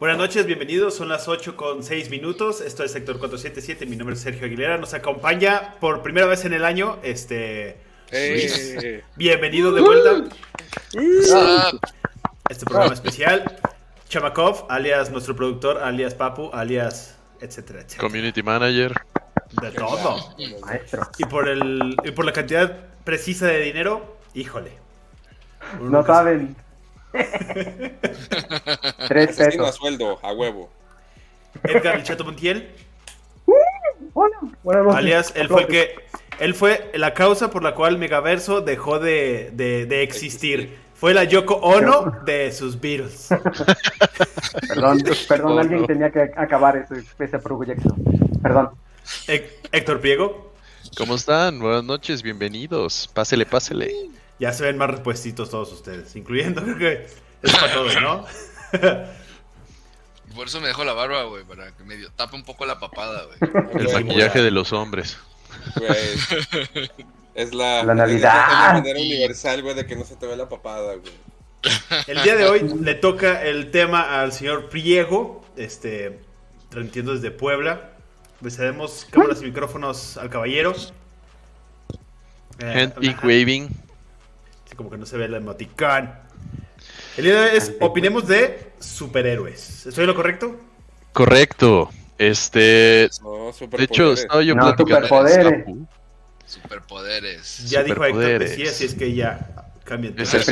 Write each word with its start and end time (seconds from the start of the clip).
Buenas 0.00 0.16
noches, 0.16 0.46
bienvenidos. 0.46 0.96
Son 0.96 1.10
las 1.10 1.28
8 1.28 1.54
con 1.54 1.82
6 1.82 2.08
minutos. 2.08 2.62
Esto 2.62 2.82
es 2.82 2.92
Sector 2.92 3.18
477. 3.18 3.84
Mi 3.84 3.96
nombre 3.96 4.16
es 4.16 4.22
Sergio 4.22 4.46
Aguilera. 4.46 4.78
Nos 4.78 4.94
acompaña 4.94 5.74
por 5.80 6.02
primera 6.02 6.26
vez 6.26 6.46
en 6.46 6.54
el 6.54 6.64
año. 6.64 6.98
Este. 7.02 7.76
Eh. 8.10 9.04
Bienvenido 9.16 9.70
de 9.72 9.82
vuelta. 9.82 10.34
a 11.34 11.72
Este 12.48 12.64
programa 12.64 12.94
especial. 12.94 13.60
Chamakov, 14.08 14.64
alias 14.70 15.10
nuestro 15.10 15.36
productor, 15.36 15.82
alias 15.82 16.14
Papu, 16.14 16.48
alias 16.54 17.18
etcétera, 17.42 17.80
etcétera. 17.80 18.00
Community 18.00 18.42
manager. 18.42 18.94
De 19.62 19.70
todo. 19.72 20.34
Maestro. 20.64 21.02
Y 21.18 21.24
por, 21.24 21.48
el, 21.48 21.96
y 22.04 22.10
por 22.10 22.24
la 22.24 22.32
cantidad 22.32 22.76
precisa 23.04 23.46
de 23.46 23.60
dinero, 23.60 24.16
híjole. 24.34 24.72
Uno 25.80 25.90
No 25.90 26.04
saben. 26.06 26.54
Tres 29.08 29.30
Asesino 29.30 29.64
a 29.64 29.66
pesos. 29.66 29.76
sueldo, 29.76 30.18
a 30.22 30.32
huevo. 30.32 30.68
Edgar 31.64 31.96
El 31.96 32.02
Chato 32.04 32.24
Montiel, 32.24 32.70
Hola. 34.14 34.36
Buenas 34.62 34.84
noches. 34.84 34.98
alias, 34.98 35.32
él 35.36 35.48
fue 35.48 35.62
el 35.62 35.66
que. 35.68 35.94
Él 36.40 36.54
fue 36.54 36.90
la 36.94 37.14
causa 37.14 37.50
por 37.50 37.62
la 37.64 37.74
cual 37.74 37.98
Megaverso 37.98 38.60
dejó 38.60 38.98
de, 39.00 39.50
de- 39.54 39.86
de 39.86 40.02
existir. 40.02 40.78
Fue 40.94 41.14
la 41.14 41.24
Yoko 41.24 41.54
Ono 41.54 42.12
de 42.24 42.52
sus 42.52 42.80
Beatles. 42.80 43.28
Perdón, 44.68 45.02
perdón, 45.28 45.52
Oh, 45.52 45.58
alguien 45.58 45.80
no. 45.82 45.86
tenía 45.86 46.10
que 46.10 46.30
acabar 46.36 46.76
ese, 46.76 47.04
ese 47.18 47.38
proyecto. 47.38 47.94
Perdón. 48.42 48.70
Hé- 49.26 49.60
Héctor 49.72 50.00
Priego, 50.00 50.52
¿Cómo 50.96 51.14
están? 51.16 51.58
Buenas 51.60 51.84
noches, 51.84 52.22
bienvenidos. 52.22 53.08
Pásele, 53.12 53.44
pásele. 53.46 53.94
ya 54.40 54.52
se 54.52 54.64
ven 54.64 54.78
más 54.78 54.90
repuestitos 54.90 55.50
todos 55.50 55.70
ustedes, 55.72 56.16
incluyendo, 56.16 56.62
creo 56.62 56.78
que 56.78 57.06
es 57.42 57.52
para 57.56 57.72
todos, 57.72 57.94
¿no? 58.00 58.24
Por 60.34 60.46
eso 60.46 60.60
me 60.60 60.68
dejo 60.68 60.84
la 60.84 60.92
barba, 60.92 61.24
güey, 61.24 61.44
para 61.44 61.72
que 61.76 61.82
medio 61.84 62.10
tape 62.12 62.36
un 62.36 62.44
poco 62.44 62.64
la 62.66 62.78
papada, 62.78 63.24
güey. 63.26 63.38
El 63.74 63.92
maquillaje 63.92 64.40
de 64.42 64.50
los 64.50 64.72
hombres. 64.72 65.18
güey. 65.76 65.90
Es 67.34 67.54
la, 67.54 67.82
La 67.84 67.94
Navidad. 67.94 68.46
Es 68.46 68.52
la 68.52 68.72
manera 68.74 68.98
universal, 69.00 69.62
güey, 69.62 69.74
de 69.74 69.86
que 69.86 69.96
no 69.96 70.04
se 70.04 70.16
te 70.16 70.26
ve 70.26 70.36
la 70.36 70.48
papada, 70.48 70.94
güey. 70.94 71.12
El 72.06 72.22
día 72.22 72.36
de 72.36 72.46
hoy 72.46 72.60
le 72.80 72.94
toca 72.94 73.42
el 73.42 73.70
tema 73.70 74.20
al 74.20 74.32
señor 74.32 74.68
Priego, 74.68 75.44
este, 75.56 76.20
transmitiendo 76.68 77.14
desde 77.14 77.30
Puebla. 77.30 77.92
Besaremos 78.40 79.06
cámaras 79.10 79.42
y 79.42 79.46
micrófonos 79.46 80.16
al 80.16 80.30
caballero. 80.30 80.74
Eh, 82.60 82.90
Hand 82.96 83.24
waving. 83.24 83.68
sí, 84.64 84.76
como 84.76 84.90
que 84.90 84.96
no 84.98 85.06
se 85.06 85.16
ve 85.16 85.24
el 85.24 85.34
emoticón. 85.34 86.10
El 87.16 87.24
día 87.24 87.40
de 87.40 87.50
hoy 87.50 87.56
es 87.56 87.74
opinemos 87.80 88.28
de 88.28 88.72
superhéroes. 88.78 89.86
¿Estoy 89.86 90.04
en 90.04 90.08
lo 90.08 90.14
correcto? 90.14 90.56
Correcto. 91.12 91.90
Este. 92.16 93.10
No, 93.22 93.52
De 93.76 93.84
hecho, 93.84 94.12
estaba 94.12 94.42
yo 94.42 94.54
No, 94.54 94.70
superpoderes. 94.76 95.64
Superpoderes. 96.46 97.68
Ya 97.70 97.82
dijo 97.82 98.04
Héctor 98.04 98.38
que 98.38 98.48
sí, 98.48 98.62
así 98.66 98.84
es 98.84 98.94
que 98.94 99.14
ya 99.14 99.68
cambien. 99.84 100.14
Es. 100.18 100.32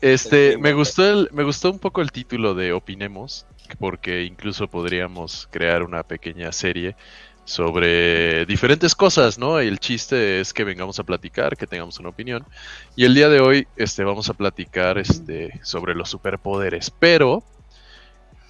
Este, 0.00 0.58
me 0.58 0.72
gustó 0.72 1.08
el, 1.08 1.28
me 1.32 1.44
gustó 1.44 1.70
un 1.70 1.78
poco 1.78 2.00
el 2.02 2.10
título 2.10 2.54
de 2.56 2.72
Opinemos, 2.72 3.46
porque 3.78 4.24
incluso 4.24 4.68
podríamos 4.68 5.48
crear 5.50 5.82
una 5.82 6.02
pequeña 6.02 6.52
serie 6.52 6.96
sobre 7.44 8.46
diferentes 8.46 8.94
cosas, 8.94 9.38
¿no? 9.38 9.58
El 9.58 9.80
chiste 9.80 10.40
es 10.40 10.52
que 10.52 10.64
vengamos 10.64 10.98
a 10.98 11.04
platicar, 11.04 11.56
que 11.56 11.66
tengamos 11.66 11.98
una 11.98 12.10
opinión. 12.10 12.46
Y 12.94 13.04
el 13.04 13.14
día 13.14 13.28
de 13.28 13.40
hoy, 13.40 13.66
este, 13.76 14.04
vamos 14.04 14.28
a 14.28 14.34
platicar, 14.34 14.98
este, 14.98 15.58
sobre 15.62 15.94
los 15.94 16.08
superpoderes. 16.08 16.90
Pero 16.90 17.42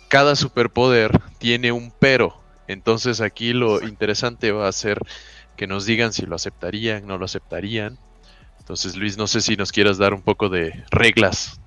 cada 0.09 0.37
superpoder 0.37 1.21
tiene 1.39 1.73
un 1.73 1.91
pero. 1.99 2.37
Entonces 2.69 3.21
aquí 3.21 3.55
lo 3.55 3.83
interesante 3.83 4.53
va 4.53 4.69
a 4.69 4.73
ser 4.73 4.99
que 5.57 5.67
nos 5.67 5.87
digan 5.87 6.13
si 6.13 6.27
lo 6.27 6.37
aceptarían, 6.37 7.07
no 7.07 7.17
lo 7.17 7.25
aceptarían. 7.25 7.99
Entonces, 8.59 8.95
Luis, 8.95 9.17
no 9.17 9.27
sé 9.27 9.41
si 9.41 9.57
nos 9.57 9.73
quieras 9.73 9.99
dar 9.99 10.15
un 10.15 10.23
poco 10.23 10.49
de 10.49 10.85
reglas. 10.91 11.62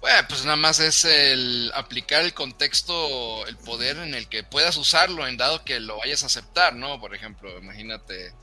Bueno, 0.00 0.26
pues 0.28 0.44
nada 0.44 0.56
más 0.56 0.80
es 0.80 1.04
el 1.04 1.70
aplicar 1.74 2.22
el 2.24 2.32
contexto, 2.32 3.46
el 3.46 3.56
poder 3.58 3.98
en 3.98 4.14
el 4.14 4.28
que 4.28 4.42
puedas 4.42 4.76
usarlo, 4.78 5.26
en 5.26 5.36
dado 5.36 5.62
que 5.64 5.78
lo 5.78 5.98
vayas 5.98 6.22
a 6.22 6.26
aceptar, 6.26 6.74
¿no? 6.74 6.98
Por 7.00 7.14
ejemplo, 7.14 7.58
imagínate 7.58 8.34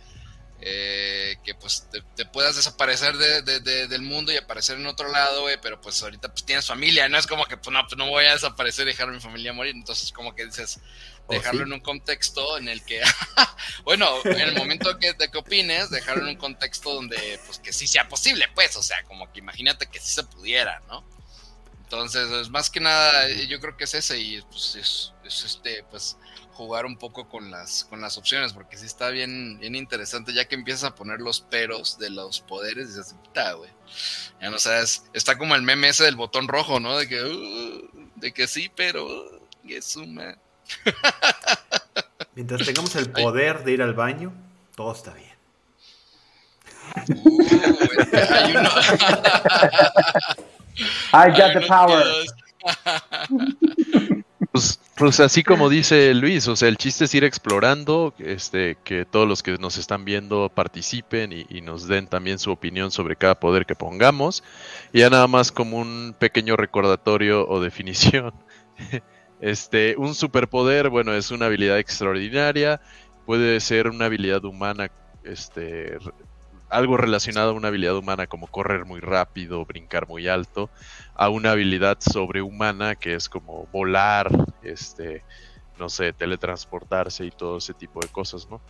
eh, 0.61 1.37
que 1.43 1.55
pues 1.55 1.87
te, 1.91 2.01
te 2.15 2.25
puedas 2.25 2.55
desaparecer 2.55 3.17
de- 3.17 3.41
de- 3.43 3.59
de- 3.59 3.87
del 3.87 4.01
mundo 4.01 4.31
y 4.31 4.37
aparecer 4.37 4.77
en 4.77 4.87
otro 4.87 5.09
lado, 5.11 5.41
güey, 5.43 5.57
pero 5.61 5.79
pues 5.81 6.01
ahorita 6.01 6.29
pues 6.29 6.45
tienes 6.45 6.65
familia, 6.67 7.07
no 7.09 7.17
es 7.19 7.27
como 7.27 7.45
que 7.45 7.57
pues 7.57 7.71
no, 7.73 7.81
pues 7.87 7.97
no 7.97 8.09
voy 8.09 8.25
a 8.25 8.33
desaparecer 8.33 8.85
y 8.87 8.91
dejar 8.91 9.09
a 9.09 9.11
mi 9.11 9.19
familia 9.19 9.53
morir, 9.53 9.75
entonces 9.75 10.11
como 10.11 10.33
que 10.35 10.45
dices, 10.45 10.79
¿O 11.27 11.33
dejarlo 11.33 11.63
sí? 11.63 11.67
en 11.67 11.73
un 11.73 11.79
contexto 11.81 12.57
en 12.57 12.69
el 12.69 12.83
que, 12.85 13.01
bueno, 13.83 14.07
en 14.25 14.39
el 14.41 14.55
momento 14.55 14.97
que, 14.99 15.13
de 15.13 15.29
que 15.29 15.37
opines, 15.37 15.89
dejarlo 15.91 16.23
en 16.23 16.29
un 16.29 16.37
contexto 16.37 16.93
donde, 16.93 17.39
pues, 17.45 17.59
que 17.59 17.73
sí 17.73 17.85
sea 17.87 18.07
posible, 18.09 18.47
pues, 18.55 18.75
o 18.77 18.83
sea, 18.83 19.03
como 19.03 19.31
que 19.31 19.39
imagínate 19.39 19.87
que 19.87 19.99
sí 19.99 20.13
se 20.13 20.23
pudiera, 20.23 20.79
¿no? 20.87 21.05
Entonces, 21.89 22.29
es 22.31 22.49
más 22.49 22.69
que 22.69 22.81
nada, 22.81 23.29
eh, 23.29 23.47
yo 23.47 23.61
creo 23.61 23.77
que 23.77 23.85
es 23.85 23.93
ese 23.93 24.19
y, 24.19 24.41
pues, 24.41 24.75
es, 24.75 25.13
es 25.23 25.45
este, 25.45 25.85
pues, 25.89 26.17
jugar 26.51 26.85
un 26.85 26.97
poco 26.97 27.29
con 27.29 27.49
las, 27.49 27.85
con 27.85 28.01
las 28.01 28.17
opciones, 28.17 28.51
porque 28.51 28.75
sí 28.75 28.85
está 28.85 29.09
bien, 29.09 29.57
bien 29.57 29.73
interesante, 29.73 30.33
ya 30.33 30.49
que 30.49 30.55
empiezas 30.55 30.83
a 30.83 30.95
poner 30.95 31.21
los 31.21 31.39
peros 31.39 31.97
de 31.97 32.09
los 32.09 32.41
poderes, 32.41 32.89
dices, 32.93 33.15
puta, 33.23 33.53
güey, 33.53 33.69
ya 34.41 34.49
no 34.49 34.59
sabes, 34.59 35.05
está 35.13 35.37
como 35.37 35.55
el 35.55 35.61
meme 35.61 35.87
ese 35.87 36.03
del 36.03 36.17
botón 36.17 36.49
rojo, 36.49 36.81
¿no? 36.81 36.97
De 36.97 37.07
que, 37.07 37.23
uh, 37.23 37.89
de 38.17 38.33
que 38.33 38.47
sí, 38.47 38.69
pero, 38.75 39.05
uh, 39.05 39.81
suma. 39.81 40.37
Mientras 42.35 42.65
tengamos 42.65 42.93
el 42.97 43.11
poder 43.11 43.63
de 43.63 43.71
ir 43.71 43.81
al 43.81 43.93
baño, 43.93 44.33
todo 44.75 44.91
está 44.91 45.13
bien. 45.13 45.37
Uh, 47.23 47.39
hay 48.29 48.57
uno. 48.57 48.69
I 51.13 51.29
got 51.29 51.53
the 51.53 51.65
power. 51.67 52.03
Pues, 54.51 54.79
pues 54.95 55.19
así 55.19 55.43
como 55.43 55.69
dice 55.69 56.13
Luis, 56.13 56.47
o 56.47 56.55
sea, 56.55 56.67
el 56.67 56.77
chiste 56.77 57.05
es 57.05 57.13
ir 57.13 57.23
explorando, 57.23 58.13
este, 58.17 58.77
que 58.83 59.05
todos 59.05 59.27
los 59.27 59.43
que 59.43 59.57
nos 59.57 59.77
están 59.77 60.05
viendo 60.05 60.49
participen 60.49 61.31
y, 61.31 61.45
y 61.49 61.61
nos 61.61 61.87
den 61.87 62.07
también 62.07 62.39
su 62.39 62.51
opinión 62.51 62.89
sobre 62.89 63.15
cada 63.15 63.39
poder 63.39 63.65
que 63.65 63.75
pongamos. 63.75 64.43
Y 64.93 64.99
ya 64.99 65.09
nada 65.09 65.27
más 65.27 65.51
como 65.51 65.77
un 65.77 66.15
pequeño 66.17 66.55
recordatorio 66.55 67.47
o 67.47 67.59
definición. 67.61 68.33
Este, 69.39 69.95
un 69.97 70.15
superpoder, 70.15 70.89
bueno, 70.89 71.13
es 71.13 71.29
una 71.29 71.45
habilidad 71.45 71.77
extraordinaria, 71.77 72.81
puede 73.25 73.59
ser 73.59 73.87
una 73.87 74.05
habilidad 74.05 74.43
humana, 74.45 74.89
este, 75.23 75.97
algo 76.69 76.97
relacionado 76.97 77.51
a 77.51 77.53
una 77.53 77.69
habilidad 77.69 77.97
humana 77.97 78.27
como 78.27 78.47
correr 78.49 78.85
muy 78.85 78.99
rápido, 79.01 79.65
brincar 79.65 80.07
muy 80.07 80.27
alto, 80.27 80.71
a 81.13 81.29
una 81.29 81.51
habilidad 81.51 81.97
sobrehumana 82.01 82.95
que 82.95 83.15
es 83.15 83.29
como 83.29 83.67
volar, 83.67 84.29
este, 84.61 85.25
no 85.75 85.89
sé, 85.89 86.13
teletransportarse 86.13 87.25
y 87.25 87.31
todo 87.31 87.57
ese 87.57 87.73
tipo 87.75 88.01
de 88.03 88.09
cosas, 88.09 88.47
¿no? 88.49 88.63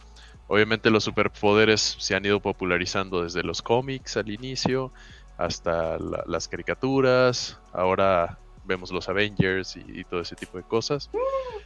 Obviamente 0.48 0.90
los 0.90 1.04
superpoderes 1.06 1.82
se 2.00 2.16
han 2.16 2.26
ido 2.26 2.42
popularizando 2.42 3.24
desde 3.24 3.44
los 3.44 3.62
cómics 3.62 4.18
al 4.18 4.30
inicio 4.32 4.94
hasta 5.38 5.98
la- 6.00 6.24
las 6.28 6.48
caricaturas, 6.48 7.60
ahora 7.72 8.40
vemos 8.64 8.92
los 8.92 9.08
Avengers 9.10 9.76
y, 9.76 9.82
y 10.02 10.06
todo 10.06 10.22
ese 10.22 10.36
tipo 10.36 10.58
de 10.58 10.64
cosas. 10.66 11.10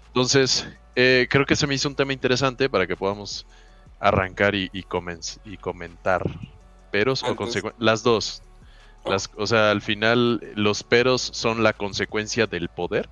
Entonces, 0.08 0.68
eh, 0.96 1.28
creo 1.30 1.46
que 1.46 1.56
se 1.56 1.68
me 1.68 1.76
hizo 1.76 1.88
un 1.90 1.96
tema 1.96 2.14
interesante 2.14 2.70
para 2.70 2.88
que 2.88 2.98
podamos 2.98 3.48
arrancar 4.02 4.56
y, 4.56 4.70
y, 4.74 4.86
y 5.46 5.58
comentar 5.58 6.24
peros 6.92 7.24
o 7.24 7.36
consecuencias. 7.36 7.82
Las 7.82 8.04
dos. 8.04 8.44
Las, 9.06 9.30
o 9.38 9.48
sea, 9.48 9.72
al 9.72 9.82
final 9.82 10.42
los 10.56 10.84
peros 10.84 11.32
son 11.34 11.64
la 11.64 11.74
consecuencia 11.74 12.46
del 12.46 12.68
poder 12.70 13.10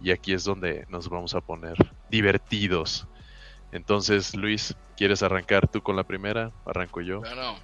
y 0.00 0.10
aquí 0.10 0.32
es 0.32 0.44
donde 0.44 0.86
nos 0.88 1.08
vamos 1.08 1.34
a 1.34 1.40
poner 1.40 1.74
divertidos. 2.10 3.06
Entonces, 3.72 4.34
Luis, 4.34 4.74
¿quieres 4.96 5.22
arrancar 5.22 5.68
tú 5.68 5.82
con 5.82 5.96
la 5.96 6.04
primera? 6.04 6.52
Arranco 6.64 7.00
yo. 7.00 7.20
Bueno, 7.20 7.58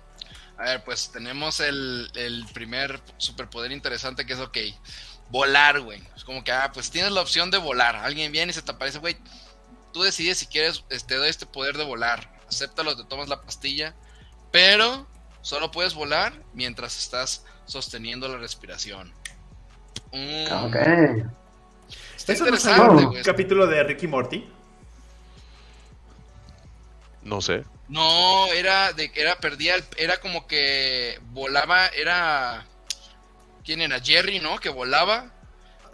a 0.59 0.65
ver, 0.65 0.85
pues 0.85 1.11
tenemos 1.13 1.61
el, 1.61 2.11
el 2.15 2.45
primer 2.53 3.01
superpoder 3.17 3.73
interesante 3.73 4.27
que 4.27 4.35
es, 4.35 4.41
ok, 4.41 4.59
volar, 5.31 5.81
güey. 5.81 6.03
Es 6.15 6.25
como 6.25 6.45
que, 6.45 6.53
ah, 6.53 6.71
pues 6.73 6.91
tienes 6.91 7.13
la 7.13 7.23
opción 7.23 7.51
de 7.51 7.59
volar. 7.59 7.97
Alguien 7.97 8.33
viene 8.33 8.51
y 8.51 8.55
se 8.55 8.63
te 8.63 8.73
aparece, 8.73 8.99
güey. 8.99 9.17
Tú 9.93 10.03
decides 10.03 10.39
si 10.39 10.47
quieres, 10.47 10.85
te 10.89 10.97
este, 10.97 11.17
doy 11.17 11.29
este 11.29 11.47
poder 11.47 11.77
de 11.77 11.85
volar. 11.85 12.42
Acéptalo, 12.55 12.97
te 12.97 13.05
tomas 13.05 13.29
la 13.29 13.41
pastilla. 13.43 13.95
Pero 14.51 15.07
solo 15.41 15.71
puedes 15.71 15.95
volar 15.95 16.33
mientras 16.55 16.99
estás 16.99 17.45
sosteniendo 17.67 18.29
la 18.29 18.39
respiración. 18.39 19.13
Mm. 20.13 20.53
Ok. 20.67 20.77
Está 22.17 22.33
¿Eso 22.35 22.45
no 22.47 22.55
es 22.55 22.65
interesante, 22.65 23.05
un 23.05 23.11
güey. 23.13 23.23
capítulo 23.23 23.67
de 23.67 23.83
Ricky 23.83 24.07
Morty? 24.07 24.47
No 27.23 27.41
sé. 27.41 27.65
No, 27.89 28.47
era 28.53 28.93
de 28.93 29.11
que 29.13 29.21
era 29.21 29.37
perdía 29.37 29.75
el- 29.77 29.85
era 29.97 30.19
como 30.21 30.47
que 30.47 31.19
volaba, 31.31 31.87
era 31.89 32.65
¿quién 33.65 33.81
era? 33.81 34.01
Jerry, 34.01 34.41
¿no? 34.41 34.59
Que 34.59 34.71
volaba, 34.71 35.31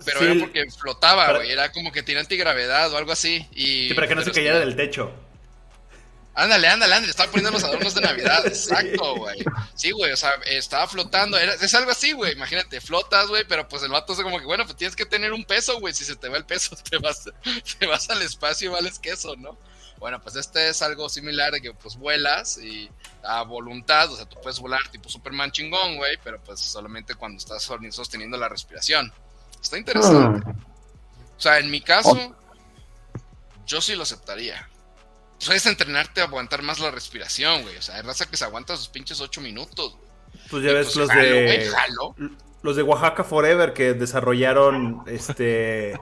pero 0.04 0.20
Sí, 0.20 0.26
era 0.26 0.40
porque 0.40 0.70
flotaba, 0.70 1.32
güey, 1.34 1.50
era 1.50 1.72
como 1.72 1.90
que 1.93 2.02
tenía 2.02 2.20
antigravedad 2.20 2.93
o 2.93 2.96
algo 2.96 3.12
así 3.12 3.46
y 3.52 3.88
sí, 3.88 3.94
para 3.94 4.06
que 4.06 4.14
no 4.14 4.22
se 4.22 4.32
cayera 4.32 4.58
del 4.61 4.76
techo. 4.76 5.12
Ándale, 6.38 6.69
ándale, 6.69 6.94
ándale, 6.94 7.11
estaba 7.11 7.32
poniendo 7.32 7.50
los 7.50 7.64
adornos 7.64 7.96
de 7.96 8.00
Navidad, 8.00 8.46
exacto, 8.46 9.17
güey. 9.17 9.44
Sí, 9.75 9.90
güey, 9.90 10.12
o 10.12 10.17
sea, 10.17 10.35
estaba 10.46 10.87
flotando, 10.87 11.37
era, 11.37 11.55
es 11.55 11.75
algo 11.75 11.90
así, 11.90 12.12
güey, 12.12 12.35
imagínate, 12.35 12.81
flotas, 12.81 13.26
güey, 13.26 13.43
pero 13.49 13.67
pues 13.67 13.82
el 13.82 13.90
vato 13.90 14.12
es 14.12 14.20
como 14.20 14.38
que, 14.38 14.44
bueno, 14.44 14.64
pues 14.64 14.76
tienes 14.76 14.94
que 14.94 15.05
tener 15.05 15.32
un 15.32 15.44
peso, 15.44 15.81
güey, 15.81 15.93
si 15.93 16.05
se 16.05 16.14
te 16.14 16.29
va 16.29 16.37
el 16.37 16.44
peso, 16.44 16.76
te 16.90 16.99
vas, 16.99 17.25
te 17.81 17.87
vas 17.87 18.08
al 18.11 18.23
espacio 18.23 18.70
y 18.70 18.73
vales 18.73 19.00
queso, 19.00 19.35
¿no? 19.35 19.58
Bueno, 19.99 20.23
pues 20.23 20.37
este 20.37 20.69
es 20.69 20.81
algo 20.81 21.08
similar 21.08 21.50
de 21.50 21.61
que 21.61 21.75
pues 21.75 21.96
vuelas 21.96 22.56
y 22.58 22.88
a 23.25 23.43
voluntad, 23.43 24.08
o 24.12 24.17
sea, 24.17 24.26
tú 24.26 24.37
puedes 24.40 24.61
volar 24.61 24.87
tipo 24.93 25.08
Superman 25.08 25.50
chingón, 25.50 25.96
güey, 25.96 26.19
pero 26.23 26.40
pues 26.44 26.61
solamente 26.61 27.17
cuando 27.17 27.38
estás 27.38 27.69
sosteniendo 27.90 28.37
la 28.38 28.49
respiración. 28.49 29.12
Está 29.61 29.76
interesante. 29.76 30.46
Mm. 30.46 30.50
O 31.37 31.40
sea, 31.40 31.58
en 31.58 31.69
mi 31.69 31.81
caso, 31.81 32.37
yo 33.67 33.81
sí 33.81 33.96
lo 33.96 34.05
aceptaría. 34.05 34.69
Puedes 35.46 35.67
entrenarte 35.67 36.20
a 36.20 36.25
aguantar 36.25 36.62
más 36.62 36.81
la 36.81 36.90
respiración, 36.90 37.62
güey. 37.62 37.76
O 37.76 37.82
sea, 37.82 37.96
hay 37.96 38.02
raza 38.02 38.26
que 38.26 38.37
se 38.37 38.44
aguanta 38.44 38.76
sus 38.76 38.88
pinches 38.88 39.20
ocho 39.20 39.40
minutos, 39.40 39.96
güey. 39.96 40.08
Pues 40.50 40.62
ya 40.64 40.70
Y, 40.70 40.75
ves 40.75 40.87
pues, 40.87 40.96
los 40.96 41.08
jalo, 41.11 41.23
de 41.23 41.44
güey, 41.44 41.69
jalo. 41.69 42.14
los 42.62 42.76
de 42.76 42.82
Oaxaca 42.82 43.25
Forever 43.25 43.73
que 43.73 43.94
desarrollaron 43.94 45.02
este 45.06 45.99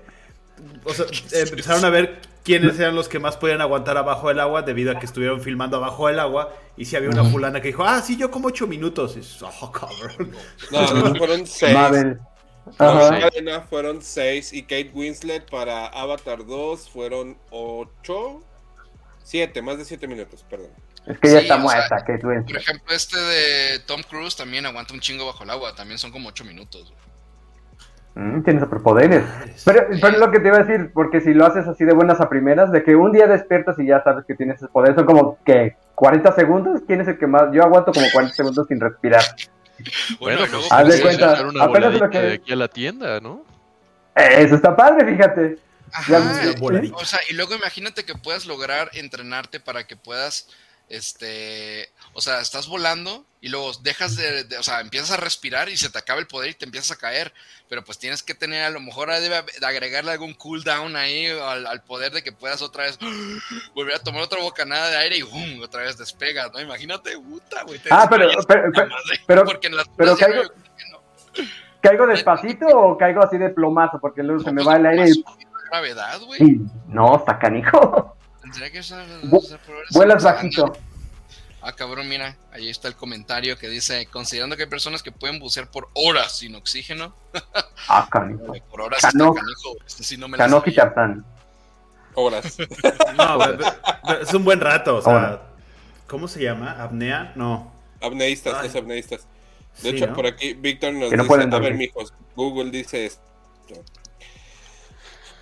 o 0.84 0.94
sea, 0.94 1.06
empezaron 1.32 1.84
a 1.84 1.90
ver 1.90 2.20
quiénes 2.44 2.78
eran 2.78 2.94
los 2.94 3.08
que 3.08 3.18
más 3.18 3.36
podían 3.36 3.60
aguantar 3.60 3.96
abajo 3.96 4.28
del 4.28 4.40
agua 4.40 4.62
debido 4.62 4.92
a 4.92 4.98
que 4.98 5.06
estuvieron 5.06 5.40
filmando 5.42 5.76
abajo 5.76 6.06
del 6.08 6.18
agua 6.20 6.54
y 6.76 6.84
si 6.86 6.96
había 6.96 7.10
una 7.10 7.24
fulana 7.24 7.60
que 7.60 7.68
dijo, 7.68 7.84
"Ah, 7.84 8.00
sí, 8.02 8.16
yo 8.16 8.30
como 8.30 8.48
ocho 8.48 8.66
minutos." 8.66 9.16
Y 9.16 9.44
"Oh, 9.44 9.72
cabrón." 9.72 10.32
No, 10.70 10.94
no, 10.94 11.14
fueron 11.14 11.46
seis. 11.46 11.74
Mabel. 11.74 12.20
Para 12.76 13.06
Ajá. 13.08 13.20
Cadena 13.20 13.60
fueron 13.62 14.02
seis 14.02 14.52
y 14.52 14.62
Kate 14.62 14.90
Winslet 14.92 15.48
para 15.50 15.86
Avatar 15.86 16.44
2 16.46 16.88
fueron 16.90 17.38
ocho. 17.50 18.42
Siete, 19.28 19.60
más 19.60 19.76
de 19.76 19.84
siete 19.84 20.06
minutos, 20.06 20.44
perdón. 20.48 20.68
Es 21.04 21.18
que 21.18 21.26
ya 21.28 21.38
Sí, 21.38 21.42
está 21.46 21.56
muerta, 21.56 21.96
Kate 21.98 22.18
Por 22.20 22.30
Winslet. 22.30 22.60
ejemplo, 22.62 22.94
este 22.94 23.18
de 23.18 23.78
Tom 23.80 24.00
Cruise 24.08 24.36
también 24.36 24.66
aguanta 24.66 24.94
un 24.94 25.00
chingo 25.00 25.26
bajo 25.26 25.42
el 25.42 25.50
agua. 25.50 25.74
También 25.74 25.98
son 25.98 26.12
como 26.12 26.28
ocho 26.28 26.44
minutos. 26.44 26.94
Mm, 28.14 28.42
tiene 28.44 28.60
superpoderes. 28.60 29.24
Pero, 29.64 29.88
pero 30.00 30.08
es 30.14 30.18
lo 30.20 30.30
que 30.30 30.38
te 30.38 30.46
iba 30.46 30.58
a 30.58 30.62
decir, 30.62 30.92
porque 30.94 31.20
si 31.20 31.34
lo 31.34 31.44
haces 31.44 31.66
así 31.66 31.84
de 31.84 31.92
buenas 31.92 32.20
a 32.20 32.28
primeras, 32.28 32.70
de 32.70 32.84
que 32.84 32.94
un 32.94 33.10
día 33.10 33.26
despiertas 33.26 33.76
y 33.80 33.86
ya 33.86 34.00
sabes 34.04 34.24
que 34.26 34.36
tienes 34.36 34.58
ese 34.58 34.68
poder, 34.68 34.94
son 34.94 35.06
como 35.06 35.38
que 35.44 35.76
40 35.96 36.30
segundos. 36.32 36.82
¿Quién 36.86 37.00
es 37.00 37.08
el 37.08 37.18
que 37.18 37.26
más? 37.26 37.46
Yo 37.52 37.64
aguanto 37.64 37.90
como 37.92 38.06
40 38.12 38.32
segundos 38.32 38.68
sin 38.68 38.78
respirar. 38.80 39.22
Bueno, 40.20 40.38
y 40.44 40.48
luego, 40.48 40.58
pues 40.60 40.72
haz 40.72 40.88
de 40.88 41.02
cuenta, 41.02 41.42
una 41.46 41.64
apenas 41.64 41.94
lo 41.94 42.08
que- 42.10 42.18
de 42.22 42.32
aquí 42.34 42.52
a 42.52 42.56
la 42.56 42.68
tienda, 42.68 43.18
¿no? 43.20 43.44
Eso 44.14 44.54
está 44.54 44.74
padre, 44.76 45.04
fíjate. 45.14 45.58
Ya- 46.08 46.16
Ajá, 46.18 46.52
voladita. 46.58 46.96
O 46.96 47.04
sea, 47.04 47.20
y 47.28 47.34
luego 47.34 47.54
imagínate 47.54 48.04
que 48.04 48.14
puedas 48.14 48.46
lograr 48.46 48.90
entrenarte 48.94 49.60
para 49.60 49.86
que 49.86 49.96
puedas, 49.96 50.48
este, 50.88 51.90
o 52.12 52.20
sea, 52.20 52.40
estás 52.40 52.66
volando 52.68 53.24
y 53.40 53.48
luego 53.48 53.72
dejas 53.82 54.16
de, 54.16 54.44
de- 54.44 54.58
o 54.58 54.62
sea, 54.62 54.80
empiezas 54.80 55.10
a 55.12 55.16
respirar 55.16 55.68
y 55.68 55.76
se 55.76 55.90
te 55.90 55.98
acaba 55.98 56.20
el 56.20 56.26
poder 56.26 56.50
y 56.50 56.54
te 56.54 56.64
empiezas 56.64 56.90
a 56.92 56.96
caer, 57.00 57.32
pero 57.68 57.84
pues 57.84 57.98
tienes 57.98 58.22
que 58.22 58.34
tener, 58.34 58.64
a 58.64 58.70
lo 58.70 58.80
mejor 58.80 59.10
debe 59.10 59.36
agregarle 59.62 60.12
algún 60.12 60.34
cooldown 60.34 60.96
ahí 60.96 61.26
al, 61.26 61.66
al 61.66 61.82
poder 61.82 62.12
de 62.12 62.22
que 62.22 62.32
puedas 62.32 62.62
otra 62.62 62.84
vez 62.84 62.98
volver 63.74 63.94
a 63.96 63.98
tomar 64.00 64.22
otra 64.22 64.40
bocanada 64.40 64.90
de 64.90 64.96
aire 64.96 65.16
y 65.18 65.22
¡bum! 65.22 65.60
otra 65.62 65.82
vez 65.82 65.96
despegas, 65.98 66.50
¿no? 66.52 66.60
Imagínate, 66.60 67.16
puta, 67.18 67.62
güey. 67.64 67.80
Ah, 67.90 68.06
pero- 68.08 68.28
pero- 68.46 68.70
pero- 68.74 68.88
pero- 69.26 69.44
porque 69.44 69.66
en 69.68 69.76
las 69.76 69.86
pero 69.96 70.12
otras 70.14 70.28
ya 70.30 70.34
caigo-. 70.34 70.52
¿Caigo 71.82 72.06
despacito 72.08 72.66
o 72.66 72.98
caigo 72.98 73.22
así 73.22 73.38
de 73.38 73.50
plomazo? 73.50 74.00
Porque 74.00 74.22
luego 74.22 74.42
se 74.42 74.50
me 74.50 74.64
Pues, 74.64 74.66
va 74.74 74.76
el 74.78 74.86
aire 74.86 75.10
y... 75.10 75.24
gravedad, 75.70 76.20
güey. 76.20 76.42
y- 76.42 76.60
No, 76.88 77.16
está 77.16 77.38
canijo. 77.38 78.16
Tendría 78.40 78.70
que 78.70 78.82
ser- 78.82 79.06
ser 79.42 79.58
por 79.60 79.74
horas. 79.76 79.90
Vuelas 79.92 80.24
bajito. 80.24 80.72
Ah, 81.62 81.72
cabrón, 81.72 82.08
mira, 82.08 82.36
ahí 82.52 82.68
está 82.68 82.86
el 82.86 82.94
comentario 82.94 83.58
que 83.58 83.68
dice, 83.68 84.06
considerando 84.06 84.56
que 84.56 84.62
hay 84.64 84.68
personas 84.68 85.02
que 85.02 85.10
pueden 85.10 85.40
bucear 85.40 85.68
por 85.68 85.88
horas 85.94 86.38
sin 86.38 86.54
oxígeno, 86.54 87.12
Ah, 87.88 88.06
canijo. 88.10 88.54
por 88.70 88.82
horas 88.82 89.02
Cano- 89.02 89.30
está 89.30 89.40
canijo, 89.40 89.74
este 89.84 90.04
sí 90.04 90.16
no 90.16 90.28
me 90.28 90.36
la 90.38 90.44
Canoki 90.44 90.70
sabía. 90.70 90.94
Tarzán. 90.94 91.24
Horas. 92.14 92.56
No, 93.16 93.38
pero- 93.38 93.58
pero 94.06 94.20
es 94.22 94.32
un 94.34 94.44
buen 94.44 94.60
rato, 94.60 94.96
o 94.98 95.02
sea. 95.02 95.42
¿cómo 96.06 96.28
se 96.28 96.40
llama? 96.42 96.80
¿Apnea? 96.82 97.32
No. 97.34 97.72
Apneístas, 98.00 98.54
Ay. 98.58 98.68
los 98.68 98.76
apneístas. 98.76 99.26
De 99.82 99.90
Sí, 99.90 99.96
hecho, 99.96 100.06
¿no? 100.06 100.14
por 100.14 100.26
aquí 100.26 100.54
Víctor 100.54 100.92
nos 100.92 101.10
Que 101.10 101.16
no 101.16 101.24
dice, 101.24 101.28
pueden 101.34 101.52
a 101.52 101.58
ver, 101.58 101.74
mijos, 101.74 102.14
Google 102.36 102.70
dice 102.70 103.06
esto. 103.06 103.22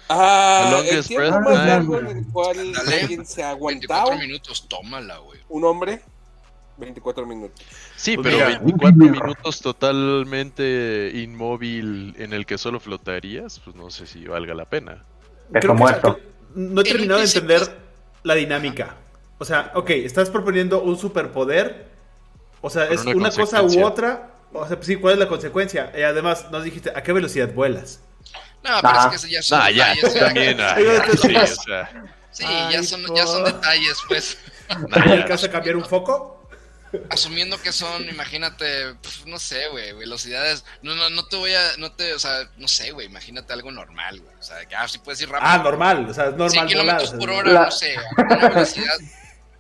Ah, 0.09 0.83
el 0.89 1.05
tiempo 1.07 1.41
más 1.41 1.67
largo 1.67 1.99
en 1.99 2.07
el 2.09 2.27
cual 2.29 2.73
Dale. 2.73 3.01
alguien 3.01 3.25
se 3.27 3.43
ha 3.43 3.55
24 3.55 3.97
aguantado, 3.97 4.19
minutos, 4.19 4.67
tómala, 4.69 5.19
güey. 5.19 5.41
un 5.49 5.65
hombre, 5.65 6.03
24 6.77 7.25
minutos. 7.27 7.65
Sí, 7.97 8.17
Pues 8.17 8.35
pero 8.35 8.47
mira. 8.49 8.59
24 8.61 8.97
minutos 9.07 9.61
totalmente 9.61 11.11
inmóvil 11.15 12.15
en 12.19 12.33
el 12.33 12.47
que 12.47 12.59
solo 12.59 12.81
flotarías, 12.81 13.61
pues 13.61 13.75
no 13.77 13.91
sé 13.91 14.07
si 14.07 14.25
valga 14.27 14.55
la 14.55 14.65
pena. 14.69 15.05
Creo 15.53 15.73
que- 15.75 15.79
muerto. 15.79 16.21
no 16.55 16.81
he 16.81 16.85
terminado 16.85 17.21
de 17.21 17.27
entender 17.27 17.77
la 18.23 18.35
dinámica. 18.35 18.97
O 19.39 19.45
sea, 19.45 19.73
ok, 19.75 19.91
estás 19.91 20.31
proponiendo 20.31 20.83
un 20.83 20.97
superpoder. 20.99 21.89
O 22.61 22.71
sea, 22.71 22.85
es 22.89 23.05
una 23.05 23.17
una 23.17 23.31
cosa 23.31 23.63
u 23.63 23.85
otra. 23.85 24.31
O 24.53 24.67
sea, 24.67 24.77
pues 24.77 24.87
sí, 24.87 24.97
¿cuál 24.97 25.15
es 25.15 25.19
la 25.19 25.29
consecuencia? 25.29 25.93
Y 25.99 26.03
además, 26.03 26.51
nos 26.53 26.63
dijiste, 26.63 26.91
¿a 26.95 27.03
qué 27.03 27.13
velocidad 27.13 27.53
vuelas? 27.53 28.01
No, 28.65 28.81
pero 28.83 28.99
es 29.01 29.07
que 29.07 29.17
ese 29.17 29.31
ya 29.31 29.43
son 29.43 29.61
ya, 29.75 29.95
detalles. 29.95 30.15
también. 30.19 30.61
ah, 30.61 30.77
sí, 30.77 31.19
sí. 31.29 31.37
o 31.37 31.47
sea, 31.47 32.05
Sí, 32.31 32.45
Ay, 32.49 32.73
ya 32.73 32.83
son, 32.83 33.15
ya 33.15 33.27
son 33.27 33.45
detalles, 33.45 33.97
pues. 34.09 34.39
¿No 34.89 35.13
alcanza 35.13 35.47
a 35.47 35.51
cambiar 35.51 35.77
un 35.77 35.85
foco? 35.85 36.49
Asumiendo 37.11 37.61
que 37.61 37.73
son, 37.73 38.09
imagínate, 38.09 38.95
pf, 38.95 39.27
no 39.27 39.39
sé, 39.39 39.69
güey, 39.69 39.93
velocidades. 39.93 40.65
No, 40.83 40.95
no, 40.95 41.11
no 41.11 41.27
te 41.27 41.37
voy 41.37 41.53
a, 41.55 41.77
no 41.79 41.93
te, 41.93 42.13
o 42.15 42.19
sea, 42.19 42.49
no 42.57 42.67
sé, 42.69 42.91
güey, 42.93 43.07
imagínate 43.07 43.53
algo 43.53 43.71
normal, 43.73 44.21
güey. 44.21 44.35
O 44.39 44.43
sea, 44.43 44.65
que 44.67 44.75
ah, 44.77 44.87
sí 44.89 44.99
puedes 44.99 45.21
ir 45.21 45.29
rápido. 45.29 45.51
Ah, 45.51 45.59
normal. 45.59 46.07
O 46.09 46.15
sea, 46.15 46.27
es 46.27 46.35
100 46.35 46.37
normal 46.39 46.49
volar. 46.49 46.69
kilómetros 46.69 47.09
o 47.09 47.11
sea, 47.11 47.19
por 47.19 47.31
hora, 47.31 47.53
La- 47.53 47.65
no 47.67 47.71
sé, 47.73 47.97
una 48.17 48.49
velocidad, 48.49 48.97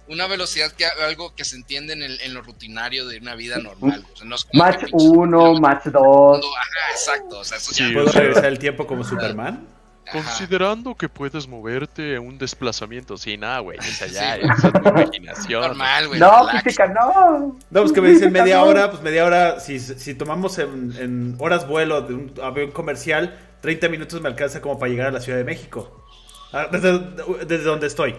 una 0.09 0.27
velocidad 0.27 0.73
que 0.73 0.85
algo 0.85 1.35
que 1.35 1.45
se 1.45 1.57
entiende 1.57 1.93
en, 1.95 2.03
el, 2.03 2.21
en 2.21 2.35
lo 2.35 2.43
rutinario 2.43 3.07
de 3.07 3.19
una 3.19 3.35
vida 3.35 3.59
normal. 3.59 4.05
O 4.13 4.17
sea, 4.17 4.27
no 4.27 4.35
es 4.37 4.45
como 4.45 4.63
Match 4.65 4.77
que 4.81 4.87
pinches 4.87 5.09
1, 5.11 5.27
kilómetros 5.39 5.61
match 5.61 5.85
2. 5.85 5.93
por 5.93 6.03
segundo, 6.41 6.47
Ajá, 6.57 6.91
exacto. 6.93 7.39
O 7.39 7.45
sea, 7.45 7.57
eso 7.59 7.73
Sí, 7.73 7.89
ya. 7.89 7.95
¿Puedo 7.95 8.13
regresar 8.13 8.45
el 8.47 8.59
tiempo 8.59 8.87
como 8.87 9.03
Superman? 9.05 9.67
ajá. 10.07 10.13
considerando 10.13 10.95
que 10.97 11.09
puedes 11.09 11.49
moverte 11.49 12.17
en 12.17 12.27
un 12.27 12.37
desplazamiento, 12.37 13.17
sí, 13.17 13.39
nada, 13.39 13.61
güey, 13.61 13.79
Sí. 13.81 14.05
es 14.05 14.73
tu 14.73 14.89
imaginación. 14.91 15.63
Normal, 15.63 16.09
güey. 16.09 16.21
No, 16.21 16.47
relax. 16.47 16.63
física, 16.65 16.87
no. 16.89 17.57
No, 17.71 17.81
pues 17.81 17.93
que 17.93 18.03
me 18.03 18.11
dicen 18.11 18.31
media 18.31 18.63
hora, 18.63 18.91
pues 18.91 19.03
media 19.03 19.25
hora, 19.25 19.59
si, 19.61 19.79
si 19.81 20.15
tomamos 20.15 20.59
en, 20.59 20.93
en 20.99 21.37
horas 21.39 21.67
vuelo 21.67 22.03
de 22.03 22.13
un 22.13 22.35
avión 22.43 22.71
comercial, 22.73 23.39
30 23.63 23.89
minutos 23.89 24.21
me 24.21 24.29
alcanza 24.29 24.61
como 24.61 24.79
para 24.79 24.91
llegar 24.91 25.07
a 25.07 25.11
la 25.13 25.23
Ciudad 25.23 25.39
de 25.39 25.45
México. 25.45 26.05
Ah, 26.53 26.69
Desde, 26.71 26.99
desde 27.47 27.65
donde 27.65 27.87
estoy. 27.87 28.15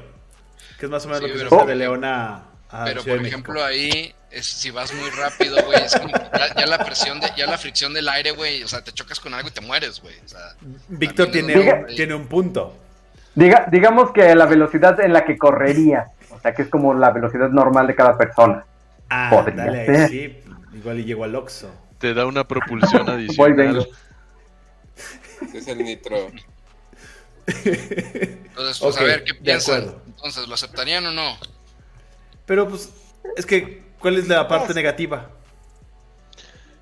Que 0.80 0.86
es 0.86 0.92
más 0.92 1.06
o 1.06 1.10
menos 1.10 1.22
Sí, 1.24 1.28
lo 1.28 1.34
que 1.34 1.40
se 1.40 1.46
pero- 1.46 1.58
hace 1.62 1.70
de 1.70 1.76
León 1.76 2.04
a, 2.06 2.36
a 2.70 2.84
Pero 2.86 3.02
Ciudad 3.02 3.18
por 3.18 3.24
de 3.24 3.30
ejemplo 3.30 3.64
ahí, 3.64 4.14
es, 4.32 4.46
si 4.46 4.72
vas 4.72 4.94
muy 4.94 5.10
rápido, 5.12 5.64
güey, 5.66 5.84
es 5.84 5.96
como 5.96 6.12
ya, 6.12 6.54
ya 6.56 6.66
la 6.68 6.78
presión, 6.84 7.20
de, 7.22 7.30
ya 7.38 7.46
la 7.46 7.58
fricción 7.58 7.94
del 7.94 8.10
aire, 8.10 8.32
güey, 8.32 8.64
o 8.64 8.68
sea, 8.68 8.84
te 8.84 8.92
chocas 8.92 9.20
con 9.20 9.34
algo 9.34 9.48
y 9.48 9.52
te 9.52 9.62
mueres, 9.62 10.02
güey. 10.02 10.16
O 10.26 10.28
sea, 10.28 10.42
Víctor 10.90 11.32
tiene 11.32 11.58
un, 11.58 11.86
tiene 11.96 12.14
un 12.14 12.28
punto. 12.28 12.76
Diga, 13.36 13.68
digamos 13.72 14.12
que 14.12 14.34
la 14.36 14.46
velocidad 14.46 15.00
en 15.02 15.14
la 15.14 15.24
que 15.26 15.38
correría. 15.38 16.08
O 16.32 16.40
sea, 16.40 16.54
que 16.54 16.64
es 16.64 16.68
como 16.70 16.94
la 16.94 17.12
velocidad 17.12 17.50
normal 17.50 17.88
de 17.88 17.96
cada 17.96 18.18
persona. 18.18 18.66
Ah, 19.10 19.30
Podría 19.32 19.66
dale, 19.66 19.86
ser. 19.86 20.10
sí. 20.10 20.40
Igual 20.74 21.00
y 21.00 21.06
llego 21.06 21.24
al 21.24 21.36
Oxxo. 21.36 21.70
Te 22.00 22.14
da 22.14 22.26
una 22.26 22.46
propulsión 22.48 23.06
Voy, 23.06 23.14
adicional. 23.16 23.54
vengo. 23.56 23.86
Es 25.54 25.68
el 25.68 25.78
nitro. 25.84 26.28
Entonces, 27.48 28.80
pues 28.80 28.98
a 28.98 29.04
ver, 29.04 29.24
¿qué 29.24 29.34
piensan? 29.36 29.96
Entonces, 30.08 30.48
¿lo 30.48 30.54
aceptarían 30.56 31.06
o 31.06 31.12
no? 31.12 31.38
Pero 32.46 32.68
pues, 32.68 32.90
es 33.38 33.46
que, 33.46 33.84
¿cuál 34.00 34.18
es 34.18 34.28
la 34.28 34.48
parte 34.48 34.74
negativa? 34.74 35.30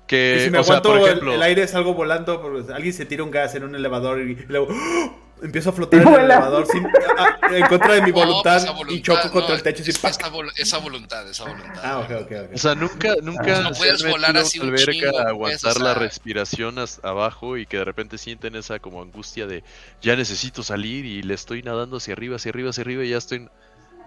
Que, 0.06 0.34
Que 0.38 0.44
si 0.44 0.50
me 0.50 0.58
o 0.58 0.64
sea, 0.64 0.74
aguanto 0.76 0.88
por 0.90 0.98
el- 0.98 1.04
ejemplo, 1.06 1.34
el, 1.34 1.42
aire 1.42 1.66
salgo 1.66 1.94
volando, 1.94 2.40
pues, 2.42 2.68
alguien 2.70 2.92
se 2.92 3.06
tira 3.06 3.24
un 3.24 3.30
gas 3.30 3.54
en 3.54 3.64
un 3.64 3.74
elevador 3.74 4.20
y, 4.20 4.32
y 4.32 4.44
luego 4.48 4.68
¡oh! 4.70 5.23
Empiezo 5.42 5.70
a 5.70 5.72
flotar 5.72 6.00
en 6.00 6.08
el 6.08 6.14
elevador 6.20 6.66
sin- 6.66 6.86
a- 6.86 7.38
a- 7.46 7.56
en 7.56 7.66
contra 7.66 7.94
de 7.94 8.02
mi 8.02 8.10
voluntad, 8.12 8.62
pues, 8.62 8.74
voluntad, 8.74 8.94
y 8.94 9.02
choco 9.02 9.30
contra 9.30 9.54
el 9.54 9.62
techo. 9.62 9.82
es- 9.82 9.88
esa, 9.88 10.30
vol- 10.30 10.52
esa 10.56 10.78
voluntad, 10.78 11.28
esa 11.28 11.44
voluntad. 11.44 11.80
Ah, 11.82 11.98
ok, 11.98 12.10
ok, 12.22 12.32
ok. 12.46 12.54
O 12.54 12.58
sea, 12.58 12.74
nunca, 12.74 13.14
nunca 13.22 13.60
No 13.60 13.72
puedes 13.72 14.02
han 14.04 14.10
volar 14.10 14.36
así 14.36 14.58
un 14.58 14.68
alberca 14.68 14.92
chingo, 14.92 15.08
a 15.08 15.12
pues, 15.12 15.26
aguantar 15.26 15.76
o 15.76 15.78
la 15.80 15.92
sea. 15.92 16.02
respiración 16.02 16.76
abajo 17.02 17.56
y 17.58 17.66
que 17.66 17.76
de 17.78 17.84
repente 17.84 18.16
sienten 18.18 18.56
esa 18.56 18.78
como 18.78 19.02
angustia 19.02 19.46
de 19.46 19.62
ya 20.00 20.16
necesito 20.16 20.62
salir 20.62 21.04
y 21.04 21.22
le 21.22 21.34
estoy 21.34 21.62
nadando 21.62 21.98
hacia 21.98 22.12
arriba, 22.14 22.36
hacia 22.36 22.50
arriba, 22.50 22.70
hacia 22.70 22.82
arriba 22.82 23.04
y 23.04 23.10
ya 23.10 23.18
estoy, 23.18 23.48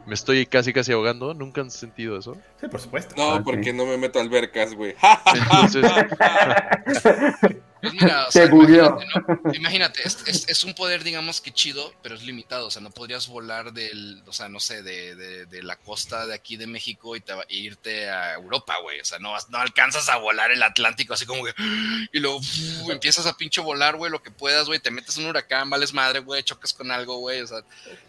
me 0.05 0.13
estoy 0.13 0.45
casi 0.45 0.71
casi 0.73 0.91
ahogando. 0.93 1.33
¿Nunca 1.33 1.61
han 1.61 1.69
sentido 1.69 2.17
eso? 2.17 2.37
Sí, 2.61 2.67
por 2.67 2.79
supuesto. 2.79 3.13
No, 3.17 3.33
Ah, 3.35 3.41
porque 3.43 3.71
sí. 3.71 3.73
no 3.73 3.85
me 3.85 3.97
meto 3.97 4.19
a 4.19 4.21
albercas, 4.21 4.73
güey. 4.73 4.95
Entonces, 5.35 5.85
mira, 7.81 8.27
o 8.27 8.31
Se 8.31 8.39
sea, 8.39 8.45
imagínate, 8.47 9.05
¿no? 9.43 9.53
Imagínate, 9.53 10.01
es, 10.05 10.23
es- 10.27 10.47
es 10.49 10.63
un 10.63 10.73
poder, 10.73 11.03
digamos 11.03 11.41
que 11.41 11.51
chido, 11.51 11.93
pero 12.01 12.15
es 12.15 12.23
limitado. 12.23 12.67
O 12.67 12.71
sea, 12.71 12.81
no 12.81 12.91
podrías 12.91 13.27
volar 13.27 13.73
del, 13.73 14.21
o 14.27 14.33
sea, 14.33 14.49
no 14.49 14.59
sé, 14.59 14.81
de, 14.83 15.15
de- 15.15 15.45
de 15.45 15.63
la 15.63 15.75
costa 15.77 16.25
de 16.27 16.33
aquí 16.33 16.57
de 16.57 16.67
México 16.67 17.15
y 17.15 17.21
te 17.21 17.33
e 17.33 17.55
irte 17.55 18.09
a 18.09 18.33
Europa, 18.33 18.75
güey. 18.81 18.99
O 18.99 19.05
sea, 19.05 19.19
no, 19.19 19.31
vas- 19.31 19.49
no 19.49 19.57
alcanzas 19.57 20.09
a 20.09 20.17
volar 20.17 20.51
el 20.51 20.63
Atlántico 20.63 21.13
así 21.13 21.25
como 21.25 21.43
que. 21.43 21.53
Y 22.13 22.19
luego 22.19 22.37
uf, 22.37 22.89
empiezas 22.89 23.25
a 23.25 23.35
pinche 23.37 23.61
volar, 23.61 23.95
güey, 23.97 24.11
lo 24.11 24.21
que 24.23 24.31
puedas, 24.31 24.67
güey. 24.67 24.79
Te 24.79 24.91
metes 24.91 25.17
en 25.17 25.23
un 25.23 25.29
huracán, 25.31 25.69
vales 25.69 25.93
madre, 25.93 26.19
güey, 26.19 26.43
chocas 26.43 26.73
con 26.73 26.91
algo, 26.91 27.17
güey. 27.19 27.41
O 27.41 27.47
sea, 27.47 27.59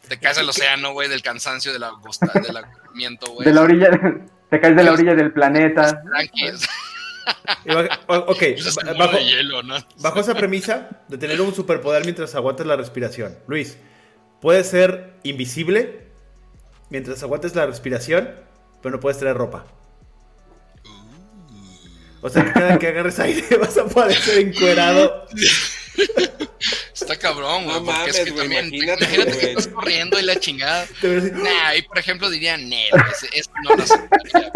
te 0.08 0.18
caes 0.18 0.38
al 0.38 0.48
océano, 0.48 0.92
güey, 0.92 1.08
del 1.08 1.22
cansancio, 1.22 1.72
del, 1.72 1.82
agosta- 1.84 2.32
del 2.40 2.56
agotamiento, 2.56 3.30
güey. 3.32 3.46
De 3.46 3.52
la 3.54 3.62
orilla, 3.62 3.88
te 4.50 4.60
caes 4.60 4.76
de 4.76 4.84
la 4.84 4.92
orilla 4.92 5.14
del 5.14 5.32
planeta. 5.32 6.00
Tranqui, 6.02 6.48
o 6.48 6.56
sea, 6.56 6.68
Y 6.70 6.70
va- 6.70 6.78
o- 6.78 6.97
ok, 8.06 8.42
bajo, 8.98 9.18
hielo, 9.18 9.62
¿no? 9.62 9.76
bajo 9.98 10.20
esa 10.20 10.34
premisa 10.34 10.88
de 11.08 11.18
tener 11.18 11.40
un 11.40 11.54
superpoder 11.54 12.04
mientras 12.04 12.34
aguantas 12.34 12.66
la 12.66 12.76
respiración. 12.76 13.36
Luis, 13.46 13.78
puedes 14.40 14.68
ser 14.68 15.14
invisible 15.22 16.08
mientras 16.90 17.22
aguantes 17.22 17.54
la 17.54 17.66
respiración, 17.66 18.30
pero 18.82 18.96
no 18.96 19.00
puedes 19.00 19.18
tener 19.18 19.36
ropa. 19.36 19.66
O 22.20 22.28
sea 22.28 22.44
que 22.44 22.52
cada 22.52 22.78
que 22.78 22.88
agarres 22.88 23.18
aire 23.20 23.44
vas 23.60 23.76
a 23.78 23.86
parecer 23.86 24.38
encuerado. 24.38 25.26
Está 26.92 27.16
cabrón, 27.16 27.64
güey, 27.64 27.76
No 27.76 27.84
porque 27.84 28.10
es 28.10 28.16
mames, 28.16 28.24
que 28.24 28.30
güey, 28.30 28.42
también, 28.42 28.74
imagínate, 28.74 29.04
imagínate, 29.04 29.38
que 29.38 29.50
estás 29.50 29.68
corriendo 29.68 30.18
y 30.18 30.22
la 30.22 30.36
chingada. 30.36 30.86
Nah, 31.02 31.68
ahí 31.68 31.82
por 31.82 31.98
ejemplo 31.98 32.28
dirían, 32.28 32.72
ese, 32.72 33.28
ese 33.32 33.50
no 33.62 33.76
lo 33.76 33.82
aceptaría. 33.82 34.52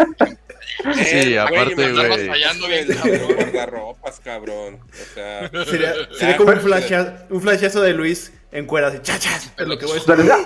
Sí, 0.95 1.33
Eh, 1.33 1.39
aparte, 1.39 1.91
güey. 1.91 2.27
fallando 2.27 2.67
bien, 2.67 2.87
guardarropas, 3.35 4.19
cabrón. 4.19 4.79
O 4.81 5.13
sea, 5.13 5.49
Sería, 5.65 5.93
sería 6.17 6.37
como 6.37 6.51
un, 6.51 6.59
flasha- 6.59 7.25
un 7.29 7.41
flashazo 7.41 7.81
de 7.81 7.93
Luis 7.93 8.31
en 8.51 8.65
cuera, 8.65 8.87
así, 8.87 8.99
chachas. 9.01 9.51
Pero 9.55 9.69
lo 9.69 9.77
que 9.77 9.85
voy 9.85 9.97
a 9.99 10.01
Pero 10.05 10.23
ya, 10.23 10.37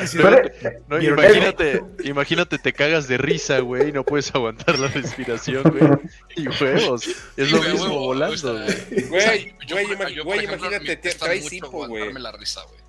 así 0.00 0.16
pero- 0.22 0.36
de- 0.36 0.80
no, 0.88 0.98
¿Vieron 0.98 1.18
imagínate, 1.18 1.82
imagínate, 2.04 2.58
te 2.58 2.72
cagas 2.72 3.08
de 3.08 3.18
risa, 3.18 3.60
güey, 3.60 3.88
y 3.88 3.92
no 3.92 4.04
puedes 4.04 4.34
aguantar 4.34 4.78
la 4.78 4.88
respiración, 4.88 5.62
güey. 5.64 5.90
Y 6.36 6.48
huevos, 6.62 7.08
es 7.36 7.50
lo 7.50 7.62
mismo 7.62 7.98
volando, 7.98 8.54
güey. 9.08 9.08
Güey, 9.08 10.44
imagínate, 10.44 10.96
traes 10.96 11.52
hipo, 11.52 11.86
güey. 11.86 12.12
la 12.14 12.32
risa, 12.32 12.62
güey. 12.64 12.81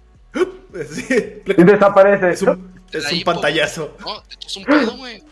Sí, 0.92 1.06
y 1.46 1.64
desaparece. 1.64 2.32
es 2.32 2.42
un, 2.42 2.74
es 2.92 3.12
un 3.12 3.24
pantallazo. 3.24 3.96
No, 4.00 4.22
te 4.24 4.36
echas 4.36 4.58
un 4.58 4.66
pedo, 4.66 4.98
güey. 4.98 5.24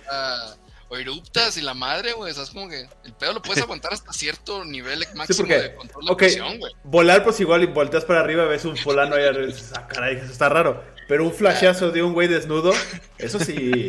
o 0.89 0.98
eruptas 0.98 1.58
y 1.58 1.62
la 1.62 1.74
madre, 1.74 2.13
güey. 2.13 2.31
O 2.31 2.34
sea, 2.34 2.43
es 2.43 2.50
como 2.51 2.70
que 2.70 2.88
el 3.05 3.13
pedo 3.13 3.34
lo 3.34 3.41
puedes 3.41 3.63
aguantar 3.63 3.93
hasta 3.93 4.12
cierto 4.13 4.63
nivel 4.65 5.03
máximo 5.15 5.38
porque- 5.48 5.60
de 5.62 5.75
control 5.75 6.05
de 6.05 6.12
ok. 6.12 6.17
presión, 6.20 6.60
güey. 6.60 6.74
Volar, 6.84 7.24
pues 7.24 7.39
igual 7.39 7.63
y 7.63 7.67
volteas 7.67 8.05
para 8.05 8.20
arriba, 8.20 8.46
ves 8.46 8.65
un 8.65 8.77
fulano 8.77 9.15
ahí 9.15 9.24
arriba, 9.25 9.46
y 9.46 9.48
dices, 9.53 9.72
ah, 9.75 9.88
caray, 9.88 10.17
eso 10.17 10.31
está 10.31 10.50
raro. 10.50 10.84
Pero 11.08 11.24
un 11.24 11.34
flashazo 11.34 11.91
de 11.91 12.03
un 12.03 12.13
güey 12.13 12.27
desnudo, 12.27 12.72
eso 13.17 13.39
sí. 13.39 13.88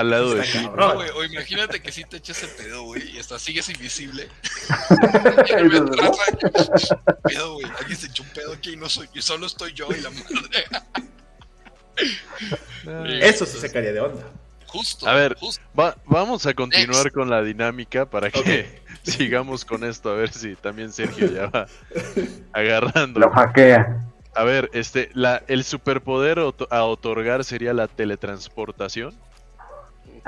Al 0.00 0.10
lado 0.10 0.34
de 0.34 0.42
ti. 0.42 0.58
No, 0.76 0.94
güey, 0.94 1.10
o 1.10 1.24
imagínate 1.24 1.80
que 1.82 1.90
si 1.92 2.04
te 2.04 2.18
echas 2.18 2.42
el 2.42 2.50
pedo, 2.50 2.82
güey, 2.82 3.16
y 3.16 3.18
hasta 3.18 3.38
sigues 3.38 3.68
invisible. 3.68 4.28
Pedo, 7.24 7.54
güey. 7.54 7.66
Alguien 7.78 7.96
se 7.98 8.06
echó 8.06 8.22
un 8.22 8.28
pedo 8.30 8.52
aquí 8.52 8.72
y 8.72 8.76
no 8.76 8.88
soy, 8.88 9.08
y 9.14 9.22
solo 9.22 9.46
estoy 9.46 9.72
yo 9.72 9.88
y 9.90 10.00
la 10.00 10.10
madre. 10.10 10.64
Eso 13.26 13.44
sí 13.46 13.58
sacaría 13.58 13.92
de 13.92 14.00
onda. 14.00 14.24
Justo. 14.66 15.08
A 15.08 15.14
ver, 15.14 15.34
justo. 15.38 15.62
Va- 15.78 15.96
vamos 16.04 16.44
a 16.46 16.52
continuar 16.54 17.04
Next. 17.04 17.14
con 17.16 17.30
la 17.30 17.42
dinámica 17.42 18.04
para 18.08 18.30
que 18.30 18.82
sigamos 19.02 19.64
con 19.64 19.82
esto, 19.82 20.10
a 20.10 20.14
ver 20.14 20.30
si 20.32 20.54
también 20.56 20.92
Sergio 20.92 21.30
ya 21.32 21.46
va 21.46 21.66
agarrando. 22.52 23.18
Lo 23.20 23.30
hackea. 23.30 24.04
A 24.34 24.44
ver, 24.44 24.70
este, 24.74 25.10
la, 25.14 25.42
el 25.48 25.64
superpoder 25.64 26.38
a 26.70 26.84
otorgar 26.84 27.44
sería 27.44 27.72
la 27.72 27.88
teletransportación. 27.88 29.14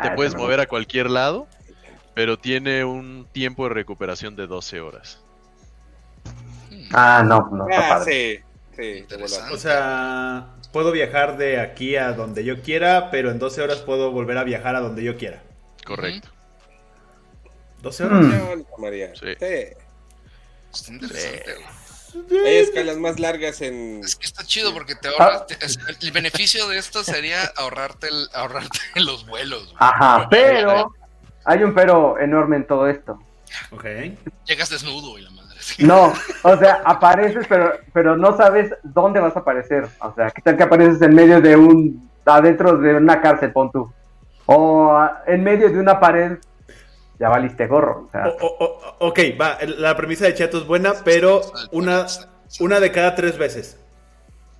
Te 0.02 0.08
Ah, 0.08 0.14
puedes 0.16 0.34
mover 0.34 0.60
a 0.60 0.66
cualquier 0.66 1.10
lado, 1.10 1.46
pero 2.14 2.38
tiene 2.38 2.84
un 2.84 3.26
tiempo 3.32 3.64
de 3.68 3.74
recuperación 3.74 4.36
de 4.36 4.46
12 4.46 4.80
horas. 4.80 5.20
Ah, 6.92 7.22
no, 7.26 7.48
no, 7.52 7.68
está 7.68 7.86
Ah, 7.86 7.88
padre. 7.98 8.44
sí. 8.76 9.04
O 9.52 9.56
sea, 9.56 10.46
puedo 10.72 10.90
viajar 10.92 11.36
de 11.36 11.60
aquí 11.60 11.96
a 11.96 12.12
donde 12.12 12.44
yo 12.44 12.62
quiera, 12.62 13.10
pero 13.10 13.30
en 13.30 13.38
12 13.38 13.62
horas 13.62 13.78
puedo 13.78 14.10
volver 14.10 14.38
a 14.38 14.44
viajar 14.44 14.74
a 14.76 14.80
donde 14.80 15.02
yo 15.04 15.16
quiera. 15.16 15.42
Correcto. 15.84 16.28
12 17.82 18.04
horas. 18.04 18.20
Mm. 18.24 18.62
Sí. 19.14 19.26
Está 20.72 20.92
interesante, 20.92 21.54
güey. 21.54 21.66
Hay 22.46 22.56
escalas 22.56 22.96
más 22.98 23.18
largas 23.20 23.60
en. 23.60 24.00
Es 24.04 24.16
que 24.16 24.26
está 24.26 24.44
chido 24.44 24.72
porque 24.72 24.94
te 24.94 25.08
Ah. 25.08 25.12
ahorras. 25.18 25.46
te- 25.46 25.64
es- 25.64 25.78
el 26.00 26.10
beneficio 26.12 26.68
de 26.68 26.78
esto 26.78 27.02
sería 27.04 27.40
ahorrarte, 27.56 28.08
el, 28.08 28.28
ahorrarte 28.34 28.78
los 28.96 29.26
vuelos. 29.26 29.64
güey. 29.64 29.76
Ajá, 29.78 30.28
pero 30.30 30.92
hay 31.44 31.62
un 31.62 31.74
pero 31.74 32.18
enorme 32.18 32.56
en 32.56 32.66
todo 32.66 32.88
esto. 32.88 33.18
Ok. 33.72 33.84
Llegas 34.46 34.70
desnudo 34.70 35.18
y 35.18 35.22
la 35.22 35.30
madre. 35.30 35.50
No, 35.78 36.12
o 36.42 36.56
sea, 36.56 36.80
apareces, 36.84 37.46
pero, 37.48 37.72
pero 37.92 38.16
no 38.16 38.36
sabes 38.36 38.72
dónde 38.82 39.20
vas 39.20 39.36
a 39.36 39.40
aparecer. 39.40 39.88
O 40.00 40.12
sea, 40.14 40.30
¿qué 40.30 40.40
tal 40.42 40.56
que 40.56 40.62
apareces 40.62 41.00
en 41.02 41.14
medio 41.14 41.40
de 41.40 41.54
un. 41.56 42.10
adentro 42.26 42.76
de 42.78 42.94
una 42.96 43.20
cárcel, 43.20 43.52
pon 43.52 43.70
tú? 43.70 43.92
O 44.46 44.90
ah, 44.92 45.22
en 45.26 45.42
medio 45.44 45.68
de 45.70 45.78
una 45.78 46.00
pared, 46.00 46.38
ya 47.20 47.28
valiste 47.28 47.66
gorro. 47.68 48.06
O 48.08 48.10
sea, 48.10 48.26
O- 48.26 48.46
o- 48.46 48.64
o- 48.64 49.08
ok, 49.08 49.18
va, 49.40 49.58
la 49.78 49.96
premisa 49.96 50.24
de 50.24 50.34
Chato 50.34 50.58
es 50.58 50.66
buena, 50.66 50.94
pero 51.04 51.42
una, 51.70 52.06
una 52.58 52.80
de 52.80 52.90
cada 52.90 53.14
tres 53.14 53.38
veces. 53.38 53.78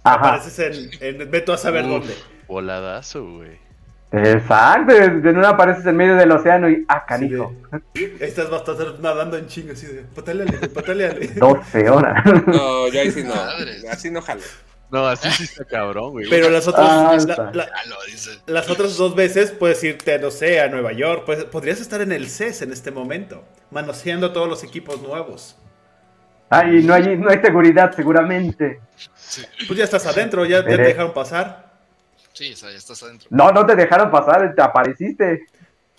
ajá. 0.05 0.15
Apareces 0.35 0.59
en, 1.01 1.19
en 1.23 1.31
Veto 1.31 1.53
a 1.53 1.59
saber 1.59 1.85
Uf, 1.87 1.91
dónde. 1.91 2.15
Voladazo, 2.47 3.25
güey. 3.25 3.59
Exacto, 4.13 4.93
de 4.93 5.09
de 5.21 5.31
una 5.31 5.51
apareces 5.51 5.87
en 5.87 5.97
medio 5.97 6.17
del 6.17 6.33
océano 6.33 6.69
y. 6.69 6.85
¡Ah, 6.89 7.07
canijo! 7.07 7.55
Estás 8.19 8.51
bastante 8.51 8.85
nadando 9.01 9.37
en 9.39 9.47
chingo, 9.47 9.73
así 9.73 9.87
de. 9.87 10.03
Patáleale, 10.03 10.53
patáleale. 10.69 11.29
12 11.29 11.89
horas. 11.91 12.25
No, 12.47 12.89
yo 12.89 13.01
ahí 13.01 13.11
sí 13.13 13.23
no. 13.23 13.35
Así 13.91 14.11
no 14.11 14.21
jalo. 14.21 14.43
No, 14.91 15.07
así 15.07 15.31
sí 15.31 15.45
está 15.45 15.65
cabrón, 15.65 16.11
güey. 16.13 16.29
Pero 16.29 16.51
las 16.51 16.67
otras, 16.67 16.89
Ah, 16.91 17.17
la- 17.27 17.51
la- 17.53 17.71
Ah, 17.75 18.41
las 18.47 18.69
otras 18.71 18.97
dos 18.97 19.15
veces 19.15 19.53
puedes 19.53 19.83
irte, 19.85 20.19
no 20.19 20.31
sé, 20.31 20.61
a 20.61 20.69
Nueva 20.69 20.93
York. 20.93 21.23
Pues, 21.27 21.45
podrías 21.45 21.81
estar 21.81 22.01
en 22.01 22.11
el 22.13 22.29
CES 22.29 22.63
en 22.63 22.73
este 22.73 22.91
momento, 22.91 23.45
manoseando 23.71 24.33
todos 24.33 24.49
los 24.49 24.65
equipos 24.65 25.01
nuevos. 25.01 25.57
Ay, 26.49 26.83
no 26.83 26.95
hay, 26.95 27.17
no 27.17 27.31
hay 27.31 27.39
seguridad, 27.41 27.93
seguramente. 27.95 28.81
Sí, 29.15 29.43
Pues 29.69 29.79
ya 29.79 29.85
estás 29.85 30.05
adentro, 30.07 30.45
ya, 30.45 30.59
ya 30.59 30.65
te 30.65 30.77
dejaron 30.79 31.15
pasar. 31.15 31.71
sí, 32.33 32.53
o 32.53 32.57
sea, 32.57 32.71
ya 32.73 32.77
estás 32.79 33.01
adentro. 33.05 33.29
No, 33.31 33.53
no 33.53 33.65
te 33.65 33.77
dejaron 33.77 34.11
pasar, 34.11 34.53
te 34.55 34.63
apareciste. 34.63 35.47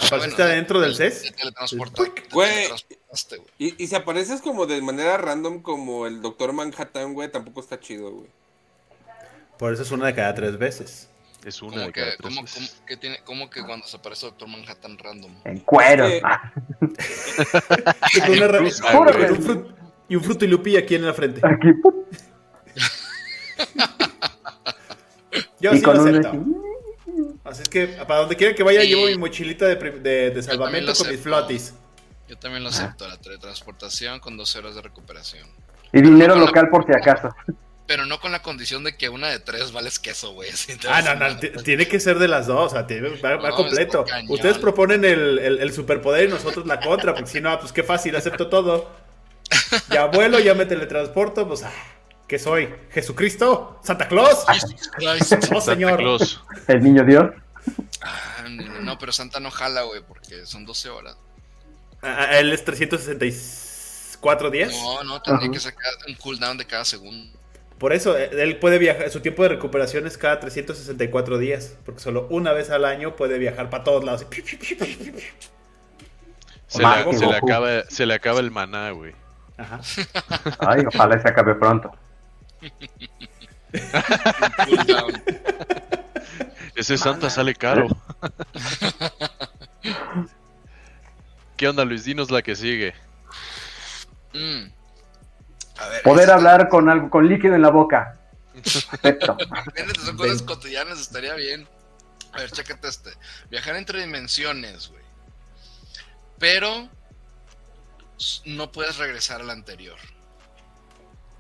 ¿Apareciste 0.06 0.42
adentro 0.44 0.82
del 0.82 0.96
CES? 0.96 1.22
Te 1.22 1.32
teletransportaste, 1.32 2.24
güey. 2.34 2.68
Y, 3.60 3.84
y 3.84 3.88
si 3.88 3.96
apareces 3.96 4.42
como 4.42 4.66
de 4.66 4.82
manera 4.82 5.16
random, 5.18 5.62
como 5.62 6.08
el 6.08 6.22
Doctor 6.22 6.52
Manhattan, 6.54 7.14
güey, 7.14 7.32
tampoco 7.32 7.62
está 7.62 7.80
chido, 7.80 8.12
güey. 8.12 8.28
Por 9.62 9.72
eso 9.72 9.84
es 9.84 9.92
una 9.92 10.08
de 10.08 10.16
cada 10.16 10.34
tres 10.34 10.58
veces. 10.58 11.08
Es 11.46 11.62
una 11.62 11.82
de 11.86 11.92
que, 11.94 12.02
cada 12.02 12.16
tres 12.18 12.22
como, 12.22 12.42
veces. 12.42 12.72
como 12.72 12.86
que 12.88 12.98
tiene, 12.98 13.20
como 13.24 13.48
que 13.48 13.62
cuando 13.64 13.86
se 13.86 13.96
aparece 13.96 14.26
Doctor 14.26 14.48
Manhattan 14.48 14.98
random. 14.98 15.36
En 15.46 15.60
cuero. 15.60 16.08
Sí. 16.10 16.20
Ah, 16.24 16.52
Y 18.16 18.20
con 18.22 18.32
una 18.32 18.48
un 18.60 19.46
frut- 19.46 19.76
y 20.10 20.16
un 20.16 20.24
fruto 20.24 20.46
y 20.46 20.48
lupi 20.48 20.78
aquí 20.78 20.96
en 20.96 21.06
la 21.06 21.14
frente. 21.14 21.42
Aquí. 21.44 21.68
Yo 25.60 25.74
y 25.74 25.78
sí 25.78 25.86
lo 25.86 25.92
un. 25.92 26.08
acepto. 26.10 26.46
Así 27.44 27.62
es 27.62 27.70
que 27.70 27.86
para 28.08 28.22
donde 28.22 28.36
quiera 28.36 28.56
que 28.56 28.64
vaya 28.64 28.82
Sí. 28.82 28.88
llevo 28.88 29.06
mi 29.06 29.16
mochilita 29.20 29.68
de, 29.68 29.76
prim- 29.76 30.02
de, 30.02 30.32
de 30.32 30.42
salvamento 30.42 30.92
con 30.96 31.08
mis 31.08 31.20
flotis. 31.20 31.76
Yo 32.28 32.36
también 32.38 32.64
lo 32.64 32.70
acepto, 32.70 33.08
la 33.08 33.18
teletransportación 33.18 34.20
con 34.22 34.38
12 34.38 34.58
horas 34.58 34.74
de 34.74 34.82
recuperación. 34.82 35.48
Y 35.94 36.02
dinero 36.02 36.36
local 36.36 36.68
por 36.70 36.84
si 36.86 36.94
acaso. 36.94 37.30
Pero 37.92 38.06
no 38.06 38.22
con 38.22 38.32
la 38.32 38.42
condición 38.42 38.86
de 38.86 38.96
que 38.96 39.10
una 39.10 39.28
de 39.28 39.40
tres 39.40 39.74
vales 39.74 40.00
queso, 40.00 40.32
güey. 40.32 40.50
Ah, 40.88 41.02
no, 41.02 41.14
no, 41.16 41.38
tiene 41.64 41.90
que 41.90 42.00
ser 42.00 42.20
de 42.20 42.30
las 42.30 42.48
dos, 42.48 42.72
o 42.72 42.74
sea, 42.74 42.88
tiene- 42.88 43.10
va, 43.20 43.50
completo. 43.52 44.06
Ustedes 44.30 44.58
proponen 44.60 45.04
el, 45.04 45.38
el- 45.40 45.60
el 45.60 45.74
superpoder 45.74 46.30
y 46.30 46.32
nosotros 46.32 46.66
la 46.66 46.80
contra, 46.80 47.14
porque 47.14 47.30
si 47.30 47.42
no, 47.42 47.60
pues 47.60 47.74
qué 47.74 47.84
fácil, 47.84 48.16
acepto 48.16 48.48
todo. 48.48 48.90
Ya 49.90 50.06
vuelo, 50.14 50.40
ya 50.40 50.54
me 50.54 50.66
teletransporto, 50.66 51.46
pues, 51.46 51.64
ah, 51.64 51.74
¿qué 52.30 52.40
soy? 52.40 52.74
¿Jesucristo? 52.92 53.82
¿Santa 53.84 54.08
Claus? 54.08 54.46
No, 55.02 55.18
Santa 55.18 55.60
señor. 55.60 55.98
Claus. 55.98 56.42
El 56.70 56.82
niño 56.84 57.04
Dios. 57.04 57.26
Ah, 58.02 58.46
no, 58.48 58.98
pero 59.00 59.12
Santa 59.12 59.42
no 59.42 59.52
jala, 59.52 59.82
güey, 59.82 60.02
porque 60.02 60.46
son 60.46 60.66
12 60.66 60.90
horas. 60.90 61.18
Ah, 62.02 62.40
él 62.40 62.54
es 62.54 62.64
364 62.64 64.50
días. 64.50 64.72
No, 64.72 65.04
no, 65.04 65.22
tendría 65.22 65.52
que 65.52 65.60
sacar 65.60 65.92
un 66.08 66.16
cooldown 66.16 66.58
de 66.58 66.66
cada 66.66 66.86
segundo. 66.86 67.41
Por 67.82 67.92
eso, 67.94 68.16
eh, 68.16 68.30
él 68.32 68.58
puede 68.58 68.78
viajar, 68.78 69.10
su 69.10 69.22
tiempo 69.22 69.42
de 69.42 69.50
recuperación 69.50 70.06
es 70.06 70.16
cada 70.16 70.40
364 70.40 71.40
días, 71.40 71.76
porque 71.84 72.00
solo 72.00 72.28
una 72.30 72.54
vez 72.54 72.70
al 72.70 72.86
año 72.86 73.16
puede 73.16 73.40
viajar 73.40 73.72
para 73.72 73.84
todos 73.84 74.04
lados. 74.04 74.28
Se, 76.68 76.84
le, 76.84 77.18
se 77.18 77.26
le 77.26 77.36
acaba, 77.36 77.84
se 77.90 78.06
le 78.06 78.14
acaba 78.14 78.40
el 78.40 78.52
maná, 78.52 78.92
güey. 78.92 79.16
Ajá. 79.58 79.80
Ay, 80.60 80.84
ojalá 80.86 81.20
se 81.20 81.28
acabe 81.28 81.56
pronto. 81.56 81.92
Un 82.62 82.70
cooldown. 84.68 85.24
Ese 86.76 87.00
Santa 87.00 87.32
sale 87.32 87.56
caro. 87.56 87.88
¿Qué 91.58 91.68
onda, 91.68 91.84
Luis? 91.84 92.06
Dinos 92.06 92.30
la 92.30 92.44
que 92.44 92.56
sigue. 92.56 92.94
Mm. 94.36 94.81
Ver, 95.90 96.02
Poder 96.04 96.32
hablar 96.32 96.70
con 96.70 96.90
algo, 96.90 97.10
con 97.10 97.28
líquido 97.28 97.56
en 97.56 97.62
la 97.62 97.70
boca. 97.70 98.18
Perfecto. 98.54 99.38
Son 100.06 100.18
cosas 100.18 100.42
cotidianas, 100.42 101.00
estaría 101.00 101.34
bien. 101.36 101.68
A 102.34 102.40
ver, 102.40 102.52
chécate 102.52 102.88
este. 102.88 103.12
Viajar 103.50 103.76
entre 103.76 104.00
dimensiones, 104.02 104.90
güey. 104.90 105.02
Pero 106.40 106.88
no 108.46 108.72
puedes 108.72 108.98
regresar 108.98 109.42
a 109.42 109.44
la 109.44 109.54
anterior. 109.54 109.98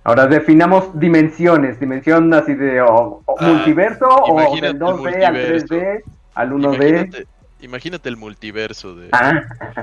Ahora 0.03 0.25
definamos 0.27 0.99
dimensiones. 0.99 1.79
Dimensión 1.79 2.33
así 2.33 2.55
de 2.55 2.81
o- 2.81 3.21
o 3.25 3.35
Ah, 3.39 3.47
multiverso 3.47 4.05
o 4.07 4.55
del 4.55 4.63
el 4.65 4.79
2D 4.79 5.23
al 5.25 5.33
multiverso. 5.33 5.65
3D 5.67 6.03
al 6.33 6.51
1D. 6.53 6.75
Imagínate, 6.75 7.27
imagínate 7.59 8.09
el 8.09 8.17
multiverso 8.17 8.95
de 8.95 9.09
Ah, 9.11 9.41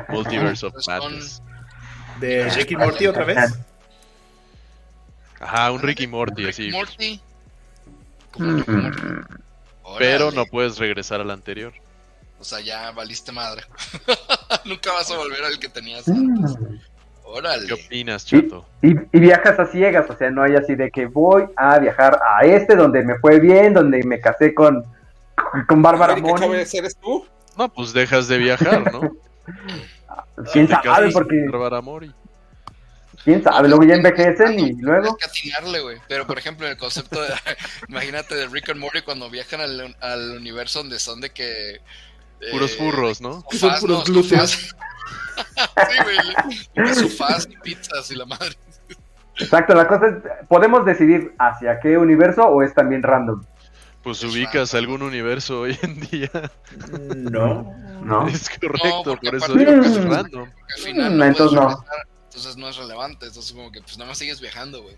Multiverse 0.08 0.66
of 0.66 0.72
Pues 0.72 0.88
Madness. 0.88 1.42
De 2.20 2.50
Ricky 2.50 2.76
Morty 2.76 3.06
otra 3.06 3.24
vez. 3.24 3.58
Ajá, 5.40 5.70
un 5.72 5.80
Ricky 5.80 6.06
Morty 6.06 6.46
así. 6.48 6.70
Rick 6.70 6.72
y 6.72 6.76
Morty. 6.76 7.20
Pero 9.98 10.30
no 10.32 10.44
puedes 10.46 10.78
regresar 10.78 11.20
al 11.20 11.30
anterior. 11.30 11.72
O 12.40 12.44
sea, 12.44 12.60
ya 12.60 12.90
valiste 12.92 13.32
madre. 13.32 13.62
Nunca 14.64 14.92
vas 14.92 15.10
a 15.10 15.16
volver 15.16 15.42
al 15.44 15.58
que 15.58 15.68
tenías 15.68 16.06
antes. 16.08 16.56
Mm. 16.58 16.76
Órale. 17.24 17.66
¿Qué 17.66 17.74
opinas, 17.74 18.24
Y, 18.32 18.42
chato? 18.42 18.64
y- 18.80 18.90
y 19.12 19.20
viajas 19.20 19.58
a 19.58 19.66
ciegas, 19.66 20.08
o 20.08 20.16
sea, 20.16 20.30
no 20.30 20.42
hay 20.42 20.54
así 20.54 20.74
de 20.76 20.90
que 20.90 21.06
voy 21.06 21.44
a 21.56 21.78
viajar 21.78 22.18
a 22.24 22.44
este 22.46 22.74
donde 22.76 23.02
me 23.02 23.18
fue 23.18 23.38
bien, 23.40 23.74
donde 23.74 24.02
me 24.04 24.18
casé 24.20 24.54
con, 24.54 24.84
con 25.66 25.82
Bárbara 25.82 26.16
Moni. 26.16 26.40
Chávez, 26.40 26.72
¿eres 26.74 26.96
tú? 26.96 27.26
No, 27.56 27.68
pues 27.68 27.92
dejas 27.92 28.28
de 28.28 28.38
viajar, 28.38 28.90
¿no? 28.92 29.00
¿Quién 30.52 30.68
sabe? 30.68 31.10
Porque, 31.10 31.44
Bárbara 31.50 31.80
Mori. 31.82 32.12
¿Quién 33.24 33.42
sabe? 33.42 33.68
Luego 33.68 33.84
ya 33.84 33.94
envejecen 33.94 34.58
y 34.58 34.72
luego... 34.74 35.16
Que 35.16 35.26
atinarle, 35.26 35.80
güey. 35.80 35.98
Pero, 36.08 36.26
por 36.26 36.38
ejemplo, 36.38 36.66
en 36.66 36.72
el 36.72 36.78
concepto 36.78 37.20
de... 37.22 37.28
imagínate 37.88 38.34
de 38.34 38.46
Rick 38.48 38.70
and 38.70 38.80
Morty 38.80 39.02
cuando 39.02 39.30
viajan 39.30 39.60
al, 39.60 39.96
al 40.00 40.36
universo 40.38 40.80
donde 40.80 40.98
son 40.98 41.20
de 41.20 41.30
que... 41.30 41.76
eh, 41.76 41.80
Puros 42.50 42.76
furros, 42.76 43.20
¿no? 43.20 43.44
Son 43.50 43.74
puros 43.80 43.98
no, 44.00 44.04
glúteos. 44.04 44.50
sí, 45.88 45.96
güey. 46.04 46.94
Sofás 46.94 47.48
y 47.50 47.56
pizzas 47.58 48.10
y 48.10 48.16
la 48.16 48.26
madre. 48.26 48.56
Exacto, 49.38 49.74
la 49.74 49.86
cosa 49.86 50.08
es, 50.08 50.14
¿podemos 50.48 50.84
decidir 50.84 51.34
hacia 51.38 51.78
qué 51.80 51.96
universo 51.98 52.44
o 52.46 52.62
es 52.62 52.74
también 52.74 53.02
random? 53.02 53.44
Pues 54.02 54.22
Es 54.22 54.24
ubicas 54.24 54.74
algún 54.74 55.02
universo 55.02 55.60
hoy 55.60 55.78
en 55.82 56.00
día. 56.00 56.30
No. 56.76 57.76
¿No? 58.00 58.26
Es 58.28 58.48
correcto, 58.50 59.20
por 59.22 59.34
eso 59.36 59.54
digo 59.56 59.78
que 59.80 59.86
es 59.88 60.02
random. 60.04 60.50
Porque 60.56 60.72
al 60.74 60.80
final 60.82 61.16
Mm, 61.16 61.18
no 61.18 61.24
entonces 61.24 61.58
no. 61.58 61.68
regresar, 61.68 62.07
entonces 62.38 62.56
no 62.56 62.68
es 62.68 62.76
relevante. 62.76 63.26
Entonces, 63.26 63.52
como 63.52 63.70
que, 63.70 63.80
pues 63.80 63.98
nada 63.98 64.08
más 64.08 64.18
sigues 64.18 64.40
viajando, 64.40 64.82
güey. 64.82 64.96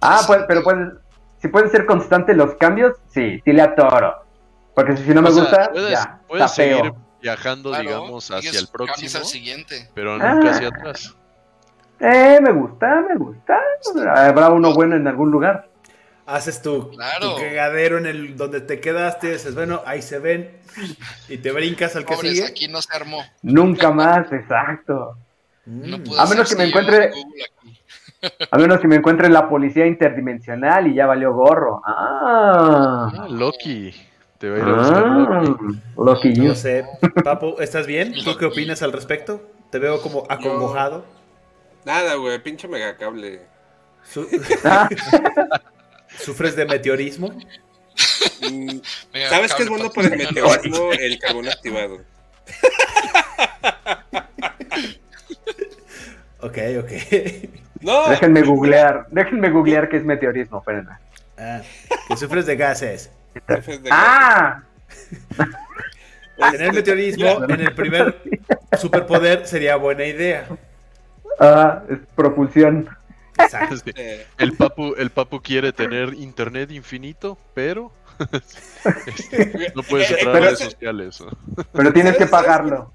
Ah, 0.00 0.22
pues, 0.26 0.42
pero 0.48 0.62
pueden, 0.62 0.98
si 1.40 1.48
pueden 1.48 1.70
ser 1.70 1.86
constantes 1.86 2.36
los 2.36 2.54
cambios, 2.56 2.96
sí, 3.08 3.40
sí 3.44 3.52
le 3.52 3.62
atoro. 3.62 4.14
Porque 4.74 4.96
si, 4.96 5.08
no 5.14 5.22
me 5.22 5.30
O 5.30 5.32
sea, 5.32 5.42
gusta, 5.42 5.70
puedes, 5.72 5.90
ya, 5.90 6.20
puedes 6.28 6.50
seguir 6.52 6.92
viajando, 7.22 7.70
Claro, 7.70 7.82
digamos, 7.84 8.30
hacia 8.30 8.58
el 8.60 8.68
próximo, 8.68 9.10
al 9.18 9.24
siguiente. 9.24 9.88
pero 9.94 10.14
Ah. 10.20 10.34
nunca 10.34 10.50
hacia 10.50 10.68
atrás. 10.68 11.14
Eh, 11.98 12.38
me 12.42 12.52
gusta, 12.52 13.02
me 13.08 13.16
gusta. 13.16 13.58
Habrá 14.14 14.50
uno 14.50 14.74
bueno 14.74 14.96
en 14.96 15.06
algún 15.08 15.30
lugar. 15.30 15.68
Haces 16.26 16.60
tu, 16.60 16.90
Claro. 16.90 17.34
tu 17.36 17.40
cagadero 17.40 17.98
en 17.98 18.06
el 18.06 18.36
donde 18.36 18.60
te 18.60 18.80
quedaste, 18.80 19.32
dices, 19.32 19.54
bueno, 19.54 19.80
ahí 19.86 20.02
se 20.02 20.18
ven, 20.18 20.58
y 21.28 21.38
te 21.38 21.52
brincas 21.52 21.94
al 21.96 22.04
que 22.04 22.14
Pobres, 22.16 22.32
sigue. 22.32 22.46
aquí 22.46 22.66
no 22.68 22.82
se 22.82 22.94
armó. 22.94 23.24
Nunca 23.42 23.92
más, 23.92 24.30
exacto. 24.32 25.16
No 25.66 25.98
Mm. 25.98 26.04
A 26.18 26.26
menos 26.26 26.48
que 26.48 26.56
me 26.56 26.64
encuentre-. 26.64 27.10
A 28.50 28.56
menos 28.58 28.80
que 28.80 28.88
me 28.88 28.96
encuentre 28.96 29.28
la 29.28 29.48
policía 29.48 29.86
interdimensional 29.86 30.86
y 30.86 30.94
ya 30.94 31.06
valió 31.06 31.32
gorro. 31.34 31.82
Ah. 31.84 33.10
Ah, 33.14 33.26
Loki. 33.28 33.94
Te 34.38 34.48
a 34.48 34.56
ir 34.56 34.62
a 34.62 34.72
buscar 34.72 35.04
Ah, 35.06 35.42
Loki. 35.42 35.80
Loki 35.96 36.32
No 36.40 36.54
sé, 36.54 36.84
Papu, 37.24 37.56
¿estás 37.60 37.86
bien? 37.86 38.14
¿Tú 38.24 38.36
qué 38.36 38.46
opinas 38.46 38.82
al 38.82 38.92
respecto? 38.92 39.42
Te 39.70 39.78
veo 39.78 40.00
como 40.00 40.24
acongojado. 40.28 41.04
Nada, 41.84 42.14
güey, 42.14 42.42
pinche 42.42 42.68
megacable. 42.68 43.42
Su- 44.04 44.26
Ah, 44.64 44.88
¿Sufres 46.18 46.56
de 46.56 46.64
meteorismo? 46.66 47.28
Mm, 48.50 48.78
¿Sabes 49.28 49.54
qué 49.54 49.62
es 49.64 49.68
bueno 49.68 49.90
para 49.90 50.08
el 50.08 50.16
meteorismo? 50.18 50.90
El 50.92 51.18
carbón 51.18 51.48
activado. 51.48 51.98
Ok, 56.40 56.58
ok. 56.80 56.92
No, 57.80 58.08
déjenme 58.08 58.42
googlear, 58.42 59.06
déjenme 59.10 59.50
googlear 59.50 59.88
qué 59.88 59.96
es 59.98 60.04
meteorismo, 60.04 60.58
espérenme. 60.58 60.92
Ah, 61.38 61.60
que 62.08 62.16
sufres 62.16 62.46
de 62.46 62.56
gases. 62.56 63.10
de 63.34 63.88
Ah, 63.90 64.62
Tener 66.52 66.72
meteorismo 66.72 67.44
en 67.44 67.60
el 67.60 67.74
primer 67.74 68.16
superpoder 68.78 69.46
sería 69.46 69.76
buena 69.76 70.04
idea. 70.04 70.46
ah, 71.40 71.82
es 71.88 71.98
propulsión. 72.14 72.88
Exacto. 73.38 73.76
Sí. 73.76 73.90
Eh, 73.94 74.26
El 74.38 74.52
papu, 74.54 74.94
el 74.96 75.10
papu 75.10 75.40
quiere 75.42 75.72
tener 75.72 76.14
internet 76.14 76.70
infinito, 76.70 77.38
pero 77.54 77.92
este, 79.06 79.72
no 79.74 79.82
puedes 79.82 80.10
entrar 80.10 80.36
a 80.36 80.40
redes 80.40 80.58
sociales. 80.60 81.20
¿no? 81.20 81.64
Pero 81.72 81.92
tienes 81.92 82.16
que 82.16 82.26
¿Sabes- 82.26 82.30
sabes 82.30 82.46
pagarlo. 82.46 82.92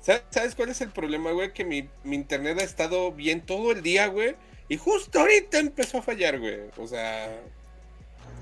¿Sabes, 0.00 0.54
cuál 0.54 0.70
es 0.70 0.80
el 0.80 0.90
problema, 0.90 1.30
güey? 1.32 1.52
Que 1.52 1.64
mi, 1.64 1.88
mi 2.04 2.16
internet 2.16 2.58
ha 2.60 2.64
estado 2.64 3.12
bien 3.12 3.42
todo 3.42 3.72
el 3.72 3.82
día, 3.82 4.06
güey. 4.06 4.34
Y 4.68 4.76
justo 4.76 5.20
ahorita 5.20 5.58
empezó 5.58 5.98
a 5.98 6.02
fallar, 6.02 6.38
güey. 6.38 6.58
O 6.78 6.86
sea, 6.86 7.28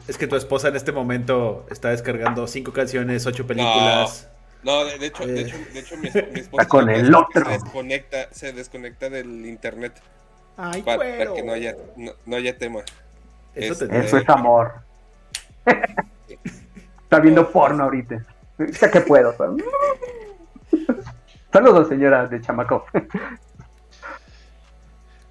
Es 0.06 0.16
que 0.18 0.26
tu 0.26 0.36
esposa 0.36 0.68
en 0.68 0.76
este 0.76 0.92
momento 0.92 1.66
está 1.70 1.90
descargando 1.90 2.46
cinco 2.46 2.72
canciones, 2.72 3.26
ocho 3.26 3.46
películas. 3.46 4.28
no, 4.62 4.84
de, 4.84 4.98
de 4.98 5.06
hecho, 5.06 5.26
de 5.26 5.40
Eh. 5.40 5.44
hecho, 5.44 5.56
de 5.72 5.80
hecho, 5.80 5.96
mi, 5.96 6.02
mi 6.32 6.40
esposa 6.40 6.62
Está 6.62 6.66
con 6.68 6.88
el 6.90 7.14
otro. 7.14 7.44
Se 7.44 7.50
desconecta, 7.50 8.28
se 8.32 8.52
desconecta 8.52 9.10
del 9.10 9.44
internet 9.46 10.00
Ay, 10.56 10.82
para, 10.82 10.98
para 10.98 11.10
güero. 11.16 11.34
que 11.34 11.42
no 11.42 11.52
haya, 11.52 11.76
no, 11.96 12.12
no 12.26 12.36
haya 12.36 12.56
tema. 12.56 12.80
Eso 13.54 13.72
Este, 13.72 13.88
te 13.88 13.98
Eso 13.98 14.16
es 14.18 14.28
amor. 14.28 14.72
Está 17.02 17.20
viendo 17.20 17.50
porno 17.50 17.84
ahorita. 17.84 18.24
Ya 18.80 18.90
que 18.90 19.00
puedo. 19.00 19.34
¿sabes? 19.36 19.64
Saludos, 21.52 21.88
señora 21.88 22.26
de 22.26 22.40
chamaco. 22.40 22.84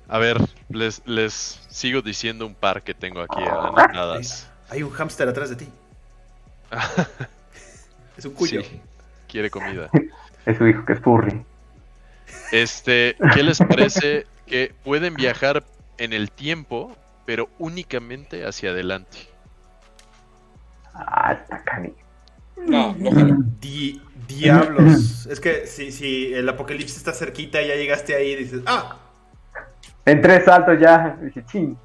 A 0.09 0.19
ver, 0.19 0.37
les, 0.69 1.05
les 1.05 1.33
sigo 1.69 2.01
diciendo 2.01 2.45
un 2.45 2.55
par 2.55 2.81
que 2.81 2.93
tengo 2.93 3.21
aquí 3.21 3.43
anotadas. 3.43 4.49
Hay 4.69 4.81
un 4.83 4.91
hámster 4.91 5.27
atrás 5.27 5.49
de 5.49 5.57
ti. 5.57 5.69
Es 8.17 8.25
un 8.25 8.33
cuyo. 8.33 8.61
Sí, 8.63 8.81
quiere 9.27 9.51
comida. 9.51 9.89
Es 10.47 10.57
su 10.57 10.65
hijo 10.65 10.85
que 10.85 10.93
es 10.93 10.99
furry. 11.01 11.45
Este, 12.53 13.17
¿qué 13.33 13.43
les 13.43 13.59
parece 13.59 14.25
que 14.45 14.73
pueden 14.85 15.13
viajar 15.15 15.65
en 15.97 16.13
el 16.13 16.31
tiempo, 16.31 16.95
pero 17.25 17.49
únicamente 17.59 18.45
hacia 18.45 18.69
adelante? 18.69 19.27
Ah, 20.93 21.33
está. 21.33 21.63
No, 22.65 22.95
no 22.99 23.11
jala. 23.11 23.37
Di- 23.61 24.01
diablos. 24.27 25.25
es 25.27 25.39
que 25.39 25.65
si, 25.67 25.91
si 25.91 26.33
el 26.33 26.47
apocalipsis 26.49 26.97
está 26.97 27.13
cerquita 27.13 27.61
y 27.61 27.67
ya 27.69 27.75
llegaste 27.75 28.15
ahí, 28.15 28.35
dices, 28.35 28.61
ah, 28.65 28.97
En 30.05 30.21
tres 30.21 30.45
saltos 30.45 30.79
ya. 30.79 31.17
Dice, 31.21 31.43
ching. 31.45 31.75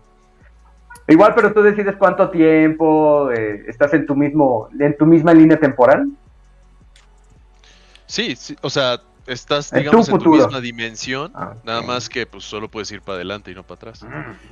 Igual, 1.08 1.34
pero 1.34 1.52
tú 1.52 1.62
decides 1.62 1.96
cuánto 1.96 2.30
tiempo 2.30 3.30
eh, 3.32 3.64
estás 3.66 3.92
en 3.94 4.06
tu 4.06 4.14
mismo, 4.14 4.68
en 4.78 4.96
tu 4.96 5.04
misma 5.04 5.34
línea 5.34 5.58
temporal. 5.58 6.08
Sí, 8.06 8.36
sí, 8.36 8.56
o 8.62 8.70
sea, 8.70 9.00
estás, 9.26 9.72
En 9.72 9.80
digamos, 9.80 10.08
tu 10.08 10.16
en 10.16 10.22
tu 10.22 10.30
misma 10.34 10.60
dimensión, 10.60 11.30
Ah, 11.34 11.54
nada 11.64 11.82
más 11.82 12.08
que 12.08 12.26
pues 12.26 12.44
solo 12.44 12.68
puedes 12.70 12.90
ir 12.90 13.00
para 13.02 13.16
adelante 13.16 13.50
y 13.50 13.54
no 13.54 13.62
para 13.62 13.76
atrás. 13.90 14.04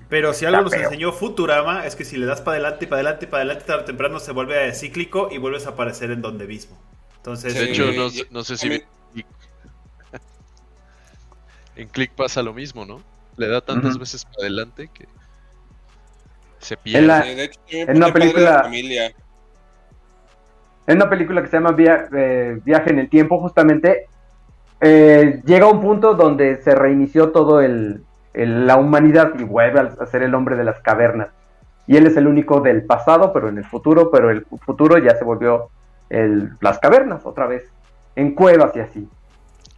Pero 0.09 0.33
si 0.33 0.44
algo 0.46 0.62
nos 0.62 0.72
feo. 0.74 0.85
enseñó 0.85 1.12
Futurama 1.12 1.87
es 1.87 1.96
que 1.96 2.04
si 2.04 2.16
le 2.16 2.26
das 2.26 2.40
para 2.40 2.56
adelante 2.56 2.85
y 2.85 2.88
para 2.88 3.00
adelante 3.00 3.24
y 3.24 3.28
para 3.28 3.42
adelante, 3.42 3.64
tarde 3.64 3.83
o 3.83 3.85
temprano 3.87 4.20
se 4.20 4.33
vuelve 4.33 4.72
cíclico 4.74 5.28
y 5.30 5.38
vuelves 5.38 5.66
a 5.66 5.70
aparecer 5.70 6.11
en 6.11 6.22
donde 6.22 6.46
mismo. 6.46 6.78
Entonces, 7.16 7.54
De 7.54 7.64
hecho, 7.70 7.85
Eh, 7.90 8.26
no, 8.30 8.44
sé 8.44 8.56
si 8.56 8.68
Click- 8.68 8.87
en 11.76 11.88
Click 11.88 12.12
pasa 12.12 12.42
lo 12.42 12.52
mismo, 12.52 12.85
¿no? 12.85 13.02
Le 13.37 13.48
da 13.48 13.61
tantas 13.61 13.98
veces 13.98 14.24
para 14.24 14.38
adelante 14.40 14.88
que 14.92 15.06
se 16.59 16.74
En 16.74 16.80
pierde. 16.83 17.06
la- 17.06 17.26
Eh, 17.28 17.35
de 17.35 17.44
hecho, 17.44 17.61
en 17.70 17.96
una 17.96 18.12
película- 18.12 18.62
familia. 18.64 19.12
En 20.87 20.96
una 20.96 21.09
película 21.09 21.40
que 21.42 21.48
se 21.48 21.56
llama 21.56 21.72
Via- 21.72 22.09
eh, 22.14 22.61
Viaje 22.64 22.90
en 22.90 22.98
el 22.98 23.09
Tiempo, 23.09 23.40
justamente, 23.40 24.06
eh, 24.81 25.40
llega 25.45 25.66
un 25.66 25.81
punto 25.81 26.14
donde 26.14 26.62
se 26.62 26.75
reinició 26.75 27.31
todo 27.33 27.61
el, 27.61 28.03
el- 28.35 28.66
la 28.66 28.77
humanidad 28.77 29.33
y 29.38 29.45
vuelve 29.45 29.81
a, 29.81 29.95
a 30.03 30.07
ser 30.07 30.23
el 30.23 30.35
hombre 30.35 30.57
de 30.57 30.64
las 30.64 30.81
cavernas. 30.81 31.29
Y 31.87 31.97
él 31.97 32.07
es 32.07 32.16
el 32.16 32.27
único 32.27 32.61
del 32.61 32.85
pasado, 32.85 33.33
pero 33.33 33.49
en 33.49 33.59
el 33.59 33.64
futuro, 33.64 34.11
pero 34.11 34.31
el 34.31 34.47
futuro 34.64 34.99
ya 34.99 35.16
se 35.16 35.25
volvió 35.25 35.71
el- 36.09 36.51
las 36.61 36.79
cavernas 36.79 37.25
otra 37.25 37.47
vez, 37.47 37.64
en 38.16 38.35
cuevas 38.35 38.75
y 38.77 38.81
así. 38.81 39.09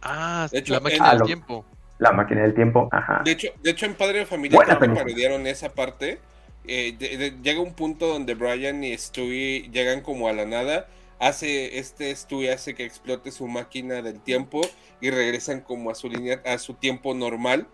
Ah, 0.01 0.47
De 0.51 0.59
hecho, 0.59 0.73
la 0.73 0.79
máquina 0.79 1.13
del 1.13 1.23
tiempo. 1.23 1.65
La 1.99 2.11
máquina 2.11 2.41
del 2.41 2.53
tiempo, 2.53 2.89
ajá. 2.91 3.21
De 3.23 3.31
hecho, 3.31 3.47
de 3.61 3.71
hecho, 3.71 3.85
en 3.85 3.93
Padre 3.95 4.19
de 4.19 4.25
Familia 4.25 4.59
película. 4.59 5.03
parodiaron 5.03 5.47
esa 5.47 5.69
parte. 5.73 6.19
Eh, 6.65 6.95
de- 6.97 7.17
de- 7.17 7.33
llega 7.41 7.61
un 7.61 7.73
punto 7.73 8.07
donde 8.07 8.35
Brian 8.35 8.83
y 8.83 8.97
Stewie 8.97 9.69
llegan 9.71 10.01
como 10.01 10.27
a 10.27 10.33
la 10.33 10.45
nada. 10.45 10.87
Hace 11.19 11.77
este 11.79 12.15
Stewie 12.15 12.51
hace 12.51 12.73
que 12.75 12.83
explote 12.85 13.31
su 13.31 13.47
máquina 13.47 14.01
del 14.01 14.19
tiempo 14.19 14.61
y 14.99 15.09
regresan 15.09 15.61
como 15.61 15.89
a 15.89 15.95
su 15.95 16.09
línea, 16.09 16.41
a 16.45 16.57
su 16.57 16.73
tiempo 16.73 17.13
normal. 17.13 17.67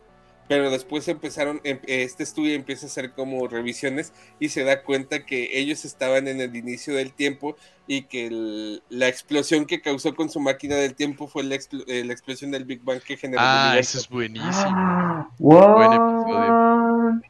Pero 0.48 0.72
después 0.72 1.08
empezaron, 1.08 1.62
em- 1.64 1.80
este 1.86 2.26
Stewie 2.26 2.56
empieza 2.56 2.88
a 2.88 2.90
hacer 2.90 3.12
como 3.14 3.48
revisiones 3.48 4.14
y 4.40 4.50
se 4.50 4.64
da 4.64 4.82
cuenta 4.82 5.24
que 5.24 5.60
ellos 5.60 5.86
estaban 5.86 6.28
en 6.28 6.42
el 6.42 6.56
inicio 6.56 6.96
del 6.96 7.14
tiempo 7.14 7.56
y 7.86 8.04
que 8.04 8.26
el- 8.28 8.82
la 8.90 9.08
explosión 9.08 9.66
que 9.68 9.80
causó 9.82 10.16
con 10.16 10.30
su 10.32 10.40
máquina 10.40 10.76
del 10.76 10.96
tiempo 10.96 11.28
fue 11.28 11.44
la, 11.44 11.54
expl- 11.56 11.84
eh, 11.88 12.04
la 12.04 12.14
explosión 12.14 12.50
del 12.50 12.66
Big 12.66 12.82
Bang 12.84 13.00
que 13.00 13.16
generó 13.16 13.42
el 13.44 13.48
Ah, 13.48 13.76
eso 13.78 14.00
es 14.00 14.10
buenísimo. 14.10 14.52
Ah, 14.52 15.30
Buen 15.38 15.94
episodio. 15.94 17.22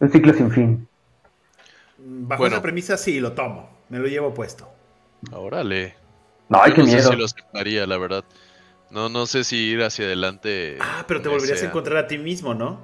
Un 0.00 0.10
ciclo 0.10 0.34
sin 0.34 0.50
fin. 0.50 0.88
Bajo 2.28 2.42
Bueno. 2.42 2.56
esa 2.56 2.62
premisa 2.62 2.96
sí, 2.96 3.20
lo 3.20 3.32
tomo. 3.32 3.70
Me 3.88 3.98
lo 3.98 4.06
llevo 4.06 4.32
puesto. 4.34 4.68
Órale. 5.32 5.94
No, 6.48 6.60
ay, 6.62 6.70
Yo 6.70 6.76
qué 6.76 6.80
no 6.82 6.86
sé 6.88 6.94
miedo. 6.96 7.10
si 7.10 7.16
lo 7.16 7.24
aceptaría, 7.24 7.86
la 7.86 7.98
verdad. 7.98 8.24
No, 8.90 9.08
no 9.08 9.26
sé 9.26 9.44
si 9.44 9.56
ir 9.56 9.82
hacia 9.82 10.04
adelante. 10.04 10.76
Ah, 10.80 11.04
pero 11.08 11.22
te 11.22 11.28
volverías 11.28 11.62
a 11.62 11.66
encontrar 11.66 11.96
a 11.98 12.06
ti 12.06 12.18
mismo, 12.18 12.54
¿no? 12.54 12.80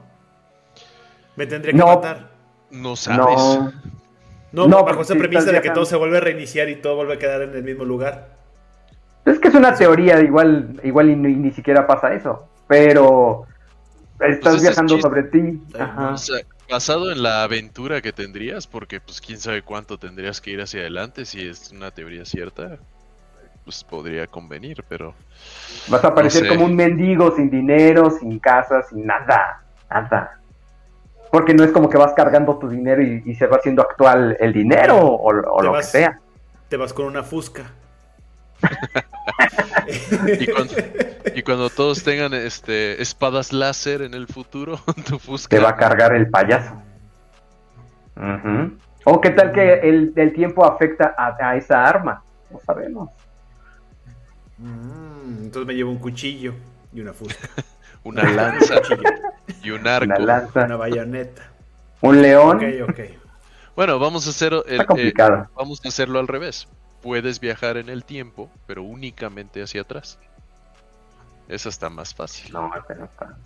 Me 1.36 1.46
tendría 1.46 1.72
que 1.72 1.78
No. 1.78 1.86
matar. 1.86 2.30
No 2.70 2.96
sabes. 2.96 3.36
No, 3.36 3.72
No, 4.52 4.66
No, 4.66 4.84
bajo 4.84 5.02
esa 5.02 5.12
si 5.12 5.18
premisa 5.18 5.40
estás 5.40 5.52
de 5.54 5.58
que 5.58 5.62
viajando. 5.64 5.80
todo 5.80 5.84
se 5.86 5.96
vuelve 5.96 6.16
a 6.16 6.20
reiniciar 6.20 6.68
y 6.70 6.76
todo 6.76 6.96
vuelve 6.96 7.14
a 7.14 7.18
quedar 7.18 7.42
en 7.42 7.54
el 7.54 7.62
mismo 7.62 7.84
lugar. 7.84 8.36
es 9.26 9.38
que 9.38 9.48
es 9.48 9.54
una 9.54 9.74
teoría, 9.74 10.20
igual, 10.20 10.80
igual 10.82 11.10
y 11.10 11.16
ni, 11.16 11.34
ni 11.34 11.50
siquiera 11.52 11.86
pasa 11.86 12.14
eso. 12.14 12.48
Pero 12.66 13.44
estás 14.18 14.38
Pues 14.40 14.40
ese 14.40 14.56
es 14.56 14.62
viajando 14.62 14.98
sobre 15.00 15.22
ti. 15.24 15.38
Ay, 15.74 15.80
Ajá. 15.80 16.10
O 16.12 16.16
sea, 16.16 16.40
basado 16.70 17.10
en 17.10 17.22
la 17.22 17.42
aventura 17.42 18.00
que 18.00 18.12
tendrías, 18.12 18.66
porque 18.66 19.00
pues 19.00 19.20
quién 19.20 19.38
sabe 19.38 19.62
cuánto 19.62 19.98
tendrías 19.98 20.40
que 20.40 20.50
ir 20.50 20.60
hacia 20.60 20.80
adelante, 20.80 21.24
si 21.24 21.46
es 21.46 21.70
una 21.72 21.90
teoría 21.90 22.24
cierta, 22.24 22.78
pues 23.64 23.84
podría 23.84 24.26
convenir, 24.26 24.82
pero 24.88 25.14
Vas 25.88 26.04
a 26.04 26.08
aparecer 26.08 26.42
sé. 26.42 26.48
como 26.48 26.64
un 26.64 26.74
mendigo 26.76 27.34
sin 27.36 27.50
dinero, 27.50 28.10
sin 28.10 28.38
casa, 28.38 28.82
sin 28.82 29.06
nada. 29.06 29.62
Nada. 29.90 30.40
Porque 31.30 31.52
no 31.54 31.64
es 31.64 31.70
como 31.72 31.88
que 31.90 31.98
vas 31.98 32.12
cargando 32.14 32.58
tu 32.58 32.68
dinero 32.68 33.02
y, 33.02 33.22
y 33.26 33.34
se 33.34 33.46
va 33.46 33.56
haciendo 33.58 33.82
actual 33.82 34.36
el 34.40 34.52
dinero 34.52 34.96
o, 34.98 35.32
lo 35.32 35.72
vas- 35.72 35.86
que 35.92 35.98
sea. 35.98 36.20
Te 36.68 36.76
vas 36.76 36.92
con 36.92 37.06
una 37.06 37.22
fusca. 37.22 37.64
y 40.40 40.46
cuando, 40.48 40.74
y 41.34 41.42
cuando 41.42 41.70
todos 41.70 42.02
tengan 42.02 42.34
este 42.34 43.00
espadas 43.02 43.52
láser 43.52 44.02
en 44.02 44.14
el 44.14 44.26
futuro, 44.26 44.78
tu 45.08 45.18
Fusca 45.18 45.56
Te 45.56 45.62
va 45.62 45.70
a 45.70 45.76
cargar 45.76 46.14
el 46.14 46.28
payaso. 46.30 46.80
O 49.04 49.20
qué 49.20 49.30
tal 49.30 49.52
que 49.52 49.74
el, 49.74 50.12
el 50.16 50.32
tiempo 50.32 50.64
afecta 50.64 51.14
a, 51.16 51.36
a 51.50 51.56
esa 51.56 51.84
arma. 51.84 52.22
No 52.50 52.60
sabemos. 52.66 53.10
Mm, 54.58 55.44
entonces 55.44 55.66
me 55.66 55.74
llevo 55.74 55.90
un 55.92 55.98
cuchillo 55.98 56.54
y 56.92 57.00
una 57.00 57.12
fusca. 57.12 57.48
una 58.04 58.24
lanza 58.24 58.76
y 59.62 59.70
un 59.70 59.86
arco. 59.86 60.04
Una 60.06 60.18
lanza, 60.18 60.64
Una 60.64 60.76
bayoneta. 60.76 61.42
un 62.00 62.20
león. 62.22 62.56
Ok, 62.56 62.90
ok. 62.90 63.00
Bueno, 63.76 63.98
vamos 64.00 64.26
a 64.26 64.30
hacer 64.30 64.52
el- 64.66 64.86
eh, 64.96 65.12
vamos 65.54 65.80
a 65.84 65.88
hacerlo 65.88 66.18
al 66.18 66.26
revés. 66.26 66.66
Puedes 67.02 67.38
viajar 67.38 67.76
en 67.76 67.88
el 67.88 68.04
tiempo, 68.04 68.50
pero 68.66 68.82
únicamente 68.82 69.62
hacia 69.62 69.82
atrás. 69.82 70.18
Esa 71.48 71.70
está 71.70 71.88
más 71.88 72.14
fácil. 72.14 72.52
No, 72.52 72.70
ese 72.76 72.94
no 72.94 73.04
está. 73.06 73.36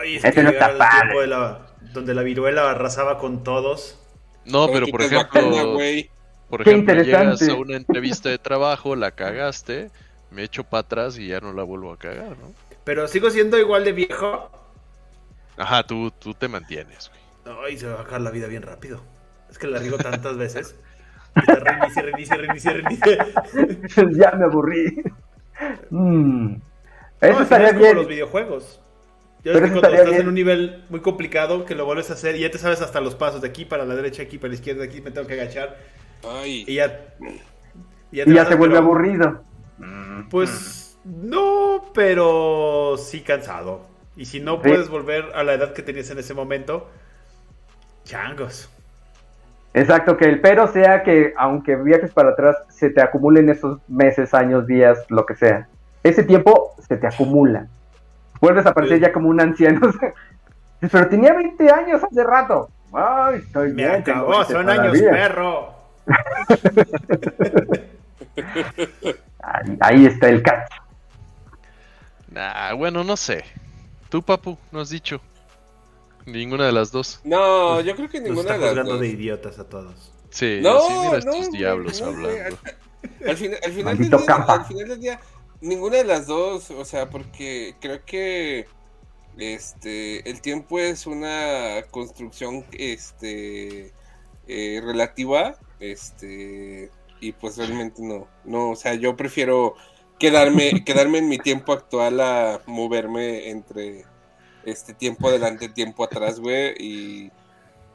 Ay, 0.00 0.16
es 0.16 0.24
Ese 0.24 0.34
que 0.34 0.42
no 0.42 0.50
está 0.50 0.70
el 0.70 0.78
padre. 0.78 1.00
tiempo 1.00 1.20
de 1.20 1.26
la, 1.26 1.66
donde 1.92 2.14
la 2.14 2.22
viruela 2.22 2.70
arrasaba 2.70 3.18
con 3.18 3.44
todos. 3.44 3.98
No, 4.46 4.68
pero 4.68 4.86
por 4.88 5.02
ejemplo, 5.02 5.78
por 6.48 6.62
ejemplo, 6.62 6.94
llegas 6.94 7.46
a 7.48 7.54
una 7.54 7.76
entrevista 7.76 8.28
de 8.30 8.38
trabajo, 8.38 8.96
la 8.96 9.12
cagaste, 9.12 9.90
me 10.30 10.44
echo 10.44 10.64
para 10.64 10.80
atrás 10.80 11.18
y 11.18 11.28
ya 11.28 11.40
no 11.40 11.52
la 11.52 11.62
vuelvo 11.62 11.92
a 11.92 11.98
cagar, 11.98 12.38
¿no? 12.38 12.52
Pero 12.84 13.06
sigo 13.06 13.30
siendo 13.30 13.58
igual 13.58 13.84
de 13.84 13.92
viejo. 13.92 14.50
Ajá, 15.58 15.82
tú, 15.82 16.10
tú 16.10 16.32
te 16.32 16.48
mantienes, 16.48 17.10
güey. 17.10 17.20
Ay, 17.66 17.78
se 17.78 17.86
va 17.86 17.94
a 17.94 18.02
bajar 18.02 18.22
la 18.22 18.30
vida 18.30 18.46
bien 18.46 18.62
rápido. 18.62 19.02
Es 19.50 19.58
que 19.58 19.66
la 19.66 19.78
riego 19.78 19.98
tantas 19.98 20.36
veces. 20.36 20.74
Y 21.36 21.42
te 21.42 21.54
reinicia, 21.56 22.02
reinicia, 22.02 22.36
reinicia, 22.36 22.72
reinicia. 22.72 23.26
ya 24.12 24.32
me 24.32 24.44
aburrí. 24.46 25.02
Mm. 25.90 26.56
Eso 27.20 27.32
No, 27.32 27.42
estaría 27.42 27.66
es 27.68 27.72
como 27.74 27.84
bien. 27.84 27.96
los 27.96 28.08
videojuegos. 28.08 28.80
Ya 29.44 29.52
Pero 29.52 29.60
ves 29.60 29.72
que 29.72 29.80
cuando 29.80 29.96
estás 29.96 30.10
bien. 30.10 30.20
en 30.22 30.28
un 30.28 30.34
nivel 30.34 30.84
muy 30.90 31.00
complicado 31.00 31.64
que 31.64 31.74
lo 31.74 31.84
vuelves 31.86 32.10
a 32.10 32.14
hacer 32.14 32.36
y 32.36 32.40
ya 32.40 32.50
te 32.50 32.58
sabes 32.58 32.82
hasta 32.82 33.00
los 33.00 33.14
pasos 33.14 33.40
de 33.40 33.48
aquí 33.48 33.64
para 33.64 33.84
la 33.86 33.94
derecha, 33.94 34.22
aquí 34.22 34.38
para 34.38 34.48
la 34.48 34.54
izquierda, 34.54 34.84
aquí 34.84 35.00
me 35.00 35.10
tengo 35.10 35.26
que 35.26 35.34
agachar 35.34 35.76
Ay. 36.22 36.64
y 36.66 36.74
ya. 36.74 37.14
Y 38.12 38.16
ya, 38.18 38.24
Y 38.24 38.26
te 38.26 38.34
ya 38.34 38.44
se 38.44 38.54
vuelve 38.54 38.74
pero, 38.76 38.86
aburrido. 38.86 39.44
Pues 40.30 40.98
no, 41.04 41.90
pero 41.94 42.96
sí 42.98 43.20
cansado. 43.22 43.86
Y 44.16 44.26
si 44.26 44.40
no 44.40 44.60
Sí. 44.62 44.68
puedes 44.68 44.88
volver 44.90 45.30
a 45.34 45.42
la 45.44 45.54
edad 45.54 45.72
que 45.72 45.82
tenías 45.82 46.10
en 46.10 46.18
ese 46.18 46.34
momento, 46.34 46.90
changos. 48.04 48.68
Exacto, 49.72 50.16
que 50.16 50.24
el 50.26 50.40
pero 50.40 50.66
sea 50.66 51.02
que 51.04 51.32
aunque 51.36 51.76
viajes 51.76 52.12
para 52.12 52.30
atrás, 52.30 52.56
se 52.68 52.90
te 52.90 53.00
acumulen 53.00 53.48
esos 53.48 53.78
meses, 53.88 54.34
años, 54.34 54.66
días, 54.66 54.98
lo 55.08 55.24
que 55.26 55.36
sea. 55.36 55.68
Ese 56.02 56.22
tiempo 56.24 56.74
se 56.86 56.96
te 56.96 57.06
acumula. 57.06 57.66
Vuelves 58.40 58.66
a 58.66 58.72
parecer 58.74 58.96
Sí. 58.98 59.02
ya 59.02 59.12
como 59.12 59.28
un 59.28 59.40
anciano. 59.40 59.80
Pero 60.80 61.08
tenía 61.08 61.34
20 61.34 61.70
años 61.70 62.02
hace 62.02 62.24
rato. 62.24 62.70
Ay, 62.92 63.36
estoy 63.44 63.68
Me 63.68 63.74
bien. 63.86 63.90
acabó, 64.00 64.30
20 64.38 64.52
son 64.52 64.68
años, 64.70 64.98
perro. 65.00 65.74
Ahí, 69.42 69.76
ahí 69.80 70.06
está 70.06 70.28
el 70.28 70.42
catch. 70.42 70.70
Nah, 72.30 72.72
bueno, 72.74 73.02
no 73.04 73.16
sé. 73.16 73.44
Tú, 74.08 74.22
papu, 74.22 74.56
no 74.70 74.80
has 74.80 74.90
dicho. 74.90 75.20
Ninguna 76.26 76.66
de 76.66 76.72
las 76.72 76.92
dos. 76.92 77.20
No, 77.24 77.80
yo 77.80 77.96
creo 77.96 78.08
que 78.08 78.20
Nos 78.20 78.28
ninguna 78.28 78.54
está 78.54 78.66
de 78.68 78.74
las 78.74 78.86
dos. 78.86 79.00
de 79.00 79.08
idiotas 79.08 79.58
a 79.58 79.64
todos. 79.64 80.12
Sí, 80.30 80.60
No, 80.62 80.76
así 80.78 80.92
mira 80.92 81.10
no, 81.10 81.16
estos 81.16 81.50
diablos 81.50 82.00
no, 82.00 82.06
hablando. 82.08 82.58
Al, 83.26 83.36
fin- 83.36 83.54
al 83.64 83.72
final 83.72 83.98
del 83.98 84.08
día, 84.10 84.18
al 84.46 84.64
final 84.66 84.88
del 84.88 85.00
día, 85.00 85.20
ninguna 85.60 85.98
de 85.98 86.04
las 86.04 86.26
dos, 86.26 86.70
o 86.70 86.84
sea, 86.84 87.10
porque 87.10 87.76
creo 87.80 88.04
que 88.04 88.66
este 89.38 90.28
el 90.30 90.40
tiempo 90.42 90.78
es 90.80 91.06
una 91.06 91.82
construcción 91.90 92.66
este 92.72 93.92
eh, 94.46 94.80
relativa, 94.84 95.58
este 95.80 96.90
y 97.20 97.32
pues 97.32 97.56
realmente 97.58 98.02
no, 98.02 98.28
no, 98.44 98.70
o 98.70 98.76
sea, 98.76 98.94
yo 98.94 99.16
prefiero 99.16 99.74
quedarme 100.18 100.72
quedarme 100.84 101.18
en 101.18 101.28
mi 101.28 101.38
tiempo 101.38 101.72
actual 101.72 102.20
a 102.20 102.62
moverme 102.66 103.50
entre 103.50 104.04
este 104.64 104.94
tiempo 104.94 105.28
adelante, 105.28 105.68
tiempo 105.68 106.04
atrás, 106.04 106.40
güey, 106.40 106.74
y 106.78 107.32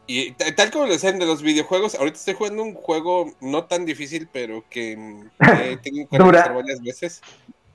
y 0.08 0.32
ta- 0.34 0.54
tal 0.56 0.72
como 0.72 0.86
lo 0.86 0.94
decían 0.94 1.18
de 1.20 1.26
los 1.26 1.42
videojuegos, 1.42 1.96
ahorita 1.96 2.18
estoy 2.18 2.36
jugando 2.36 2.62
un 2.64 2.76
juego 2.76 3.34
no 3.42 3.66
tan 3.66 3.86
difícil, 3.86 4.30
pero 4.32 4.64
que 4.70 4.96
mm, 4.98 5.30
he 5.64 5.78
tenido 5.78 6.08
que 6.10 6.18
varias 6.54 6.82
veces. 6.82 7.22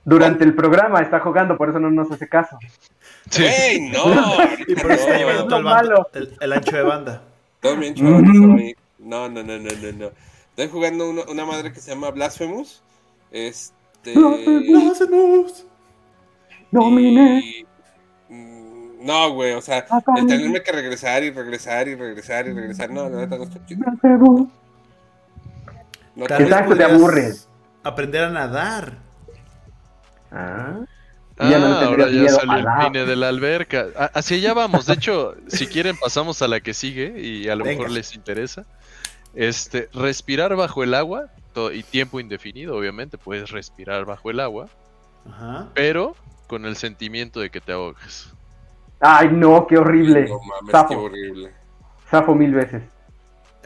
Durante 0.05 0.45
el 0.45 0.55
programa 0.55 1.01
está 1.01 1.21
jugando, 1.21 1.57
por 1.57 1.69
eso 1.71 1.79
no 1.79 1.91
nos 1.91 2.11
hace 2.11 2.29
caso. 2.29 2.57
Sí. 3.29 3.45
¡Ey, 3.45 3.81
no! 3.93 4.05
Y 4.67 4.75
por 4.77 4.93
eso 4.93 5.05
está 5.05 5.19
llevando 5.19 5.47
todo 5.47 5.59
el, 5.59 5.65
bando- 5.65 6.09
el- 6.15 6.37
el 6.41 6.53
ancho 6.53 6.77
de 6.77 6.83
banda. 6.83 7.23
todo 7.61 7.77
bien 7.77 7.95
chavales, 7.95 8.31
ahí. 8.31 8.75
No, 8.99 9.29
no, 9.29 9.43
no, 9.43 9.59
no, 9.59 9.69
no, 9.71 9.93
no. 9.99 10.11
Estoy 10.51 10.69
jugando 10.69 11.09
una, 11.11 11.23
una 11.31 11.45
madre 11.45 11.73
que 11.73 11.81
se 11.81 11.91
llama 11.91 12.11
Blasphemous. 12.11 12.83
Este. 13.31 14.15
¡No 14.15 14.91
hacemos! 14.93 15.67
Domine. 16.71 17.41
y- 17.41 17.67
mm, 18.33 19.05
No, 19.07 19.33
güey, 19.33 19.53
o 19.53 19.61
sea, 19.63 19.87
el 20.17 20.27
tenerme 20.27 20.63
que 20.63 20.73
regresar 20.73 21.23
y 21.25 21.31
regresar 21.31 21.89
y 21.89 21.95
regresar 21.95 22.47
y 22.49 22.53
regresar. 22.53 22.91
No, 22.91 23.09
la 23.09 23.19
neta 23.19 23.37
no 23.37 23.45
está 23.45 23.65
chido. 23.67 23.85
No 26.17 26.27
Tal 26.27 26.39
te- 26.39 26.45
vez 26.45 26.53
Exacto, 26.53 26.77
te 26.77 26.85
aburres. 26.85 27.49
Aprender 27.83 28.25
a 28.25 28.31
nadar. 28.31 28.99
Ah. 30.33 30.81
Ah, 31.39 31.49
Ya 31.51 31.59
no 31.59 31.69
le 31.81 31.87
ahora 31.87 32.11
ya 32.11 32.29
salió 32.29 32.53
al 32.53 32.59
el 32.61 32.67
pine 32.87 33.07
de 33.07 33.17
la 33.17 33.29
alberca. 33.29 33.87
Hacia 34.15 34.37
allá 34.37 34.53
vamos. 34.55 34.87
De 34.87 34.95
hecho, 34.95 35.35
si 35.49 35.67
quieren 35.67 35.97
pasamos 35.97 36.43
a 36.43 36.49
la 36.49 36.61
que 36.61 36.75
sigue 36.75 37.19
y 37.21 37.49
a 37.49 37.57
lo 37.57 37.65
Venga. 37.65 37.79
mejor 37.79 37.93
les 37.95 38.15
interesa. 38.15 38.67
Este, 39.35 39.89
respirar 39.95 40.55
bajo 40.57 40.83
el 40.83 40.93
agua 40.95 41.27
y 41.73 41.83
tiempo 41.83 42.21
indefinido, 42.21 42.77
obviamente, 42.77 43.17
puedes 43.19 43.51
respirar 43.51 44.05
bajo 44.05 44.31
el 44.31 44.41
agua, 44.41 44.69
Ajá. 45.31 45.69
pero 45.75 46.17
con 46.47 46.65
el 46.67 46.77
sentimiento 46.77 47.41
de 47.41 47.51
que 47.51 47.61
te 47.61 47.73
ahogas. 47.73 48.33
Ay, 49.01 49.29
no, 49.33 49.67
qué 49.67 49.79
horrible. 49.79 50.29
No 50.29 50.41
mames, 50.41 50.73
Zafo. 50.73 50.89
qué 50.89 50.97
horrible. 50.97 51.53
Zafo 52.11 52.35
mil 52.35 52.53
veces. 52.55 52.83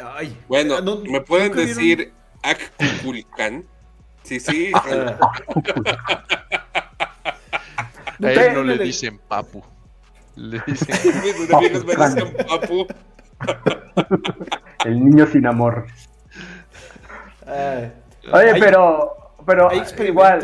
Ay. 0.02 0.36
Bueno, 0.48 0.76
Ah, 0.78 0.80
no- 0.82 0.96
¿me 0.96 1.20
pueden 1.20 1.52
decir 1.52 2.12
Akkukulkan? 2.42 3.64
Sí, 4.24 4.40
sí. 4.40 4.72
A 8.22 8.30
él 8.30 8.54
no 8.54 8.62
le 8.62 8.78
dicen 8.78 9.18
papu. 9.28 9.62
Le 10.36 10.60
dicen 10.66 12.34
papu. 12.48 12.86
El 14.84 15.04
niño 15.04 15.26
sin 15.26 15.46
amor. 15.46 15.86
Oye, 17.46 17.92
Hay- 18.52 18.60
pero, 18.60 19.14
pero 19.46 19.70
Hay 19.70 19.82
igual, 20.06 20.40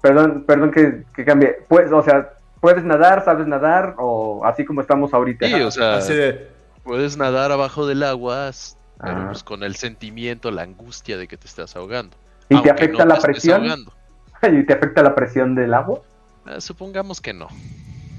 perdón, 0.00 0.44
perdón 0.46 0.70
que, 0.70 1.04
que 1.14 1.24
cambie. 1.24 1.58
Pues, 1.68 1.92
o 1.92 2.02
sea, 2.02 2.30
puedes 2.60 2.84
nadar, 2.84 3.24
sabes 3.24 3.46
nadar, 3.46 3.94
o 3.98 4.44
así 4.44 4.64
como 4.64 4.80
estamos 4.80 5.12
ahorita. 5.12 5.46
Sí, 5.46 5.54
o 5.54 5.70
sea, 5.70 5.96
Así 5.96 6.14
de. 6.14 6.48
puedes 6.82 7.16
nadar 7.16 7.52
abajo 7.52 7.86
del 7.86 8.02
agua, 8.02 8.50
pero 8.98 9.16
Ah. 9.16 9.26
pues 9.28 9.42
con 9.44 9.62
el 9.62 9.76
sentimiento, 9.76 10.50
la 10.50 10.62
angustia 10.62 11.18
de 11.18 11.28
que 11.28 11.36
te 11.36 11.46
estás 11.46 11.76
ahogando. 11.76 12.16
¿Y 12.52 12.62
te 12.62 12.70
afecta 12.70 13.04
no 13.04 13.14
la 13.14 13.20
presión? 13.20 13.64
¿Y 14.42 14.64
te 14.64 14.72
afecta 14.72 15.02
la 15.02 15.14
presión 15.14 15.54
del 15.54 15.74
agua? 15.74 16.00
Ah, 16.46 16.60
supongamos 16.60 17.20
que 17.20 17.32
no. 17.32 17.48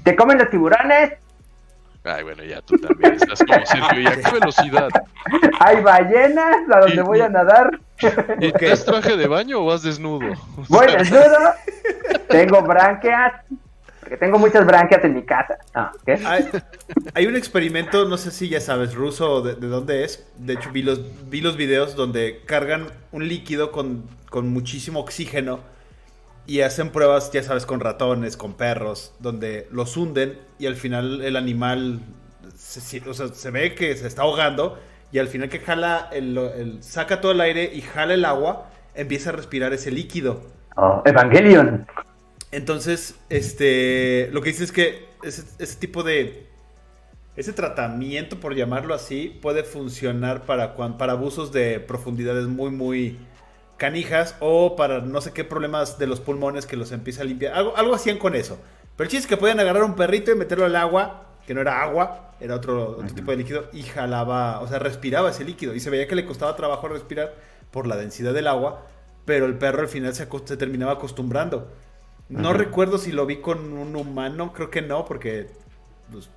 ¿Te 0.04 0.16
comen 0.16 0.38
los 0.38 0.50
tiburones? 0.50 1.12
Ay, 2.04 2.22
bueno, 2.22 2.44
ya 2.44 2.60
tú 2.60 2.76
también 2.76 3.14
estás 3.14 3.38
como 3.38 3.64
Sergio. 3.64 4.00
¿Y 4.00 4.06
a 4.06 4.16
qué 4.16 4.30
velocidad? 4.30 4.88
¿Hay 5.60 5.80
ballenas 5.80 6.56
a 6.70 6.80
donde 6.80 7.00
voy 7.00 7.20
a 7.20 7.30
nadar? 7.30 7.80
¿Y 8.40 8.52
¿Traes 8.52 8.84
traje 8.84 9.16
de 9.16 9.26
baño 9.26 9.60
o 9.60 9.66
vas 9.66 9.82
desnudo? 9.82 10.34
Voy 10.68 10.86
desnudo. 10.86 11.54
Tengo 12.28 12.60
branquias. 12.62 13.32
Porque 14.04 14.18
tengo 14.18 14.38
muchas 14.38 14.66
branquias 14.66 15.02
en 15.02 15.14
mi 15.14 15.22
casa. 15.22 15.56
Ah, 15.74 15.90
¿qué? 16.04 16.20
Hay, 16.26 16.46
hay 17.14 17.26
un 17.26 17.36
experimento, 17.36 18.06
no 18.06 18.18
sé 18.18 18.30
si 18.30 18.50
ya 18.50 18.60
sabes, 18.60 18.94
ruso 18.94 19.32
o 19.32 19.40
de, 19.40 19.54
de 19.54 19.66
dónde 19.66 20.04
es. 20.04 20.26
De 20.36 20.52
hecho, 20.52 20.70
vi 20.70 20.82
los, 20.82 21.00
vi 21.30 21.40
los 21.40 21.56
videos 21.56 21.96
donde 21.96 22.42
cargan 22.44 22.88
un 23.12 23.26
líquido 23.26 23.72
con, 23.72 24.04
con 24.28 24.48
muchísimo 24.50 25.00
oxígeno 25.00 25.60
y 26.46 26.60
hacen 26.60 26.90
pruebas, 26.90 27.32
ya 27.32 27.42
sabes, 27.42 27.64
con 27.64 27.80
ratones, 27.80 28.36
con 28.36 28.52
perros, 28.52 29.14
donde 29.20 29.66
los 29.70 29.96
hunden 29.96 30.38
y 30.58 30.66
al 30.66 30.76
final 30.76 31.22
el 31.22 31.36
animal 31.36 32.00
se, 32.54 32.82
se- 32.82 33.08
o 33.08 33.14
sea, 33.14 33.28
se 33.28 33.50
ve 33.50 33.74
que 33.74 33.96
se 33.96 34.06
está 34.06 34.20
ahogando 34.22 34.78
y 35.12 35.18
al 35.18 35.28
final 35.28 35.48
que 35.48 35.60
jala, 35.60 36.10
el, 36.12 36.36
el- 36.36 36.82
saca 36.82 37.22
todo 37.22 37.32
el 37.32 37.40
aire 37.40 37.70
y 37.72 37.80
jala 37.80 38.12
el 38.12 38.26
agua, 38.26 38.68
empieza 38.94 39.30
a 39.30 39.32
respirar 39.32 39.72
ese 39.72 39.90
líquido. 39.90 40.42
Oh, 40.76 41.00
Evangelion. 41.06 41.86
Entonces, 42.54 43.16
este, 43.30 44.28
lo 44.32 44.40
que 44.40 44.50
dice 44.50 44.64
es 44.64 44.70
que 44.70 45.08
ese, 45.24 45.42
ese 45.58 45.76
tipo 45.76 46.04
de, 46.04 46.46
ese 47.34 47.52
tratamiento, 47.52 48.38
por 48.38 48.54
llamarlo 48.54 48.94
así, 48.94 49.38
puede 49.42 49.64
funcionar 49.64 50.46
para, 50.46 50.76
para 50.76 51.12
abusos 51.12 51.50
de 51.50 51.80
profundidades 51.80 52.46
muy, 52.46 52.70
muy 52.70 53.18
canijas 53.76 54.36
o 54.38 54.76
para 54.76 55.00
no 55.00 55.20
sé 55.20 55.32
qué 55.32 55.42
problemas 55.42 55.98
de 55.98 56.06
los 56.06 56.20
pulmones 56.20 56.64
que 56.64 56.76
los 56.76 56.92
empieza 56.92 57.22
a 57.22 57.24
limpiar. 57.24 57.54
Algo, 57.54 57.76
algo 57.76 57.94
hacían 57.94 58.18
con 58.18 58.36
eso. 58.36 58.56
Pero 58.96 59.06
el 59.06 59.10
chiste 59.10 59.24
es 59.24 59.26
que 59.26 59.36
podían 59.36 59.58
agarrar 59.58 59.82
un 59.82 59.96
perrito 59.96 60.30
y 60.30 60.36
meterlo 60.36 60.64
al 60.64 60.76
agua, 60.76 61.26
que 61.44 61.54
no 61.54 61.60
era 61.60 61.82
agua, 61.82 62.36
era 62.38 62.54
otro, 62.54 62.98
otro 62.98 63.14
tipo 63.14 63.32
de 63.32 63.38
líquido, 63.38 63.68
y 63.72 63.82
jalaba, 63.82 64.60
o 64.60 64.68
sea, 64.68 64.78
respiraba 64.78 65.30
ese 65.30 65.44
líquido. 65.44 65.74
Y 65.74 65.80
se 65.80 65.90
veía 65.90 66.06
que 66.06 66.14
le 66.14 66.24
costaba 66.24 66.54
trabajo 66.54 66.86
respirar 66.86 67.34
por 67.72 67.88
la 67.88 67.96
densidad 67.96 68.32
del 68.32 68.46
agua, 68.46 68.86
pero 69.24 69.46
el 69.46 69.58
perro 69.58 69.80
al 69.80 69.88
final 69.88 70.14
se, 70.14 70.28
se 70.44 70.56
terminaba 70.56 70.92
acostumbrando. 70.92 71.68
No 72.34 72.48
Ajá. 72.50 72.58
recuerdo 72.58 72.98
si 72.98 73.12
lo 73.12 73.26
vi 73.26 73.36
con 73.36 73.72
un 73.72 73.94
humano, 73.96 74.52
creo 74.52 74.70
que 74.70 74.82
no, 74.82 75.04
porque 75.04 75.46
pues, 76.10 76.28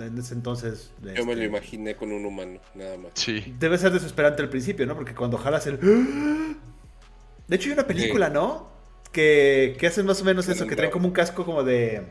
en 0.00 0.18
ese 0.18 0.34
entonces... 0.34 0.92
Yo 1.02 1.24
me 1.26 1.34
lo 1.34 1.42
este, 1.42 1.44
imaginé 1.44 1.96
con 1.96 2.12
un 2.12 2.24
humano, 2.24 2.60
nada 2.74 2.96
más. 2.96 3.12
Sí. 3.14 3.54
Debe 3.58 3.78
ser 3.78 3.92
desesperante 3.92 4.42
al 4.42 4.48
principio, 4.48 4.86
¿no? 4.86 4.94
Porque 4.94 5.14
cuando 5.14 5.36
jalas 5.38 5.66
el... 5.66 5.78
De 7.48 7.56
hecho 7.56 7.68
hay 7.68 7.72
una 7.74 7.86
película, 7.86 8.28
¿no? 8.28 8.68
Que, 9.12 9.76
que 9.78 9.86
hacen 9.86 10.04
más 10.06 10.20
o 10.20 10.24
menos 10.24 10.48
eso, 10.48 10.66
que 10.66 10.76
traen 10.76 10.90
como 10.90 11.06
un 11.06 11.12
casco 11.14 11.44
como 11.46 11.62
de, 11.64 12.02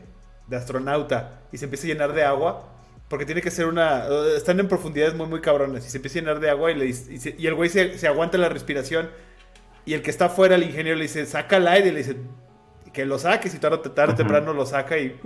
de 0.48 0.56
astronauta 0.56 1.42
y 1.52 1.58
se 1.58 1.64
empieza 1.66 1.86
a 1.86 1.90
llenar 1.90 2.12
de 2.12 2.24
agua. 2.24 2.72
Porque 3.08 3.24
tiene 3.24 3.40
que 3.40 3.50
ser 3.50 3.66
una... 3.66 4.06
eh, 4.06 4.34
Están 4.36 4.58
en 4.60 4.68
profundidades 4.68 5.14
muy, 5.14 5.26
muy 5.26 5.40
cabrones 5.40 5.86
y 5.86 5.90
se 5.90 5.98
empieza 5.98 6.18
a 6.18 6.22
llenar 6.22 6.40
de 6.40 6.50
agua 6.50 6.70
y, 6.72 6.74
le, 6.74 6.84
dice- 6.86 7.12
y, 7.12 7.18
se- 7.18 7.36
y 7.38 7.46
el 7.46 7.54
güey 7.54 7.70
se, 7.70 7.96
se 7.98 8.06
aguanta 8.08 8.36
la 8.36 8.48
respiración 8.48 9.10
y 9.86 9.94
el 9.94 10.02
que 10.02 10.10
está 10.10 10.26
afuera, 10.26 10.56
el 10.56 10.64
ingeniero, 10.64 10.96
le 10.98 11.04
dice, 11.04 11.24
saca 11.24 11.56
el 11.56 11.68
aire 11.68 11.88
y 11.88 11.92
le 11.92 11.98
dice, 11.98 12.16
que 12.92 13.04
lo 13.06 13.18
saques 13.18 13.54
y 13.54 13.58
tarde, 13.58 13.76
o 13.76 13.80
tarde 13.90 14.12
o 14.12 14.16
temprano 14.16 14.52
lo 14.52 14.66
saca 14.66 14.98
y 14.98 15.18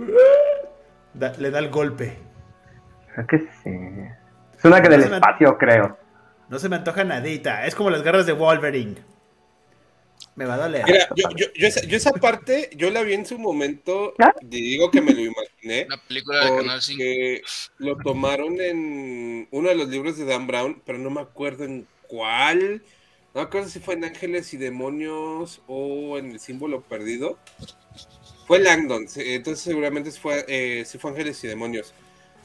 da- 1.13 1.33
le 1.37 1.51
da 1.51 1.59
el 1.59 1.69
golpe. 1.69 2.17
Creo 3.13 3.27
que 3.27 3.39
sí. 3.39 3.69
Es 4.57 4.65
una 4.65 4.81
que 4.81 4.89
del 4.89 5.09
me- 5.09 5.15
espacio, 5.17 5.57
creo. 5.57 5.97
No 6.49 6.59
se 6.59 6.69
me 6.69 6.75
antoja 6.77 7.03
nadita. 7.03 7.65
Es 7.65 7.75
como 7.75 7.89
las 7.89 8.03
garras 8.03 8.25
de 8.25 8.33
Wolverine. 8.33 8.95
Me 10.35 10.45
va 10.45 10.55
a 10.55 10.57
doler. 10.57 10.83
Mira, 10.85 11.07
yo, 11.15 11.25
yo, 11.35 11.45
yo, 11.53 11.67
esa, 11.67 11.81
yo 11.85 11.97
esa 11.97 12.11
parte, 12.11 12.69
yo 12.75 12.89
la 12.89 13.03
vi 13.03 13.13
en 13.13 13.25
su 13.25 13.37
momento, 13.37 14.13
y 14.41 14.61
digo 14.61 14.89
que 14.89 15.01
me 15.01 15.13
lo 15.13 15.21
imaginé, 15.21 15.85
Una 15.85 15.97
película 16.07 16.45
de 16.45 16.55
Canal 16.57 16.81
5. 16.81 16.97
porque 16.97 17.41
lo 17.77 17.97
tomaron 17.97 18.59
en 18.59 19.47
uno 19.51 19.69
de 19.69 19.75
los 19.75 19.89
libros 19.89 20.17
de 20.17 20.25
Dan 20.25 20.47
Brown, 20.47 20.81
pero 20.85 20.97
no 20.97 21.09
me 21.11 21.21
acuerdo 21.21 21.65
en 21.65 21.85
cuál. 22.07 22.81
No 23.33 23.41
me 23.41 23.47
acuerdo 23.47 23.67
si 23.67 23.79
fue 23.79 23.95
en 23.95 24.05
Ángeles 24.05 24.53
y 24.53 24.57
Demonios 24.57 25.61
o 25.65 26.19
en 26.19 26.31
El 26.31 26.39
Símbolo 26.39 26.81
Perdido. 26.81 27.39
Fue 28.45 28.59
Langdon, 28.59 29.07
entonces 29.15 29.63
seguramente 29.63 30.11
fue, 30.11 30.45
eh, 30.47 30.83
sí 30.85 30.97
fue 30.99 31.11
Ángeles 31.11 31.43
y 31.43 31.47
Demonios. 31.47 31.93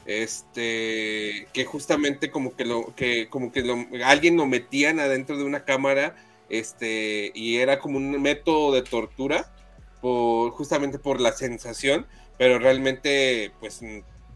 Este, 0.06 1.46
que 1.52 1.66
justamente 1.66 2.30
como 2.30 2.56
que 2.56 2.64
lo, 2.64 2.94
que 2.94 3.28
como 3.28 3.52
que 3.52 3.60
lo, 3.60 3.76
alguien 4.04 4.38
lo 4.38 4.46
metían 4.46 5.00
adentro 5.00 5.36
de 5.36 5.44
una 5.44 5.66
cámara, 5.66 6.16
este, 6.48 7.30
y 7.34 7.56
era 7.58 7.78
como 7.78 7.98
un 7.98 8.22
método 8.22 8.72
de 8.72 8.82
tortura, 8.82 9.52
por, 10.00 10.52
justamente 10.52 10.98
por 10.98 11.20
la 11.20 11.32
sensación, 11.32 12.06
pero 12.38 12.58
realmente, 12.58 13.52
pues, 13.60 13.80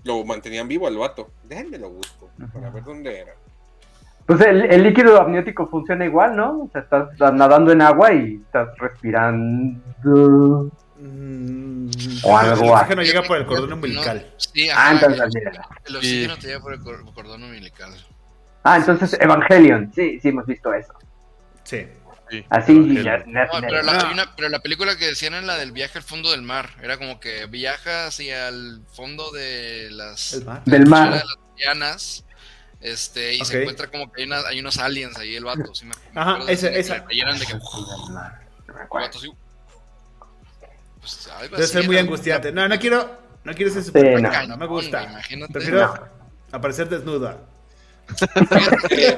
lo 0.05 0.25
mantenían 0.25 0.69
vivo 0.69 0.87
al 0.87 0.99
vato. 0.99 1.31
Déjenme 1.45 1.79
lo 1.79 1.91
busco, 1.91 2.31
para 2.53 2.69
ver 2.69 2.85
dónde 2.85 3.19
era. 3.19 3.37
Pues 4.37 4.49
el, 4.49 4.62
el 4.71 4.83
líquido 4.83 5.21
amniótico 5.21 5.68
funciona 5.68 6.05
igual, 6.05 6.37
¿no? 6.37 6.62
O 6.64 6.71
sea, 6.73 6.83
estás 6.83 7.09
nadando 7.35 7.73
en 7.73 7.83
agua 7.83 8.12
y 8.12 8.37
estás 8.45 8.68
respirando. 8.79 10.71
Mm, 10.99 11.90
O 12.25 12.38
algo 12.38 12.64
el 12.64 12.71
oxígeno 12.71 13.03
así. 13.03 13.11
llega 13.11 13.23
por 13.23 13.38
el 13.38 13.47
cordón 13.47 13.73
umbilical. 13.73 14.18
No, 14.18 14.35
sí, 14.38 14.68
Ah, 14.73 14.92
entonces 14.92 15.21
el, 15.87 15.97
oxígeno 15.97 16.37
te 16.37 16.47
llega 16.47 16.61
por 16.61 16.73
el 16.75 16.81
cor- 16.81 17.14
cordón 17.14 17.42
umbilical. 17.42 17.90
Ah, 18.62 18.77
entonces 18.77 19.16
Evangelion. 19.21 19.92
Sí, 19.95 20.21
sí 20.21 20.29
hemos 20.29 20.47
visto 20.47 20.73
eso. 20.73 20.92
Sí. 21.64 21.87
sí. 22.31 22.45
Así, 22.51 23.03
ya- 23.03 23.18
No, 23.27 23.40
pero, 23.61 23.83
la, 23.83 23.92
hay 23.99 24.12
una- 24.12 24.35
pero 24.37 24.49
la 24.49 24.61
película 24.61 24.97
que 24.97 25.07
decían 25.07 25.35
era 25.35 25.42
la 25.45 25.57
del 25.57 25.73
viaje 25.73 25.99
al 25.99 26.05
fondo 26.05 26.31
del 26.31 26.42
mar. 26.42 26.71
Era 26.83 26.97
como 26.99 27.18
que 27.18 27.47
viaja 27.47 28.07
hacia 28.07 28.49
el 28.49 28.83
fondo 28.92 29.33
de 29.33 29.88
las 29.90 30.40
mar. 30.47 30.62
Del 30.64 30.87
mar. 30.87 31.11
de 31.11 31.16
las 31.16 31.37
Guianas, 31.57 32.25
Este, 32.83 33.35
y 33.35 33.45
se 33.45 33.61
encuentra 33.61 33.87
como 33.88 34.11
que 34.11 34.23
hay, 34.23 34.27
una- 34.27 34.40
hay 34.49 34.59
unos 34.61 34.77
aliens 34.79 35.16
ahí, 35.16 35.37
el 35.37 35.45
vato. 35.45 35.73
sí 35.75 35.85
me- 35.87 35.95
me 36.12 36.21
Ajá, 36.21 36.45
de 36.45 36.53
ese- 36.53 36.71
que 36.73 36.81
esa. 36.81 36.95
de 36.95 37.07
que. 37.07 37.55
Vato 38.90 39.18
pues, 41.01 41.29
algo 41.29 41.57
Debe 41.57 41.64
así 41.64 41.73
ser 41.73 41.87
muy 41.87 41.97
angustiante. 41.99 42.53
No, 42.53 42.68
no 42.68 42.79
quiero, 42.79 43.18
no 43.45 43.55
quiero 43.55 43.73
ser 43.73 43.83
super 43.83 44.21
no. 44.21 44.31
no, 44.31 44.47
no 44.47 44.57
me 44.57 44.66
gusta. 44.66 45.05
Imagínate. 45.05 45.53
Prefiero 45.53 45.87
No. 45.95 46.09
aparecer 46.53 46.88
desnuda. 46.88 47.38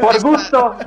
Por 0.01 0.21
gusto, 0.23 0.79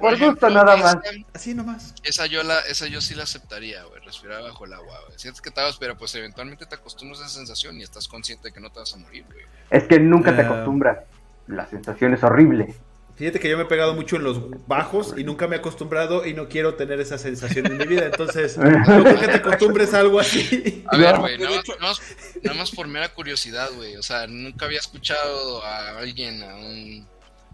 por 0.00 0.18
gusto 0.18 0.48
nada 0.50 0.76
más. 0.76 0.96
Así 1.34 1.52
nomás. 1.54 1.94
Esa 2.04 2.26
yo, 2.26 2.42
la, 2.42 2.60
esa 2.60 2.86
yo 2.86 3.00
sí 3.00 3.14
la 3.14 3.24
aceptaría, 3.24 3.82
güey, 3.84 4.00
respirar 4.02 4.42
bajo 4.42 4.64
el 4.64 4.72
agua, 4.72 4.98
güey. 5.06 5.18
Sientes 5.18 5.42
que 5.42 5.50
te 5.50 5.60
vas, 5.60 5.76
pero 5.76 5.96
pues 5.96 6.14
eventualmente 6.14 6.64
te 6.64 6.74
acostumbras 6.76 7.20
a 7.20 7.26
esa 7.26 7.34
sensación 7.34 7.76
y 7.78 7.82
estás 7.82 8.08
consciente 8.08 8.48
de 8.48 8.54
que 8.54 8.60
no 8.60 8.70
te 8.70 8.78
vas 8.80 8.94
a 8.94 8.96
morir, 8.98 9.24
güey. 9.30 9.44
Es 9.68 9.84
que 9.84 9.98
nunca 9.98 10.34
te 10.34 10.42
acostumbras. 10.42 10.98
La 11.50 11.68
sensación 11.68 12.14
es 12.14 12.22
horrible. 12.22 12.74
Fíjate 13.16 13.38
que 13.38 13.50
yo 13.50 13.58
me 13.58 13.64
he 13.64 13.66
pegado 13.66 13.92
mucho 13.92 14.16
en 14.16 14.24
los 14.24 14.66
bajos 14.66 15.14
y 15.14 15.24
nunca 15.24 15.46
me 15.46 15.56
he 15.56 15.58
acostumbrado 15.58 16.24
y 16.24 16.32
no 16.32 16.48
quiero 16.48 16.76
tener 16.76 17.00
esa 17.00 17.18
sensación 17.18 17.66
en 17.66 17.76
mi 17.76 17.84
vida. 17.86 18.06
Entonces, 18.06 18.56
no 18.58 18.82
creo 18.82 19.20
que 19.20 19.26
te 19.28 19.34
acostumbres 19.34 19.92
a 19.92 20.00
algo 20.00 20.20
así. 20.20 20.84
A 20.86 20.96
ver, 20.96 21.18
güey, 21.18 21.36
nada, 21.36 21.56
nada 21.56 21.78
más, 21.80 22.00
nada 22.42 22.56
más 22.56 22.70
por 22.70 22.86
mera 22.88 23.10
curiosidad, 23.12 23.68
güey. 23.76 23.96
O 23.96 24.02
sea, 24.02 24.26
nunca 24.26 24.64
había 24.64 24.78
escuchado 24.78 25.62
a 25.62 25.98
alguien, 25.98 26.42
a 26.42 26.56
un 26.56 27.06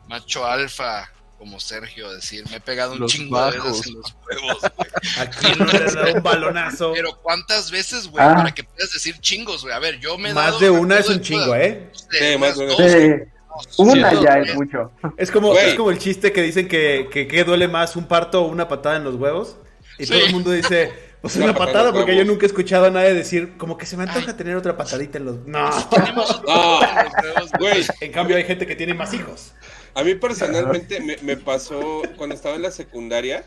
macho 0.07 0.47
alfa 0.47 1.11
como 1.39 1.61
Sergio 1.61 2.13
decir, 2.13 2.45
me 2.49 2.57
he 2.57 2.61
pegado 2.61 2.93
un 2.93 3.01
Los 3.01 3.13
chingo 3.13 3.45
de 3.51 3.59
veces 3.59 3.87
en 3.89 3.95
los 3.95 4.17
huevos, 4.27 4.73
güey. 4.77 4.91
Aquí 5.19 5.47
no 5.59 5.65
le 5.67 5.93
da 5.93 6.13
un 6.15 6.23
balonazo. 6.23 6.93
Pero 6.95 7.19
¿cuántas 7.21 7.71
veces, 7.71 8.07
güey? 8.07 8.25
Ah. 8.25 8.37
Para 8.37 8.55
que 8.55 8.65
puedas 8.65 8.93
decir 8.93 9.19
chingos, 9.21 9.63
güey. 9.63 9.75
A 9.75 9.79
ver, 9.79 9.99
yo 9.99 10.17
me 10.17 10.31
he 10.31 10.35
Más 10.35 10.47
dado- 10.47 10.59
de 10.61 10.71
una 10.71 10.99
es 10.99 11.09
un 11.09 11.21
chingo, 11.21 11.55
¿eh? 11.55 11.91
Sí, 11.93 12.19
Sí, 12.19 12.39
más 12.39 12.57
de 12.57 12.65
una. 12.67 13.36
Una 13.79 14.11
sí, 14.11 14.17
ya 14.23 14.39
es 14.39 14.55
mucho. 14.55 14.91
Es 15.17 15.31
como, 15.31 15.55
es 15.57 15.75
como 15.75 15.91
el 15.91 15.99
chiste 15.99 16.33
que 16.33 16.43
dicen 16.43 16.69
que, 16.69 17.09
que, 17.11 17.27
que 17.27 17.45
duele 17.45 17.69
más 17.69 17.97
un 17.97 18.07
parto 18.07 18.43
o 18.45 18.49
una 18.49 18.69
patada 18.69 18.97
en 18.97 19.05
los 19.05 19.15
huevos. 19.17 19.57
Y 19.99 20.07
Sí. 20.07 20.13
todo 20.13 20.27
el 20.27 20.33
mundo 20.33 20.51
dice, 20.51 20.93
pues 21.23 21.37
Una 21.37 21.47
una 21.47 21.55
patada 21.55 21.93
porque 21.93 22.15
yo 22.17 22.25
nunca 22.25 22.45
he 22.45 22.49
escuchado 22.49 22.87
a 22.87 22.91
nadie 22.91 23.15
decir, 23.15 23.57
como 23.57 23.79
que 23.79 23.87
se 23.87 23.97
me 23.97 24.03
antoja 24.05 24.31
Ay. 24.33 24.37
tener 24.37 24.57
otra 24.57 24.77
patadita 24.77 25.19
en 25.19 25.25
los. 25.25 25.37
No. 25.47 25.71
No. 25.71 26.25
Güey, 27.59 27.85
En 28.01 28.13
cambio, 28.13 28.37
hay 28.37 28.45
gente 28.45 28.67
que 28.67 28.77
tiene 28.77 28.95
más 28.95 29.15
hijos. 29.15 29.53
a 29.95 30.03
mí 30.05 30.15
personalmente 30.15 31.01
me, 31.01 31.17
me 31.23 31.37
pasó 31.37 32.03
cuando 32.17 32.35
estaba 32.35 32.57
en 32.57 32.63
la 32.63 32.71
secundaria 32.71 33.45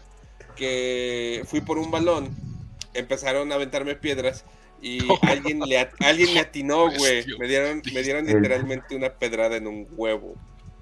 que 0.56 1.44
fui 1.46 1.62
por 1.62 1.78
un 1.78 1.92
balón, 1.92 2.30
empezaron 2.94 3.52
a 3.52 3.56
aventarme 3.56 3.96
piedras 3.96 4.44
y 4.82 5.00
alguien 5.24 5.60
le 5.62 5.90
alguien 6.00 6.34
me 6.34 6.40
atinó, 6.42 6.90
güey. 6.98 7.26
Me 7.38 7.48
dieron, 7.48 7.82
me 7.94 8.02
dieron 8.04 8.26
literalmente 8.26 8.96
una 8.96 9.10
pedrada 9.10 9.56
en 9.58 9.68
un 9.68 9.88
huevo. 9.92 10.36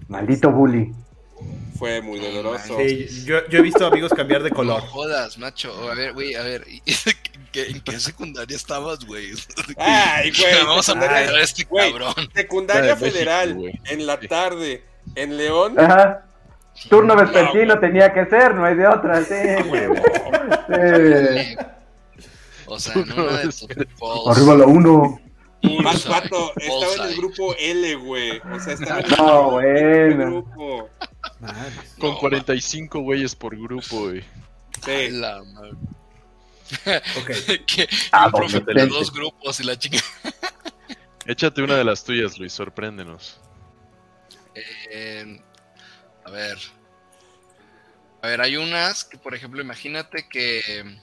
Maldito 0.07 0.51
bully. 0.51 0.93
Fue 1.77 2.01
muy 2.01 2.19
doloroso. 2.19 2.77
Sí, 2.79 3.07
yo, 3.25 3.47
yo 3.49 3.59
he 3.59 3.61
visto 3.61 3.85
amigos 3.85 4.11
cambiar 4.11 4.41
de 4.41 4.49
No 4.49 4.55
color. 4.55 4.81
jodas, 4.81 5.37
macho. 5.37 5.71
A 5.91 5.93
ver, 5.93 6.13
güey, 6.13 6.33
a 6.33 6.41
ver. 6.41 6.63
¿y- 6.67 6.81
¿qué- 7.51 7.67
¿En 7.67 7.81
qué 7.81 7.99
secundaria 7.99 8.55
estabas, 8.55 9.05
güey? 9.05 9.31
Ay, 9.77 10.31
güey. 10.31 10.65
Vamos 10.65 10.89
a 10.89 10.93
secundaria- 10.93 11.19
meter 11.21 11.35
a 11.35 11.43
este 11.43 11.63
güey, 11.65 11.91
cabrón. 11.91 12.13
Secundaria 12.33 12.95
México, 12.95 13.11
Federal, 13.11 13.53
güey. 13.53 13.79
en 13.85 14.07
la 14.07 14.19
tarde, 14.19 14.83
en 15.13 15.37
León. 15.37 15.79
Ajá. 15.79 16.23
Turno 16.89 17.13
No, 17.15 17.21
vespertino 17.21 17.79
tenía 17.79 18.11
que 18.13 18.25
ser, 18.25 18.55
no 18.55 18.65
hay 18.65 18.75
de 18.75 18.87
otra. 18.87 19.23
Sí. 19.23 19.33
Sí. 20.67 21.55
O 22.67 22.79
sea, 22.79 22.93
en 22.93 23.11
una 23.11 23.23
de 23.37 23.41
calls. 23.43 23.65
Arriba 24.29 24.55
la 24.55 24.65
uno. 24.65 25.19
Más 25.63 26.05
Bullseye, 26.05 26.09
pato, 26.11 26.53
estaba 26.55 26.93
en 27.05 27.11
el 27.11 27.17
grupo 27.17 27.55
L, 27.57 27.95
güey. 27.95 28.39
O 28.39 28.59
sea, 28.59 28.73
estaba 28.73 28.99
en 28.99 29.05
el 29.05 29.17
No, 29.17 29.59
el 29.61 30.15
bueno. 30.15 30.25
grupo. 30.31 30.89
Con 31.99 32.11
No, 32.11 32.19
45 32.19 32.99
güeyes 32.99 33.35
por 33.35 33.55
grupo, 33.57 34.01
güey. 34.01 34.23
Sí. 34.85 35.09
La 35.11 35.43
madre. 35.43 35.71
Ok. 37.21 37.31
que 37.65 37.87
Ah, 38.11 38.29
profe 38.31 38.59
de 38.59 38.85
dos 38.85 39.11
grupos 39.11 39.59
y 39.59 39.63
la 39.63 39.77
chica. 39.77 39.97
Échate 41.25 41.61
una 41.61 41.75
de 41.75 41.83
las 41.83 42.03
tuyas, 42.03 42.37
Luis, 42.37 42.53
sorpréndenos. 42.53 43.39
Eh, 44.91 45.41
a 46.23 46.29
ver. 46.31 46.57
A 48.21 48.27
ver, 48.27 48.41
hay 48.41 48.57
unas 48.57 49.03
que, 49.03 49.17
por 49.17 49.33
ejemplo, 49.35 49.61
imagínate 49.61 50.27
que. 50.29 50.99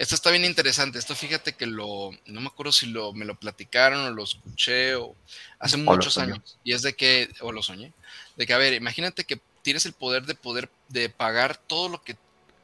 Esto 0.00 0.14
está 0.14 0.30
bien 0.30 0.46
interesante. 0.46 0.98
Esto 0.98 1.14
fíjate 1.14 1.52
que 1.52 1.66
lo. 1.66 2.10
No 2.24 2.40
me 2.40 2.46
acuerdo 2.46 2.72
si 2.72 2.86
lo, 2.86 3.12
me 3.12 3.26
lo 3.26 3.34
platicaron 3.34 4.00
o 4.00 4.10
lo 4.10 4.24
escuché 4.24 4.94
o 4.94 5.14
hace 5.58 5.76
muchos 5.76 6.16
años. 6.16 6.56
Y 6.64 6.72
es 6.72 6.80
de 6.80 6.96
que. 6.96 7.28
O 7.42 7.52
lo 7.52 7.62
soñé. 7.62 7.92
De 8.34 8.46
que, 8.46 8.54
a 8.54 8.56
ver, 8.56 8.72
imagínate 8.72 9.24
que 9.24 9.38
tienes 9.60 9.84
el 9.84 9.92
poder 9.92 10.24
de 10.24 10.34
poder 10.34 10.70
de 10.88 11.10
pagar 11.10 11.58
todo 11.58 11.90
lo 11.90 12.02
que 12.02 12.16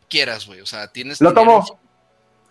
quieras, 0.09 0.47
güey. 0.47 0.63
O 0.63 0.67
sea, 0.67 0.91
tienes. 0.91 1.21
Lo 1.21 1.35
tomo. 1.35 1.79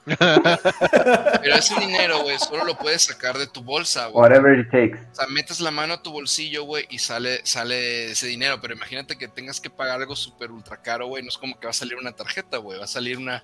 Pero 0.05 1.55
ese 1.55 1.79
dinero, 1.79 2.21
güey, 2.23 2.37
solo 2.37 2.63
lo 2.63 2.77
puedes 2.77 3.03
sacar 3.03 3.37
de 3.37 3.47
tu 3.47 3.63
bolsa, 3.63 4.07
güey. 4.07 4.21
Whatever 4.21 4.59
it 4.59 4.69
takes. 4.69 4.97
O 5.11 5.15
sea, 5.15 5.27
metes 5.27 5.59
la 5.59 5.71
mano 5.71 5.95
a 5.95 6.01
tu 6.03 6.11
bolsillo, 6.11 6.63
güey, 6.63 6.85
y 6.89 6.99
sale, 6.99 7.41
sale 7.45 8.11
ese 8.11 8.27
dinero. 8.27 8.59
Pero 8.61 8.75
imagínate 8.75 9.17
que 9.17 9.27
tengas 9.27 9.59
que 9.59 9.69
pagar 9.69 9.99
algo 9.99 10.15
súper 10.15 10.51
ultra 10.51 10.77
caro, 10.81 11.07
güey. 11.07 11.23
No 11.23 11.29
es 11.29 11.37
como 11.37 11.59
que 11.59 11.67
va 11.67 11.71
a 11.71 11.73
salir 11.73 11.95
una 11.95 12.11
tarjeta, 12.11 12.57
güey. 12.57 12.77
Va 12.77 12.85
a 12.85 12.87
salir 12.87 13.17
una 13.17 13.43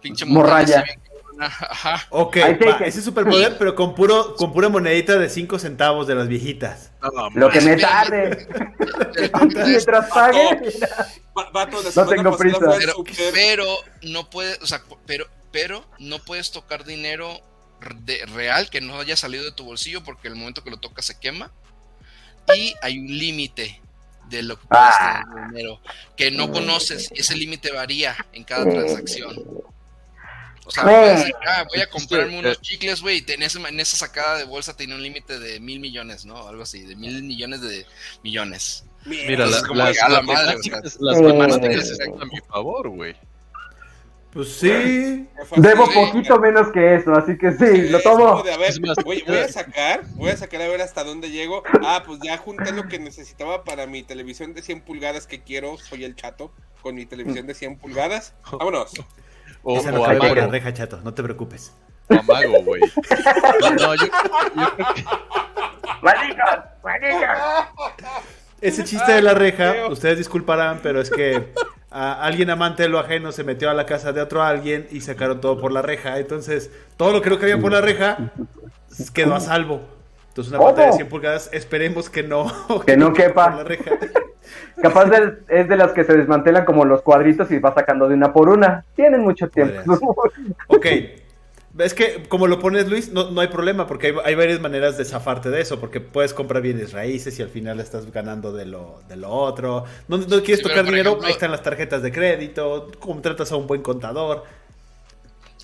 pinche 0.00 0.24
Morralla. 0.24 0.84
Ajá. 1.38 2.06
Ok, 2.10 2.36
va, 2.36 2.84
ese 2.86 3.00
superpoder, 3.00 3.56
pero 3.58 3.74
con 3.74 3.94
puro, 3.94 4.36
con 4.36 4.52
pura 4.52 4.68
monedita 4.68 5.18
de 5.18 5.30
5 5.30 5.58
centavos 5.58 6.06
de 6.06 6.14
las 6.14 6.28
viejitas. 6.28 6.92
Lo 7.34 7.48
que 7.50 7.60
me 7.60 7.76
tarde. 7.76 8.46
Mientras 9.54 10.08
pague. 10.10 10.60
Vato, 11.52 11.82
la 11.82 11.90
No 12.04 12.08
tengo 12.08 12.36
prisa. 12.36 12.58
pero, 12.76 13.04
pero 13.32 13.64
no 14.02 14.28
puedes, 14.28 14.60
o 14.62 14.66
sea, 14.66 14.82
pero, 15.06 15.26
pero 15.52 15.84
no 15.98 16.18
puedes 16.18 16.50
tocar 16.50 16.84
dinero 16.84 17.40
de- 18.04 18.24
real 18.26 18.70
que 18.70 18.80
no 18.80 18.98
haya 18.98 19.16
salido 19.16 19.44
de 19.44 19.52
tu 19.52 19.64
bolsillo 19.64 20.02
porque 20.02 20.28
el 20.28 20.34
momento 20.34 20.64
que 20.64 20.70
lo 20.70 20.78
tocas 20.78 21.04
se 21.04 21.18
quema. 21.20 21.52
Y 22.56 22.74
hay 22.82 22.98
un 22.98 23.06
límite 23.18 23.80
de 24.28 24.42
lo 24.42 24.58
que 24.58 24.66
puedes 24.66 24.84
Ah. 24.98 25.22
tener 25.24 25.40
de 25.44 25.48
dinero 25.56 25.80
que 26.16 26.30
no 26.30 26.50
conoces. 26.50 27.10
Ese 27.14 27.36
límite 27.36 27.70
varía 27.72 28.16
en 28.32 28.44
cada 28.44 28.64
transacción. 28.68 29.36
O 30.64 30.70
sea, 30.70 30.84
puedes 30.84 31.18
decir, 31.18 31.34
ah, 31.46 31.64
voy 31.68 31.80
a 31.82 31.90
comprarme 31.90 32.38
unos 32.38 32.60
chicles, 32.60 33.00
güey, 33.02 33.24
y 33.26 33.32
en, 33.32 33.42
en 33.42 33.80
esa 33.80 33.96
sacada 33.96 34.38
de 34.38 34.44
bolsa 34.44 34.76
tiene 34.76 34.94
un 34.94 35.02
límite 35.02 35.40
de 35.40 35.58
mil 35.58 35.80
millones, 35.80 36.24
¿no? 36.24 36.46
Algo 36.46 36.62
así, 36.62 36.82
de 36.82 36.94
mil 36.94 37.20
millones 37.24 37.60
de 37.62 37.84
millones. 38.22 38.84
Mira, 39.04 39.44
Entonces, 39.44 39.50
la- 39.50 39.56
es 39.58 39.62
como 39.64 39.78
las, 39.82 39.98
a 39.98 40.08
la 40.08 40.14
las 40.18 40.24
madre, 40.24 40.56
las 41.00 41.20
matemáticas 41.20 41.90
están 41.90 42.22
a 42.22 42.24
mi 42.26 42.38
favor, 42.48 42.88
güey. 42.90 43.16
Pues 44.32 44.48
sí. 44.56 45.28
Debo 45.56 45.84
poquito 45.92 46.38
menos 46.38 46.68
que 46.72 46.94
eso, 46.94 47.12
así 47.12 47.36
que 47.36 47.52
sí, 47.52 47.88
lo 47.90 48.00
tomo. 48.00 48.42
de, 48.42 48.52
a 48.52 48.56
ver, 48.56 48.70
Es 48.70 48.80
más, 48.80 48.96
voy, 49.04 49.22
voy 49.26 49.36
a 49.36 49.48
sacar, 49.48 50.00
voy 50.14 50.30
a 50.30 50.36
sacar 50.36 50.62
a 50.62 50.68
ver 50.68 50.80
hasta 50.80 51.04
dónde 51.04 51.30
llego. 51.30 51.62
Ah, 51.84 52.02
pues 52.06 52.18
ya 52.22 52.38
junté 52.38 52.72
lo 52.72 52.88
que 52.88 52.98
necesitaba 52.98 53.62
para 53.62 53.86
mi 53.86 54.02
televisión 54.02 54.54
de 54.54 54.62
100 54.62 54.80
pulgadas 54.82 55.26
que 55.26 55.42
quiero. 55.42 55.76
Soy 55.76 56.04
el 56.04 56.16
chato 56.16 56.50
con 56.80 56.94
mi 56.94 57.04
televisión 57.04 57.46
de 57.46 57.52
100 57.54 57.76
pulgadas. 57.76 58.34
Vámonos. 58.50 58.92
O, 59.62 59.76
Esa 59.76 59.90
o 59.90 59.92
no 59.92 60.02
por 60.02 60.36
la 60.36 60.46
reja, 60.46 60.72
chato, 60.72 61.00
no 61.04 61.12
te 61.12 61.22
preocupes. 61.22 61.72
o 62.08 62.14
amago, 62.14 62.62
güey. 62.62 62.80
No, 63.78 63.94
yo, 63.94 64.06
yo. 64.06 64.10
Ese 68.60 68.84
chiste 68.84 69.12
de 69.12 69.22
la 69.22 69.34
reja, 69.34 69.72
feo. 69.72 69.90
ustedes 69.90 70.18
disculparán, 70.18 70.80
pero 70.82 71.00
es 71.00 71.10
que 71.10 71.52
a 71.92 72.24
alguien 72.24 72.50
amante 72.50 72.84
de 72.84 72.88
lo 72.88 72.98
ajeno 72.98 73.32
se 73.32 73.44
metió 73.44 73.70
a 73.70 73.74
la 73.74 73.86
casa 73.86 74.12
de 74.12 74.20
otro 74.20 74.42
alguien 74.42 74.86
y 74.90 75.00
sacaron 75.02 75.40
todo 75.40 75.60
por 75.60 75.72
la 75.72 75.82
reja. 75.82 76.18
Entonces, 76.18 76.70
todo 76.96 77.12
lo 77.12 77.20
que 77.22 77.30
no 77.30 77.38
cabía 77.38 77.58
por 77.58 77.72
la 77.72 77.80
reja 77.80 78.18
quedó 79.14 79.34
a 79.34 79.40
salvo. 79.40 79.80
Entonces, 80.28 80.50
una 80.50 80.58
¿Cómo? 80.58 80.70
pantalla 80.70 80.86
de 80.92 80.96
100 80.96 81.08
pulgadas, 81.08 81.50
esperemos 81.52 82.08
que 82.08 82.22
no, 82.22 82.46
Que 82.86 82.96
no 82.96 83.12
quepa. 83.12 83.48
por 83.50 83.56
la 83.58 83.64
reja. 83.64 83.90
Capaz 84.82 85.04
de- 85.06 85.34
es 85.48 85.68
de 85.68 85.76
las 85.76 85.92
que 85.92 86.04
se 86.04 86.16
desmantelan 86.16 86.64
como 86.64 86.84
los 86.84 87.02
cuadritos 87.02 87.50
y 87.52 87.58
va 87.58 87.72
sacando 87.74 88.08
de 88.08 88.14
una 88.14 88.32
por 88.32 88.48
una. 88.48 88.84
Tienen 88.96 89.20
mucho 89.20 89.48
tiempo. 89.48 89.82
Ok. 90.68 90.86
Es 91.78 91.94
que, 91.94 92.22
como 92.28 92.46
lo 92.48 92.58
pones, 92.58 92.86
Luis, 92.88 93.08
no, 93.12 93.30
no 93.30 93.40
hay 93.40 93.48
problema, 93.48 93.86
porque 93.86 94.08
hay, 94.08 94.14
hay 94.26 94.34
varias 94.34 94.60
maneras 94.60 94.98
de 94.98 95.06
zafarte 95.06 95.48
de 95.48 95.62
eso, 95.62 95.80
porque 95.80 96.00
puedes 96.00 96.34
comprar 96.34 96.60
bienes 96.62 96.92
raíces 96.92 97.38
y 97.38 97.42
al 97.42 97.48
final 97.48 97.80
estás 97.80 98.10
ganando 98.12 98.52
de 98.52 98.66
lo, 98.66 99.02
de 99.08 99.16
lo 99.16 99.30
otro. 99.30 99.84
No, 100.06 100.18
no 100.18 100.26
quieres 100.42 100.58
Sí, 100.58 100.62
tocar 100.64 100.84
dinero, 100.84 101.12
ejemplo- 101.12 101.26
ahí 101.26 101.32
están 101.32 101.50
las 101.50 101.62
tarjetas 101.62 102.02
de 102.02 102.12
crédito, 102.12 102.90
contratas 102.98 103.52
a 103.52 103.56
un 103.56 103.66
buen 103.66 103.80
contador. 103.80 104.44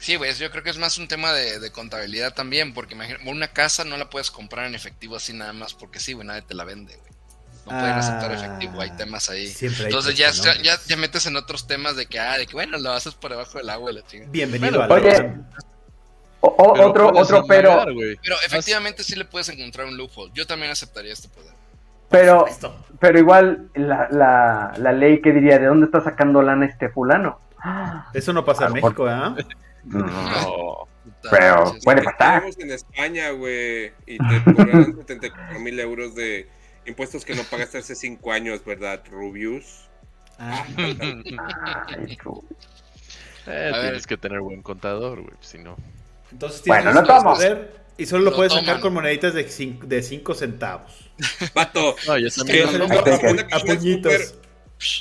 Sí, 0.01 0.17
güey, 0.17 0.33
yo 0.35 0.51
creo 0.51 0.63
que 0.63 0.71
es 0.71 0.79
más 0.79 0.97
un 0.97 1.09
tema 1.09 1.33
de, 1.35 1.59
de 1.61 1.71
contabilidad 1.73 2.33
también, 2.33 2.73
porque 2.73 2.95
imagina, 2.95 3.19
una 3.27 3.49
casa 3.49 3.85
no 3.85 3.97
la 3.99 4.09
puedes 4.09 4.31
comprar 4.31 4.67
en 4.67 4.75
efectivo 4.75 5.17
así 5.17 5.35
nada 5.35 5.53
más, 5.53 5.75
porque 5.75 6.01
sí, 6.01 6.15
güey, 6.15 6.27
nadie 6.27 6.41
te 6.43 6.55
la 6.55 6.65
vende, 6.65 6.95
güey. 6.97 7.09
No 7.67 7.79
pueden 7.79 7.97
Ah, 7.97 7.99
aceptar 7.99 8.33
efectivo, 8.33 8.81
hay 8.81 8.93
temas 8.93 9.29
ahí. 9.29 9.47
siempre 9.49 9.81
hay 9.85 9.87
Entonces 9.93 10.15
ya, 10.17 10.31
ya, 10.63 10.79
ya 10.87 10.97
metes 10.97 11.27
en 11.27 11.37
otros 11.37 11.67
temas 11.67 11.97
de 11.97 12.07
que, 12.07 12.19
ah, 12.19 12.39
de 12.39 12.47
que 12.47 12.55
bueno, 12.55 12.79
lo 12.79 12.93
haces 12.93 13.13
por 13.15 13.31
debajo 13.33 13.59
del 13.59 13.69
agua, 13.69 13.93
la 13.93 14.07
chingada. 14.07 14.31
Bienvenido 14.33 14.87
Bueno, 14.89 14.95
a 15.11 15.11
la. 15.13 15.35
O- 16.41 16.47
o- 16.49 16.73
pero 16.75 16.89
otro, 16.89 17.09
otro 17.15 17.45
pero. 17.47 17.85
Pero 18.23 18.37
efectivamente 18.47 19.03
sí 19.03 19.17
le 19.17 19.25
puedes 19.25 19.49
encontrar 19.49 19.87
un 19.87 19.97
loophole. 19.97 20.31
Yo 20.35 20.47
también 20.47 20.71
aceptaría 20.71 21.13
este 21.13 21.29
poder. 21.29 21.53
pero, 22.11 22.47
pero 23.01 23.19
igual 23.19 23.71
la, 23.75 24.09
la, 24.11 24.73
la 24.79 24.93
ley 24.93 25.21
que 25.21 25.33
diría, 25.33 25.59
¿de 25.59 25.67
dónde 25.67 25.87
está 25.87 26.01
sacando 26.01 26.41
lana 26.43 26.67
este 26.67 26.89
fulano? 26.89 27.41
Eso 28.15 28.33
no 28.33 28.45
pasa 28.45 28.67
en 28.67 28.69
lo 28.69 28.75
México, 28.77 29.07
¿ah? 29.09 29.35
No. 29.85 30.87
Pero 31.31 31.65
manches. 31.65 31.85
puede 31.85 32.03
pasar. 32.03 32.45
En 32.59 32.71
España, 32.71 33.31
güey, 33.31 33.93
y 34.07 34.19
te 34.19 34.45
cobraron 34.45 34.97
74 35.09 35.59
mil 35.59 35.79
euros 35.81 36.15
de 36.15 36.49
Impuestos 36.87 37.25
que 37.25 37.35
no 37.35 37.43
pagaste 37.43 37.79
hace 37.79 37.95
cinco 37.95 38.31
años, 38.33 38.65
¿verdad, 38.65 39.03
Rubius? 39.11 39.89
Ah, 40.39 40.65
Ay, 41.89 42.17
chu. 42.17 42.45
Eh, 43.47 43.71
A 43.75 43.81
tienes 43.81 43.93
ver. 43.93 44.07
que 44.07 44.17
tener 44.17 44.41
buen 44.41 44.63
contador, 44.63 45.21
güey, 45.23 45.35
si 45.41 45.59
no. 45.59 45.77
Entonces 46.33 46.63
Bueno, 46.67 46.83
tienes 46.93 47.01
un 47.01 47.07
tomo. 47.07 47.35
poder 47.35 47.79
y 47.97 48.07
solo 48.07 48.25
lo, 48.25 48.31
Lo 48.31 48.37
puedes 48.37 48.53
sacar 48.53 48.81
con 48.81 48.95
moneditas 48.95 49.35
de 49.35 49.49
5 49.49 49.87
de 49.87 50.03
cinco 50.03 50.35
centavos. 50.35 51.11
Vato, 51.55 51.97
No, 52.07 52.19
yo 52.19 52.29
que 52.29 52.37
también. 52.37 52.79
No, 52.79 52.85
a, 52.85 52.89
no, 52.89 53.43
a 53.51 53.59
puñitos. 53.61 54.35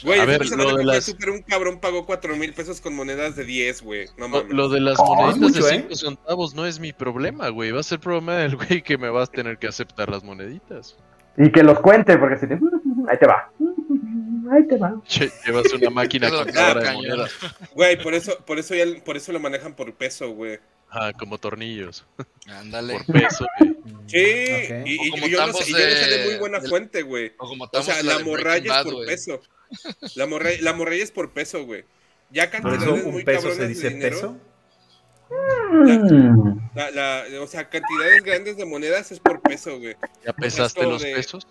güey, 0.03 0.19
A 0.19 0.25
ver, 0.25 0.43
lo 0.49 0.71
de 0.71 0.77
que 0.77 0.83
las- 0.83 1.03
súper, 1.05 1.29
un 1.29 1.41
cabrón 1.43 1.79
pagó 1.79 2.07
cuatro 2.07 2.35
mil 2.35 2.53
pesos 2.53 2.81
con 2.81 2.95
monedas 2.95 3.35
de 3.35 3.43
10, 3.45 3.83
güey. 3.83 4.07
No 4.17 4.27
Lo, 4.27 4.29
mames. 4.29 4.51
lo 4.53 4.69
de 4.69 4.81
las 4.81 4.95
Oh, 4.99 5.31
mucho, 5.35 5.63
de 5.63 5.75
¿eh? 5.75 5.79
5 5.83 5.95
centavos 5.95 6.55
no 6.55 6.65
es 6.65 6.79
mi 6.79 6.91
problema, 6.93 7.49
güey. 7.49 7.69
Va 7.71 7.81
a 7.81 7.83
ser 7.83 7.99
problema 7.99 8.35
del 8.37 8.55
güey 8.55 8.81
que 8.81 8.97
me 8.97 9.09
vas 9.11 9.29
a 9.29 9.31
tener 9.31 9.59
que 9.59 9.67
aceptar 9.67 10.09
las 10.09 10.23
moneditas. 10.23 10.97
Y 11.37 11.51
que 11.51 11.61
los 11.61 11.79
cuente, 11.81 12.17
porque 12.17 12.37
si 12.37 12.47
te... 12.47 12.55
Ahí 12.55 13.17
te 13.19 13.27
va. 13.27 13.51
Ahí 14.51 14.65
te 14.67 14.77
va. 14.77 14.99
Che, 15.05 15.29
llevas 15.45 15.71
una 15.71 15.91
máquina 15.91 16.31
que 16.31 16.35
contadora 16.37 16.81
da 16.81 16.89
de 16.89 16.95
monedas. 16.95 17.31
Güey, 17.75 18.01
por 18.01 18.15
eso, 18.15 18.37
por 18.43 18.57
eso 18.57 18.73
ya, 18.73 18.85
por 19.05 19.17
eso 19.17 19.31
lo 19.31 19.39
manejan 19.39 19.75
por 19.75 19.93
peso, 19.93 20.31
güey. 20.31 20.57
Ah, 20.89 21.11
como 21.17 21.37
tornillos. 21.37 22.05
Ándale. 22.47 22.93
Por 22.93 23.05
peso, 23.21 23.45
güey. 23.59 23.75
Sí, 24.07 24.73
y, 24.85 25.09
como 25.11 25.27
y 25.27 25.31
yo, 25.31 25.45
lo 25.45 25.53
sé, 25.53 25.63
y 25.69 25.73
yo 25.73 25.77
lo 25.79 25.95
sé 25.95 26.07
de 26.17 26.25
muy 26.25 26.35
buena 26.37 26.61
fuente, 26.61 27.01
güey. 27.01 27.33
O 27.37 27.47
como 27.47 27.69
O 27.71 27.83
sea, 27.83 28.01
la 28.03 28.13
Breaking 28.15 28.25
morralla 28.31 28.79
es 28.79 28.83
por 28.85 29.05
peso. 29.05 29.41
La 30.15 30.25
morralla, 30.27 30.57
la 30.61 30.73
morralla 30.73 31.03
es 31.03 31.11
por 31.11 31.33
peso, 31.33 31.65
güey. 31.65 31.83
Ya 32.31 32.49
cantidades 32.49 33.03
muy 33.05 33.23
peso 33.23 33.49
cabronas 33.49 33.57
se 33.57 33.61
de 33.63 33.67
dice 33.67 33.89
dinero. 33.89 34.15
peso. 34.15 34.37
La, 36.75 36.91
la, 36.91 37.41
o 37.41 37.47
sea, 37.47 37.69
cantidades 37.69 38.23
grandes 38.23 38.57
de 38.57 38.65
monedas 38.65 39.11
es 39.11 39.19
por 39.19 39.41
peso, 39.41 39.79
güey. 39.79 39.95
¿Ya 40.25 40.33
pesaste 40.33 40.83
los 40.83 41.01
de- 41.01 41.13
pesos? 41.13 41.45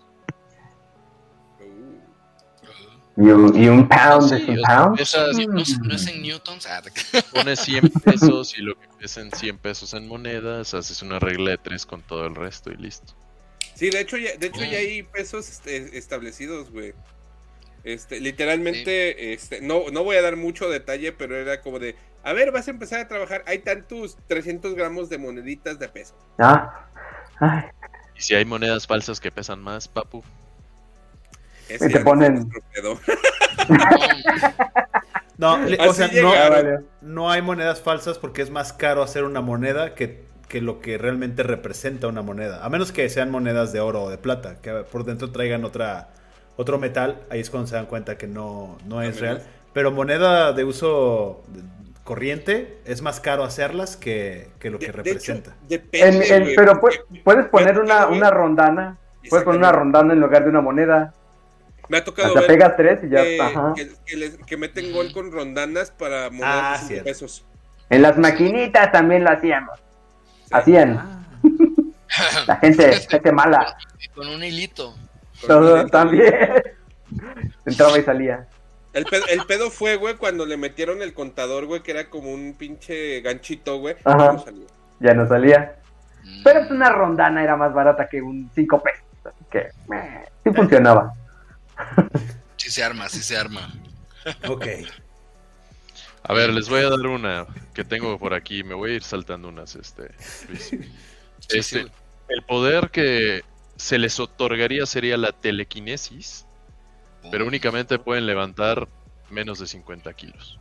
Y 3.17 3.21
un, 3.21 3.59
y 3.61 3.67
un 3.67 3.87
pound 3.89 4.29
Sí, 4.29 4.35
es 4.35 4.47
un 4.47 4.61
pound. 4.63 4.97
pesas- 4.97 5.47
no, 5.47 5.59
es- 5.59 5.79
no 5.79 5.95
es 5.95 6.07
en 6.07 6.21
newtons. 6.21 6.67
Ah, 6.67 6.81
pones 7.33 7.59
100 7.61 7.89
pesos 7.89 8.57
y 8.57 8.61
lo 8.61 8.75
que 8.79 8.87
pesen 8.99 9.31
100 9.31 9.57
pesos 9.57 9.93
en 9.95 10.07
monedas, 10.07 10.73
haces 10.75 11.01
una 11.01 11.17
regla 11.19 11.51
de 11.51 11.57
3 11.57 11.85
con 11.87 12.01
todo 12.03 12.27
el 12.27 12.35
resto 12.35 12.71
y 12.71 12.77
listo. 12.77 13.13
Sí, 13.73 13.89
de 13.89 14.01
hecho 14.01 14.17
ya, 14.17 14.35
de 14.37 14.47
hecho 14.47 14.61
Mm. 14.61 14.69
ya 14.69 14.77
hay 14.77 15.03
pesos 15.03 15.49
este, 15.49 15.97
establecidos, 15.97 16.69
güey. 16.71 16.93
Este, 17.83 18.19
literalmente, 18.19 19.33
este, 19.33 19.61
no, 19.61 19.89
no 19.91 20.03
voy 20.03 20.17
a 20.17 20.21
dar 20.21 20.35
mucho 20.35 20.69
detalle, 20.69 21.11
pero 21.13 21.35
era 21.37 21.61
como 21.61 21.79
de, 21.79 21.95
a 22.23 22.33
ver, 22.33 22.51
vas 22.51 22.67
a 22.67 22.71
empezar 22.71 22.99
a 22.99 23.07
trabajar, 23.07 23.43
hay 23.47 23.59
tantos 23.59 24.17
300 24.27 24.75
gramos 24.75 25.09
de 25.09 25.17
moneditas 25.17 25.79
de 25.79 25.87
peso. 25.87 26.13
Ah. 26.37 26.87
Ay, 27.39 27.63
Y 28.15 28.21
si 28.21 28.35
hay 28.35 28.45
monedas 28.45 28.85
falsas 28.87 29.19
que 29.19 29.31
pesan 29.31 29.61
más, 29.61 29.87
papu, 29.87 30.23
Ese 31.69 31.89
Y 31.89 31.93
te 31.93 31.99
ponen-. 32.01 32.47
No, 35.37 35.57
le- 35.59 35.77
o 35.87 35.93
sea, 35.93 36.09
no, 36.19 36.31
no 37.01 37.29
hay 37.29 37.41
monedas 37.43 37.79
falsas 37.81 38.17
porque 38.17 38.41
es 38.41 38.49
más 38.49 38.73
caro 38.73 39.03
hacer 39.03 39.23
una 39.23 39.39
moneda 39.41 39.93
que, 39.93 40.25
que 40.47 40.61
lo 40.61 40.79
que 40.81 40.97
realmente 40.97 41.43
representa 41.43 42.07
una 42.07 42.23
moneda. 42.23 42.65
A 42.65 42.69
menos 42.69 42.91
que 42.91 43.07
sean 43.09 43.29
monedas 43.29 43.71
de 43.71 43.79
oro 43.79 44.03
o 44.03 44.09
de 44.09 44.17
plata, 44.17 44.55
que 44.63 44.71
por 44.91 45.03
dentro 45.05 45.31
traigan 45.31 45.63
otra 45.63 46.09
otro 46.55 46.79
metal, 46.79 47.21
ahí 47.29 47.39
es 47.39 47.51
cuando 47.51 47.67
se 47.67 47.75
dan 47.75 47.85
cuenta 47.85 48.17
que 48.17 48.25
no, 48.25 48.79
no 48.87 49.03
es 49.03 49.19
real. 49.19 49.43
Pero 49.73 49.91
moneda 49.91 50.53
de 50.53 50.63
uso 50.63 51.43
corriente 52.03 52.79
es 52.85 53.03
más 53.03 53.19
caro 53.19 53.43
hacerlas 53.43 53.95
que, 53.95 54.49
que 54.57 54.71
lo 54.71 54.79
que 54.79 54.87
De- 54.87 54.91
de 54.93 54.97
representa. 54.97 55.51
hecho, 55.51 55.59
depende, 55.69 56.25
En- 56.27 56.33
en- 56.33 56.43
güey, 56.45 56.55
pero 56.55 56.71
pu- 56.73 56.79
porque 56.81 57.21
puedes 57.23 57.45
poner 57.49 57.77
una, 57.79 58.07
una 58.07 58.31
rondana. 58.31 58.97
Puedes 59.29 59.45
poner 59.45 59.59
una 59.59 59.71
rondana 59.71 60.13
en 60.13 60.19
lugar 60.19 60.45
de 60.45 60.49
una 60.49 60.61
moneda. 60.61 61.13
Me 61.89 61.97
ha 61.97 62.03
tocado 62.03 62.29
Hasta 62.29 62.39
ver 62.41 62.47
pegas 62.49 62.75
tres 62.75 62.99
y 63.03 63.09
ya. 63.09 63.23
que, 63.23 63.41
ajá. 63.41 63.73
que- 63.75 63.91
que 64.05 64.15
les- 64.17 64.37
que 64.37 64.57
meten 64.57 64.91
gol 64.91 65.11
con 65.13 65.31
rondanas 65.31 65.91
para 65.91 66.29
monedas 66.29 66.83
Ah, 66.91 67.03
pesos. 67.03 67.45
En 67.89 68.01
las 68.01 68.17
maquinitas 68.17 68.91
también 68.91 69.23
lo 69.23 69.31
hacíamos. 69.31 69.79
Hacían. 70.51 70.97
Ah. 70.97 71.13
La 72.47 72.55
gente, 72.57 72.91
gente 73.09 73.31
mala. 73.31 73.77
Con 74.15 74.27
un 74.27 74.43
hilito. 74.43 74.95
Todo, 75.45 75.85
también. 75.87 76.33
Entraba 77.65 77.97
y 77.99 78.03
salía. 78.03 78.47
El 78.93 79.05
pedo, 79.05 79.25
el 79.29 79.45
pedo 79.45 79.69
fue, 79.69 79.95
güey, 79.97 80.15
cuando 80.15 80.45
le 80.45 80.57
metieron 80.57 81.01
el 81.01 81.13
contador, 81.13 81.65
güey, 81.67 81.83
que 81.83 81.91
era 81.91 82.09
como 82.09 82.31
un 82.31 82.55
pinche 82.57 83.21
ganchito, 83.21 83.77
güey. 83.79 83.95
Ajá. 84.03 84.17
ya 84.17 84.31
no 84.33 84.39
salió. 84.43 84.65
Ya 84.99 85.13
no 85.13 85.27
salía. 85.27 85.75
Mm. 86.23 86.43
Pero 86.43 86.59
pues, 86.61 86.71
una 86.71 86.89
rondana 86.89 87.43
era 87.43 87.55
más 87.55 87.73
barata 87.73 88.07
que 88.09 88.21
un 88.21 88.49
5 88.55 88.81
pesos. 88.81 89.03
Así 89.23 89.45
que 89.51 89.59
eh, 89.59 90.25
sí 90.43 90.51
funcionaba. 90.51 91.13
Sí 92.57 92.71
se 92.71 92.83
arma, 92.83 93.07
sí 93.09 93.21
se 93.21 93.37
arma. 93.37 93.71
Ok. 94.47 94.65
A 96.23 96.33
ver, 96.33 96.51
les 96.51 96.67
voy 96.67 96.81
a 96.81 96.89
dar 96.89 96.99
una 96.99 97.45
que 97.73 97.85
tengo 97.85 98.17
por 98.19 98.33
aquí. 98.33 98.63
Me 98.63 98.73
voy 98.73 98.91
a 98.91 98.95
ir 98.95 99.03
saltando 99.03 99.47
unas, 99.47 99.75
este, 99.75 100.09
Luis. 100.49 100.71
Este, 101.49 101.63
sí. 101.63 101.87
el 102.29 102.43
poder 102.43 102.89
que 102.89 103.43
se 103.77 103.97
les 103.97 104.19
otorgaría 104.19 104.85
sería 104.85 105.15
la 105.17 105.31
telequinesis, 105.31 106.45
pero 107.31 107.45
únicamente 107.45 107.99
pueden 107.99 108.25
levantar 108.25 108.87
menos 109.29 109.59
de 109.59 109.67
50 109.67 110.11
kilos. 110.13 110.59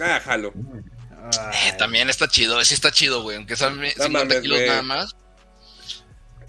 Ah, 0.00 0.20
jalo. 0.22 0.52
Eh, 0.52 1.72
también 1.78 2.10
está 2.10 2.28
chido, 2.28 2.62
sí 2.64 2.74
está 2.74 2.90
chido, 2.90 3.22
güey. 3.22 3.36
Aunque 3.36 3.56
sean 3.56 3.78
me- 3.78 3.90
50 3.92 4.18
mames, 4.18 4.40
kilos 4.40 4.58
güey. 4.58 4.68
nada 4.68 4.82
más. 4.82 5.16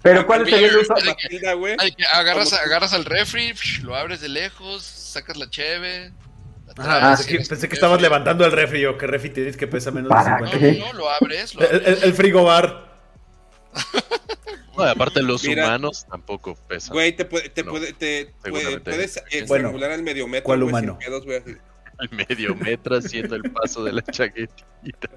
Pero 0.01 0.25
¿cuál 0.25 0.45
sería 0.49 0.67
el 0.67 0.77
uso? 0.77 0.93
oye, 0.93 1.05
Matilda, 1.05 1.53
güey. 1.53 1.75
Ay, 1.79 1.91
que 1.91 2.05
agarras, 2.05 2.53
agarras 2.53 2.93
al 2.93 3.05
refri, 3.05 3.53
lo 3.83 3.95
abres 3.95 4.21
de 4.21 4.29
lejos, 4.29 4.83
sacas 4.83 5.35
la 5.37 5.49
cheve. 5.49 6.11
Ah, 6.77 7.15
pensé, 7.17 7.37
que, 7.37 7.43
pensé 7.43 7.67
que 7.67 7.75
estabas 7.75 8.01
levantando 8.01 8.45
el 8.45 8.51
refri 8.51 8.85
o 8.85 8.97
que 8.97 9.07
refri 9.07 9.31
tienes 9.31 9.57
que 9.57 9.67
pesa 9.67 9.91
menos 9.91 10.09
de 10.09 10.15
¿Para 10.15 10.37
50. 10.37 10.55
No, 10.55 10.61
qué? 10.61 10.79
no, 10.79 10.85
no, 10.85 10.93
lo 10.93 11.09
abres. 11.09 11.55
Lo 11.55 11.61
El, 11.61 11.75
abres. 11.75 11.97
el, 11.97 12.03
el 12.03 12.13
frigobar. 12.13 12.89
No, 14.77 14.83
aparte 14.83 15.21
los 15.21 15.43
Mira. 15.43 15.65
humanos 15.65 16.05
tampoco 16.09 16.55
pesan. 16.67 16.93
Güey, 16.93 17.13
te, 17.15 17.25
puede, 17.25 17.49
te, 17.49 17.63
No, 17.63 17.71
puede, 17.71 17.91
te 17.93 18.33
puede- 18.49 18.79
puedes 18.79 19.15
Bueno, 19.47 19.55
estrangular 19.57 19.91
al 19.91 20.03
medio 20.03 20.27
metro. 20.27 20.45
¿cuál 20.45 20.59
güey, 20.59 20.69
humano? 20.69 20.97
sin 21.01 21.59
El 22.11 22.17
medio 22.29 22.55
metro 22.55 22.97
haciendo 22.97 23.35
el 23.35 23.43
paso 23.51 23.83
de 23.83 23.93
la 23.93 24.01
chaquetita. 24.01 25.09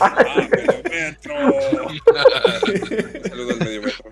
¡Ah, 0.00 0.24
medio 0.50 0.82
metro! 0.90 1.34
Un 1.46 3.22
saludo 3.28 3.50
al 3.52 3.58
medio 3.60 3.82
metro. 3.82 4.10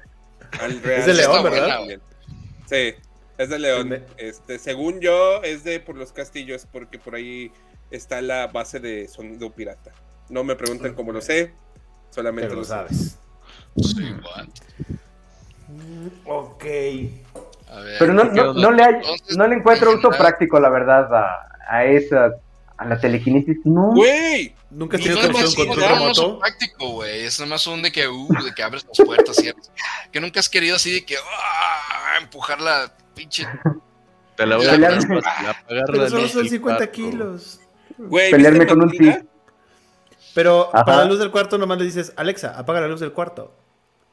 Al 0.60 0.82
real. 0.82 1.00
Es 1.00 1.06
de 1.06 1.14
León, 1.14 1.42
¿verdad? 1.42 1.84
buena, 1.84 2.02
Sí, 2.66 2.94
es 3.38 3.48
de 3.48 3.58
León. 3.58 4.04
Este, 4.16 4.58
según 4.58 5.00
yo, 5.00 5.42
es 5.42 5.64
de 5.64 5.80
por 5.80 5.96
los 5.96 6.12
castillos, 6.12 6.66
porque 6.70 6.98
por 6.98 7.14
ahí 7.16 7.50
está 7.90 8.20
la 8.22 8.46
base 8.48 8.78
de 8.80 9.08
sonido 9.08 9.50
pirata. 9.52 9.92
No 10.28 10.44
me 10.44 10.54
pregunten 10.56 10.94
cómo 10.94 11.12
lo 11.12 11.20
sé, 11.20 11.52
solamente 12.10 12.48
Pero 12.48 12.60
lo 12.60 12.64
sabes. 12.64 13.18
Sí? 13.76 14.14
Ok. 16.24 16.64
A 17.68 17.80
ver. 17.80 17.96
Pero 17.98 18.12
no, 18.12 18.22
¿Qué 18.32 18.36
no, 18.36 18.54
no 18.54 18.70
le, 18.70 18.82
hay- 18.82 19.02
no 19.36 19.46
le 19.46 19.56
encuentro 19.56 19.90
en 19.90 19.98
uso 19.98 20.10
práctico, 20.10 20.58
la 20.60 20.68
verdad, 20.70 21.12
a, 21.14 21.55
a 21.68 21.84
esa, 21.84 22.32
a 22.76 22.84
la 22.84 22.98
telequinesis. 22.98 23.58
No. 23.64 23.92
¡Güey! 23.94 24.54
¿Nunca 24.70 24.96
has 24.96 25.02
tenido 25.02 25.20
un 25.26 25.32
más 25.32 25.54
control 25.54 25.66
chingón, 25.66 25.78
no 25.78 25.84
es 25.84 25.98
remoto? 26.18 26.38
práctico, 26.40 26.88
güey. 26.92 27.20
Es 27.24 27.38
nada 27.40 27.50
más 27.50 27.66
un 27.66 27.82
de 27.82 27.92
que, 27.92 28.08
uh, 28.08 28.28
de 28.44 28.52
que 28.54 28.62
abres 28.62 28.84
las 28.86 29.06
puertas 29.06 29.38
y. 29.42 29.52
Que 30.10 30.20
nunca 30.20 30.40
has 30.40 30.48
querido 30.48 30.76
así 30.76 30.92
de 30.92 31.04
que, 31.04 31.16
ah, 31.16 32.18
empujar 32.20 32.60
la 32.60 32.92
pinche. 33.14 33.46
Te 34.36 34.44
la 34.44 34.56
voy 34.56 34.66
a 34.66 34.74
apagar 34.74 35.64
Pero 35.66 35.92
la 36.02 36.10
solo 36.10 36.22
luz 36.22 36.32
son 36.32 36.42
del 36.42 36.50
50 36.50 36.76
cuarto. 36.78 36.92
kilos. 36.92 37.60
Güey, 37.96 38.30
Pelearme 38.30 38.58
¿viste 38.60 38.74
con 38.74 38.82
un 38.82 38.90
tic. 38.90 39.24
Pero 40.34 40.68
Ajá. 40.74 40.84
para 40.84 40.98
la 40.98 41.04
luz 41.06 41.18
del 41.18 41.30
cuarto 41.30 41.56
nomás 41.56 41.78
le 41.78 41.84
dices, 41.84 42.12
Alexa, 42.16 42.58
apaga 42.58 42.82
la 42.82 42.88
luz 42.88 43.00
del 43.00 43.12
cuarto. 43.12 43.54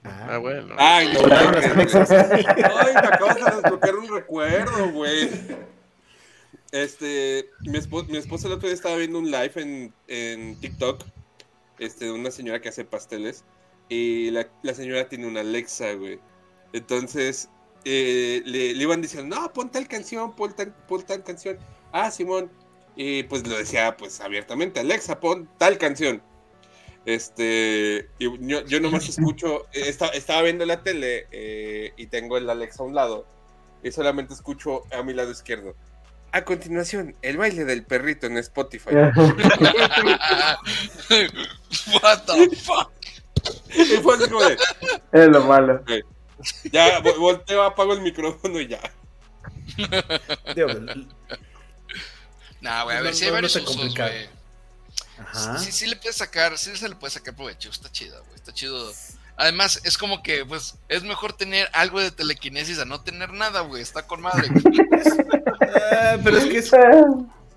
Ah, 0.05 0.37
bueno. 0.37 0.75
Ay, 0.77 1.13
no. 1.13 1.19
Ay, 1.35 1.47
me 1.75 1.83
acabas 1.83 3.35
de 3.35 3.43
desbloquear 3.43 3.95
un 3.95 4.07
recuerdo, 4.15 4.89
güey. 4.91 5.29
Este, 6.73 7.51
mi, 7.61 7.77
espo- 7.77 8.07
mi 8.07 8.17
esposa 8.17 8.47
el 8.47 8.53
otro 8.53 8.67
día 8.67 8.73
estaba 8.75 8.95
viendo 8.97 9.19
un 9.19 9.29
live 9.29 9.51
en, 9.57 9.93
en 10.07 10.59
TikTok, 10.59 11.05
este, 11.77 12.05
de 12.05 12.11
una 12.11 12.31
señora 12.31 12.61
que 12.61 12.69
hace 12.69 12.83
pasteles, 12.83 13.45
y 13.89 14.31
la, 14.31 14.49
la 14.63 14.73
señora 14.73 15.07
tiene 15.07 15.27
una 15.27 15.41
Alexa, 15.41 15.93
güey. 15.93 16.19
Entonces, 16.73 17.47
eh, 17.85 18.41
le, 18.45 18.73
le 18.73 18.83
iban 18.83 19.03
diciendo, 19.03 19.35
no, 19.35 19.53
pon 19.53 19.69
tal 19.69 19.87
canción, 19.87 20.35
pon 20.35 20.55
tal, 20.55 20.73
tal 21.05 21.23
canción. 21.23 21.59
Ah, 21.91 22.09
Simón. 22.09 22.49
Y 22.95 23.21
pues 23.23 23.47
lo 23.47 23.55
decía, 23.55 23.95
pues, 23.95 24.19
abiertamente, 24.19 24.79
Alexa, 24.79 25.19
pon 25.19 25.47
tal 25.59 25.77
canción. 25.77 26.23
Este, 27.05 28.09
y 28.17 28.25
yo, 28.47 28.65
yo 28.65 28.79
nomás 28.79 29.07
escucho, 29.09 29.65
eh, 29.73 29.89
esta- 29.89 30.07
estaba 30.09 30.41
viendo 30.41 30.65
la 30.65 30.81
tele 30.81 31.27
eh, 31.31 31.93
y 31.97 32.07
tengo 32.07 32.37
el 32.37 32.49
Alexa 32.49 32.81
a 32.81 32.85
un 32.87 32.95
lado 32.95 33.27
y 33.83 33.91
solamente 33.91 34.33
escucho 34.33 34.83
a 34.91 35.03
mi 35.03 35.13
lado 35.13 35.29
izquierdo. 35.31 35.75
A 36.33 36.43
continuación, 36.43 37.15
el 37.21 37.37
baile 37.37 37.63
del 37.63 37.85
perrito 37.85 38.25
en 38.27 38.37
Spotify. 38.39 38.89
What 42.01 42.23
the 42.25 42.55
fuck? 42.57 42.91
y 43.69 43.97
fue 44.01 44.15
así 44.15 44.29
como 44.29 44.43
de, 44.43 44.57
es 45.11 45.27
lo 45.29 45.43
malo. 45.43 45.83
Ya, 46.71 46.99
vo- 47.01 47.17
volteo, 47.19 47.61
apago 47.63 47.93
el 47.93 48.01
micrófono 48.01 48.59
y 48.59 48.67
ya. 48.67 48.81
Digo, 50.55 50.69
Nah, 52.61 52.83
güey, 52.83 52.95
a 52.97 52.99
No, 52.99 53.03
ver, 53.05 53.13
si 53.13 53.21
no, 53.21 53.25
hay 53.25 53.31
no 53.31 53.35
varios 53.35 53.55
está 53.55 53.69
usos, 53.69 53.93
güey. 53.95 54.29
ajá. 55.19 55.57
Sí, 55.59 55.71
sí 55.71 55.85
le 55.87 55.97
puedes 55.97 56.15
sacar, 56.15 56.57
sí 56.57 56.75
se 56.75 56.87
le 56.89 56.95
puede 56.95 57.11
sacar 57.11 57.35
provecho, 57.35 57.69
está 57.69 57.91
chido, 57.91 58.23
güey, 58.23 58.35
está 58.35 58.53
chido. 58.53 58.91
Además, 59.35 59.81
es 59.83 59.97
como 59.97 60.21
que, 60.21 60.45
pues, 60.45 60.77
es 60.89 61.03
mejor 61.03 61.33
tener 61.33 61.67
algo 61.73 61.99
de 61.99 62.11
telequinesis 62.11 62.77
a 62.79 62.85
no 62.85 63.01
tener 63.01 63.33
nada, 63.33 63.61
güey, 63.61 63.81
está 63.81 64.05
con 64.07 64.21
madre. 64.21 64.47
Eh, 65.75 66.19
pero 66.23 66.37
es 66.37 66.45
que 66.45 66.57
es- 66.59 66.71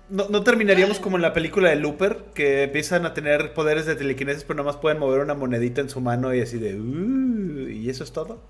no, 0.09 0.27
no 0.29 0.43
terminaríamos 0.43 0.99
como 0.99 1.17
en 1.17 1.21
la 1.21 1.33
película 1.33 1.69
de 1.69 1.75
Looper, 1.75 2.25
que 2.33 2.63
empiezan 2.63 3.05
a 3.05 3.13
tener 3.13 3.53
poderes 3.53 3.85
de 3.85 3.95
telequinesis, 3.95 4.43
pero 4.43 4.57
nomás 4.57 4.77
pueden 4.77 4.97
mover 4.99 5.19
una 5.21 5.33
monedita 5.35 5.81
en 5.81 5.89
su 5.89 5.99
mano 6.01 6.33
y 6.33 6.41
así 6.41 6.57
de. 6.57 6.75
"Uh", 6.79 7.69
¿Y 7.69 7.89
eso 7.89 8.03
es 8.03 8.11
todo? 8.11 8.41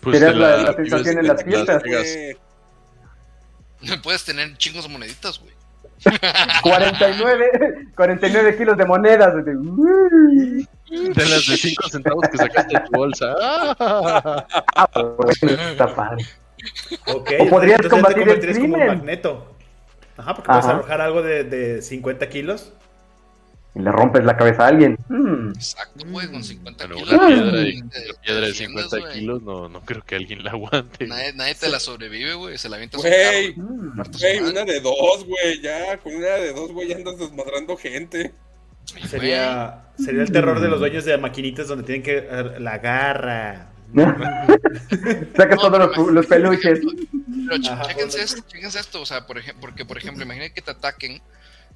Pues 0.00 0.20
la- 0.20 0.32
la- 0.32 0.56
la 0.62 0.72
sensación 0.74 1.18
en 1.18 1.26
las 1.26 1.44
fiestas. 1.44 1.82
puedes 4.02 4.24
tener 4.24 4.56
chingos 4.56 4.84
de 4.84 4.88
moneditas, 4.90 5.38
güey. 5.38 5.52
49, 6.62 7.88
49 7.94 8.56
kilos 8.56 8.76
de 8.76 8.84
monedas. 8.84 9.44
de- 9.44 10.66
las 11.14 11.46
de 11.46 11.56
5 11.56 11.88
centavos 11.88 12.28
que 12.30 12.36
sacaste 12.38 12.78
de 12.78 12.84
tu 12.84 12.92
bolsa. 12.92 13.34
¡Ah! 13.40 14.44
Pues, 15.16 15.42
está 15.42 15.94
padre. 15.94 16.24
Ok, 17.14 17.30
O 17.40 17.48
podrías 17.48 17.80
combatir 17.88 18.18
el 18.18 18.24
convertirías 18.24 18.58
como 18.58 18.68
un 18.68 18.80
crimen. 18.80 18.96
magneto. 18.98 19.54
Ajá, 20.16 20.34
porque 20.34 20.48
puedes 20.48 20.64
Ajá. 20.64 20.74
arrojar 20.74 21.00
algo 21.00 21.22
de, 21.22 21.44
de 21.44 21.82
50 21.82 22.28
kilos. 22.28 22.72
Y 23.74 23.78
le 23.82 23.92
rompes 23.92 24.24
la 24.24 24.36
cabeza 24.36 24.64
a 24.64 24.68
alguien. 24.68 24.98
Mm. 25.08 25.50
Exacto, 25.50 26.04
güey, 26.08 26.26
con 26.28 26.42
50 26.42 26.86
Bueno, 26.88 27.04
kilos. 27.04 27.12
una 27.20 27.26
piedra, 27.28 27.50
te- 27.52 28.10
una 28.10 28.20
piedra 28.20 28.40
de 28.40 28.46
defiendes, 28.48 28.84
50 28.84 28.98
güey. 28.98 29.12
kilos 29.20 29.42
no, 29.42 29.68
no 29.68 29.80
creo 29.82 30.02
que 30.04 30.16
alguien 30.16 30.42
la 30.42 30.50
aguante. 30.50 31.06
Nadie, 31.06 31.32
nadie 31.34 31.54
te 31.54 31.68
la 31.68 31.78
sobrevive, 31.78 32.34
güey, 32.34 32.58
se 32.58 32.68
la 32.68 32.76
avienta 32.76 32.98
Güey, 32.98 33.54
Mm. 33.56 34.02
güey, 34.18 34.38
una 34.40 34.64
de 34.64 34.80
dos, 34.80 35.24
güey, 35.24 35.60
ya, 35.62 35.96
con 35.98 36.14
una 36.16 36.26
de 36.30 36.52
dos, 36.52 36.72
güey, 36.72 36.88
ya 36.88 36.96
andas 36.96 37.18
desmadrando 37.18 37.76
gente. 37.76 38.32
Sería, 39.08 39.84
sería 39.96 40.22
el 40.22 40.32
terror 40.32 40.60
de 40.60 40.66
los 40.68 40.80
dueños 40.80 41.04
de 41.04 41.16
maquinitas 41.16 41.68
donde 41.68 41.84
tienen 41.84 42.02
que. 42.02 42.26
eh, 42.28 42.58
La 42.58 42.78
garra. 42.78 43.68
Saca 45.36 45.54
No, 45.56 45.60
todos 45.60 45.96
los, 45.96 46.12
los 46.12 46.26
peluches. 46.26 46.80
Pero 46.80 47.56
ch- 47.62 47.70
Ajá, 47.70 47.82
chéquense 47.88 48.22
esto, 48.22 48.42
chéquense 48.48 48.80
esto, 48.80 49.00
o 49.02 49.06
sea, 49.06 49.26
por 49.26 49.38
ejemplo, 49.38 49.60
porque 49.60 49.84
por 49.84 49.96
ejemplo, 49.98 50.24
imagínate 50.24 50.52
que 50.54 50.62
te 50.62 50.70
ataquen 50.72 51.20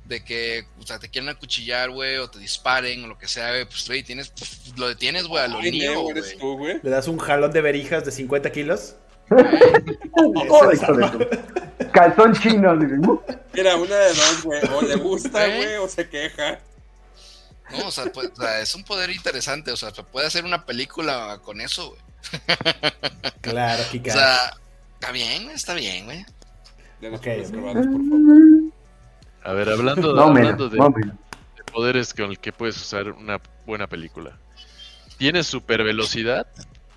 de 0.05 0.23
que, 0.23 0.67
o 0.79 0.87
sea, 0.87 0.99
te 0.99 1.09
quieran 1.09 1.31
acuchillar, 1.31 1.91
güey, 1.91 2.17
o 2.19 2.29
te 2.29 2.39
disparen, 2.39 3.05
o 3.05 3.07
lo 3.09 3.19
que 3.19 3.27
sea, 3.29 3.49
güey, 3.51 3.65
pues, 3.65 3.87
güey, 3.87 4.03
tienes, 4.03 4.29
pf, 4.29 4.77
lo 4.79 4.89
detienes, 4.89 5.27
güey, 5.27 5.43
a 5.45 5.49
lo 5.49 5.59
Ay, 5.59 5.73
Neo, 5.73 5.93
Neo, 5.93 6.03
güey. 6.03 6.19
eres 6.19 6.39
tú, 6.39 6.57
güey. 6.59 6.81
Le 6.83 6.91
das 6.91 7.09
un 7.09 7.19
jalón 7.19 7.53
de 7.53 7.61
verijas 7.63 8.05
de 8.05 8.13
50 8.13 8.53
kilos. 8.53 8.97
Oh, 10.17 10.33
Calzón 11.93 12.35
chino. 12.35 12.73
uh. 12.75 13.23
Mira, 13.55 13.77
una 13.77 13.97
de 13.97 14.09
dos, 14.09 14.43
güey, 14.45 14.61
o 14.73 14.83
le 14.83 14.97
gusta, 14.97 15.47
¿Eh? 15.49 15.57
güey, 15.57 15.75
o 15.77 15.89
se 15.89 16.09
queja. 16.09 16.61
No, 17.71 17.89
o 17.89 17.91
sea, 17.91 18.05
pues, 18.13 18.31
o 18.37 18.43
sea, 18.43 18.61
es 18.61 18.75
un 18.75 18.85
poder 18.85 19.11
interesante, 19.11 19.73
o 19.73 19.77
sea, 19.77 19.91
se 19.95 20.03
puede 20.03 20.27
hacer 20.27 20.45
una 20.45 20.67
película 20.67 21.41
con 21.43 21.61
eso, 21.63 21.89
güey. 21.91 22.03
Claro, 23.41 23.83
O 23.83 23.91
Kika. 23.91 24.13
sea, 24.13 24.57
está 24.95 25.13
bien, 25.13 25.45
güey, 25.45 25.55
está 25.57 25.75
bien, 25.75 26.05
güey. 26.05 26.21
Ok, 27.13 27.27
por 27.51 27.63
favor. 27.75 27.87
A 29.45 29.53
ver, 29.53 29.69
hablando, 29.69 30.15
No, 30.15 30.29
mira, 30.31 30.41
hablando 30.49 30.69
de, 30.69 30.79
no, 30.79 30.91
mira. 30.91 31.15
de 31.57 31.65
poderes 31.73 32.15
con 32.15 32.31
el 32.31 32.39
que 32.39 32.53
puedes 32.53 32.77
usar 32.77 33.11
una 33.11 33.41
buena 33.67 33.87
película. 33.87 34.39
Tienes 35.19 35.47
super 35.47 35.83
velocidad. 35.85 36.47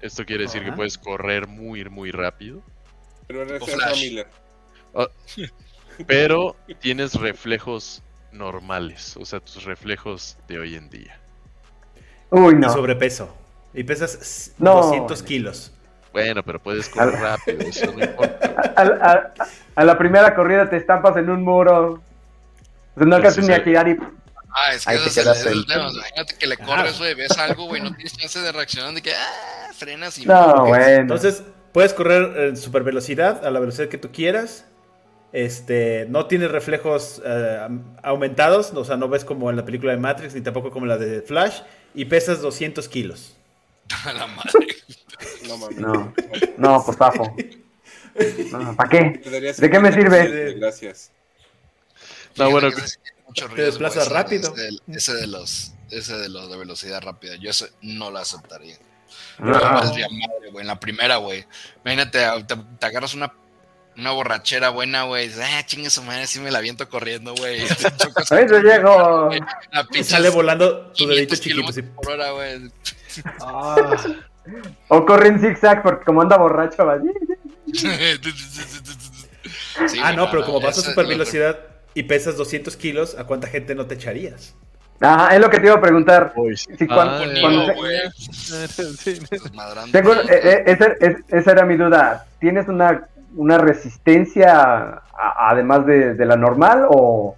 Esto 0.01 0.25
quiere 0.25 0.43
decir 0.43 0.63
que 0.63 0.71
puedes 0.71 0.97
correr 0.97 1.47
muy, 1.47 1.83
muy 1.85 2.11
rápido. 2.11 2.61
Pero 3.27 3.41
eres. 3.43 3.61
Pero 6.07 6.55
tienes 6.79 7.15
reflejos 7.15 8.03
normales. 8.31 9.17
O 9.17 9.25
sea, 9.25 9.39
tus 9.39 9.63
reflejos 9.63 10.37
de 10.47 10.59
hoy 10.59 10.75
en 10.75 10.89
día. 10.89 11.19
Uy, 12.29 12.53
Y 12.53 12.57
no. 12.57 12.69
sobrepeso. 12.71 13.35
Y 13.73 13.83
pesas 13.83 14.53
No. 14.57 14.75
200 14.75 15.23
kilos. 15.23 15.73
Bueno, 16.13 16.41
pero 16.43 16.59
puedes 16.59 16.89
correr 16.89 17.19
rápido. 17.19 17.59
Eso 17.61 17.91
no 17.93 18.03
importa. 18.03 18.53
A, 18.77 18.81
a- 18.81 19.33
a 19.75 19.83
la 19.83 19.97
primera 19.97 20.33
corrida 20.35 20.69
te 20.69 20.77
estampas 20.77 21.17
en 21.17 21.29
un 21.29 21.43
muro. 21.43 22.01
O 22.97 22.99
sea, 22.99 23.07
no 23.07 23.15
alcanzas 23.15 23.45
sí, 23.45 23.51
ni 23.51 23.55
a 23.55 23.61
girar 23.61 23.87
y. 23.87 23.95
Ah, 24.49 24.73
es 24.73 24.85
que 24.85 24.91
Ahí 24.91 24.97
te 24.97 25.07
es 25.07 25.45
el, 25.45 25.67
tema, 25.67 25.91
imagínate 25.91 26.35
que 26.35 26.47
le 26.47 26.57
corres, 26.57 26.97
güey, 26.97 27.13
ves 27.13 27.37
algo, 27.37 27.65
güey, 27.67 27.79
no 27.79 27.93
tienes 27.93 28.17
chance 28.17 28.39
de 28.39 28.51
reaccionar, 28.51 28.91
de 28.95 29.03
que, 29.03 29.13
ah, 29.13 29.71
frenas 29.71 30.17
y... 30.17 30.25
No, 30.25 30.65
bueno. 30.65 31.01
Entonces, 31.01 31.43
puedes 31.73 31.93
correr 31.93 32.47
en 32.47 32.57
super 32.57 32.81
velocidad, 32.81 33.45
a 33.45 33.51
la 33.51 33.59
velocidad 33.59 33.87
que 33.87 33.99
tú 33.99 34.11
quieras. 34.11 34.65
Este, 35.31 36.07
no 36.09 36.25
tienes 36.25 36.49
reflejos 36.49 37.21
eh, 37.23 37.67
aumentados, 38.01 38.71
o 38.73 38.83
sea, 38.83 38.97
no 38.97 39.09
ves 39.09 39.25
como 39.25 39.51
en 39.51 39.57
la 39.57 39.65
película 39.65 39.91
de 39.91 39.99
Matrix, 39.99 40.33
ni 40.33 40.41
tampoco 40.41 40.71
como 40.71 40.87
la 40.87 40.97
de 40.97 41.21
Flash, 41.21 41.59
y 41.93 42.05
pesas 42.05 42.41
200 42.41 42.89
kilos. 42.89 43.37
A 44.05 44.13
la 44.13 44.25
madre. 44.25 44.67
No 45.47 45.57
mames. 45.57 45.77
No. 45.77 46.13
No, 46.57 46.83
pues 46.83 46.97
zafo. 46.97 47.35
No, 48.51 48.75
¿Para 48.75 48.89
qué? 48.89 49.21
¿De 49.59 49.69
qué 49.69 49.79
me 49.79 49.93
sirve? 49.93 50.55
Gracias. 50.55 51.11
No, 52.37 52.49
bueno, 52.51 52.69
que 52.69 52.75
te 52.81 53.47
riesgo, 53.47 53.55
desplazas 53.65 54.05
ese- 54.05 54.13
rápido. 54.13 54.53
Ese, 54.87 55.13
de 55.13 55.27
los, 55.27 55.73
ese 55.91 56.17
de 56.17 56.29
los 56.29 56.49
de 56.49 56.57
velocidad 56.57 57.01
rápida, 57.01 57.35
yo 57.35 57.49
ese 57.49 57.71
no 57.81 58.11
lo 58.11 58.19
aceptaría. 58.19 58.77
Ah. 59.39 59.81
Madre, 59.83 60.05
güey, 60.51 60.61
en 60.61 60.67
la 60.67 60.79
primera, 60.79 61.17
güey. 61.17 61.45
Imagínate, 61.83 62.19
te, 62.47 62.55
te 62.79 62.85
agarras 62.85 63.13
una, 63.13 63.33
una 63.95 64.11
borrachera 64.11 64.69
buena, 64.69 65.03
güey. 65.03 65.31
Ah, 65.41 65.63
chingue 65.65 65.89
su 65.89 66.01
madre, 66.03 66.25
sí 66.27 66.39
me 66.39 66.51
la 66.51 66.59
viento 66.59 66.89
corriendo, 66.89 67.33
güey. 67.35 67.61
te 68.29 68.61
llego. 68.61 69.29
Y 69.93 70.03
sale 70.03 70.29
volando 70.29 70.91
tu 70.93 71.07
dedito 71.07 71.35
500 71.35 71.75
chiquito. 71.75 71.93
por 71.95 72.11
hora, 72.11 72.31
güey. 72.31 72.71
O 74.87 75.05
corre 75.05 75.27
en 75.27 75.39
zigzag 75.41 75.83
porque 75.83 76.05
como 76.05 76.21
anda 76.21 76.37
borracho, 76.37 76.85
va. 76.85 76.97
Sí, 79.87 79.99
ah, 80.01 80.11
no, 80.13 80.29
pero 80.31 80.43
como 80.45 80.59
vas 80.59 80.77
a 80.79 80.81
super 80.81 81.03
lo- 81.03 81.09
velocidad 81.09 81.59
y 81.99 82.03
pesas 82.03 82.37
200 82.37 82.75
kilos, 82.77 83.17
¿a 83.17 83.23
cuánta 83.25 83.47
gente 83.47 83.73
no 83.75 83.85
te 83.87 83.95
echarías? 83.95 84.55
Ajá, 84.99 85.35
es 85.35 85.41
lo 85.41 85.49
que 85.49 85.59
te 85.59 85.67
iba 85.67 85.75
a 85.75 85.81
preguntar. 85.81 86.33
Uy, 86.35 86.57
Si 86.57 86.87
cuando- 86.87 87.17
cuando 87.41 87.65
Neo, 87.65 87.65
se- 87.67 87.73
güey, 87.73 87.99
sí. 88.97 89.19
desmadrando. 89.29 89.91
Tengo, 89.91 90.13
eh, 90.13 90.63
esa, 90.65 90.85
es- 90.99 91.17
esa 91.29 91.51
era 91.51 91.65
mi 91.65 91.75
duda. 91.77 92.25
¿Tienes 92.39 92.67
una, 92.67 93.07
una 93.35 93.57
resistencia 93.57 94.53
a- 94.59 95.49
además 95.49 95.85
de, 95.85 96.13
de 96.15 96.25
la 96.25 96.35
normal 96.35 96.85
o, 96.89 97.35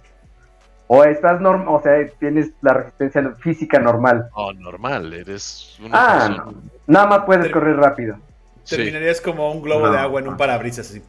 o 0.86 1.04
estás 1.04 1.40
norm 1.40 1.68
o 1.68 1.80
sea, 1.82 1.92
tienes 2.18 2.50
la 2.62 2.72
resistencia 2.74 3.34
física 3.40 3.78
normal? 3.78 4.28
No, 4.36 4.52
normal, 4.54 5.12
eres 5.12 5.76
una 5.80 5.90
Ah, 5.98 6.18
persona. 6.26 6.44
no. 6.46 6.54
Nada 6.86 7.06
más 7.06 7.18
puedes 7.26 7.50
correr 7.52 7.76
rápido. 7.76 8.16
Sí. 8.64 8.76
Terminarías 8.76 9.20
como 9.20 9.50
un 9.52 9.62
globo 9.62 9.86
No. 9.86 9.92
de 9.92 9.98
agua 9.98 10.20
en 10.20 10.28
un 10.28 10.36
parabrisas, 10.36 10.88
así. 10.90 11.02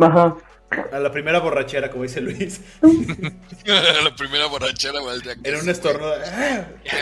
Ajá. 0.00 0.34
A 0.92 0.98
la 0.98 1.10
primera 1.10 1.38
borrachera, 1.38 1.90
como 1.90 2.02
dice 2.02 2.20
Luis. 2.20 2.60
la 3.64 4.14
primera 4.16 4.46
borrachera, 4.46 5.00
día. 5.22 5.36
En 5.42 5.56
un 5.56 5.68
estornudo. 5.68 6.14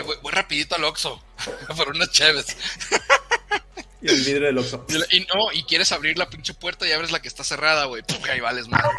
voy, 0.04 0.16
voy 0.22 0.32
rapidito 0.32 0.76
al 0.76 0.84
Oxxo. 0.84 1.20
por 1.76 1.88
unas 1.88 2.10
cheves. 2.10 2.56
Y 4.02 4.08
el 4.08 4.16
vidrio 4.16 4.46
del 4.46 4.58
oxo. 4.58 4.84
Y, 5.10 5.20
no, 5.20 5.52
y 5.54 5.64
quieres 5.64 5.90
abrir 5.90 6.18
la 6.18 6.28
pinche 6.28 6.52
puerta 6.52 6.86
y 6.86 6.92
abres 6.92 7.12
la 7.12 7.20
que 7.20 7.28
está 7.28 7.42
cerrada, 7.42 7.86
güey. 7.86 8.02
Puf, 8.02 8.28
Ahí 8.28 8.40
vales 8.40 8.68
madre. 8.68 8.90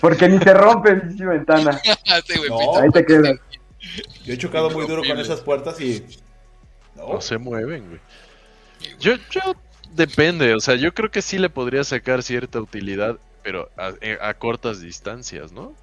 Porque 0.00 0.28
ni 0.28 0.38
se 0.38 0.52
rompe 0.52 0.96
pinche 0.96 1.24
ventana. 1.24 1.80
Sí, 2.26 2.38
güey, 2.38 2.50
No. 2.50 2.76
Ahí 2.78 2.90
te 2.90 3.06
quedas. 3.06 3.36
Yo 4.24 4.34
he 4.34 4.38
chocado 4.38 4.70
muy 4.70 4.86
duro 4.86 5.02
con 5.06 5.18
esas 5.20 5.40
puertas 5.40 5.80
y. 5.80 6.04
No. 6.96 7.14
No 7.14 7.20
se 7.20 7.38
mueven, 7.38 7.88
güey. 7.88 8.00
Yo, 8.98 9.14
yo, 9.30 9.54
depende, 9.94 10.54
o 10.54 10.60
sea, 10.60 10.74
yo 10.76 10.92
creo 10.94 11.10
que 11.10 11.22
sí 11.22 11.38
le 11.38 11.50
podría 11.50 11.84
sacar 11.84 12.22
cierta 12.22 12.60
utilidad, 12.60 13.18
pero 13.42 13.70
a, 13.76 13.92
eh, 14.00 14.18
a 14.20 14.34
cortas 14.34 14.80
distancias, 14.80 15.52
¿no? 15.52 15.74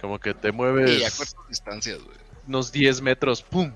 Como 0.00 0.18
que 0.18 0.34
te 0.34 0.52
mueves 0.52 1.00
Y 1.00 1.04
a 1.04 1.10
cortas 1.10 1.36
distancias, 1.48 2.02
güey. 2.02 2.16
unos 2.46 2.72
10 2.72 3.00
metros, 3.02 3.42
¡pum! 3.42 3.72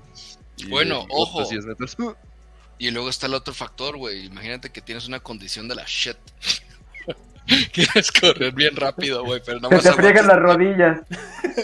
Y 0.57 0.67
Bueno, 0.67 1.05
ojo. 1.09 1.43
10 1.47 1.65
metros, 1.65 1.95
¡pum! 1.95 2.13
Y 2.77 2.91
luego 2.91 3.09
está 3.09 3.27
el 3.27 3.33
otro 3.35 3.53
factor, 3.53 3.97
güey. 3.97 4.25
Imagínate 4.25 4.71
que 4.71 4.81
tienes 4.81 5.07
una 5.07 5.19
condición 5.19 5.67
de 5.67 5.75
la 5.75 5.83
shit. 5.85 6.17
Quieres 7.73 8.11
correr 8.11 8.53
bien 8.53 8.75
rápido, 8.75 9.23
güey, 9.23 9.41
pero 9.45 9.59
nada 9.59 9.69
Se 9.81 9.87
más 9.89 9.95
te 9.95 10.01
friegan 10.01 10.27
las 10.27 10.39
rodillas. 10.39 11.01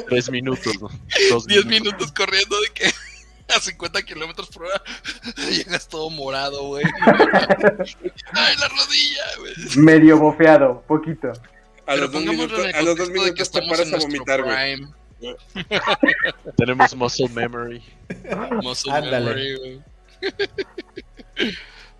Tres 0.09 0.29
minutos, 0.29 0.81
¿no? 0.81 0.89
Dos 1.29 1.45
10 1.47 1.65
minutos 1.65 2.11
corriendo 2.11 2.59
de 2.61 2.69
que 2.73 2.91
a 3.55 3.59
50 3.59 4.01
kilómetros 4.03 4.49
por 4.49 4.65
hora 4.65 4.81
llegas 5.49 5.87
todo 5.87 6.09
morado, 6.09 6.63
güey. 6.63 6.83
Ay, 8.33 8.55
la 8.57 8.67
rodilla, 8.67 9.23
güey. 9.39 9.53
Medio 9.77 10.17
bofeado, 10.17 10.81
poquito. 10.87 11.29
A 11.29 11.93
Pero 11.93 12.01
los 12.01 12.11
dos 12.11 12.23
minutos, 12.23 12.59
a 12.73 12.81
los 12.81 12.97
dos 12.97 13.09
contexto 13.09 13.23
de 13.23 13.33
que 13.33 13.43
minutos 13.43 13.51
te 13.51 13.61
paras 13.61 13.93
a 13.93 13.97
vomitar, 13.97 14.43
güey. 14.43 14.87
Tenemos 16.57 16.95
muscle 16.95 17.29
memory. 17.29 17.81
Muscle 18.61 18.91
Ándale. 18.91 19.19
memory, 19.19 19.57
güey. 19.57 19.81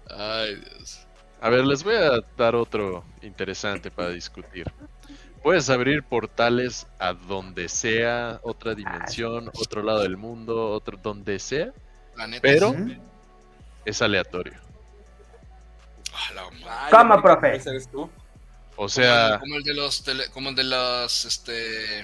Ay, 0.10 0.56
Dios. 0.56 1.08
A 1.40 1.50
ver, 1.50 1.66
les 1.66 1.84
voy 1.84 1.96
a 1.96 2.20
dar 2.36 2.56
otro 2.56 3.06
interesante 3.22 3.92
para 3.92 4.10
discutir. 4.10 4.66
Puedes 5.48 5.70
abrir 5.70 6.04
portales 6.04 6.88
a 7.00 7.14
donde 7.14 7.70
sea, 7.70 8.42
otra 8.44 8.76
dimensión, 8.76 9.50
otro 9.54 9.82
lado 9.82 10.02
del 10.02 10.18
mundo, 10.18 10.72
otro 10.72 11.00
donde 11.02 11.40
sea, 11.40 11.72
La 12.18 12.28
neta. 12.28 12.42
pero 12.42 12.76
es 13.86 14.02
aleatorio. 14.02 14.56
Ah. 16.14 16.50
Ah, 16.68 16.88
creo 16.90 17.16
que 17.16 17.22
profe. 17.22 17.56
ese 17.56 17.70
eres 17.70 17.90
tú. 17.90 18.10
O 18.76 18.90
sea, 18.90 19.40
como 19.40 19.56
el 19.56 19.64
de 19.64 19.74
los 19.74 20.04
tele- 20.06 20.30
como 20.32 20.50
el 20.50 20.56
de 20.56 20.66
los 20.66 21.24
este 21.24 22.04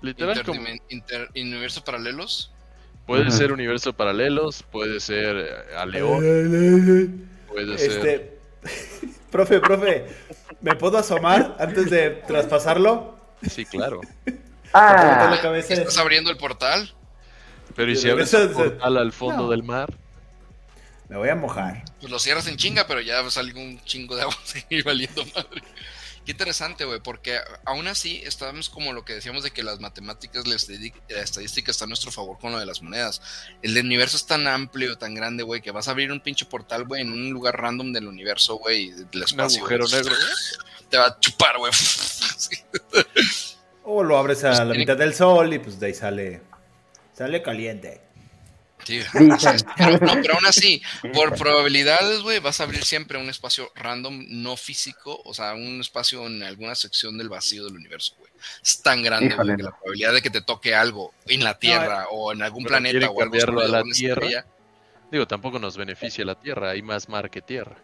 literal 0.00 0.42
como 0.42 0.62
interdimen- 0.62 0.82
inter- 0.88 1.28
universos 1.34 1.82
paralelos. 1.82 2.50
puede 3.06 3.30
ser 3.32 3.52
universo 3.52 3.92
paralelos, 3.92 4.62
puede 4.62 4.98
ser 5.00 5.36
eh, 5.36 5.76
a 5.76 5.84
León, 5.84 7.28
puede 7.48 7.76
ser 7.76 7.90
Este, 7.90 8.35
profe, 9.30 9.60
profe, 9.60 10.06
¿me 10.60 10.74
puedo 10.74 10.98
asomar 10.98 11.56
antes 11.58 11.90
de 11.90 12.10
traspasarlo? 12.26 13.16
sí, 13.48 13.64
claro. 13.64 14.00
Ah, 14.72 15.28
la 15.30 15.40
cabeza. 15.40 15.74
¿Estás 15.74 15.98
abriendo 15.98 16.30
el 16.30 16.36
portal? 16.36 16.92
Pero 17.74 17.90
y 17.92 17.96
si 17.96 18.08
abres 18.10 18.30
de- 18.32 18.48
portal 18.48 18.96
al 18.96 19.12
fondo 19.12 19.44
No. 19.44 19.48
del 19.50 19.62
mar, 19.62 19.92
Me 21.08 21.16
voy 21.16 21.28
a 21.28 21.36
mojar. 21.36 21.84
Pues 22.00 22.10
lo 22.10 22.18
cierras 22.18 22.48
en 22.48 22.56
chinga, 22.56 22.86
pero 22.88 23.00
ya 23.00 23.28
sale 23.30 23.54
un 23.54 23.80
chingo 23.84 24.16
de 24.16 24.22
agua 24.22 24.36
y 24.70 24.82
valiendo 24.82 25.24
madre. 25.34 25.62
Qué 26.26 26.32
interesante, 26.32 26.84
güey, 26.84 27.00
porque 27.00 27.38
aún 27.64 27.86
así 27.86 28.20
estamos 28.24 28.68
como 28.68 28.92
lo 28.92 29.04
que 29.04 29.14
decíamos 29.14 29.44
de 29.44 29.52
que 29.52 29.62
las 29.62 29.78
matemáticas, 29.78 30.44
la, 30.46 30.56
estadística 30.56 31.70
está 31.70 31.84
a 31.84 31.86
nuestro 31.88 32.10
favor 32.10 32.36
con 32.40 32.50
lo 32.50 32.58
de 32.58 32.66
las 32.66 32.82
monedas. 32.82 33.22
El 33.62 33.78
universo 33.78 34.16
es 34.16 34.26
tan 34.26 34.46
amplio, 34.48 34.98
tan 34.98 35.14
grande, 35.14 35.44
güey, 35.44 35.62
que 35.62 35.70
vas 35.70 35.86
a 35.86 35.92
abrir 35.92 36.10
un 36.10 36.20
pinche 36.20 36.44
portal, 36.44 36.84
güey, 36.84 37.02
en 37.02 37.12
un 37.12 37.30
lugar 37.30 37.56
random 37.56 37.92
del 37.92 38.08
universo, 38.08 38.56
güey, 38.56 38.90
del 38.90 39.06
un 39.14 39.22
espacio. 39.22 39.60
agujero 39.60 39.86
güey. 39.86 40.02
negro. 40.02 40.16
Te 40.90 40.98
va 40.98 41.06
a 41.06 41.20
chupar, 41.20 41.58
güey. 41.58 41.72
Sí. 41.72 42.56
O 43.88 44.02
lo 44.02 44.18
abres 44.18 44.42
a 44.42 44.48
Pues 44.48 44.58
la 44.58 44.64
tiene- 44.64 44.78
mitad 44.80 44.96
del 44.96 45.14
sol 45.14 45.54
y 45.54 45.60
pues 45.60 45.78
de 45.78 45.86
ahí 45.86 45.94
sale. 45.94 46.42
Sale 47.16 47.40
caliente. 47.40 48.00
Sí. 48.86 49.00
Pero, 49.12 49.24
no, 50.00 50.12
pero 50.22 50.34
aún 50.34 50.46
así, 50.46 50.80
por 51.12 51.34
probabilidades, 51.34 52.20
güey, 52.22 52.38
vas 52.38 52.60
a 52.60 52.64
abrir 52.64 52.84
siempre 52.84 53.18
un 53.18 53.28
espacio 53.28 53.72
random, 53.74 54.24
no 54.28 54.56
físico, 54.56 55.20
o 55.24 55.34
sea, 55.34 55.54
un 55.54 55.80
espacio 55.80 56.24
en 56.26 56.42
alguna 56.44 56.76
sección 56.76 57.18
del 57.18 57.28
vacío 57.28 57.64
del 57.64 57.74
universo, 57.74 58.14
güey. 58.18 58.30
Es 58.62 58.82
tan 58.82 59.02
grande, 59.02 59.30
que 59.30 59.44
la 59.62 59.70
probabilidad 59.76 60.12
de 60.14 60.22
que 60.22 60.30
te 60.30 60.40
toque 60.40 60.74
algo 60.76 61.12
en 61.26 61.42
la 61.42 61.58
Tierra 61.58 62.06
o 62.12 62.32
en 62.32 62.42
algún 62.42 62.64
planeta 62.64 63.06
o 63.10 63.10
algo 63.10 63.16
cambiarlo 63.18 63.60
a 63.60 63.66
sobre 63.66 63.78
la 63.78 63.82
Tierra. 63.92 64.22
estrella. 64.26 64.46
Digo, 65.10 65.26
tampoco 65.26 65.58
nos 65.58 65.76
beneficia 65.76 66.24
la 66.24 66.36
Tierra, 66.38 66.70
hay 66.70 66.82
más 66.82 67.08
mar 67.08 67.28
que 67.30 67.42
tierra. 67.42 67.76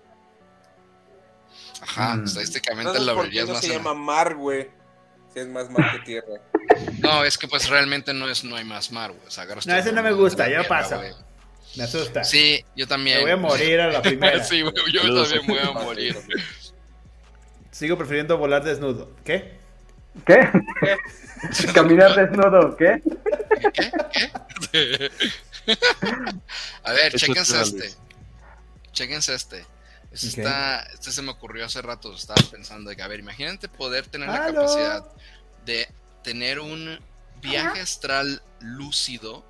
Ajá, 1.80 2.14
Mm. 2.16 2.24
estadísticamente 2.24 2.90
Entonces, 2.90 3.06
la 3.06 3.14
¿por 3.14 3.24
verías 3.24 3.44
qué 3.44 3.48
no 3.48 3.54
más. 3.54 3.64
se 3.64 3.72
llama 3.72 3.94
mar, 3.94 4.34
güey? 4.36 4.68
Si 5.32 5.40
es 5.40 5.48
más 5.48 5.68
mar 5.70 5.92
que 5.92 5.98
tierra. 6.00 6.40
No, 6.98 7.24
es 7.24 7.38
que 7.38 7.48
pues 7.48 7.68
realmente 7.68 8.14
no 8.14 8.28
es 8.28 8.44
no 8.44 8.56
hay 8.56 8.64
más 8.64 8.92
mar, 8.92 9.12
güey. 9.12 9.26
O 9.26 9.30
sea, 9.30 9.44
No, 9.44 9.74
ese 9.76 9.92
no 9.92 10.02
me 10.02 10.12
gusta, 10.12 10.46
Tierra, 10.46 10.66
pasa. 10.68 10.96
güey. 10.96 11.12
Me 11.76 11.84
asusta. 11.84 12.22
Sí, 12.24 12.64
yo 12.76 12.86
también. 12.86 13.18
Me 13.18 13.22
voy 13.22 13.32
a 13.32 13.36
morir 13.36 13.80
a 13.80 13.90
la 13.90 14.02
primera. 14.02 14.42
sí, 14.44 14.60
güey, 14.62 14.74
yo 14.92 15.00
también 15.00 15.46
voy 15.46 15.58
a 15.58 15.70
morir. 15.72 16.16
Sigo 17.70 17.96
prefiriendo 17.96 18.36
volar 18.36 18.62
desnudo. 18.62 19.10
¿Qué? 19.24 19.58
¿Qué? 20.26 20.48
Caminar 21.74 22.14
desnudo, 22.14 22.76
¿qué? 22.76 23.02
¿Qué? 23.72 23.90
¿Qué? 24.70 25.10
A 26.84 26.92
ver, 26.92 27.12
te 27.12 27.16
este. 27.16 27.32
vale. 27.32 27.90
Chéquense 28.92 29.34
este. 29.34 29.64
Este, 30.10 30.26
está, 30.26 30.82
este 30.92 31.10
se 31.10 31.22
me 31.22 31.30
ocurrió 31.30 31.64
hace 31.64 31.80
rato. 31.80 32.14
Estaba 32.14 32.42
pensando 32.50 32.90
de 32.90 32.96
que, 32.96 33.02
a 33.02 33.08
ver, 33.08 33.20
imagínate 33.20 33.68
poder 33.68 34.06
tener 34.06 34.28
la 34.28 34.46
capacidad 34.52 35.04
de 35.64 35.88
tener 36.22 36.60
un 36.60 36.98
viaje 37.40 37.80
astral 37.80 38.42
lúcido 38.60 39.44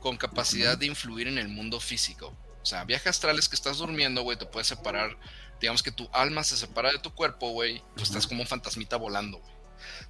con 0.00 0.16
capacidad 0.16 0.76
de 0.76 0.86
influir 0.86 1.28
en 1.28 1.38
el 1.38 1.48
mundo 1.48 1.78
físico. 1.80 2.34
O 2.62 2.66
sea, 2.66 2.84
viaje 2.84 3.08
astral 3.08 3.38
es 3.38 3.48
que 3.48 3.54
estás 3.54 3.78
durmiendo, 3.78 4.22
güey, 4.22 4.38
te 4.38 4.46
puedes 4.46 4.66
separar. 4.66 5.16
Digamos 5.60 5.82
que 5.82 5.92
tu 5.92 6.08
alma 6.12 6.42
se 6.42 6.56
separa 6.56 6.90
de 6.90 6.98
tu 6.98 7.14
cuerpo, 7.14 7.50
güey. 7.50 7.82
Tú 7.96 8.02
estás 8.02 8.26
como 8.26 8.42
un 8.42 8.46
fantasmita 8.46 8.96
volando, 8.96 9.38
güey. 9.38 9.54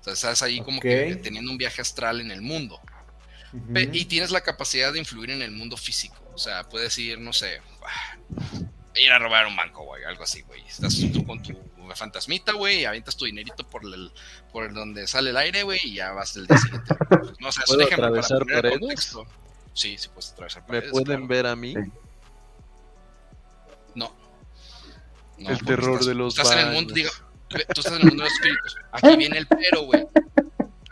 O 0.00 0.04
sea, 0.04 0.12
estás 0.12 0.42
ahí 0.42 0.60
como 0.60 0.80
que 0.80 1.16
teniendo 1.22 1.50
un 1.50 1.58
viaje 1.58 1.80
astral 1.80 2.20
en 2.20 2.30
el 2.30 2.40
mundo. 2.40 2.80
Y 3.92 4.04
tienes 4.04 4.30
la 4.30 4.42
capacidad 4.42 4.92
de 4.92 4.98
influir 5.00 5.30
en 5.30 5.42
el 5.42 5.50
mundo 5.50 5.76
físico. 5.76 6.16
O 6.34 6.38
sea, 6.38 6.68
puedes 6.68 6.96
ir, 6.98 7.18
no 7.18 7.32
sé, 7.32 7.60
ah, 7.84 8.16
ir 8.94 9.12
a 9.12 9.18
robar 9.18 9.46
un 9.46 9.56
banco, 9.56 9.84
güey, 9.84 10.04
algo 10.04 10.22
así, 10.22 10.42
güey. 10.42 10.62
Estás 10.66 10.96
tú 11.12 11.24
con 11.24 11.42
tu 11.42 11.52
fantasmita, 11.96 12.52
güey, 12.52 12.80
y 12.80 12.84
avientas 12.84 13.16
tu 13.16 13.24
dinerito 13.24 13.64
por 13.64 13.84
el, 13.84 14.10
por 14.52 14.64
el 14.64 14.74
donde 14.74 15.06
sale 15.06 15.30
el 15.30 15.36
aire, 15.36 15.62
güey, 15.62 15.78
y 15.84 15.94
ya 15.94 16.12
vas 16.12 16.34
del 16.34 16.46
día 16.46 16.58
siguiente. 16.58 16.94
No, 17.40 17.48
o 17.48 17.52
sea, 17.52 17.64
es 17.64 17.70
un 17.70 17.76
¿Puedo 17.76 17.88
para 17.90 18.06
atravesar 18.08 18.38
poner 18.40 18.54
en 18.56 18.62
paredes? 18.62 18.78
contexto. 18.80 19.26
Sí, 19.72 19.96
sí 19.98 20.08
puedes 20.08 20.32
atravesar 20.32 20.62
¿Me 20.62 20.66
paredes. 20.68 20.90
pueden 20.90 21.06
claro. 21.06 21.26
ver 21.28 21.46
a 21.46 21.56
mí? 21.56 21.74
Sí. 21.74 21.90
No. 23.94 24.12
No, 25.38 25.50
El 25.50 25.64
terror 25.64 25.92
estás- 25.92 26.06
de 26.06 26.14
los 26.14 26.36
Estás 26.38 26.52
en 26.56 26.66
el 26.68 26.72
mundo, 26.74 26.92
digo, 26.94 27.10
tú 27.48 27.56
estás 27.80 27.86
en 27.86 27.94
el 27.94 28.00
mundo 28.06 28.22
de 28.24 28.28
los 28.28 28.32
espíritus. 28.32 28.76
Aquí 28.92 29.16
viene 29.16 29.38
el 29.38 29.46
pero, 29.46 29.82
güey. 29.84 30.06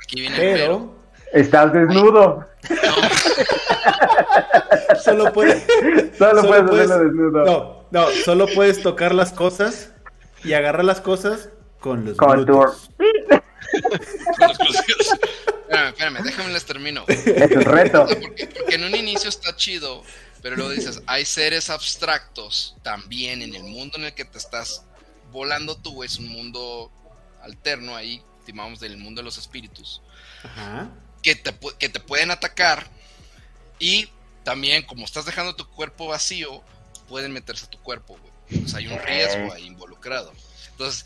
Aquí 0.03 0.20
viene 0.20 0.36
el 0.36 0.59
pero. 0.59 0.94
Pero 1.30 1.42
Estás 1.44 1.72
desnudo. 1.74 2.49
solo 5.05 5.32
puedes. 5.32 5.64
Solo, 6.18 6.40
Solo 6.42 6.49
puedes 6.49 6.68
puedes- 6.70 6.90
hacerlo 6.90 7.05
desnudo. 7.05 7.44
No, 7.44 7.86
no, 7.90 8.11
solo 8.24 8.46
puedes 8.55 8.82
tocar 8.82 9.14
las 9.14 9.32
cosas 9.32 9.92
y 10.45 10.53
agarrar 10.53 10.84
las 10.84 11.01
cosas 11.01 11.49
con 11.80 12.05
los 12.05 12.16
Con 12.16 12.39
los 12.47 12.47
glúteos. 12.47 12.89
Espérame, 15.68 15.89
espérame, 15.89 16.22
déjame 16.24 16.53
les 16.53 16.64
termino. 16.64 17.05
Es 17.07 17.26
un 17.26 17.62
reto. 17.62 18.07
Porque, 18.07 18.47
porque 18.47 18.74
en 18.74 18.84
un 18.84 18.95
inicio 18.95 19.28
está 19.28 19.55
chido, 19.57 20.03
pero 20.43 20.57
luego 20.57 20.70
dices, 20.70 21.03
hay 21.07 21.24
seres 21.24 21.70
abstractos 21.70 22.76
también 22.82 23.43
en 23.43 23.55
el 23.55 23.64
mundo 23.64 23.99
en 23.99 24.05
el 24.05 24.14
que 24.14 24.24
te 24.24 24.39
estás 24.39 24.84
volando 25.30 25.76
tú, 25.76 26.03
es 26.05 26.18
un 26.18 26.28
mundo 26.28 26.91
alterno 27.43 27.97
ahí, 27.97 28.22
estimamos 28.39 28.80
del 28.80 28.97
mundo 28.97 29.20
de 29.20 29.24
los 29.24 29.36
espíritus, 29.36 30.03
Ajá. 30.43 30.91
que 31.22 31.34
te, 31.34 31.55
que 31.78 31.89
te 31.89 32.01
pueden 32.01 32.30
atacar 32.30 32.86
y 33.78 34.09
también 34.45 34.84
como 34.84 35.05
estás 35.05 35.26
dejando 35.26 35.55
tu 35.55 35.68
cuerpo 35.68 36.07
vacío, 36.07 36.62
pueden 37.09 37.32
meterse 37.32 37.66
a 37.66 37.70
tu 37.70 37.78
cuerpo, 37.78 38.16
güey. 38.18 38.28
Sea, 38.66 38.78
hay 38.78 38.86
un 38.88 38.99
riesgo 39.01 39.53
ahí 39.53 39.66
involucrado. 39.66 40.32
Entonces, 40.70 41.05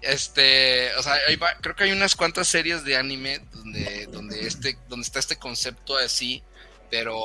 este, 0.00 0.94
o 0.96 1.02
sea, 1.02 1.14
va- 1.40 1.56
creo 1.60 1.76
que 1.76 1.84
hay 1.84 1.92
unas 1.92 2.16
cuantas 2.16 2.48
series 2.48 2.84
de 2.84 2.96
anime 2.96 3.40
donde, 3.52 4.06
donde 4.06 4.46
este, 4.46 4.76
donde 4.88 5.04
está 5.04 5.18
este 5.20 5.36
concepto 5.36 5.96
así, 5.96 6.42
pero 6.90 7.20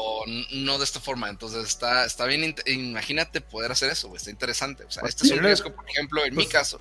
no 0.53 0.77
de 0.77 0.83
esta 0.83 0.99
forma. 0.99 1.29
Entonces 1.29 1.65
está, 1.67 2.05
está 2.05 2.25
bien, 2.25 2.55
imagínate 2.67 3.41
poder 3.41 3.71
hacer 3.71 3.89
eso, 3.91 4.15
está 4.15 4.29
interesante. 4.29 4.83
O 4.83 4.91
sea, 4.91 5.03
este 5.07 5.25
es 5.25 5.31
un 5.31 5.37
Pero- 5.37 5.47
riesgo, 5.47 5.73
por 5.75 5.89
ejemplo, 5.89 6.23
en 6.23 6.35
mi 6.35 6.43
pues- 6.43 6.53
caso, 6.53 6.79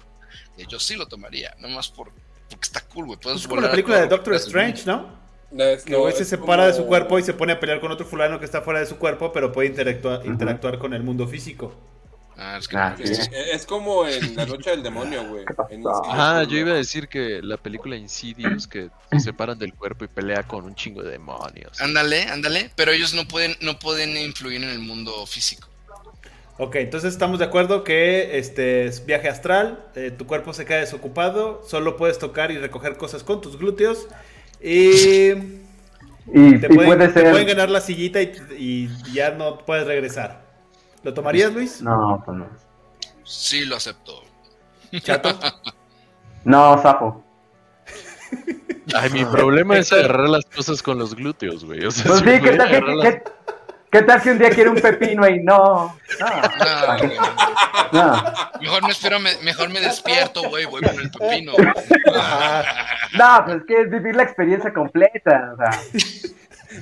que 0.56 0.66
yo 0.66 0.78
sí 0.78 0.96
lo 0.96 1.06
tomaría, 1.06 1.54
nomás 1.58 1.88
por, 1.88 2.12
porque 2.50 2.64
está 2.66 2.80
cool, 2.82 3.06
güey. 3.06 3.18
Puedes 3.18 3.40
Es 3.40 3.48
como 3.48 3.60
la 3.62 3.70
película 3.70 4.00
de 4.00 4.06
Doctor. 4.06 4.34
Strange, 4.34 4.84
¿no? 4.86 5.24
No, 5.50 5.64
es- 5.64 5.84
Que 5.84 5.92
no, 5.92 6.00
güey 6.00 6.14
se 6.14 6.24
separa 6.24 6.66
de 6.66 6.72
su 6.72 6.78
como- 6.78 6.88
cuerpo 6.88 7.18
y 7.18 7.22
se 7.22 7.32
pone 7.32 7.52
a 7.54 7.60
pelear 7.60 7.80
con 7.80 7.90
otro 7.90 8.04
fulano 8.06 8.38
que 8.38 8.44
está 8.44 8.60
fuera 8.62 8.80
de 8.80 8.86
su 8.86 8.96
cuerpo, 8.98 9.32
pero 9.32 9.50
puede 9.52 9.68
interactuar, 9.68 10.26
interactuar 10.26 10.78
con 10.78 10.92
el 10.92 11.02
mundo 11.02 11.26
físico. 11.26 11.74
Ah, 12.36 12.58
es 12.58 12.68
que 12.68 12.76
Ah, 12.76 12.94
no, 12.98 13.06
sí. 13.06 13.12
Es, 13.12 13.30
es 13.32 13.66
como 13.66 14.06
en 14.06 14.36
La 14.36 14.44
Noche 14.46 14.70
del 14.70 14.82
Demonio, 14.82 15.24
güey. 15.26 15.44
Ajá, 16.08 16.44
yo 16.44 16.58
iba 16.58 16.72
a 16.72 16.74
decir 16.74 17.08
que 17.08 17.40
la 17.42 17.56
película 17.56 17.96
Insidious 17.96 18.66
que 18.66 18.90
se 19.10 19.20
separan 19.20 19.58
del 19.58 19.74
cuerpo 19.74 20.04
y 20.04 20.08
pelea 20.08 20.42
con 20.46 20.64
un 20.64 20.74
chingo 20.74 21.02
de 21.02 21.12
demonios. 21.12 21.80
Ándale, 21.80 22.24
ándale, 22.24 22.70
pero 22.76 22.92
ellos 22.92 23.14
no 23.14 23.26
pueden, 23.26 23.56
no 23.60 23.78
pueden 23.78 24.16
influir 24.16 24.62
en 24.62 24.70
el 24.70 24.80
mundo 24.80 25.26
físico. 25.26 25.68
Ok, 26.58 26.76
entonces 26.76 27.12
estamos 27.12 27.38
de 27.38 27.44
acuerdo 27.44 27.84
que 27.84 28.38
este 28.38 28.86
es 28.86 29.04
viaje 29.04 29.28
astral, 29.28 29.84
eh, 29.94 30.10
tu 30.10 30.26
cuerpo 30.26 30.54
se 30.54 30.64
queda 30.64 30.78
desocupado, 30.78 31.62
solo 31.68 31.96
puedes 31.98 32.18
tocar 32.18 32.50
y 32.50 32.56
recoger 32.58 32.96
cosas 32.96 33.22
con 33.24 33.42
tus 33.42 33.58
glúteos 33.58 34.08
y 34.60 35.32
Y, 36.32 36.58
te, 36.58 36.66
y 36.66 36.74
pueden, 36.74 36.98
puede 36.98 37.08
te 37.08 37.30
pueden 37.30 37.46
ganar 37.46 37.70
la 37.70 37.80
sillita 37.80 38.22
y, 38.22 38.32
y 38.58 38.88
ya 39.12 39.30
no 39.32 39.58
puedes 39.66 39.86
regresar. 39.86 40.45
¿Lo 41.06 41.14
tomarías, 41.14 41.52
Luis? 41.52 41.80
No, 41.82 42.20
pues 42.24 42.36
no. 42.36 42.48
Sí, 43.22 43.64
lo 43.64 43.76
acepto. 43.76 44.24
Chato. 45.02 45.38
No, 46.44 46.78
Zafo. 46.82 47.24
Ay, 48.94 49.10
mi 49.10 49.24
problema 49.24 49.76
es 49.78 49.92
agarrar 49.92 50.28
las 50.28 50.44
cosas 50.46 50.80
con 50.82 50.96
los 50.98 51.14
glúteos, 51.14 51.64
güey. 51.64 51.84
O 51.84 51.90
sea, 51.92 52.04
Pues 52.06 52.18
si 52.20 52.24
sí, 52.24 52.40
¿qué 52.40 52.50
tal, 52.56 52.68
qué, 52.70 52.80
las- 52.80 53.04
qué- 53.14 53.22
qué 53.90 54.02
tal 54.02 54.22
que 54.22 54.30
un 54.30 54.38
día 54.38 54.50
quiere 54.50 54.70
un 54.70 54.80
pepino 54.80 55.28
y 55.28 55.42
no? 55.44 55.96
No, 56.20 56.28
No. 57.92 58.24
Mejor 58.60 58.82
me 58.84 58.90
espero, 58.90 59.18
me- 59.20 59.36
mejor 59.42 59.68
me 59.70 59.80
despierto, 59.80 60.48
güey, 60.48 60.66
voy 60.66 60.82
con 60.82 60.98
el 61.00 61.10
pepino. 61.10 61.52
No, 63.18 63.44
pues 63.44 63.56
es 63.58 63.62
que 63.66 63.80
es 63.82 63.90
vivir 63.90 64.14
la 64.16 64.22
experiencia 64.24 64.72
completa. 64.72 65.52
O 65.52 65.56
sea, 65.56 65.80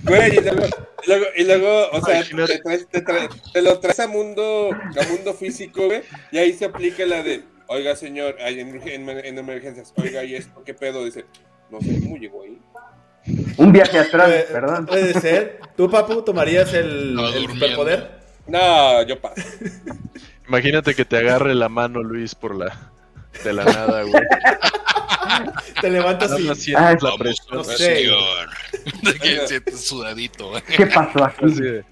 Güey, 0.02 0.36
y 0.36 0.40
luego 0.40 0.62
Y 1.04 1.08
luego, 1.08 1.24
y 1.36 1.44
luego, 1.44 1.88
o 1.92 2.00
sea, 2.04 2.22
te, 2.22 2.34
traes- 2.62 2.88
te 2.88 3.04
traes- 3.04 3.52
te 3.52 3.62
lo 3.62 3.78
traes 3.78 4.00
a 4.00 4.06
mundo, 4.08 4.70
a 4.72 5.04
mundo 5.08 5.34
físico, 5.34 5.86
güey, 5.86 6.02
y 6.32 6.38
ahí 6.38 6.52
se 6.54 6.64
aplica 6.64 7.04
la 7.06 7.22
de, 7.22 7.44
oiga, 7.68 7.94
señor, 7.96 8.36
hay 8.40 8.60
en, 8.60 8.80
en- 8.88 9.08
en 9.10 9.38
emergencias, 9.38 9.92
oiga, 9.96 10.24
¿y 10.24 10.34
esto 10.34 10.62
qué 10.64 10.74
pedo? 10.74 11.04
Dice, 11.04 11.26
no 11.70 11.80
sé 11.80 12.00
cómo 12.02 12.16
llegó 12.16 12.42
ahí. 12.42 12.58
Un 13.56 13.72
viaje 13.72 13.98
astral, 13.98 14.26
Puede, 14.30 14.42
perdón. 14.44 14.86
puede 14.86 15.14
ser. 15.20 15.60
¿Tú, 15.76 15.90
Papu, 15.90 16.22
tomarías 16.22 16.72
el, 16.74 17.14
No, 17.14 17.26
el 17.28 17.46
superpoder? 17.48 18.10
No, 18.46 19.02
yo 19.02 19.18
paso. 19.20 19.40
Imagínate 20.46 20.94
que 20.94 21.04
te 21.06 21.16
agarre 21.16 21.54
la 21.54 21.70
mano 21.70 22.02
Luis 22.02 22.34
por 22.34 22.54
la 22.54 22.90
de 23.42 23.52
la 23.54 23.64
nada, 23.64 24.02
güey. 24.02 24.22
Te 25.80 25.90
levantas 25.90 26.38
y... 26.38 26.42
más 26.44 26.58
sientes 26.58 26.84
Ay, 26.84 26.96
la 27.00 27.16
presión. 27.16 27.46
no 27.52 27.64
sé. 27.64 28.06
que 29.22 29.46
sientes 29.48 29.80
sudadito, 29.84 30.50
güey. 30.50 30.62
¿Qué 30.62 30.86
pasó 30.86 31.24
aquí? 31.24 31.44
así 31.46 31.60
de, 31.62 31.84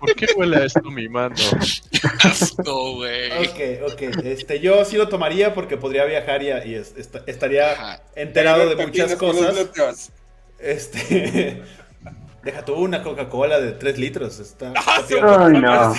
¿Por 0.00 0.14
qué 0.16 0.26
huele 0.36 0.56
a 0.56 0.64
esto 0.64 0.82
mi 0.90 1.08
mano? 1.08 1.34
Asco, 2.24 2.94
güey. 2.96 3.30
Ok, 3.46 3.92
ok. 3.92 4.02
Este, 4.24 4.58
yo 4.60 4.84
sí 4.84 4.96
lo 4.96 5.08
tomaría 5.08 5.54
porque 5.54 5.76
podría 5.76 6.04
viajar 6.04 6.42
y, 6.42 6.46
y 6.48 6.74
es- 6.74 6.94
est- 6.96 7.16
estaría 7.26 8.00
enterado 8.16 8.68
de 8.68 8.84
muchas 8.86 9.14
cosas. 9.14 10.10
Este. 10.58 11.62
Deja 12.48 12.64
tú 12.64 12.76
una 12.76 13.02
Coca-Cola 13.02 13.60
de 13.60 13.72
3 13.72 13.98
litros. 13.98 14.38
Está, 14.38 14.72
Ah, 14.76 15.04
Ay, 15.06 15.58
no. 15.60 15.92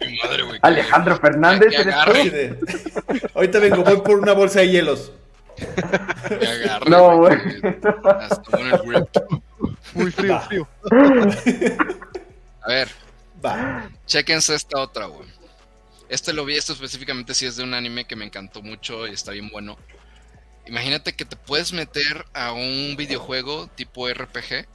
Pinche 0.00 0.24
madre, 0.24 0.42
güey. 0.42 0.58
Alejandro 0.60 1.16
Fernández, 1.18 1.68
Que 1.70 1.82
¿eres 1.82 2.32
de- 2.32 2.58
Ahorita 3.32 3.60
vengo, 3.60 3.84
voy 3.84 4.00
por 4.00 4.18
una 4.18 4.32
bolsa 4.32 4.58
de 4.58 4.70
hielos. 4.70 5.12
Agarre, 6.24 6.90
No, 6.90 7.16
güey. 7.18 7.38
Hasta 8.20 8.42
con 8.42 8.60
el 8.72 8.78
grip. 8.78 9.08
Muy 9.94 10.10
frío, 10.10 10.32
Va. 10.34 10.40
frío. 10.40 10.68
A 12.62 12.68
ver, 12.68 12.88
Va. 13.44 13.88
Chéquense 14.06 14.56
esta 14.56 14.80
otra, 14.80 15.06
güey. 15.06 15.28
Este 16.08 16.32
lo 16.32 16.44
vi, 16.44 16.56
esto 16.56 16.72
específicamente 16.72 17.34
sí 17.34 17.46
es 17.46 17.54
de 17.56 17.62
un 17.62 17.72
anime 17.74 18.04
que 18.04 18.16
me 18.16 18.24
encantó 18.24 18.62
mucho 18.62 19.06
y 19.06 19.12
está 19.12 19.30
bien 19.30 19.48
bueno. 19.48 19.78
Imagínate 20.66 21.12
que 21.12 21.24
te 21.24 21.36
puedes 21.36 21.72
meter 21.72 22.24
a 22.34 22.52
un 22.52 22.96
videojuego 22.96 23.68
tipo 23.76 24.08
RPG. 24.08 24.66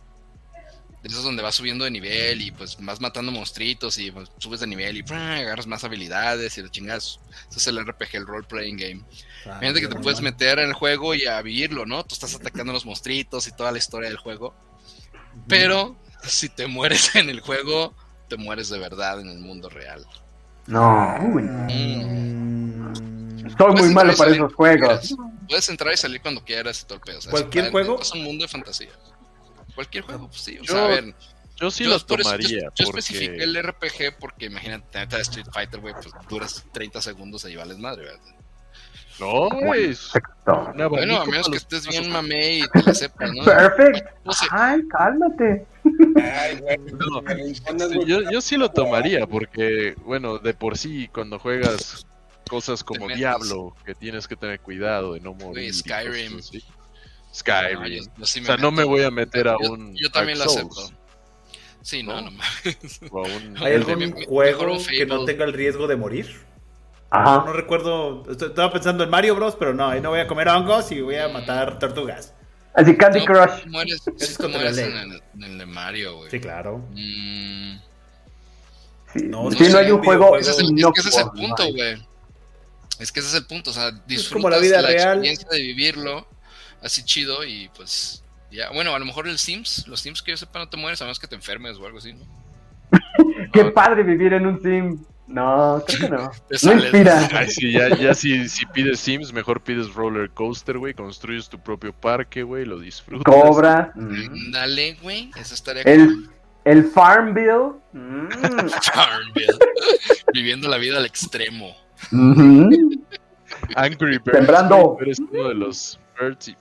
De 1.05 1.11
esos 1.11 1.23
donde 1.23 1.43
vas 1.43 1.53
subiendo 1.53 1.85
de 1.85 1.91
nivel 1.91 2.41
y 2.41 2.49
pues 2.49 2.77
vas 2.79 2.99
matando 2.99 3.31
monstruitos 3.31 3.99
y 3.99 4.09
pues, 4.09 4.27
subes 4.39 4.59
de 4.61 4.65
nivel 4.65 4.97
y 4.97 5.03
agarras 5.13 5.67
más 5.67 5.83
habilidades 5.83 6.57
y 6.57 6.63
la 6.63 6.71
chingas. 6.71 7.19
Ese 7.47 7.59
es 7.59 7.67
el 7.67 7.77
RPG, 7.85 8.15
el 8.15 8.25
role 8.25 8.47
playing 8.47 8.75
game. 8.75 9.03
Imagínate 9.45 9.81
que 9.81 9.87
te 9.87 9.99
puedes 9.99 10.21
meter 10.21 10.57
en 10.57 10.69
el 10.69 10.73
juego 10.73 11.13
y 11.13 11.27
a 11.27 11.39
vivirlo, 11.43 11.85
¿no? 11.85 12.03
Tú 12.05 12.15
estás 12.15 12.33
atacando 12.33 12.71
a 12.71 12.73
los 12.73 12.87
monstruitos 12.87 13.47
y 13.47 13.51
toda 13.51 13.71
la 13.71 13.77
historia 13.77 14.09
del 14.09 14.17
juego. 14.17 14.55
Pero 15.47 15.95
si 16.23 16.49
te 16.49 16.65
mueres 16.65 17.13
en 17.15 17.29
el 17.29 17.39
juego, 17.39 17.93
te 18.27 18.37
mueres 18.37 18.69
de 18.69 18.79
verdad 18.79 19.21
en 19.21 19.29
el 19.29 19.37
mundo 19.37 19.69
real. 19.69 20.03
No. 20.65 21.19
Mm. 21.19 22.93
Soy 23.55 23.75
muy 23.75 23.93
malo 23.93 24.15
para 24.15 24.31
esos 24.31 24.55
juegos. 24.55 25.15
Puedes 25.47 25.69
entrar 25.69 25.93
y 25.93 25.97
salir 25.97 26.19
cuando 26.19 26.43
quieras 26.43 26.81
y 26.81 26.85
todo 26.85 26.95
el 26.95 27.01
pedo. 27.01 27.19
o 27.19 27.21
sea, 27.21 27.29
¿Cualquier 27.29 27.65
es- 27.65 27.71
juego? 27.71 28.01
Es 28.01 28.11
un 28.11 28.23
mundo 28.23 28.43
de 28.43 28.47
fantasía. 28.47 28.89
Cualquier 29.75 30.03
juego, 30.05 30.27
pues 30.27 30.41
sí. 30.41 30.57
O 30.59 30.63
Yo 30.63 30.73
sea, 30.73 30.85
a 30.85 30.87
ver. 30.87 31.13
Yo 31.57 31.71
sí 31.71 31.83
yo 31.85 31.89
los 31.91 31.97
eso- 32.05 32.17
tomaría. 32.17 32.47
yo, 32.47 32.55
yo 32.63 32.85
porque... 32.85 32.99
especifiqué 32.99 33.43
el 33.43 33.55
RPG 33.63 34.17
porque 34.19 34.45
imagínate, 34.47 34.85
la 34.93 35.01
neta 35.01 35.15
de 35.17 35.21
Street 35.21 35.47
Fighter, 35.53 35.79
güey, 35.79 35.93
pues 35.93 36.07
duras 36.29 36.65
30 36.73 37.01
segundos 37.01 37.45
y 37.45 37.55
vales 37.55 37.77
madre, 37.77 38.03
¿verdad? 38.05 38.19
No, 39.19 39.49
güey. 39.49 39.95
Bueno, 40.89 41.21
a 41.21 41.25
menos 41.25 41.49
que 41.49 41.55
estés 41.55 41.87
bien 41.87 42.11
mamé 42.11 42.57
y 42.59 42.61
te 42.67 42.83
la 42.83 42.93
sepas, 42.93 43.31
¿no? 43.33 43.45
Perfect. 43.45 44.05
No 44.25 44.33
sé. 44.33 44.45
Ay, 44.51 44.81
cálmate. 44.89 45.65
Ay, 46.21 46.57
güey. 46.59 46.77
No, 47.75 47.87
Sí, 47.89 47.99
yo, 48.05 48.29
yo 48.29 48.41
sí 48.41 48.57
lo 48.57 48.69
tomaría 48.71 49.25
porque, 49.25 49.95
bueno, 50.03 50.37
de 50.39 50.53
por 50.53 50.77
sí 50.77 51.07
cuando 51.13 51.39
juegas 51.39 52.05
cosas 52.49 52.83
como. 52.83 53.07
Diablo, 53.07 53.73
que 53.85 53.95
tienes 53.95 54.27
que 54.27 54.35
tener 54.35 54.59
cuidado 54.59 55.13
de 55.13 55.21
no 55.21 55.33
morir. 55.33 55.73
Y 55.73 55.89
cosas 55.89 56.51
Skyrim. 57.35 57.79
así. 57.81 57.81
No, 57.81 57.85
Skyrim. 57.85 58.03
yo- 58.05 58.11
yo 58.19 58.25
sí 58.25 58.39
o 58.41 58.45
sea, 58.45 58.57
no 58.57 58.71
me 58.71 58.83
voy 58.83 59.03
a 59.03 59.11
meter 59.11 59.47
a 59.47 59.55
Yo- 59.61 59.71
un 59.73 59.95
Yo 59.95 60.09
también 60.11 60.37
lo 60.39 60.45
Souls, 60.45 60.57
acepto. 60.77 60.97
Sí, 61.81 62.01
no, 62.03 62.13
¿no? 62.15 62.21
no 62.23 62.31
mames. 62.31 62.99
o 63.11 63.25
a 63.25 63.27
un 63.29 63.57
¿Hay 63.63 63.73
algún 63.75 64.11
juego 64.25 64.77
que 64.89 65.05
no 65.05 65.25
tenga 65.25 65.45
el 65.45 65.53
riesgo 65.53 65.87
de 65.87 65.95
morir? 65.95 66.41
Ajá. 67.11 67.43
No 67.45 67.53
recuerdo. 67.53 68.23
Estaba 68.29 68.71
pensando 68.73 69.03
en 69.03 69.09
Mario 69.09 69.35
Bros, 69.35 69.55
pero 69.57 69.73
no, 69.73 69.87
ahí 69.87 70.01
no 70.01 70.09
voy 70.09 70.19
a 70.19 70.27
comer 70.27 70.47
hongos 70.49 70.91
y 70.91 71.01
voy 71.01 71.15
a 71.17 71.27
matar 71.29 71.77
tortugas. 71.79 72.33
Así 72.73 72.97
Candy 72.97 73.19
No, 73.19 73.25
Crush. 73.25 73.65
mueres, 73.67 74.01
Es 74.19 74.35
sí, 74.35 74.43
en 74.43 74.53
el, 74.97 75.21
en 75.35 75.43
el 75.43 75.57
de 75.59 75.65
Mario, 75.65 76.17
güey. 76.17 76.31
Sí, 76.31 76.39
claro. 76.39 76.79
Mm, 76.91 77.77
Sí. 79.13 79.23
No, 79.27 79.49
si 79.49 79.69
no 79.69 79.77
hay 79.77 79.91
un 79.91 80.03
juego, 80.03 80.35
ese 80.37 80.51
es 80.51 80.59
el, 80.59 80.75
no 80.75 80.89
es 80.89 80.93
que 80.93 80.99
ese 80.99 81.09
es 81.09 81.17
el 81.25 81.29
punto, 81.31 81.63
güey. 81.71 82.05
Es 82.99 83.11
que 83.13 83.19
ese 83.21 83.29
es 83.29 83.35
el 83.35 83.45
punto, 83.45 83.69
o 83.69 83.73
sea, 83.73 83.91
disfrutas 83.91 84.33
como 84.33 84.49
la 84.49 84.57
vida 84.57 84.81
la 84.81 84.89
real. 84.89 85.09
experiencia 85.19 85.47
de 85.51 85.61
vivirlo 85.61 86.27
así 86.85 87.03
chido 87.03 87.43
y 87.43 87.69
pues 87.75 88.23
ya, 88.51 88.69
bueno, 88.71 88.93
a 88.95 88.99
lo 88.99 89.05
mejor 89.05 89.27
el 89.27 89.37
Sims, 89.37 89.85
los 89.87 89.99
Sims 89.99 90.21
que 90.21 90.31
yo 90.31 90.37
sepa 90.37 90.59
no 90.59 90.69
te 90.69 90.77
mueres 90.77 91.01
a 91.01 91.05
menos 91.05 91.19
que 91.19 91.27
te 91.27 91.35
enfermes 91.35 91.77
o 91.77 91.85
algo 91.85 91.97
así, 91.97 92.13
¿no? 92.13 92.25
Qué 93.53 93.63
No, 93.63 93.73
padre 93.73 94.03
vivir 94.03 94.33
en 94.33 94.45
un 94.45 94.61
sim. 94.61 95.03
No, 95.27 95.83
creo 95.87 95.99
que 96.01 96.09
no. 96.09 96.31
No 96.63 96.73
inspira. 96.73 97.27
Ay, 97.33 97.49
sí, 97.49 97.71
ya, 97.71 97.89
ya 97.97 98.13
si, 98.13 98.47
si 98.47 98.65
pides 98.67 98.99
Sims, 98.99 99.33
mejor 99.33 99.61
pides 99.61 99.91
Roller 99.93 100.29
Coaster, 100.29 100.77
güey. 100.77 100.93
Construyes 100.93 101.49
tu 101.49 101.57
propio 101.59 101.91
parque, 101.93 102.43
güey, 102.43 102.63
lo 102.65 102.79
disfrutas. 102.79 103.23
Cobra. 103.25 103.91
mm. 103.95 104.51
Dale, 104.51 104.97
güey, 105.01 105.31
eso 105.35 105.55
estaría 105.55 105.81
El, 105.81 106.05
cool. 106.05 106.29
el 106.65 106.83
Farmville. 106.85 107.71
mm. 107.93 108.27
Farmville. 108.93 109.57
Viviendo 110.31 110.67
la 110.69 110.77
vida 110.77 110.97
al 110.97 111.05
extremo. 111.05 111.75
Ujú. 112.11 112.69
Angry 113.75 114.19
Birds. 114.19 114.31
Sembrando. 114.37 114.97
Eres 115.01 115.19
uno 115.19 115.47
de 115.49 115.55
los 115.55 115.99
birds 116.19 116.49
y 116.49 116.55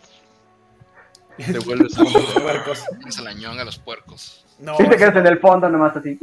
te 1.37 1.59
vuelves 1.61 1.95
de 1.97 2.41
Puercos. 2.41 2.85
Se 3.09 3.23
la 3.23 3.33
ñonga 3.33 3.63
a 3.63 3.65
los 3.65 3.79
puercos. 3.79 4.45
No, 4.59 4.77
Sí 4.77 4.89
te 4.89 4.97
quedas 4.97 5.17
en 5.17 5.27
el 5.27 5.39
fondo 5.39 5.69
nomás 5.69 5.97
así. 5.97 6.19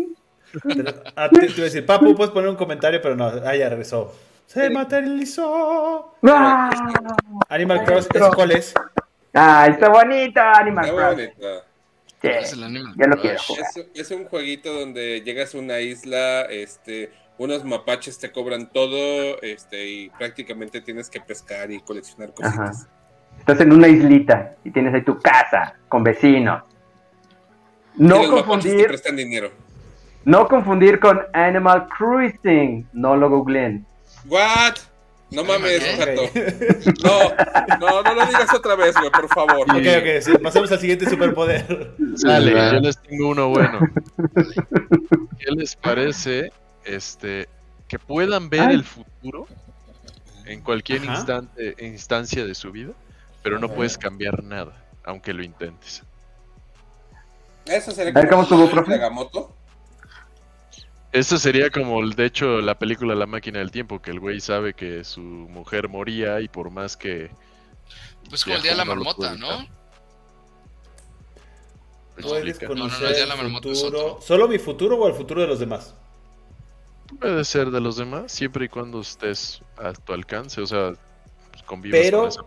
Ah, 1.16 1.30
te, 1.30 1.40
te 1.40 1.46
iba 1.48 1.62
a 1.62 1.64
decir, 1.64 1.86
Papu, 1.86 2.14
puedes 2.16 2.32
poner 2.32 2.50
un 2.50 2.56
comentario, 2.56 3.02
pero 3.02 3.16
no. 3.16 3.26
Ah, 3.46 3.56
ya 3.56 3.70
regresó. 3.70 4.14
Se 4.48 4.70
materializó. 4.70 6.14
¡Ah! 6.24 6.70
Animal 7.48 7.86
Cross, 7.86 8.08
¿ese 8.14 8.30
cuál 8.36 8.52
es? 8.52 8.74
¡Ay, 9.34 9.72
está 9.72 9.88
bonito 9.90 10.42
Animal 10.42 10.86
Está 10.86 11.10
bonito. 11.12 11.64
Sí. 12.22 12.28
Es 12.28 12.54
el 12.54 12.64
Animal 12.64 12.94
ya 12.98 13.08
lo 13.08 13.12
Crush. 13.14 13.22
quiero 13.22 13.40
jugar. 13.42 13.66
Es, 13.76 13.86
es 13.94 14.12
un 14.12 14.26
jueguito 14.26 14.74
donde 14.78 15.22
llegas 15.22 15.56
a 15.56 15.58
una 15.58 15.80
isla, 15.80 16.42
este, 16.44 17.12
unos 17.38 17.64
mapaches 17.64 18.20
te 18.20 18.32
cobran 18.32 18.70
todo, 18.72 19.42
este, 19.42 19.88
y 19.88 20.10
prácticamente 20.10 20.82
tienes 20.82 21.10
que 21.10 21.22
pescar 21.22 21.72
y 21.72 21.80
coleccionar 21.80 22.34
cositas. 22.34 22.88
Estás 23.42 23.60
en 23.62 23.74
una 23.74 23.88
islita 23.88 24.54
y 24.64 24.70
tienes 24.70 24.94
ahí 24.94 25.02
tu 25.02 25.18
casa 25.20 25.74
con 25.90 26.04
vecinos. 26.04 26.62
No 27.96 28.30
confundir, 28.30 28.88
prestan 28.88 29.16
dinero. 29.16 29.52
no 30.26 30.48
confundir 30.48 31.00
con 31.00 31.20
Animal 31.34 31.88
Cruising. 31.98 32.88
No 32.94 33.16
lo 33.18 33.30
googleen. 33.32 33.84
What? 34.28 34.76
No 35.32 35.44
mames, 35.44 35.80
¿Qué? 35.80 35.98
Jato. 35.98 36.92
No, 37.80 37.80
no, 37.80 38.04
no 38.04 38.14
lo 38.14 38.26
digas 38.28 38.54
otra 38.54 38.76
vez, 38.76 38.96
güey, 38.96 39.10
por 39.10 39.28
favor. 39.30 39.62
Ok, 39.62 39.78
ok, 39.78 40.22
sí, 40.22 40.32
pasemos 40.44 40.72
al 40.72 40.80
siguiente 40.80 41.10
superpoder. 41.10 41.94
Sale, 42.18 42.52
Sí, 42.52 42.76
yo 42.76 42.80
les 42.82 43.02
tengo 43.02 43.30
uno 43.30 43.50
bueno. 43.50 43.80
¿Qué 45.40 45.52
les 45.56 45.76
parece 45.76 46.52
este 46.86 47.50
que 47.88 47.98
puedan 47.98 48.50
ver 48.50 48.62
Ay. 48.62 48.76
el 48.76 48.84
futuro 48.84 49.48
en 50.46 50.62
cualquier 50.62 51.04
instante, 51.06 51.76
instancia 51.80 52.46
de 52.46 52.54
su 52.56 52.72
vida, 52.72 52.92
pero 53.44 53.60
no 53.60 53.70
puedes 53.70 53.98
cambiar 53.98 54.44
nada, 54.44 54.86
aunque 55.04 55.34
lo 55.34 55.44
intentes? 55.44 56.04
Eso 57.66 57.92
sería 57.92 58.12
ver, 58.14 58.30
¿cómo 58.30 58.44
estuvo, 58.44 58.70
profe? 58.70 58.92
Nagamoto. 58.92 59.56
Eso 61.12 61.38
sería 61.38 61.70
como, 61.70 62.00
el- 62.02 62.14
de 62.14 62.26
hecho, 62.26 62.62
la 62.62 62.80
película 62.80 63.14
La 63.16 63.26
máquina 63.26 63.60
del 63.60 63.70
tiempo, 63.72 64.02
que 64.02 64.12
el 64.12 64.20
güey 64.20 64.40
sabe 64.40 64.74
que 64.74 65.04
su 65.04 65.22
mujer 65.22 65.90
moría 65.90 66.40
y 66.42 66.48
por 66.48 66.72
más 66.72 66.96
que... 66.96 67.30
Pues 68.30 68.44
como 68.46 68.56
el 68.56 68.62
día 68.62 68.72
de 68.72 68.78
la 68.78 68.86
no 68.86 68.96
marmota, 68.96 69.36
¿no? 69.36 69.68
Puedes 72.22 72.60
Explica. 72.60 72.74
No, 72.74 72.76
no, 72.76 72.84
no, 72.88 72.90
conocer 72.98 73.16
ya 73.18 73.26
la 73.26 73.34
el 73.34 73.40
marmota 73.42 73.70
futuro. 73.70 74.20
¿Solo 74.22 74.48
mi 74.48 74.58
futuro 74.60 74.98
o 74.98 75.08
el 75.08 75.14
futuro 75.14 75.42
de 75.42 75.48
los 75.48 75.60
demás? 75.60 75.96
Puede 77.20 77.44
ser 77.44 77.72
de 77.72 77.82
los 77.82 77.98
demás, 77.98 78.32
siempre 78.32 78.66
y 78.66 78.70
cuando 78.70 79.02
estés 79.02 79.62
a 79.78 79.92
tu 79.92 80.14
alcance, 80.14 80.62
o 80.62 80.66
sea, 80.68 80.94
pues, 81.52 81.64
convivas 81.64 82.00
Pero, 82.00 82.20
con 82.20 82.28
esa 82.30 82.42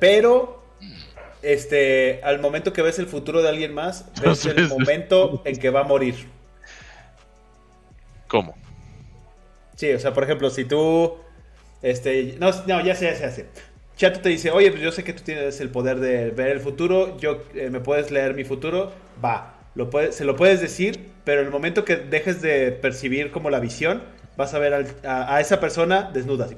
pero, 0.00 0.62
este, 1.42 2.20
al 2.24 2.40
momento 2.40 2.72
que 2.72 2.82
ves 2.82 2.98
el 2.98 3.06
futuro 3.06 3.42
de 3.42 3.48
alguien 3.48 3.72
más, 3.74 4.06
ves 4.22 4.44
el 4.46 4.68
momento 4.68 5.42
en 5.44 5.58
que 5.58 5.70
va 5.70 5.80
a 5.80 5.84
morir. 5.84 6.28
¿Cómo? 8.26 8.54
Sí, 9.76 9.92
o 9.92 9.98
sea, 9.98 10.12
por 10.12 10.24
ejemplo, 10.24 10.50
si 10.50 10.64
tú, 10.64 11.16
este, 11.82 12.36
no, 12.38 12.50
no, 12.66 12.80
ya 12.84 12.94
sé, 12.94 13.06
ya 13.06 13.14
sé, 13.14 13.20
ya 13.22 13.30
sé. 13.30 13.46
Chato 13.96 14.20
te 14.20 14.28
dice, 14.28 14.50
oye, 14.50 14.70
pues 14.70 14.82
yo 14.82 14.92
sé 14.92 15.02
que 15.02 15.12
tú 15.12 15.22
tienes 15.24 15.60
el 15.60 15.70
poder 15.70 15.98
de 15.98 16.30
ver 16.30 16.48
el 16.48 16.60
futuro, 16.60 17.16
yo 17.18 17.42
eh, 17.54 17.68
me 17.70 17.80
puedes 17.80 18.10
leer 18.12 18.34
mi 18.34 18.44
futuro, 18.44 18.92
va, 19.24 19.54
lo 19.74 19.90
puede- 19.90 20.12
se 20.12 20.24
lo 20.24 20.36
puedes 20.36 20.60
decir, 20.60 21.10
pero 21.24 21.40
en 21.40 21.46
el 21.46 21.52
momento 21.52 21.84
que 21.84 21.96
dejes 21.96 22.40
de 22.42 22.70
percibir 22.72 23.30
como 23.32 23.50
la 23.50 23.58
visión, 23.60 24.02
vas 24.36 24.54
a 24.54 24.58
ver 24.60 24.72
al- 24.74 24.94
a, 25.04 25.34
a 25.34 25.40
esa 25.40 25.58
persona 25.58 26.10
desnuda. 26.12 26.44
así. 26.46 26.56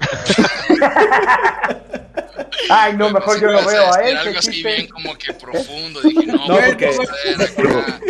Ay, 2.70 2.94
no, 2.96 3.10
mejor 3.10 3.40
yo 3.40 3.48
lo 3.48 3.64
veo 3.66 3.92
a 3.94 4.00
él. 4.08 4.16
Algo 4.16 4.38
así 4.38 4.62
bien 4.62 4.88
como 4.88 5.16
que 5.16 5.32
profundo. 5.34 6.00
Dije, 6.00 6.26
no, 6.26 6.46
No, 6.48 6.54
güey, 6.54 6.70
porque-. 6.72 6.96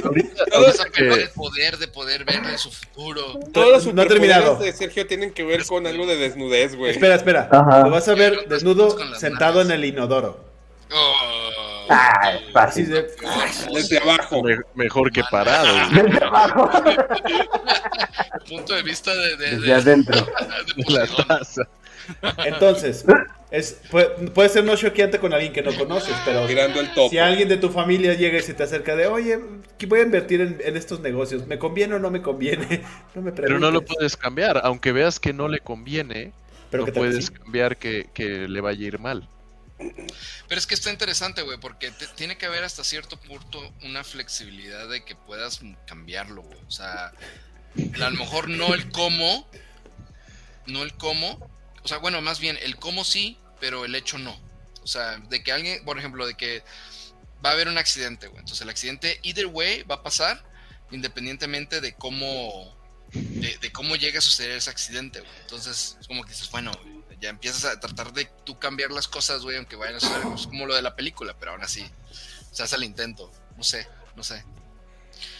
Ahorita, 0.05 0.84
el 0.98 1.30
poder 1.30 1.78
de 1.78 1.88
poder 1.88 2.24
verle 2.24 2.57
su 2.59 2.70
futuro. 2.70 3.38
Todos 3.52 3.84
los 3.84 3.94
No 3.94 4.07
terminado. 4.07 4.57
de 4.57 4.72
Sergio 4.72 5.07
tienen 5.07 5.32
que 5.32 5.44
ver 5.44 5.64
con 5.66 5.86
algo 5.86 6.07
de 6.07 6.16
desnudez, 6.16 6.76
güey. 6.76 6.92
Espera, 6.92 7.14
espera. 7.16 7.48
Ajá. 7.50 7.80
Lo 7.84 7.90
vas 7.90 8.09
a 8.09 8.14
ver 8.14 8.46
desnudo 8.48 8.96
sentado 9.18 9.61
en 9.62 9.70
el 9.70 9.84
inodoro. 9.84 10.44
Oh, 10.92 11.86
Ay, 11.88 12.38
Así 12.55 12.84
fácil. 12.84 12.90
de... 12.90 13.07
Desde 13.74 13.98
abajo. 13.98 14.42
me- 14.42 14.59
mejor 14.74 15.11
que 15.12 15.22
parado. 15.30 15.66
Desde 15.90 16.24
abajo, 16.24 16.70
punto 18.48 18.74
de 18.74 18.82
vista 18.82 19.14
de, 19.14 19.36
de, 19.59 19.74
adentro. 19.74 20.26
de 20.76 20.84
La 20.92 21.07
taza. 21.07 21.62
Entonces, 22.38 23.05
es, 23.50 23.80
puede, 23.90 24.09
puede 24.30 24.48
ser 24.48 24.64
no 24.64 24.76
choqueante 24.76 25.18
con 25.18 25.32
alguien 25.32 25.52
que 25.52 25.62
no 25.62 25.74
conoces, 25.76 26.14
pero 26.24 26.46
Mirando 26.46 26.80
el 26.80 26.88
topo. 26.92 27.09
si 27.11 27.18
alguien 27.18 27.48
de 27.48 27.57
tu 27.57 27.70
familia 27.70 28.14
llega 28.14 28.38
y 28.38 28.42
se 28.42 28.55
te 28.55 28.62
acerca 28.64 28.96
de, 28.96 29.07
oye, 29.07 29.38
voy 29.86 30.00
a 30.00 30.02
invertir 30.02 30.40
en, 30.40 30.61
en 30.64 30.76
estos 30.76 31.00
negocios, 31.00 31.46
¿me 31.46 31.59
conviene 31.59 31.94
o 31.94 31.98
no 31.98 32.11
me 32.11 32.22
conviene? 32.22 32.82
No 33.14 33.22
me 33.22 33.32
Pero 33.32 33.59
no 33.59 33.70
lo 33.70 33.84
puedes 33.84 34.16
cambiar. 34.16 34.61
Aunque 34.64 34.92
veas 34.92 35.20
que 35.20 35.32
no 35.32 35.48
le 35.48 35.61
conviene, 35.61 36.32
Pero 36.70 36.82
no 36.82 36.86
que 36.86 36.92
puedes 36.92 37.26
sí. 37.26 37.32
cambiar 37.32 37.76
que, 37.76 38.09
que 38.12 38.48
le 38.48 38.61
vaya 38.61 38.84
a 38.84 38.88
ir 38.88 38.98
mal. 38.98 39.28
Pero 40.48 40.59
es 40.59 40.66
que 40.66 40.74
está 40.74 40.90
interesante, 40.90 41.42
güey, 41.42 41.59
porque 41.59 41.90
te- 41.90 42.07
tiene 42.09 42.36
que 42.38 42.46
haber 42.46 42.64
hasta 42.64 42.84
cierto 42.84 43.16
punto 43.18 43.61
una 43.84 44.05
flexibilidad 44.05 44.88
de 44.88 45.05
que 45.05 45.14
puedas 45.16 45.61
cambiarlo, 45.86 46.42
güey. 46.42 46.59
O 46.66 46.70
sea, 46.70 47.07
a 47.09 48.11
lo 48.11 48.16
mejor 48.16 48.48
no 48.48 48.72
el 48.72 48.90
cómo, 48.90 49.46
no 50.66 50.82
el 50.82 50.94
cómo, 50.94 51.38
o 51.85 51.89
sea, 51.89 51.99
bueno, 51.99 52.20
más 52.22 52.41
bien 52.41 52.59
el 52.62 52.76
cómo 52.76 53.05
sí, 53.05 53.39
pero 53.61 53.85
el 53.85 53.95
hecho 53.95 54.18
no. 54.18 54.37
O 54.82 54.87
sea, 54.87 55.18
de 55.18 55.43
que 55.43 55.53
alguien, 55.53 55.85
por 55.85 55.99
ejemplo, 55.99 56.26
de 56.26 56.35
que 56.35 56.64
va 57.45 57.51
a 57.51 57.53
haber 57.53 57.68
un 57.68 57.78
accidente, 57.78 58.26
güey. 58.26 58.41
Entonces 58.41 58.62
el 58.62 58.70
accidente, 58.70 59.20
either 59.22 59.47
way, 59.47 59.82
va 59.82 59.97
a 59.97 60.03
pasar 60.03 60.43
independientemente 60.91 61.80
de 61.80 61.95
cómo, 61.95 62.74
de, 63.12 63.59
de 63.59 63.72
cómo 63.72 63.97
llegue 63.97 64.18
a 64.18 64.20
suceder 64.20 64.53
ese 64.53 64.70
accidente, 64.70 65.20
güey. 65.20 65.32
Entonces, 65.43 65.97
es 66.01 66.07
como 66.07 66.22
que 66.24 66.30
dices, 66.30 66.51
bueno, 66.51 66.72
güey, 66.82 67.18
ya 67.20 67.30
empiezas 67.30 67.64
a 67.64 67.80
tratar 67.80 68.12
de 68.12 68.26
tú 68.45 68.59
cambiar 68.59 68.91
las 68.91 69.09
cosas, 69.09 69.43
güey, 69.43 69.57
aunque 69.57 69.76
vayan 69.76 69.97
a 69.97 70.01
suceder, 70.01 70.26
es 70.35 70.47
como 70.47 70.66
lo 70.66 70.74
de 70.74 70.82
la 70.82 70.97
película, 70.97 71.37
pero 71.39 71.53
aún 71.53 71.62
así, 71.62 71.85
se 72.51 72.62
hace 72.62 72.76
el 72.76 72.85
intento. 72.85 73.30
No 73.57 73.62
sé, 73.62 73.89
no 74.16 74.22
sé. 74.22 74.45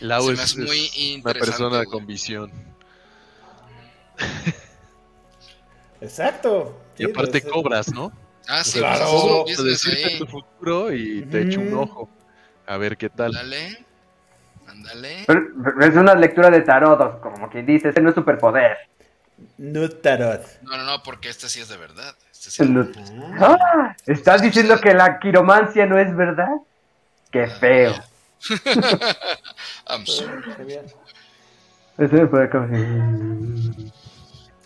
Lau 0.01 0.31
es, 0.31 0.57
muy 0.57 0.91
es 0.95 1.25
una 1.25 1.33
persona 1.33 1.77
güey. 1.77 1.87
con 1.87 2.07
visión. 2.07 2.53
Exacto. 6.05 6.81
Y 6.99 7.05
Sí, 7.05 7.11
aparte 7.11 7.41
pues, 7.41 7.53
cobras, 7.53 7.93
¿no? 7.93 8.13
Ah, 8.49 8.63
sí, 8.63 8.79
Claro. 8.79 8.99
pues, 8.99 9.09
es 9.09 9.15
un 9.15 9.29
Puedo 9.31 9.43
business 9.45 9.83
decirte 9.85 10.19
tu 10.19 10.27
futuro 10.27 10.93
y 10.93 11.23
te 11.23 11.43
echo 11.43 11.61
un 11.61 11.75
ojo. 11.75 12.09
A 12.67 12.77
ver 12.77 12.97
qué 12.97 13.09
tal. 13.11 13.35
Ándale, 13.35 13.85
ándale. 14.67 15.23
Es 15.23 15.95
una 15.97 16.15
lectura 16.15 16.51
de 16.51 16.61
tarot, 16.63 17.21
como 17.21 17.49
quien 17.51 17.67
dice, 17.67 17.89
ese 17.89 18.01
no 18.01 18.11
es 18.11 18.15
superpoder. 18.15 18.77
No 19.59 19.89
tarot. 19.89 20.43
No, 20.63 20.77
no, 20.77 20.85
no, 20.85 21.03
porque 21.03 21.29
este 21.29 21.49
sí 21.49 21.61
es 21.61 21.69
de 21.69 21.77
verdad. 21.77 22.15
Este 22.31 22.51
sí 22.51 22.63
es- 22.63 22.69
No- 22.71 22.87
Ah, 23.41 23.97
¿Estás 24.07 24.43
diciendo 24.43 24.79
que 24.81 24.95
la 24.95 25.19
quiromancia 25.19 25.87
no 25.87 25.99
es 25.99 26.15
verdad? 26.15 26.49
Qué 27.31 27.47
feo. 27.49 27.95
I'm 29.89 30.07
sorry. 30.07 30.79
Ese 31.99 32.27
fue 32.27 32.51
como- 32.51 32.67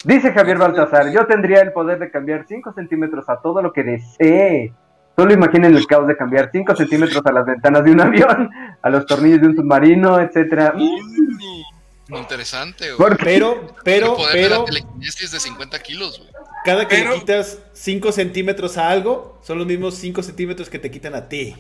Dice 0.05 0.33
Javier 0.33 0.59
Baltasar, 0.59 1.11
yo 1.13 1.27
tendría 1.27 1.61
el 1.61 1.73
poder 1.73 1.99
de 1.99 2.11
cambiar 2.11 2.45
5 2.49 2.73
centímetros 2.73 3.29
a 3.29 3.41
todo 3.41 3.61
lo 3.63 3.73
que 3.73 3.83
desee. 3.83 4.73
Solo 5.17 5.33
imaginen 5.33 5.75
el 5.77 5.87
caos 5.87 6.07
de 6.07 6.17
cambiar 6.17 6.51
5 6.53 6.77
centímetros 6.77 7.21
a 7.27 7.33
las 7.33 7.45
ventanas 7.45 7.83
de 7.85 7.91
un 7.91 8.01
avión, 8.03 8.51
a 8.81 8.91
los 8.91 9.05
tornillos 9.07 9.41
de 9.41 9.49
un 9.49 9.57
submarino, 9.57 10.21
etcétera. 10.21 10.75
Uh, 10.77 12.17
Interesante, 12.17 12.93
güey. 12.93 13.11
Pero, 13.23 13.53
El 13.53 13.69
pero, 13.85 14.15
poder 14.17 14.35
de 14.35 14.43
pero, 14.43 14.59
la 14.61 14.65
telequinesis 14.65 15.31
de 15.33 15.41
50 15.41 15.79
kilos, 15.81 16.19
güey. 16.19 16.31
cada 16.65 16.87
que 16.89 16.97
Pero- 16.97 17.13
le 17.15 17.19
quitas 17.19 17.59
5 17.73 18.13
centímetros 18.13 18.79
a 18.79 18.89
algo, 18.91 19.39
son 19.43 19.59
los 19.59 19.67
mismos 19.67 19.95
5 19.97 20.23
centímetros 20.23 20.71
que 20.71 20.79
te 20.79 20.91
quitan 20.91 21.15
a 21.17 21.29
ti. 21.29 21.57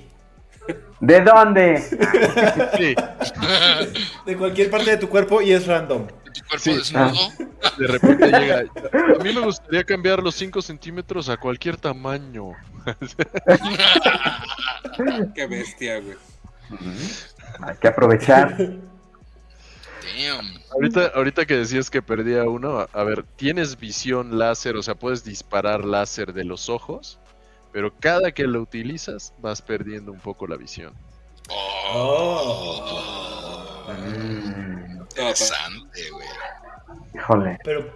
¿De 1.00 1.20
dónde? 1.22 1.82
Sí, 2.78 2.94
De 4.26 4.36
cualquier 4.36 4.70
parte 4.70 4.90
de 4.90 4.96
tu 4.98 5.08
cuerpo 5.08 5.40
y 5.42 5.52
es 5.52 5.66
random. 5.66 6.06
Tu 6.32 6.40
cuerpo 6.40 6.58
Sí. 6.58 6.74
desnudo. 6.74 7.12
de 7.78 7.86
repente 7.86 8.26
llega. 8.30 8.60
A 9.20 9.22
mí 9.22 9.32
me 9.32 9.40
gustaría 9.40 9.84
cambiar 9.84 10.22
los 10.22 10.34
5 10.34 10.60
centímetros 10.62 11.28
a 11.28 11.36
cualquier 11.36 11.76
tamaño. 11.76 12.52
Qué 15.34 15.46
bestia, 15.46 16.00
güey. 16.00 16.16
Hay 17.60 17.76
que 17.80 17.88
aprovechar. 17.88 18.56
Damn. 18.58 20.58
Ahorita, 20.72 21.12
ahorita 21.14 21.46
que 21.46 21.56
decías 21.56 21.90
que 21.90 22.02
perdía 22.02 22.44
uno, 22.44 22.80
a, 22.80 22.88
a 22.92 23.04
ver, 23.04 23.24
tienes 23.36 23.78
visión 23.78 24.38
láser, 24.38 24.76
o 24.76 24.82
sea, 24.82 24.94
puedes 24.94 25.24
disparar 25.24 25.84
láser 25.84 26.32
de 26.32 26.44
los 26.44 26.68
ojos, 26.68 27.18
pero 27.72 27.92
cada 27.98 28.32
que 28.32 28.44
lo 28.44 28.60
utilizas 28.60 29.32
vas 29.38 29.62
perdiendo 29.62 30.12
un 30.12 30.20
poco 30.20 30.46
la 30.46 30.56
visión. 30.56 30.92
Oh, 31.92 32.94
Mm, 33.88 34.77
interesante, 35.22 36.10
güey. 36.10 36.26
Híjole. 37.14 37.58
Pero, 37.64 37.92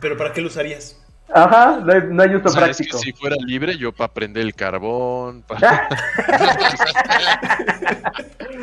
pero 0.00 0.16
¿para 0.16 0.32
qué 0.32 0.40
lo 0.40 0.46
usarías? 0.48 0.98
Ajá, 1.34 1.80
no 1.82 1.92
hay, 1.92 2.00
no 2.10 2.22
hay 2.22 2.34
uso 2.34 2.48
O 2.48 2.50
sea, 2.50 2.66
es 2.66 2.76
que 2.76 2.84
práctico. 2.84 2.98
si 2.98 3.12
fuera 3.12 3.36
libre, 3.46 3.78
yo 3.78 3.92
para 3.92 4.12
prender 4.12 4.42
el 4.42 4.54
carbón, 4.54 5.42
para, 5.48 5.88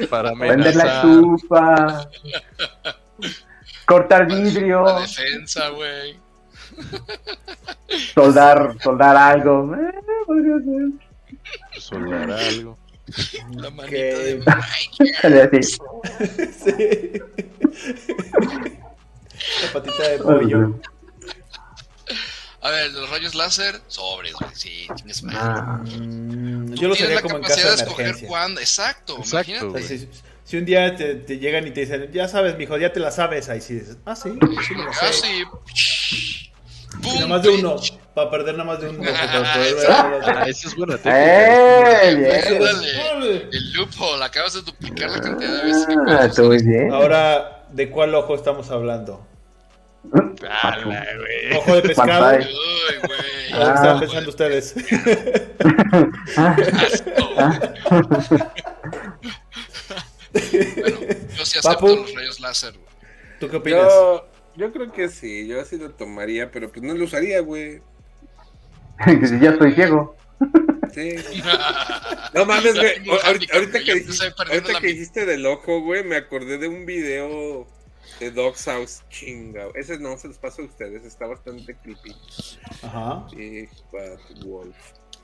para 0.09 0.33
Vender 0.35 0.75
la 0.75 0.95
estufa. 1.01 2.09
Cortar 3.85 4.29
La 4.29 4.35
vidrio. 4.37 4.83
defensa, 4.99 5.69
güey. 5.69 6.19
Soldar, 8.13 8.75
soldar 8.83 9.17
algo. 9.17 9.73
Eh, 9.75 9.91
podría 10.27 10.57
ser. 10.59 11.81
soldar 11.81 12.31
algo. 12.31 12.77
La 13.55 13.69
manita 13.69 13.85
Ok. 13.85 13.91
de 13.91 15.57
Así. 15.59 15.77
Sí. 16.59 17.21
La 19.63 19.73
patita 19.73 20.09
de 20.09 20.19
pollo. 20.19 20.79
A 22.61 22.71
ver, 22.71 22.91
los 22.91 23.09
rayos 23.09 23.35
láser, 23.35 23.79
sobres, 23.87 24.33
güey. 24.33 24.51
Sí, 24.53 24.87
tienes 24.95 25.23
madre. 25.23 25.37
Ah, 25.41 25.81
yo 25.85 26.89
lo 26.89 26.95
la 26.95 27.21
como 27.21 27.37
en 27.37 27.43
capacidad 27.43 27.69
caso 27.71 27.85
de 27.85 27.95
de 28.01 28.09
escoger 28.09 28.27
cuándo. 28.27 28.59
Exacto, 28.59 29.17
Exacto, 29.17 29.51
imagínate. 29.51 29.87
Si, 29.87 30.09
si 30.43 30.57
un 30.57 30.65
día 30.65 30.93
te, 30.95 31.15
te 31.15 31.37
llegan 31.37 31.65
y 31.67 31.71
te 31.71 31.81
dicen, 31.81 32.11
ya 32.11 32.27
sabes, 32.27 32.57
mijo, 32.57 32.77
ya 32.77 32.91
te 32.91 32.99
la 32.99 33.11
sabes, 33.11 33.47
ahí 33.47 33.61
sí 33.61 33.75
dices, 33.75 33.97
ah, 34.05 34.15
sí, 34.15 34.31
sí 34.67 34.75
me 34.75 34.83
la 34.83 34.93
sé. 34.93 34.99
Casi. 34.99 35.27
Y 35.37 37.01
¡Pum! 37.01 37.13
nada 37.15 37.27
más 37.27 37.43
de 37.43 37.49
uno! 37.49 37.75
Para 38.19 38.31
perder 38.31 38.55
nada 38.55 38.65
más 38.65 38.79
de 38.81 38.89
uno. 38.89 38.99
para 39.03 39.53
Ah. 39.89 40.19
Ah, 40.23 40.45
esa 40.47 40.67
es 40.67 40.75
buena. 40.75 40.99
¡Eh! 41.05 42.29
El 43.51 43.73
loophole, 43.73 44.23
acabas 44.25 44.53
de 44.53 44.61
duplicar 44.61 45.09
la 45.11 45.21
cantidad 45.21 45.57
de 45.57 45.63
veces 45.63 45.85
que 45.87 46.89
Ah. 46.91 46.95
Ahora, 46.95 47.65
¿de 47.69 47.89
cuál 47.89 48.13
ojo 48.15 48.35
estamos 48.35 48.69
hablando? 48.71 49.25
Güey. 50.03 51.57
¿Ojo 51.57 51.75
de 51.75 51.81
pescado? 51.81 52.37
Uy, 52.37 52.45
güey. 53.05 53.53
¿O 53.53 53.57
lo 53.59 53.73
que 53.73 53.79
Ah. 53.79 53.97
pensando 53.99 54.29
ustedes? 54.29 54.75
Ah, 56.37 56.55
ah. 57.37 57.59
Bueno, 60.31 60.97
yo 61.37 61.45
sí 61.45 61.57
acepto 61.57 61.69
Papu. 61.79 61.87
los 61.95 62.13
rayos 62.15 62.39
láser, 62.39 62.73
güey. 62.73 62.85
¿Tú 63.39 63.49
qué 63.49 63.57
opinas? 63.57 63.83
Yo, 63.87 64.27
yo 64.55 64.71
creo 64.71 64.91
que 64.91 65.09
sí, 65.09 65.47
yo 65.47 65.59
así 65.61 65.77
lo 65.77 65.89
tomaría, 65.91 66.51
pero 66.51 66.69
pues 66.71 66.83
no 66.83 66.93
lo 66.93 67.05
usaría, 67.05 67.39
güey. 67.41 67.81
Ya 69.41 69.51
estoy 69.51 69.73
ciego. 69.73 70.15
Sí. 70.93 71.15
No 72.31 72.45
mames, 72.45 72.75
güey. 72.75 73.09
Ahorita, 73.23 73.83
que, 73.83 73.91
ahorita 73.91 74.79
que 74.79 74.87
dijiste 74.87 75.25
del 75.25 75.47
ojo, 75.47 75.81
güey, 75.81 76.03
me 76.03 76.15
acordé 76.15 76.59
de 76.59 76.67
un 76.67 76.85
video 76.85 77.67
de 78.19 78.29
Dog's 78.29 78.65
House 78.65 79.03
chinga. 79.09 79.67
Ese 79.73 79.97
no 79.97 80.15
se 80.15 80.27
los 80.27 80.37
paso 80.37 80.61
a 80.61 80.65
ustedes, 80.65 81.03
está 81.03 81.25
bastante 81.25 81.75
creepy. 81.75 82.15
Ajá. 82.83 83.25
Big 83.35 83.69
Bad 83.91 84.19
Wolf. 84.45 84.75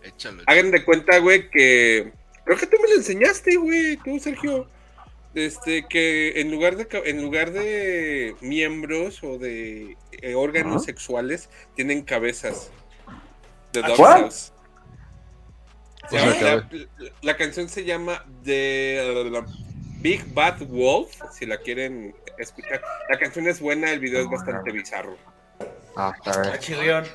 Échalo. 0.01 0.41
Hagan 0.47 0.71
de 0.71 0.83
cuenta, 0.83 1.19
güey, 1.19 1.47
que. 1.51 2.11
Creo 2.43 2.57
que 2.57 2.65
tú 2.65 2.77
me 2.81 2.89
lo 2.89 2.95
enseñaste, 2.95 3.55
güey, 3.55 3.97
tú, 3.97 4.19
Sergio. 4.19 4.67
Este, 5.35 5.85
que 5.87 6.39
en 6.39 6.49
lugar 6.49 6.77
de 6.77 6.87
en 7.05 7.21
lugar 7.21 7.51
de 7.51 8.35
miembros 8.39 9.21
o 9.23 9.37
de 9.37 9.97
eh, 10.21 10.33
órganos 10.33 10.77
Ajá. 10.77 10.85
sexuales, 10.85 11.49
tienen 11.75 12.03
cabezas. 12.03 12.71
Se 13.81 13.95
Pues 13.95 14.53
la, 16.11 16.69
la 17.21 17.37
canción 17.37 17.67
se 17.67 17.83
llama 17.83 18.23
The 18.43 19.31
Big 20.01 20.33
Bad 20.33 20.61
Wolf, 20.67 21.19
si 21.33 21.45
la 21.45 21.57
quieren 21.57 22.15
escuchar. 22.37 22.81
La 23.09 23.17
canción 23.17 23.47
es 23.47 23.59
buena, 23.59 23.91
el 23.91 23.99
video 23.99 24.21
es 24.21 24.29
bastante 24.29 24.71
bizarro. 24.71 25.17
Ah, 25.95 26.13
a 26.25 26.37
ver. 26.37 26.59
chirrión. 26.59 27.05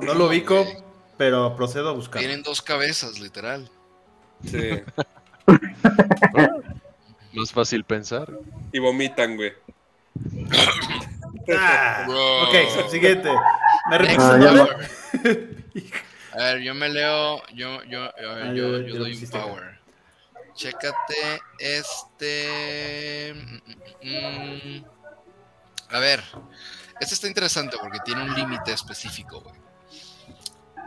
No 0.00 0.14
lo 0.14 0.26
ubico, 0.26 0.64
pero 1.16 1.54
procedo 1.56 1.90
a 1.90 1.92
buscar. 1.92 2.20
Tienen 2.20 2.42
dos 2.42 2.62
cabezas, 2.62 3.18
literal. 3.18 3.70
Sí. 4.44 4.82
Más 7.34 7.52
fácil 7.52 7.84
pensar. 7.84 8.32
Y 8.72 8.78
vomitan, 8.78 9.36
güey. 9.36 9.52
Ah, 11.54 12.04
Bro. 12.06 12.48
ok, 12.48 12.90
siguiente. 12.90 13.30
Me 13.88 13.98
repites 13.98 14.24
Ah. 14.24 14.66
A 16.34 16.36
ver, 16.44 16.58
yo 16.60 16.74
me 16.74 16.88
leo, 16.88 17.42
yo, 17.54 17.82
yo, 17.84 18.04
Ah, 18.04 18.52
yo, 18.54 18.80
yo- 18.80 18.96
doy 18.98 19.16
un 19.16 19.24
acá. 19.26 19.42
power. 19.42 19.78
Chécate 20.54 21.40
este. 21.58 23.34
mm, 24.02 24.08
mm, 24.08 24.84
A 25.90 25.98
ver, 26.00 26.22
este 27.00 27.14
está 27.14 27.26
interesante 27.28 27.76
porque 27.80 27.98
tiene 28.04 28.22
un 28.22 28.34
límite 28.34 28.72
específico, 28.72 29.40
güey. 29.40 29.56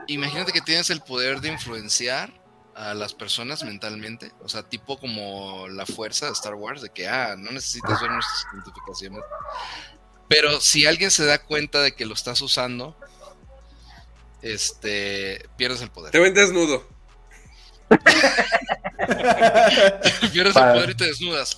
Imagínate 0.08 0.52
que 0.52 0.62
tienes 0.62 0.90
el 0.90 1.02
poder 1.02 1.42
de 1.42 1.50
influenciar 1.50 2.32
a 2.76 2.94
las 2.94 3.14
personas 3.14 3.64
mentalmente, 3.64 4.32
o 4.42 4.50
sea, 4.50 4.64
tipo 4.64 4.98
como 5.00 5.68
la 5.70 5.86
fuerza 5.86 6.28
de 6.28 6.32
Star 6.34 6.54
Wars, 6.56 6.82
de 6.82 6.90
que, 6.90 7.08
ah, 7.08 7.36
no 7.38 7.52
necesitas 7.52 8.00
ver 8.02 8.12
nuestras 8.12 8.46
identificaciones. 8.54 9.22
Pero 10.32 10.62
si 10.62 10.86
alguien 10.86 11.12
se 11.12 11.26
da 11.26 11.40
cuenta 11.44 11.82
de 11.82 11.92
que 11.94 12.06
lo 12.06 12.14
estás 12.14 12.40
usando, 12.40 12.96
este, 14.42 15.46
pierdes 15.58 15.82
el 15.82 15.92
poder. 15.92 16.12
Te 16.14 16.20
ven 16.20 16.34
desnudo. 16.34 16.88
pierdes 20.32 20.56
el 20.56 20.64
poder 20.74 20.90
y 20.92 20.96
te 20.96 21.06
desnudas 21.06 21.58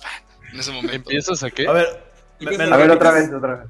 en 0.52 0.58
ese 0.58 0.72
momento. 0.72 1.08
¿Empiezas 1.10 1.40
a 1.44 1.50
qué? 1.50 1.68
A 1.68 1.72
ver, 1.72 2.04
me- 2.40 2.58
me 2.58 2.64
A 2.64 2.76
ver, 2.76 2.90
otra 2.90 3.12
vez, 3.12 3.30
otra 3.32 3.54
vez. 3.54 3.68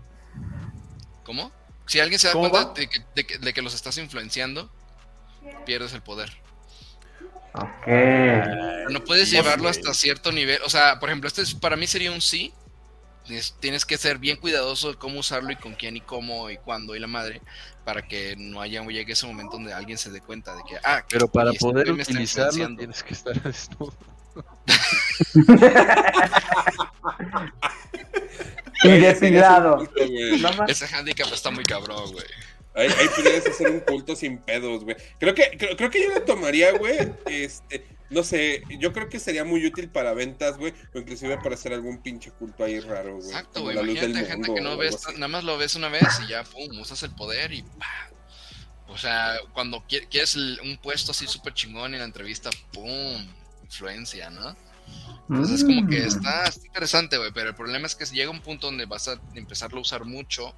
¿Cómo? 1.22 1.52
Si 1.86 2.00
alguien 2.00 2.18
se 2.18 2.28
da 2.28 2.32
¿Cómo 2.32 2.48
cuenta 2.48 2.72
de 2.80 2.88
que, 2.88 3.00
de 3.14 3.26
que- 3.26 3.36
de 3.38 3.52
que 3.52 3.61
los 3.61 3.74
estás 3.74 3.98
influenciando, 3.98 4.72
pierdes 5.66 5.92
el 5.92 6.00
poder. 6.02 6.32
Ok. 7.52 7.86
No 8.90 9.05
puedes 9.05 9.30
llevarlo 9.30 9.68
hasta 9.68 9.92
cierto 9.92 10.32
nivel. 10.32 10.62
O 10.64 10.70
sea, 10.70 10.98
por 10.98 11.11
ejemplo, 11.11 11.28
este 11.28 11.42
es- 11.42 11.55
para 11.55 11.76
mí 11.76 11.86
sería 11.86 12.11
un 12.11 12.22
sí. 12.22 12.55
Tienes, 13.25 13.57
tienes 13.59 13.85
que 13.87 13.97
ser 13.97 14.18
bien 14.18 14.37
cuidadoso 14.37 14.91
de 14.91 14.99
cómo 14.99 15.20
usarlo 15.20 15.51
y 15.51 15.57
con 15.57 15.75
quién 15.75 15.97
y 15.97 16.01
cómo 16.01 16.51
y 16.51 16.59
cuándo 16.59 16.95
y 16.95 16.99
la 16.99 17.07
madre 17.07 17.41
para 17.85 18.07
que 18.07 18.35
no 18.37 18.61
haya 18.61 18.83
llegue 18.85 19.12
ese 19.14 19.27
momento 19.27 19.53
donde 19.53 19.72
alguien 19.72 19.97
se 19.97 20.11
dé 20.11 20.20
cuenta 20.20 20.55
de 20.55 20.62
que 20.68 20.77
ah 20.85 21.05
Pero 21.09 21.29
para 21.29 21.51
este 21.51 21.64
poder 21.64 21.91
utilizarlo 21.91 22.77
tienes 22.77 23.03
que 23.03 23.14
estar 23.14 23.43
desnudo. 23.43 23.95
Y 28.83 28.89
depilado. 28.99 29.89
Ese 30.68 30.87
handicap 30.95 31.33
está 31.33 31.51
muy 31.51 31.64
cabrón, 31.64 32.12
güey. 32.12 32.25
Ahí, 32.75 32.89
ahí 32.99 33.09
podrías 33.14 33.47
hacer 33.47 33.70
un 33.70 33.81
culto 33.81 34.16
sin 34.16 34.39
pedos, 34.39 34.85
güey. 34.85 34.97
Creo 35.18 35.35
que, 35.35 35.57
creo, 35.57 35.77
creo 35.77 35.91
que 35.91 36.03
yo 36.03 36.12
lo 36.12 36.22
tomaría, 36.22 36.72
güey. 36.72 37.12
Este, 37.27 37.87
no 38.11 38.22
sé, 38.22 38.62
yo 38.78 38.92
creo 38.92 39.09
que 39.09 39.18
sería 39.18 39.44
muy 39.44 39.64
útil 39.66 39.88
para 39.90 40.12
ventas, 40.14 40.57
güey. 40.59 40.72
O 40.94 40.98
inclusive 40.98 41.36
para 41.38 41.55
hacer 41.55 41.72
algún 41.72 42.02
pinche 42.02 42.30
culto 42.32 42.64
ahí 42.64 42.80
raro, 42.80 43.16
güey. 43.16 43.26
Exacto, 43.28 43.62
güey. 43.62 43.74
la 43.76 43.82
luz 43.82 43.94
del 44.00 44.11
Imagínate 44.11 44.30
gente 44.30 44.48
mundo 44.48 44.55
que 44.55 44.61
no 44.61 44.76
ves, 44.76 45.07
nada 45.14 45.28
más 45.28 45.44
lo 45.44 45.57
ves 45.59 45.74
una 45.74 45.88
vez 45.88 46.05
y 46.24 46.28
ya, 46.28 46.44
pum, 46.44 46.78
usas 46.80 47.02
el 47.02 47.11
poder 47.14 47.52
y 47.52 47.62
pa. 47.62 48.11
O 48.88 48.98
sea, 48.98 49.36
cuando 49.52 49.78
qui- 49.88 50.07
quieres 50.09 50.36
un 50.36 50.78
puesto 50.82 51.12
así 51.12 51.26
súper 51.26 51.55
chingón 51.55 51.94
en 51.94 52.00
la 52.00 52.07
entrevista, 52.07 52.50
pum, 52.72 53.26
influencia, 53.64 54.30
¿no? 54.30 54.55
Entonces 55.28 55.61
es 55.61 55.64
como 55.64 55.86
que 55.88 56.00
Mm. 56.00 56.07
está, 56.07 56.44
está 56.44 56.66
interesante, 56.66 57.16
güey, 57.16 57.32
pero 57.32 57.48
el 57.48 57.55
problema 57.55 57.86
es 57.86 57.94
que 57.94 58.05
llega 58.05 58.30
un 58.30 58.42
punto 58.42 58.66
donde 58.66 58.84
vas 58.84 59.09
a 59.09 59.18
empezarlo 59.34 59.78
a 59.78 59.80
usar 59.80 60.05
mucho 60.05 60.55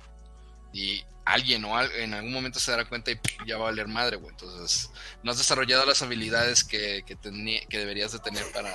y 0.73 1.05
alguien 1.25 1.65
o 1.65 1.77
al- 1.77 1.91
en 1.93 2.15
algún 2.15 2.33
momento 2.33 2.61
se 2.61 2.71
dará 2.71 2.85
cuenta 2.85 3.11
y 3.11 3.19
ya 3.47 3.57
va 3.59 3.65
a 3.65 3.71
valer 3.71 3.89
madre, 3.89 4.17
güey. 4.17 4.31
Entonces 4.31 4.91
no 5.23 5.31
has 5.33 5.39
desarrollado 5.39 5.85
las 5.87 6.03
habilidades 6.03 6.63
que, 6.65 7.03
que, 7.07 7.17
tení- 7.17 7.67
que 7.69 7.79
deberías 7.79 8.13
de 8.13 8.19
tener 8.21 8.45
para 8.53 8.75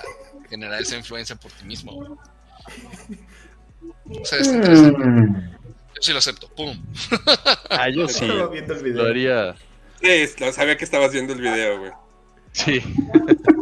generar 0.50 0.82
esa 0.82 0.98
influencia 0.98 1.36
por 1.36 1.52
ti 1.52 1.64
mismo, 1.66 1.94
güey. 1.94 2.10
O 4.22 4.26
sea, 4.26 4.40
está 4.40 4.56
interesante. 4.56 5.06
Mm. 5.06 5.52
Yo 5.96 6.02
sí 6.02 6.12
lo 6.12 6.20
acepto, 6.20 6.48
pum. 6.50 6.78
Ah, 7.70 7.88
yo 7.90 8.08
sí. 8.08 8.26
Estaba 8.26 8.48
viendo 8.50 8.74
el 8.74 8.80
Lo 8.80 8.86
video. 8.86 9.08
haría. 9.08 9.56
Sí, 10.02 10.34
lo 10.40 10.52
sabía 10.52 10.78
que 10.78 10.84
estabas 10.86 11.12
viendo 11.14 11.34
el 11.34 11.42
video, 11.42 11.80
güey. 11.80 11.92
Sí. 12.54 12.82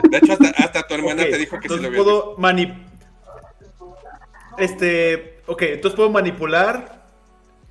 De 0.10 0.18
hecho, 0.18 0.34
hasta, 0.34 0.50
hasta 0.64 0.88
tu 0.88 0.94
hermana 0.96 1.24
te 1.24 1.38
dijo 1.38 1.60
que 1.60 1.70
sí 1.70 1.76
lo 1.78 1.88
había 1.88 1.98
puedo 2.04 2.36
mani... 2.38 2.86
Este, 4.58 5.42
ok, 5.48 5.62
entonces 5.64 5.96
puedo 5.96 6.10
manipular, 6.10 6.99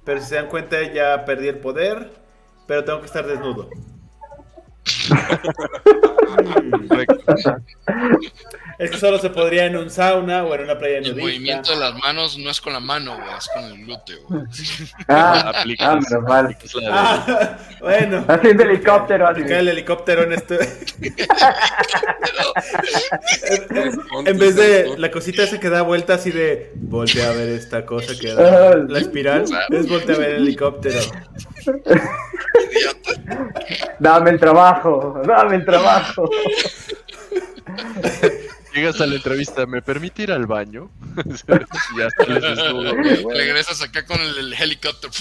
pero 0.08 0.22
si 0.22 0.28
se 0.28 0.36
dan 0.36 0.46
cuenta 0.46 0.80
ya 0.90 1.26
perdí 1.26 1.48
el 1.48 1.58
poder, 1.58 2.10
pero 2.66 2.82
tengo 2.82 3.00
que 3.00 3.04
estar 3.04 3.26
desnudo. 3.26 3.68
Es 8.78 8.90
que 8.92 8.96
solo 8.98 9.18
se 9.18 9.30
podría 9.30 9.66
en 9.66 9.76
un 9.76 9.90
sauna 9.90 10.44
o 10.44 10.54
en 10.54 10.60
una 10.62 10.78
playa 10.78 10.98
El 10.98 11.02
nudista. 11.02 11.20
movimiento 11.20 11.70
de 11.72 11.76
las 11.80 11.94
manos 11.96 12.38
no 12.38 12.48
es 12.48 12.60
con 12.60 12.72
la 12.72 12.78
mano, 12.80 13.16
güey, 13.16 13.28
es 13.36 13.48
con 13.52 13.64
el 13.64 13.84
glúteo, 13.84 14.18
güey. 14.28 14.42
Ah, 15.08 15.52
Aplicas, 15.56 15.88
ah, 15.88 15.94
menos 15.96 16.22
mal. 16.28 16.44
aplicas 16.44 16.74
la 16.74 16.80
de- 16.80 16.88
Ah, 16.92 17.58
bueno. 17.80 18.24
Haciendo 18.28 18.62
helicóptero 18.62 19.26
así. 19.26 19.42
El 19.46 19.68
helicóptero 19.68 20.22
en 20.22 20.32
este. 20.32 20.58
visto. 20.98 21.24
En 24.26 24.38
vez 24.38 24.56
de 24.56 24.94
la 24.98 25.10
cosita 25.10 25.42
esa 25.42 25.58
que 25.60 25.68
da 25.70 25.82
vuelta 25.82 26.14
así 26.14 26.30
de 26.30 26.72
voltea 26.76 27.30
a 27.30 27.32
ver 27.32 27.48
esta 27.48 27.84
cosa 27.84 28.12
que 28.18 28.30
Ah, 28.30 28.34
da 28.34 28.76
la 28.76 28.98
espiral, 28.98 29.44
es 29.70 29.88
voltea 29.88 30.14
a 30.14 30.18
ver 30.18 30.30
el 30.30 30.42
helicóptero. 30.42 31.00
Dame 33.98 34.30
el 34.30 34.38
trabajo, 34.40 35.20
dame 35.26 35.56
el 35.56 35.64
trabajo. 35.64 36.28
Llegas 38.74 39.00
a 39.00 39.06
la 39.06 39.16
entrevista, 39.16 39.66
¿me 39.66 39.82
permite 39.82 40.22
ir 40.24 40.32
al 40.32 40.46
baño? 40.46 40.90
Ya. 41.98 42.08
Regresas 43.34 43.82
acá 43.82 44.04
con 44.06 44.20
el, 44.20 44.36
el 44.38 44.52
helicóptero. 44.54 45.12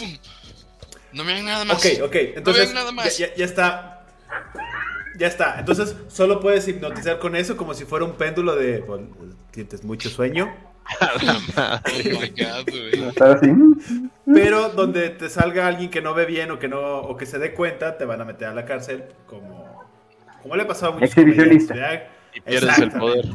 No 1.13 1.23
me 1.23 1.33
hagan 1.33 1.45
nada 1.45 1.65
más. 1.65 1.77
Ok, 1.77 2.03
ok, 2.03 2.15
entonces 2.35 2.65
ven 2.67 2.75
nada 2.75 2.91
más. 2.91 3.17
Ya, 3.17 3.27
ya- 3.27 3.35
ya 3.35 3.45
está. 3.45 4.05
Ya 5.17 5.27
está. 5.27 5.59
Entonces 5.59 5.95
solo 6.09 6.39
puedes 6.39 6.67
hipnotizar 6.67 7.17
con 7.19 7.35
eso 7.35 7.57
como 7.57 7.73
si 7.73 7.85
fuera 7.85 8.05
un 8.05 8.13
péndulo 8.13 8.55
de. 8.55 8.79
bueno, 8.81 9.07
sientes 9.53 9.83
mucho 9.83 10.09
sueño. 10.09 10.53
Oh 11.01 11.19
my 12.21 12.29
god, 12.29 12.69
güey. 12.69 13.09
Estar 13.09 13.37
así. 13.37 13.49
Pero 14.33 14.69
donde 14.69 15.09
te 15.09 15.29
salga 15.29 15.67
alguien 15.67 15.89
que 15.89 16.01
no 16.01 16.13
ve 16.13 16.25
bien 16.25 16.49
o 16.51 16.59
que 16.59 16.67
no 16.69 16.79
o 16.99 17.17
que 17.17 17.25
se 17.25 17.39
dé 17.39 17.53
cuenta, 17.53 17.97
te 17.97 18.05
van 18.05 18.21
a 18.21 18.25
meter 18.25 18.47
a 18.49 18.53
la 18.53 18.63
cárcel 18.65 19.03
como 19.25 19.85
como 20.41 20.55
le 20.55 20.63
ha 20.63 20.67
pasado 20.67 20.93
a 20.93 20.95
muchos. 20.99 21.13
Y 22.33 22.41
pierdes 22.41 22.77
el 22.79 22.91
poder. 22.91 23.25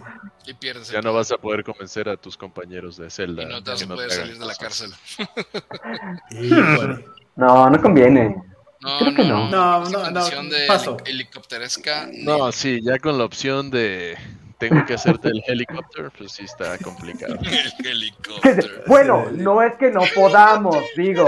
Y 0.47 0.55
pierdes 0.55 0.89
el 0.89 0.95
Ya 0.95 1.03
no 1.03 1.13
vas 1.13 1.31
a 1.33 1.37
poder 1.39 1.63
convencer 1.65 2.09
a 2.09 2.17
tus 2.17 2.37
compañeros 2.37 2.97
de 2.97 3.11
Zelda. 3.11 3.43
Y 3.43 3.47
no 3.47 3.63
te 3.63 3.71
vas 3.71 3.79
que 3.81 3.85
a 3.85 3.89
no 3.89 3.95
poder 3.95 4.11
salir 4.11 4.39
de 4.39 4.47
la 4.47 4.55
cárcel. 4.55 4.91
No, 7.37 7.71
no 7.71 7.81
conviene. 7.81 8.37
No, 8.81 8.99
Creo 8.99 9.15
que 9.15 9.25
no, 9.25 9.49
no. 9.49 9.81
no. 9.81 9.91
No, 9.91 10.11
no, 10.11 10.29
no, 10.43 10.49
de 10.51 10.67
paso. 10.67 10.97
heli- 10.99 11.11
helicópteresca. 11.13 12.09
No, 12.13 12.53
sí, 12.53 12.81
ya 12.83 12.99
con 12.99 13.17
la 13.17 13.25
opción 13.25 13.71
de 13.71 14.19
tengo 14.59 14.85
que 14.85 14.95
hacerte 14.95 15.29
el 15.29 15.43
helicóptero, 15.47 16.13
pues 16.17 16.33
sí 16.33 16.45
está 16.45 16.77
complicado. 16.79 17.35
El 17.43 17.73
Que- 17.83 17.91
helicóptero. 17.91 18.83
Bueno, 18.87 19.27
no 19.33 19.63
es 19.63 19.75
que 19.77 19.91
no 19.91 20.03
podamos, 20.15 20.77
digo. 20.97 21.25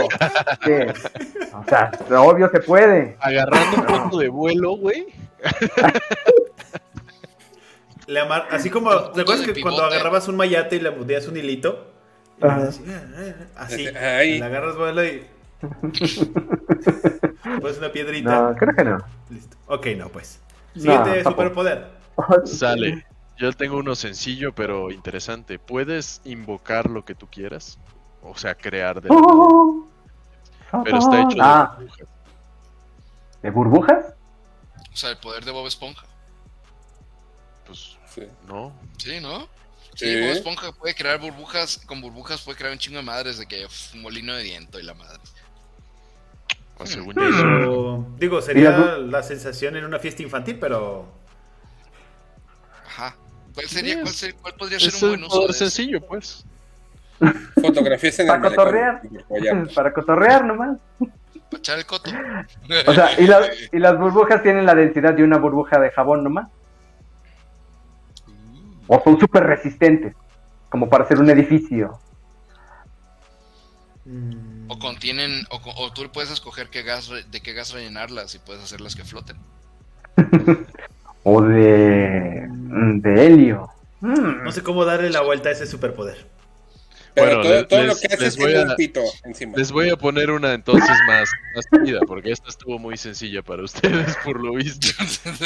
Que, 0.62 0.92
o 1.54 1.64
sea, 1.68 1.90
obvio 2.20 2.50
se 2.52 2.60
puede. 2.60 3.16
Agarrando 3.20 3.76
un 3.80 3.86
poco 4.04 4.18
de 4.18 4.28
vuelo, 4.28 4.76
güey. 4.76 5.06
Le 8.06 8.20
amar- 8.20 8.46
así 8.50 8.70
como, 8.70 8.90
¿te 9.12 9.20
acuerdas 9.22 9.46
que 9.46 9.60
cuando 9.60 9.84
agarrabas 9.84 10.28
un 10.28 10.36
mayate 10.36 10.76
y 10.76 10.80
le 10.80 10.90
mudías 10.90 11.26
un 11.28 11.36
hilito? 11.36 11.90
Y 12.42 12.46
Ajá. 12.46 12.68
así, 12.68 12.84
así, 13.56 13.86
Ay. 13.96 14.38
le 14.38 14.44
agarras 14.44 14.76
vuelo 14.76 15.04
y 15.04 15.24
pues 17.60 17.78
una 17.78 17.90
piedrita. 17.92 18.40
No, 18.50 18.56
creo 18.56 18.74
que 18.74 18.84
no. 18.84 18.98
Listo. 19.30 19.56
Ok, 19.66 19.86
no, 19.96 20.08
pues. 20.08 20.40
Siguiente 20.74 21.22
superpoder. 21.22 21.88
Sale. 22.44 23.06
Yo 23.36 23.52
tengo 23.52 23.78
uno 23.78 23.94
sencillo 23.94 24.54
pero 24.54 24.90
interesante. 24.92 25.58
¿Puedes 25.58 26.20
invocar 26.24 26.88
lo 26.90 27.04
que 27.04 27.14
tú 27.14 27.26
quieras? 27.28 27.78
O 28.22 28.36
sea, 28.36 28.54
crear 28.54 29.00
de 29.00 29.08
la. 29.08 29.14
Oh. 29.16 29.88
Pero 30.84 30.98
está 30.98 31.20
hecho 31.22 31.36
de 31.36 31.42
Ah, 31.42 31.76
burbujas. 31.78 32.08
¿de 33.42 33.50
burbujas? 33.50 34.04
O 34.92 34.96
sea, 34.96 35.10
el 35.10 35.16
poder 35.18 35.44
de 35.44 35.50
Bob 35.52 35.66
Esponja. 35.66 36.04
Pues 37.66 37.96
Sí. 38.14 38.22
no. 38.46 38.72
Sí, 38.98 39.20
¿no? 39.20 39.48
Sí, 39.94 40.06
Sí. 40.06 40.20
Bob 40.20 40.30
Esponja 40.30 40.72
puede 40.72 40.94
crear 40.94 41.18
burbujas. 41.20 41.78
Con 41.86 42.00
burbujas 42.00 42.40
puede 42.42 42.58
crear 42.58 42.72
un 42.72 42.78
chingo 42.78 42.98
de 42.98 43.04
madres 43.04 43.38
de 43.38 43.46
que 43.46 43.64
uf, 43.66 43.94
un 43.94 44.02
molino 44.02 44.34
de 44.34 44.42
viento 44.42 44.78
y 44.78 44.82
la 44.82 44.94
madre. 44.94 45.20
O 46.76 46.84
según 46.86 47.14
yo, 47.14 47.22
eso- 47.22 47.36
Pero 47.36 47.58
Pero, 47.58 48.06
digo, 48.18 48.42
sería 48.42 48.70
la 48.98 49.22
sensación 49.22 49.76
en 49.76 49.84
una 49.84 49.98
fiesta 50.00 50.22
infantil, 50.22 50.58
pero... 50.58 51.06
Ajá. 52.86 53.16
¿Cuál 53.54 53.68
sería, 53.68 54.00
cuál, 54.00 54.12
sería- 54.14 54.36
cuál 54.40 54.54
podría 54.54 54.76
Es 54.78 54.84
ser 54.84 54.94
un 54.94 55.02
un 55.04 55.10
buen 55.10 55.24
uso 55.24 55.36
poder 55.36 55.50
de 55.50 55.56
eso? 55.56 55.64
sencillo, 55.70 56.00
pues. 56.06 56.44
Fotografías 57.62 58.18
en 58.18 58.26
el 58.26 58.32
Para 58.40 58.48
cotorrear. 58.50 59.02
por 59.28 59.38
allá. 59.38 59.64
Para 59.74 59.92
cotorrear 59.92 60.44
nomás. 60.44 60.78
Para 60.98 61.58
echar 61.58 61.78
el 61.78 61.86
coto. 61.86 62.10
O 62.86 62.92
sea, 62.94 63.20
y, 63.20 63.26
la- 63.28 63.48
y 63.72 63.78
las 63.78 63.96
burbujas 63.98 64.42
tienen 64.42 64.66
la 64.66 64.74
densidad 64.74 65.14
de 65.14 65.22
una 65.22 65.38
burbuja 65.38 65.78
de 65.78 65.90
jabón 65.92 66.24
nomás. 66.24 66.48
O 68.86 69.00
son 69.02 69.18
súper 69.18 69.44
resistentes. 69.44 70.14
Como 70.68 70.88
para 70.88 71.04
hacer 71.04 71.18
un 71.20 71.30
edificio. 71.30 71.98
mm, 74.04 74.70
O 74.70 74.78
contienen, 74.78 75.46
o, 75.50 75.92
tú 75.92 76.10
puedes 76.12 76.30
escoger 76.30 76.68
qué 76.70 76.82
gas, 76.82 77.10
de 77.30 77.40
qué 77.40 77.52
gas 77.52 77.72
rellenarlas 77.72 78.34
y 78.34 78.38
puedes 78.38 78.62
hacerlas 78.62 78.96
que 78.96 79.04
floten. 79.04 79.36
O 81.26 81.40
de. 81.40 82.46
mm, 82.50 83.00
de 83.00 83.26
helio. 83.26 83.70
Mm. 84.00 84.44
No 84.44 84.52
sé 84.52 84.62
cómo 84.62 84.84
darle 84.84 85.08
la 85.10 85.22
vuelta 85.22 85.48
a 85.48 85.52
ese 85.52 85.66
superpoder. 85.66 86.26
Pero 87.14 87.36
Bueno, 87.42 87.66
todo, 87.68 87.82
les- 87.82 87.88
lo 87.88 87.94
que 88.00 88.14
hace 88.14 88.26
es 88.26 88.36
voy 88.36 88.46
tener 88.52 88.66
a- 88.66 88.70
un 88.70 88.76
pito 88.76 89.00
encima. 89.24 89.52
Les 89.56 89.70
voy 89.70 89.88
a 89.90 89.96
poner 89.96 90.30
una 90.30 90.52
entonces 90.52 90.96
más, 91.06 91.30
más 91.54 91.66
porque 92.08 92.32
esta 92.32 92.48
estuvo 92.48 92.78
muy 92.78 92.96
sencilla 92.96 93.42
para 93.42 93.62
ustedes, 93.62 94.16
por 94.24 94.42
lo 94.42 94.54
visto. 94.54 94.88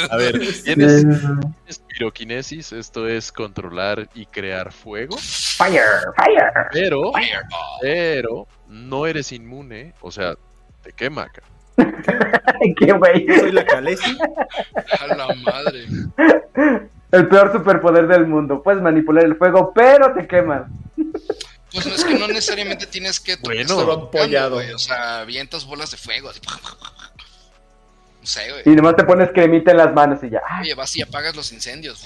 A 0.09 0.17
ver, 0.17 0.33
tienes, 0.65 1.03
tienes 1.03 1.79
piroquinesis, 1.87 2.71
esto 2.71 3.07
es 3.07 3.31
controlar 3.31 4.09
y 4.15 4.25
crear 4.25 4.71
fuego, 4.71 5.15
Fire, 5.17 5.81
fire. 6.15 6.51
pero, 6.71 7.11
Fireball. 7.13 7.79
pero 7.81 8.47
no 8.67 9.05
eres 9.05 9.31
inmune, 9.31 9.93
o 10.01 10.09
sea, 10.11 10.35
te 10.81 10.91
quema 10.93 11.23
acá. 11.23 11.43
Qué 12.77 12.91
güey. 12.93 13.25
Soy 13.39 13.51
la 13.51 13.63
Calesi. 13.65 14.17
A 14.99 15.07
la 15.15 15.27
madre. 15.45 15.85
El 17.11 17.27
peor 17.27 17.51
superpoder 17.53 18.07
del 18.07 18.27
mundo. 18.27 18.61
Puedes 18.61 18.81
manipular 18.81 19.23
el 19.23 19.35
fuego, 19.37 19.71
pero 19.73 20.13
te 20.13 20.27
queman. 20.27 20.65
Pues 21.71 21.85
no 21.85 21.93
es 21.95 22.03
que 22.03 22.15
no 22.15 22.27
necesariamente 22.27 22.87
tienes 22.87 23.19
que 23.19 23.35
Bueno, 23.37 23.83
lo 23.83 23.93
han 23.93 24.09
pollado. 24.11 24.55
güey, 24.55 24.71
O 24.71 24.79
sea, 24.79 25.19
avientas 25.21 25.65
bolas 25.65 25.91
de 25.91 25.97
fuego. 25.97 26.29
así. 26.29 26.39
No 28.21 28.25
sé, 28.25 28.47
Y 28.47 28.63
güey. 28.63 28.75
nomás 28.75 28.95
te 28.95 29.03
pones 29.03 29.29
cremita 29.33 29.71
en 29.71 29.77
las 29.77 29.93
manos 29.93 30.19
y 30.23 30.29
ya. 30.29 30.41
Oye, 30.61 30.73
vas 30.73 30.95
y 30.95 31.01
apagas 31.01 31.35
los 31.35 31.51
incendios. 31.51 32.05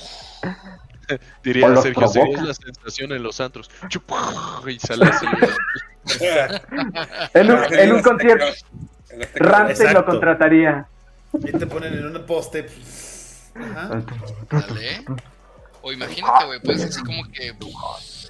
Diría 1.43 1.67
los 1.69 1.83
Sergio, 1.83 1.99
provoca. 2.01 2.19
"Sería 2.27 2.43
la 2.43 2.53
sensación 2.53 3.11
en 3.13 3.23
los 3.23 3.39
antros. 3.41 3.69
Chup, 3.89 4.09
Y 4.67 4.79
sale 4.79 5.05
así. 5.05 5.25
En 7.33 7.49
un, 7.51 7.73
en 7.73 7.89
un 7.91 7.97
los 7.97 8.01
concierto, 8.07 8.45
teclados. 9.07 9.25
Ramsey 9.35 9.93
lo 9.93 10.05
contrataría. 10.05 10.85
Y 11.33 11.51
te 11.57 11.65
ponen 11.65 11.93
en 11.93 12.05
un 12.15 12.25
poste. 12.25 12.67
Ajá. 13.55 14.01
Dale. 14.51 15.05
O 15.81 15.91
imagínate, 15.93 16.45
güey, 16.45 16.59
puedes 16.59 16.83
así 16.83 17.01
como 17.03 17.23
que 17.31 17.53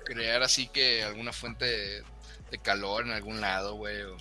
crear 0.03 0.43
así 0.43 0.67
que 0.67 1.03
alguna 1.03 1.31
fuente 1.33 1.65
de, 1.65 2.03
de 2.51 2.57
calor 2.59 3.05
en 3.05 3.11
algún 3.11 3.41
lado, 3.41 3.75
güey. 3.75 4.01
o- 4.03 4.17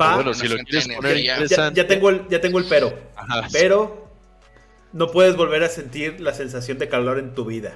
Va. 0.00 0.14
bueno, 0.14 0.32
si 0.34 0.46
lo 0.48 0.56
quieres 0.58 0.88
poner 0.88 1.22
ya, 1.22 1.86
tengo 1.86 2.10
el, 2.10 2.28
ya 2.28 2.40
tengo 2.40 2.58
el 2.58 2.64
pero. 2.66 2.96
Ajá, 3.16 3.48
Pero 3.52 4.08
no 4.92 5.10
puedes 5.10 5.36
volver 5.36 5.62
a 5.64 5.68
sentir 5.68 6.20
la 6.20 6.32
sensación 6.32 6.78
de 6.78 6.88
calor 6.88 7.18
en 7.18 7.34
tu 7.34 7.44
vida. 7.44 7.74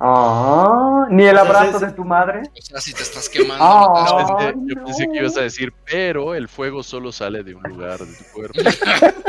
Ah, 0.00 1.06
ni 1.10 1.24
el 1.24 1.36
abrazo 1.36 1.64
Entonces- 1.66 1.88
de 1.90 1.94
tu 1.96 2.04
madre. 2.04 2.42
O 2.56 2.62
sea, 2.62 2.80
si 2.80 2.92
te 2.94 3.02
estás 3.02 3.28
quemando. 3.28 3.64
Ah. 3.64 3.86
no 3.86 4.04
te 4.04 4.22
das 4.22 4.30
Pensé- 4.30 4.46
Ay, 4.46 4.74
yo 4.76 4.84
pensé 4.84 5.08
que 5.10 5.18
ibas 5.18 5.36
a 5.36 5.40
decir, 5.42 5.72
pero 5.90 6.34
el 6.34 6.48
fuego 6.48 6.82
solo 6.82 7.10
sale 7.10 7.42
de 7.42 7.54
un 7.54 7.62
lugar 7.64 7.98
de 7.98 8.06
tu 8.14 8.24
cuerpo. 8.32 8.60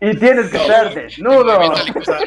Y 0.00 0.16
tienes 0.16 0.50
que 0.50 0.56
estar 0.56 0.92
desnudo. 0.92 1.60
O 1.60 2.04
sea, 2.04 2.18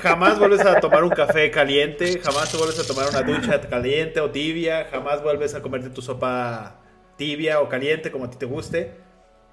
jamás 0.00 0.38
vuelves 0.38 0.64
a 0.64 0.80
tomar 0.80 1.04
un 1.04 1.10
café 1.10 1.50
caliente, 1.50 2.20
jamás 2.24 2.50
te 2.50 2.56
vuelves 2.56 2.78
a 2.80 2.86
tomar 2.86 3.06
una 3.10 3.20
ducha 3.20 3.60
caliente 3.68 4.20
o 4.20 4.30
tibia, 4.30 4.88
jamás 4.90 5.22
vuelves 5.22 5.54
a 5.54 5.60
comerte 5.60 5.90
tu 5.90 6.00
sopa 6.00 6.76
tibia 7.16 7.60
o 7.60 7.68
caliente 7.68 8.10
como 8.10 8.24
a 8.24 8.30
ti 8.30 8.38
te 8.38 8.46
guste, 8.46 8.96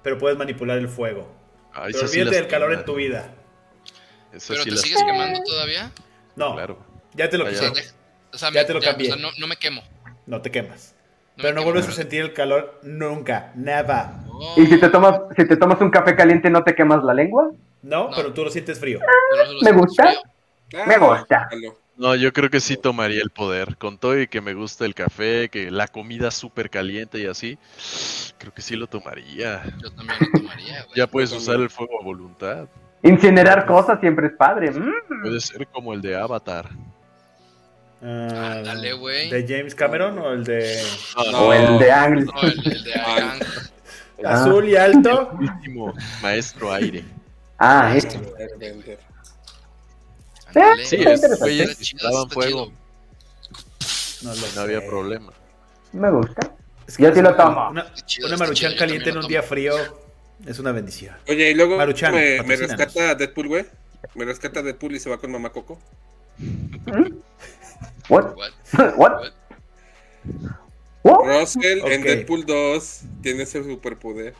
pero 0.02 0.16
puedes 0.16 0.38
manipular 0.38 0.78
el 0.78 0.88
fuego. 0.88 1.30
Ay, 1.74 1.92
Pero 1.92 2.08
sí 2.08 2.24
del 2.24 2.48
calor 2.48 2.72
en 2.72 2.84
tu 2.86 2.94
vida. 2.94 3.34
Pero 4.30 4.40
sí 4.62 4.70
te 4.70 4.76
sigues 4.78 5.02
quemando 5.04 5.40
todavía. 5.44 5.90
No, 6.34 6.54
Claro. 6.54 6.78
Ya 7.16 7.28
te 7.30 7.38
lo 7.38 7.44
O 7.46 7.50
ya. 7.50 7.56
sea, 7.58 7.68
quité, 7.70 7.82
o 8.32 8.38
sea, 8.38 8.50
Ya 8.50 8.60
me- 8.60 8.64
te 8.66 8.74
lo 8.74 8.80
cambié. 8.80 9.06
sea, 9.08 9.16
no, 9.16 9.28
no 9.38 9.46
me 9.46 9.56
quemo. 9.56 9.82
no 10.26 10.40
te 10.42 10.50
quemas. 10.50 10.94
No 11.36 11.42
Pero 11.42 11.54
no 11.54 11.60
quemo. 11.60 11.72
vuelves 11.72 11.88
a 11.88 11.92
sentir 11.92 12.20
el 12.22 12.32
calor 12.32 12.80
nunca. 12.82 13.52
Oh, 14.28 14.54
Y 14.56 14.66
si 14.66 14.78
te 14.80 14.88
tomas, 14.88 15.20
si 15.36 15.46
te 15.46 15.56
tomas 15.56 15.80
un 15.80 15.90
café 15.90 16.14
caliente, 16.16 16.50
¿no 16.50 16.62
te 16.64 16.74
quemas 16.74 17.02
la 17.04 17.14
lengua? 17.14 17.50
No, 17.82 18.08
No. 18.10 18.16
pero 18.16 18.32
tú 18.32 18.42
lo 18.44 18.50
sientes 18.50 18.78
frío. 18.80 19.00
me 19.62 19.72
gusta. 19.72 20.04
frío. 20.70 20.84
Me 20.86 20.98
gusta. 20.98 21.48
No, 21.96 22.14
yo 22.14 22.32
creo 22.32 22.50
que 22.50 22.60
sí 22.60 22.76
tomaría 22.76 23.22
el 23.22 23.30
poder. 23.30 23.76
Con 23.78 23.96
todo 23.98 24.20
y 24.20 24.26
que 24.26 24.40
me 24.42 24.52
gusta 24.52 24.84
el 24.84 24.94
café, 24.94 25.48
que 25.48 25.70
la 25.70 25.86
comida 25.88 26.30
súper 26.30 26.68
caliente 26.68 27.18
y 27.20 27.26
así, 27.26 27.56
creo 28.38 28.52
que 28.52 28.60
sí 28.60 28.76
lo 28.76 28.86
tomaría. 28.86 29.62
Yo 29.82 29.90
también 29.92 30.18
lo 30.20 30.40
tomaría, 30.40 30.82
güey. 30.84 30.96
Ya 30.96 31.06
puedes 31.06 31.32
usar 31.32 31.56
el 31.56 31.70
fuego 31.70 32.00
a 32.00 32.04
voluntad. 32.04 32.68
Incinerar 33.02 33.64
cosas 33.66 34.00
siempre 34.00 34.26
es 34.26 34.32
padre. 34.34 34.70
Mm. 34.72 35.22
Puede 35.22 35.40
ser 35.40 35.66
como 35.68 35.92
el 35.94 36.02
de 36.02 36.16
Avatar. 36.16 36.68
Ah, 38.08 38.52
Ándale, 38.58 38.92
güey. 38.92 39.30
¿De 39.30 39.44
James 39.48 39.74
Cameron 39.74 40.16
o 40.20 40.32
el 40.32 40.44
de 40.44 40.80
O 41.34 41.52
el 41.52 41.78
de 41.78 41.90
Ang. 41.90 42.24
No, 42.24 42.42
el, 42.42 42.72
el 42.72 42.84
de 42.84 42.94
Ang. 42.94 43.42
Ah. 44.24 44.32
azul 44.42 44.68
y 44.68 44.76
alto? 44.76 45.30
Último 45.40 45.92
maestro 46.22 46.72
aire. 46.72 47.04
Ah, 47.58 47.92
este. 47.96 48.16
Ándale. 50.54 50.84
Sí, 50.86 50.98
güeyes 51.40 51.94
daban 52.00 52.30
fuego. 52.30 52.72
No, 54.22 54.34
lo 54.34 54.46
No 54.54 54.60
había 54.60 54.86
problema. 54.86 55.32
Me 55.92 56.10
gusta. 56.10 56.52
Es 56.86 56.96
que 56.96 57.02
Yo 57.02 57.14
sí 57.14 57.20
lo 57.20 57.30
una- 57.30 57.36
tomo. 57.36 57.70
Una, 57.70 58.36
maruchan 58.36 58.74
caliente 58.76 59.10
en 59.10 59.18
un 59.18 59.26
día 59.26 59.42
frío 59.42 59.74
es 60.46 60.58
una 60.58 60.70
bendición. 60.70 61.16
Oye, 61.28 61.50
y 61.50 61.54
luego 61.54 61.76
Maruchan, 61.76 62.14
me, 62.14 62.40
me 62.42 62.56
rescata 62.56 63.14
Deadpool, 63.16 63.48
güey. 63.48 63.66
Me 64.14 64.24
rescata 64.24 64.62
Deadpool 64.62 64.94
y 64.94 65.00
se 65.00 65.10
va 65.10 65.18
con 65.18 65.32
Mamá 65.32 65.50
Coco. 65.50 65.78
What? 68.08 68.34
What? 68.36 68.52
What? 68.96 69.32
What? 71.02 71.26
Russell 71.26 71.78
en 71.86 72.00
Ok. 72.00 72.06
Deadpool 72.06 72.46
2 72.46 73.02
tiene 73.22 73.42
ese 73.44 73.62
superpoder. 73.62 74.34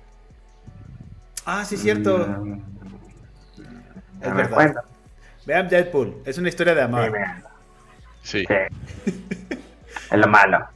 Ah, 1.44 1.64
sí, 1.64 1.76
cierto. 1.76 2.26
Mm, 2.26 2.60
Es 4.20 4.34
verdad. 4.34 4.52
acuerdo. 4.52 4.80
Vean 5.46 5.68
Deadpool. 5.68 6.22
Es 6.24 6.38
una 6.38 6.48
historia 6.48 6.74
de 6.74 6.82
amor. 6.82 7.12
Sí. 8.22 8.44
Sí. 8.48 8.54
Es 10.10 10.18
lo 10.18 10.26
malo. 10.26 10.66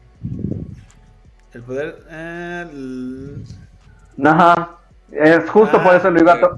El 1.52 1.62
poder. 1.64 2.04
eh, 2.08 3.36
Ajá. 4.24 4.76
Es 5.10 5.50
justo 5.50 5.78
Ah, 5.80 5.82
por 5.82 5.94
eso 5.96 6.10
lo 6.10 6.20
iba 6.20 6.34
a 6.34 6.56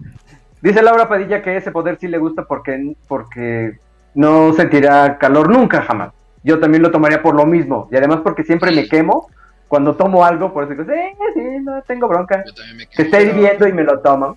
Dice 0.60 0.82
Laura 0.82 1.08
Padilla 1.08 1.42
que 1.42 1.56
ese 1.56 1.72
poder 1.72 1.98
sí 1.98 2.06
le 2.06 2.18
gusta 2.18 2.44
porque, 2.44 2.94
porque 3.08 3.78
no 4.14 4.52
sentirá 4.54 5.18
calor 5.18 5.50
nunca 5.50 5.82
jamás. 5.82 6.12
Yo 6.44 6.58
también 6.60 6.82
lo 6.82 6.90
tomaría 6.90 7.22
por 7.22 7.34
lo 7.34 7.46
mismo. 7.46 7.88
Y 7.92 7.96
además 7.96 8.20
porque 8.22 8.42
siempre 8.44 8.72
me 8.72 8.88
quemo 8.88 9.28
cuando 9.68 9.94
tomo 9.96 10.24
algo, 10.24 10.52
por 10.52 10.64
eso 10.64 10.72
digo, 10.74 10.84
sí, 10.84 11.00
sí, 11.34 11.40
no 11.62 11.80
tengo 11.82 12.08
bronca. 12.08 12.42
Yo 12.46 12.52
también 12.54 12.76
me 12.78 12.86
Que 12.86 12.96
quemo. 12.96 13.08
esté 13.08 13.22
hirviendo 13.22 13.68
y 13.68 13.72
me 13.72 13.84
lo 13.84 14.00
tomo. 14.00 14.36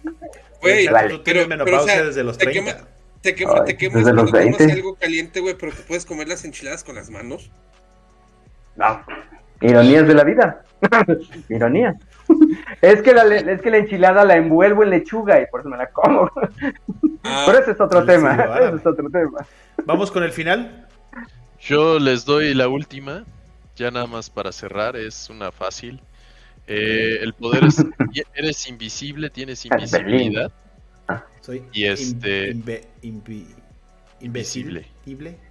Güey, 0.62 0.88
Vale. 0.88 1.20
Menopausia 1.48 2.06
desde 2.06 2.24
los 2.24 2.38
te 2.38 2.46
30. 2.46 2.72
quema- 2.78 2.88
te, 3.22 3.36
quema- 3.36 3.54
Ay, 3.60 3.66
te 3.66 3.78
quemas 3.78 3.96
desde 3.98 4.14
los 4.14 4.32
cuando 4.32 4.48
tomas 4.50 4.58
20. 4.60 4.74
algo 4.74 4.96
caliente, 4.96 5.40
güey, 5.42 5.56
pero 5.60 5.72
te 5.74 5.82
puedes 5.84 6.06
comer 6.06 6.28
las 6.28 6.46
enchiladas 6.46 6.84
con 6.84 6.96
las 6.96 7.10
manos. 7.10 7.52
No. 8.76 9.02
Ironías 9.62 10.08
de 10.08 10.14
la 10.14 10.24
vida. 10.24 10.64
Ironías. 11.50 11.96
Es 12.86 13.02
que, 13.02 13.14
la, 13.14 13.24
es 13.36 13.62
que 13.62 13.72
la 13.72 13.78
enchilada 13.78 14.24
la 14.26 14.36
envuelvo 14.36 14.84
en 14.84 14.92
lechuga 14.92 15.42
y 15.42 15.46
por 15.48 15.62
eso 15.62 15.70
me 15.70 15.78
la 15.78 15.88
como. 15.88 16.30
Ah, 17.24 17.44
Pero 17.48 17.60
ese 17.60 17.72
es 17.72 17.82
otro 17.82 18.06
tema. 18.06 18.36
sí, 18.36 18.42
árabe. 18.42 18.68
ese 18.68 18.76
es 18.78 18.86
otro 18.86 19.10
tema. 19.10 19.46
Vamos 19.86 20.12
con 20.12 20.24
el 20.24 20.32
final. 20.32 20.88
Yo 21.60 21.98
les 22.00 22.26
doy 22.26 22.54
la 22.54 22.68
última, 22.68 23.24
ya 23.76 23.90
nada 23.90 24.06
más 24.06 24.30
para 24.30 24.52
cerrar, 24.52 24.96
es 24.96 25.30
una 25.30 25.52
fácil. 25.52 26.00
Eh, 26.68 27.18
el 27.22 27.34
poder 27.34 27.64
es, 27.66 27.84
eres 28.36 28.68
invisible, 28.70 29.30
tienes 29.30 29.66
invisibilidad. 29.66 30.52
Soy 31.42 31.64
Y 31.74 31.86
este- 31.86 32.52
imbécil. 33.02 33.56
Invisible. 34.22 34.88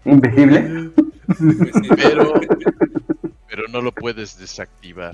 Invisible. 0.05 0.91
Pero, 1.97 2.35
pero 3.49 3.69
no 3.69 3.81
lo 3.81 3.93
puedes 3.93 4.39
desactivar. 4.39 5.13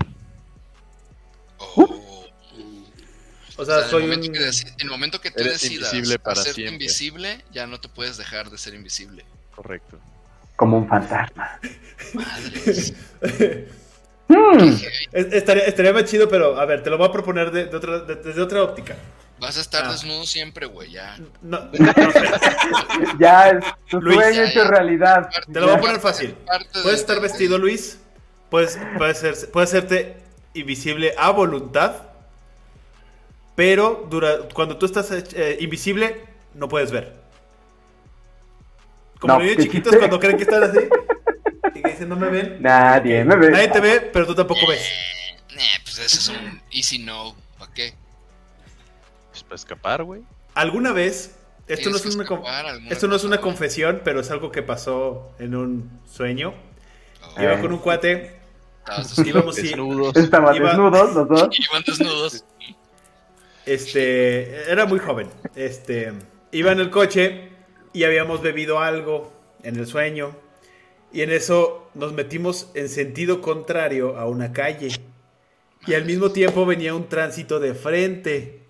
Oh. 1.77 2.10
O 3.57 3.65
sea, 3.65 3.79
en, 3.79 3.89
soy 3.89 4.03
el 4.03 4.09
momento 4.09 4.27
un. 4.27 4.33
que 4.33 4.39
deci- 4.39 4.67
en 4.73 4.81
el 4.81 4.89
momento 4.89 5.21
que 5.21 5.31
tú 5.31 5.39
Eres 5.41 5.53
decidas 5.61 5.93
invisible 5.93 6.19
para 6.19 6.33
hacerte 6.41 6.53
siempre. 6.55 6.73
invisible, 6.75 7.41
ya 7.51 7.67
no 7.67 7.79
te 7.79 7.89
puedes 7.89 8.17
dejar 8.17 8.49
de 8.49 8.57
ser 8.57 8.73
invisible. 8.73 9.25
Correcto. 9.55 9.99
Como 10.55 10.77
un 10.77 10.87
fantasma. 10.87 11.59
Madres. 12.13 12.93
Es- 15.11 15.33
Estaría, 15.33 15.63
estaría 15.65 15.91
más 15.91 16.05
chido, 16.05 16.29
pero 16.29 16.59
a 16.59 16.65
ver, 16.65 16.83
te 16.83 16.89
lo 16.89 16.97
voy 16.97 17.07
a 17.07 17.11
proponer 17.11 17.51
de, 17.51 17.65
de 17.65 17.75
otra- 17.75 17.99
de- 17.99 18.15
desde 18.15 18.41
otra 18.41 18.63
óptica. 18.63 18.95
Vas 19.39 19.57
a 19.57 19.61
estar 19.61 19.83
Ah. 19.85 19.91
desnudo 19.91 20.23
siempre, 20.25 20.67
güey, 20.67 20.91
ya. 20.91 21.17
No, 21.41 21.59
no, 21.73 21.93
Ya 23.19 23.49
es 23.49 23.65
tu 23.89 23.99
Luis, 23.99 24.15
sueño 24.19 24.43
ya, 24.43 24.49
hecho 24.49 24.63
ya. 24.63 24.69
realidad. 24.69 25.29
te 25.51 25.59
lo 25.59 25.67
voy 25.67 25.75
a 25.75 25.79
poner 25.79 25.99
fácil. 25.99 26.35
Puedes 26.83 26.99
estar 27.01 27.19
vestido, 27.19 27.57
Luis. 27.57 27.97
Puedes, 28.49 28.77
puedes, 28.97 29.17
ser- 29.17 29.51
puedes 29.51 29.69
hacerte 29.71 30.15
invisible 30.53 31.13
a 31.17 31.31
voluntad. 31.31 32.10
Pero 33.61 34.07
dura, 34.09 34.39
cuando 34.55 34.75
tú 34.77 34.87
estás 34.87 35.11
eh, 35.11 35.57
invisible, 35.59 36.19
no 36.55 36.67
puedes 36.67 36.89
ver. 36.89 37.13
Como 39.19 39.33
No, 39.33 39.37
los 39.39 39.43
niños 39.43 39.57
¿qué 39.57 39.63
chiquitos 39.65 39.95
cuando 39.97 40.19
creen 40.19 40.35
que 40.37 40.43
están 40.45 40.63
así. 40.63 40.79
Y 41.75 41.81
que 41.83 41.89
dicen, 41.91 42.09
no 42.09 42.15
me 42.15 42.27
ven. 42.29 42.57
Nadie 42.59 43.23
me 43.23 43.35
ve. 43.35 43.51
Nadie 43.51 43.67
te 43.67 43.79
ve, 43.79 44.01
pero 44.11 44.25
tú 44.25 44.33
tampoco 44.33 44.61
ves. 44.67 44.81
Eh, 44.81 45.59
eh, 45.59 45.79
pues 45.83 45.99
ese 45.99 46.17
es 46.17 46.29
un 46.29 46.59
easy 46.71 46.97
no. 46.97 47.35
¿Para 47.59 47.71
qué? 47.71 47.93
Pues 49.29 49.43
para 49.43 49.55
escapar, 49.57 50.03
güey. 50.05 50.23
¿Alguna 50.55 50.91
vez? 50.91 51.35
Esto 51.67 51.91
no, 51.91 51.97
es 51.97 52.05
una, 52.15 52.25
con- 52.25 52.39
escapar 52.39 52.65
alguna 52.65 52.89
esto 52.89 53.07
no 53.07 53.15
es 53.15 53.23
una 53.23 53.39
confesión, 53.41 54.01
pero 54.03 54.21
es 54.21 54.31
algo 54.31 54.51
que 54.51 54.63
pasó 54.63 55.35
en 55.37 55.53
un 55.55 55.99
sueño. 56.11 56.55
Oh, 57.37 57.41
Iba 57.43 57.59
con 57.61 57.71
un 57.73 57.77
cuate. 57.77 58.37
estabas 58.79 59.15
desnudo. 59.15 59.37
Íbamos. 59.37 60.15
Estaban 60.17 60.55
Iba- 60.55 60.69
desnudos 60.69 61.13
los 61.13 61.27
dos. 61.29 61.49
Iban 61.69 61.83
desnudos. 61.85 62.43
Este, 63.65 64.71
era 64.71 64.85
muy 64.85 64.99
joven. 64.99 65.27
Este, 65.55 66.13
iba 66.51 66.71
en 66.71 66.79
el 66.79 66.89
coche 66.89 67.49
y 67.93 68.03
habíamos 68.03 68.41
bebido 68.41 68.79
algo 68.79 69.31
en 69.63 69.75
el 69.75 69.87
sueño. 69.87 70.35
Y 71.13 71.21
en 71.21 71.31
eso 71.31 71.89
nos 71.93 72.13
metimos 72.13 72.71
en 72.73 72.89
sentido 72.89 73.41
contrario 73.41 74.17
a 74.17 74.25
una 74.25 74.53
calle. 74.53 74.89
Y 75.85 75.93
al 75.93 76.05
mismo 76.05 76.31
tiempo 76.31 76.65
venía 76.65 76.95
un 76.95 77.09
tránsito 77.09 77.59
de 77.59 77.73
frente. 77.73 78.61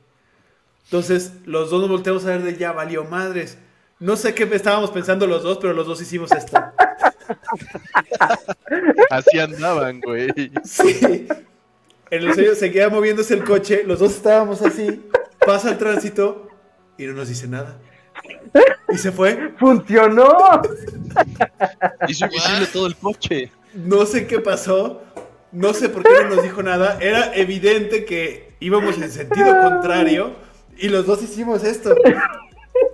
Entonces 0.85 1.33
los 1.45 1.69
dos 1.69 1.81
nos 1.81 1.89
volteamos 1.89 2.25
a 2.25 2.29
ver 2.29 2.43
de 2.43 2.57
ya 2.57 2.71
valió 2.71 3.03
madres. 3.03 3.57
No 3.99 4.15
sé 4.15 4.33
qué 4.33 4.43
estábamos 4.55 4.89
pensando 4.89 5.27
los 5.27 5.43
dos, 5.43 5.59
pero 5.59 5.73
los 5.73 5.85
dos 5.85 6.01
hicimos 6.01 6.31
esto. 6.31 6.59
Así 9.11 9.39
andaban, 9.39 10.01
güey. 10.01 10.51
Sí. 10.63 11.27
En 12.11 12.23
el 12.23 12.33
sueño 12.33 12.55
seguía 12.55 12.89
moviéndose 12.89 13.33
el 13.33 13.45
coche, 13.45 13.83
los 13.85 13.99
dos 13.99 14.11
estábamos 14.11 14.61
así, 14.61 15.01
pasa 15.45 15.69
el 15.69 15.77
tránsito 15.77 16.49
y 16.97 17.05
no 17.05 17.13
nos 17.13 17.29
dice 17.29 17.47
nada. 17.47 17.77
Y 18.89 18.97
se 18.97 19.13
fue. 19.13 19.53
¡Funcionó! 19.57 20.61
Hizo 22.09 22.25
invisible 22.25 22.67
todo 22.73 22.87
el 22.87 22.97
coche. 22.97 23.49
No 23.73 24.05
sé 24.05 24.27
qué 24.27 24.39
pasó, 24.39 25.01
no 25.53 25.73
sé 25.73 25.87
por 25.87 26.03
qué 26.03 26.09
no 26.23 26.35
nos 26.35 26.43
dijo 26.43 26.61
nada. 26.61 26.97
Era 26.99 27.33
evidente 27.33 28.03
que 28.03 28.55
íbamos 28.59 28.97
en 28.97 29.09
sentido 29.09 29.57
contrario 29.61 30.35
y 30.77 30.89
los 30.89 31.05
dos 31.05 31.23
hicimos 31.23 31.63
esto. 31.63 31.95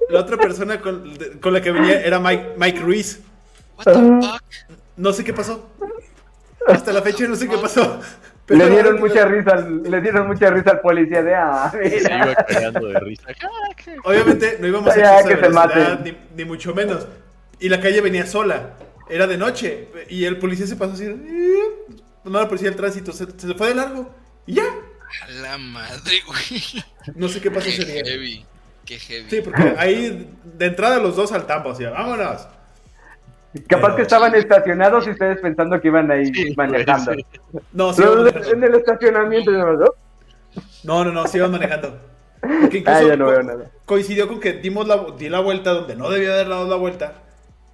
La 0.10 0.20
otra 0.20 0.38
persona 0.38 0.80
con, 0.80 1.18
con 1.42 1.54
la 1.54 1.62
que 1.62 1.72
venía 1.72 2.02
era 2.02 2.20
Mike, 2.20 2.54
Mike 2.56 2.80
Ruiz. 2.82 3.20
What 3.80 3.86
the 3.86 4.28
fuck? 4.28 4.44
No 4.96 5.12
sé 5.12 5.24
qué 5.24 5.34
pasó. 5.34 5.68
Hasta 6.68 6.94
la 6.94 7.02
fecha 7.02 7.28
no 7.28 7.36
sé 7.36 7.48
qué 7.48 7.58
pasó. 7.58 8.00
Pero 8.48 8.60
Le 8.66 8.70
dieron 8.72 9.00
mucha 9.00 9.26
risa, 9.26 9.52
al- 9.52 9.84
le 9.84 10.02
dieron 10.02 10.28
mucha 10.28 10.50
risa 10.50 10.72
al 10.72 10.80
policía 10.80 11.22
de 11.22 11.36
ah, 11.36 11.70
Se 11.72 11.78
mira. 11.80 12.18
iba 12.26 12.36
cagando 12.36 12.88
de 12.88 13.00
risa. 13.02 13.28
Obviamente 14.06 14.58
no 14.60 14.68
íbamos 14.68 14.90
a 14.90 14.96
de 14.96 15.24
que 15.24 15.36
se 15.36 15.36
velocidad, 15.42 16.00
ni, 16.00 16.18
ni 16.36 16.46
mucho 16.46 16.74
menos. 16.74 17.06
Y 17.60 17.68
la 17.70 17.80
calle 17.82 18.00
venía 18.02 18.26
sola. 18.26 18.78
Era 19.10 19.28
de 19.28 19.38
noche. 19.38 19.90
Y 20.10 20.26
el 20.26 20.38
policía 20.38 20.66
se 20.68 20.76
pasó 20.76 20.94
así. 20.94 21.06
"Eh". 21.06 21.96
No, 22.24 22.40
la 22.40 22.48
policía 22.48 22.70
del 22.70 22.78
tránsito. 22.78 23.12
Se, 23.12 23.26
se 23.38 23.54
fue 23.54 23.70
de 23.70 23.76
largo. 23.76 24.14
Y 24.46 24.56
ya. 24.56 24.64
A 24.64 25.32
la 25.32 25.58
madre, 25.58 26.22
güey. 26.26 26.84
No 27.16 27.28
sé 27.30 27.40
qué 27.42 27.50
pasó 27.52 27.68
ese 27.70 27.86
Qué 27.86 27.92
día. 27.94 28.04
heavy. 28.06 28.46
Qué 28.86 29.00
heavy. 29.00 29.30
Sí, 29.30 29.42
porque 29.42 29.76
ahí 29.78 30.30
de 30.44 30.66
entrada 30.66 31.00
los 31.00 31.16
dos 31.16 31.30
saltamos. 31.30 31.74
Así, 31.74 31.84
vámonos. 31.86 32.48
Capaz 33.68 33.88
Pero- 33.88 33.96
que 33.96 34.02
estaban 34.04 34.36
estacionados 34.36 35.08
y 35.08 35.12
ustedes 35.12 35.40
pensando 35.40 35.80
que 35.82 35.88
iban 35.88 36.12
ahí 36.12 36.26
Sí, 36.34 36.54
manejando. 36.56 37.14
sí. 37.14 37.26
No, 37.74 37.94
sí 37.94 38.02
manejando. 38.04 38.50
en 38.52 38.64
el 38.64 38.76
estacionamiento, 38.76 39.52
¿no? 39.52 39.86
No, 40.84 41.04
no, 41.06 41.12
no, 41.12 41.28
sí 41.28 41.38
iban 41.38 41.52
manejando. 41.52 41.98
Porque 42.42 42.84
Ah, 42.86 43.02
ya 43.02 43.16
no 43.16 43.28
veo 43.28 43.42
nada. 43.44 43.72
coincidió 43.86 44.28
con 44.28 44.40
que 44.40 44.54
dimos 44.54 44.88
la, 44.88 45.06
di 45.18 45.28
la 45.30 45.40
vuelta 45.40 45.72
donde 45.72 45.96
no 45.96 46.10
debía 46.10 46.34
haber 46.34 46.50
dado 46.50 46.68
la 46.68 46.76
vuelta. 46.76 47.14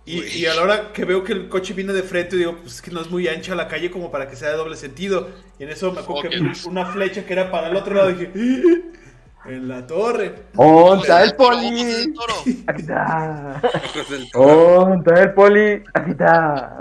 Y, 0.05 0.21
y 0.23 0.45
a 0.47 0.53
la 0.53 0.61
hora 0.63 0.93
que 0.93 1.05
veo 1.05 1.23
que 1.23 1.31
el 1.33 1.47
coche 1.49 1.73
viene 1.73 1.93
de 1.93 2.03
frente, 2.03 2.35
digo, 2.35 2.57
pues 2.61 2.75
es 2.75 2.81
que 2.81 2.91
no 2.91 2.99
es 3.01 3.09
muy 3.09 3.27
ancha 3.27 3.55
la 3.55 3.67
calle 3.67 3.89
como 3.89 4.11
para 4.11 4.27
que 4.29 4.35
sea 4.35 4.49
de 4.49 4.55
doble 4.57 4.75
sentido. 4.75 5.29
Y 5.59 5.63
en 5.63 5.69
eso 5.69 5.91
me 5.91 6.01
acuerdo 6.01 6.29
que 6.29 6.67
una 6.67 6.85
flecha 6.85 7.25
que 7.25 7.33
era 7.33 7.51
para 7.51 7.67
el 7.69 7.75
otro 7.75 7.95
lado 7.95 8.09
y 8.11 8.13
dije, 8.15 8.31
"¡Ah! 8.35 8.97
En 9.45 9.67
la 9.67 9.85
torre. 9.85 10.45
¡Onta 10.55 11.23
el 11.23 11.35
poli! 11.35 12.13
Aquí 12.67 12.81
está. 12.81 13.61
¡Onta 14.35 15.21
el 15.21 15.33
poli! 15.33 15.83
Aquí 15.93 16.11
está. 16.11 16.77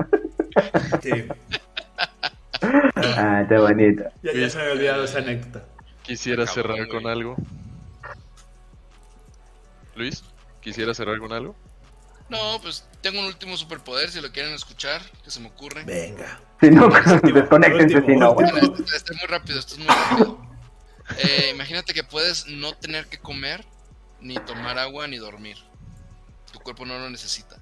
Sí, 1.03 1.11
Ah, 2.95 3.41
está 3.43 3.59
bonito. 3.61 4.05
ya, 4.23 4.33
ya 4.33 4.49
se 4.49 4.57
me 4.59 4.63
había 4.65 4.75
olvidado 4.75 5.05
esa 5.05 5.19
anécdota. 5.19 5.65
Quisiera 6.03 6.47
cerrar 6.47 6.77
güey. 6.77 6.89
con 6.89 7.07
algo. 7.07 7.37
Luis, 9.97 10.23
¿quisiera 10.61 10.95
cerrar 10.95 11.19
con 11.19 11.33
algo? 11.33 11.55
No, 12.29 12.59
pues 12.63 12.89
tengo 13.03 13.21
un 13.21 13.27
último 13.27 13.57
superpoder, 13.57 14.11
si 14.11 14.21
lo 14.21 14.31
quieren 14.33 14.55
escuchar, 14.55 15.03
que 15.25 15.31
se 15.31 15.41
me 15.41 15.49
ocurre. 15.49 15.85
Venga. 15.85 16.41
Si 16.61 16.71
no, 16.71 16.87
último, 17.23 18.07
si 18.07 18.17
no. 18.17 18.35
Bueno, 18.35 18.57
esto, 18.57 18.83
esto 18.95 19.13
es 19.13 19.19
muy 19.21 19.27
rápido, 19.29 19.59
esto 19.59 19.75
es 19.75 19.79
muy 19.81 19.89
rápido. 19.89 20.52
Eh, 21.19 21.51
imagínate 21.53 21.95
que 21.95 22.05
puedes 22.05 22.47
no 22.47 22.75
tener 22.75 23.07
que 23.07 23.19
comer, 23.19 23.65
ni 24.21 24.35
tomar 24.37 24.79
agua, 24.79 25.07
ni 25.07 25.17
dormir. 25.19 25.57
Tu 26.53 26.59
cuerpo 26.61 26.85
no 26.85 26.99
lo 26.99 27.11
necesita. 27.11 27.57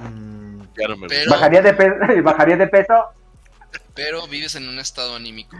Mm, 0.00 0.62
Ya 0.78 0.88
no 0.88 0.96
me 0.96 1.08
Pero-. 1.08 1.30
¿Bajaría 1.30 1.62
de, 1.62 1.74
peso, 1.74 1.94
¿Bajaría 2.22 2.56
de 2.56 2.66
peso? 2.66 3.10
Pero 3.94 4.26
vives 4.26 4.54
en 4.54 4.68
un 4.68 4.78
estado 4.78 5.16
anímico. 5.16 5.56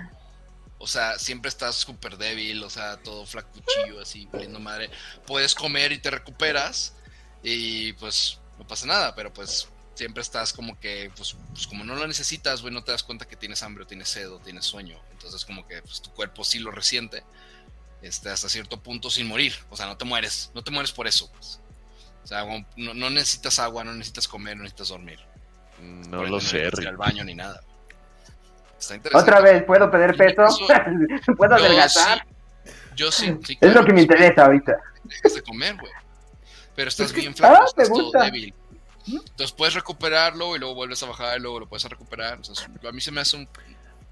O 0.78 0.86
sea, 0.86 1.18
siempre 1.18 1.48
estás 1.48 1.76
súper 1.76 2.16
débil, 2.16 2.62
o 2.64 2.70
sea, 2.70 2.96
todo 2.96 3.24
flacuchillo, 3.24 4.00
así, 4.00 4.28
valiendo 4.32 4.58
madre. 4.58 4.90
Puedes 5.26 5.54
comer 5.54 5.92
y 5.92 5.98
te 5.98 6.10
recuperas 6.10 6.94
y 7.42 7.92
pues 7.94 8.40
no 8.58 8.66
pasa 8.66 8.86
nada, 8.86 9.14
pero 9.14 9.32
pues 9.32 9.68
siempre 9.94 10.22
estás 10.22 10.52
como 10.52 10.78
que, 10.80 11.10
pues, 11.16 11.36
pues 11.52 11.66
como 11.66 11.84
no 11.84 11.94
lo 11.94 12.06
necesitas, 12.06 12.62
güey, 12.62 12.72
no 12.72 12.82
te 12.84 12.92
das 12.92 13.02
cuenta 13.02 13.26
que 13.26 13.36
tienes 13.36 13.62
hambre 13.62 13.84
o 13.84 13.86
tienes 13.86 14.08
sed 14.08 14.30
o 14.30 14.38
tienes 14.38 14.64
sueño. 14.64 14.98
Entonces 15.12 15.44
como 15.44 15.66
que 15.66 15.82
pues, 15.82 16.00
tu 16.02 16.10
cuerpo 16.12 16.44
sí 16.44 16.58
lo 16.58 16.70
resiente 16.70 17.22
este, 18.02 18.30
hasta 18.30 18.48
cierto 18.48 18.80
punto 18.82 19.10
sin 19.10 19.26
morir. 19.28 19.54
O 19.70 19.76
sea, 19.76 19.86
no 19.86 19.96
te 19.96 20.04
mueres, 20.04 20.50
no 20.54 20.62
te 20.62 20.70
mueres 20.70 20.92
por 20.92 21.06
eso. 21.06 21.30
pues. 21.32 21.60
O 22.24 22.26
sea, 22.26 22.42
como 22.42 22.64
no, 22.76 22.94
no 22.94 23.10
necesitas 23.10 23.58
agua, 23.58 23.84
no 23.84 23.92
necesitas 23.92 24.26
comer, 24.28 24.56
no 24.56 24.62
necesitas 24.62 24.88
dormir. 24.88 25.18
No 25.80 26.18
Por 26.18 26.30
lo 26.30 26.40
sé, 26.40 26.56
necesitas 26.58 26.72
ir 26.72 26.78
Rick. 26.78 26.88
al 26.88 26.96
baño 26.96 27.24
ni 27.24 27.34
nada. 27.34 27.60
Está 28.78 28.94
interesante. 28.96 29.30
Otra 29.30 29.40
vez, 29.40 29.64
¿puedo 29.64 29.90
perder 29.90 30.16
peso? 30.16 30.44
Eso- 30.46 30.66
¿Puedo 31.36 31.56
Yo 31.58 31.64
adelgazar? 31.64 32.26
sí, 32.64 32.72
Yo 32.96 33.12
sí, 33.12 33.36
sí, 33.44 33.52
Es 33.54 33.58
claro, 33.58 33.80
lo 33.80 33.86
que 33.86 33.92
me 33.92 34.02
interesa 34.02 34.44
ahorita. 34.46 34.76
Dejas 35.04 35.34
de 35.34 35.42
comer, 35.42 35.76
güey. 35.76 35.92
Pero 36.74 36.88
estás 36.88 37.06
Es 37.06 37.12
que- 37.12 37.20
bien 37.20 37.34
flaco, 37.34 37.56
ah, 37.60 37.64
estás 37.66 37.84
te 37.88 37.90
todo 37.92 38.02
gusta. 38.04 38.24
débil. 38.24 38.54
Entonces 39.06 39.52
puedes 39.52 39.74
recuperarlo 39.74 40.54
y 40.54 40.58
luego 40.58 40.74
vuelves 40.74 41.02
a 41.02 41.06
bajar 41.06 41.38
y 41.38 41.42
luego 41.42 41.60
lo 41.60 41.68
puedes 41.68 41.84
recuperar. 41.88 42.38
O 42.40 42.44
sea, 42.44 42.68
a 42.88 42.92
mí 42.92 43.00
se 43.00 43.10
me 43.10 43.20
hace 43.20 43.36
un... 43.36 43.48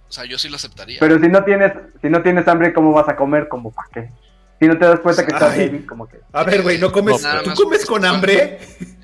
O 0.09 0.13
sea, 0.13 0.25
yo 0.25 0.39
sí 0.39 0.49
lo 0.49 0.57
aceptaría. 0.57 0.99
Pero 0.99 1.21
si 1.21 1.29
no 1.29 1.45
tienes, 1.45 1.73
si 2.03 2.09
no 2.09 2.23
tienes 2.23 2.49
hambre, 2.49 2.73
¿cómo 2.73 2.93
vas 2.93 3.09
a 3.09 3.15
comer? 3.15 3.49
¿Como 3.49 3.71
para 3.71 3.89
qué? 3.93 4.11
Si 4.59 4.67
no 4.67 4.77
te 4.77 4.85
das 4.85 5.01
cuenta 5.01 5.25
que 5.25 5.33
estás 5.33 5.57
débil, 5.57 5.87
como 5.87 6.09
que... 6.09 6.19
A 6.33 6.43
ver, 6.43 6.63
güey, 6.63 6.79
¿no 6.79 6.91
comes? 6.91 7.23
No, 7.23 7.43
¿Tú 7.43 7.55
comes 7.55 7.87
con 7.87 8.05
hambre? 8.05 8.59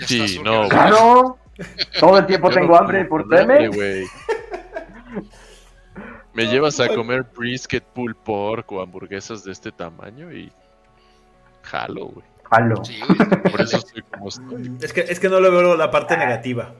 Sí, 0.06 0.40
no, 0.42 0.68
¡Claro! 0.68 1.38
Todo 1.98 2.18
el 2.18 2.26
tiempo 2.26 2.50
Yo 2.50 2.56
no 2.56 2.60
tengo 2.60 2.76
hambre 2.76 3.04
por 3.06 3.26
güey. 3.26 4.06
Me 6.34 6.46
llevas 6.46 6.78
a 6.80 6.88
comer 6.88 7.24
brisket, 7.34 7.82
pulled 7.82 8.16
pork 8.16 8.70
o 8.72 8.82
hamburguesas 8.82 9.42
de 9.44 9.52
este 9.52 9.72
tamaño 9.72 10.30
y 10.30 10.52
jalo, 11.62 12.08
güey. 12.08 12.26
Jalo. 12.50 12.84
Sí. 12.84 12.98
Por 13.50 13.60
eso 13.60 13.78
estoy 13.78 14.02
como 14.02 14.28
estoy. 14.28 14.72
Es 14.80 14.92
que, 14.92 15.00
es 15.00 15.20
que 15.20 15.28
no 15.28 15.40
le 15.40 15.50
veo 15.50 15.76
la 15.76 15.90
parte 15.90 16.16
negativa. 16.16 16.74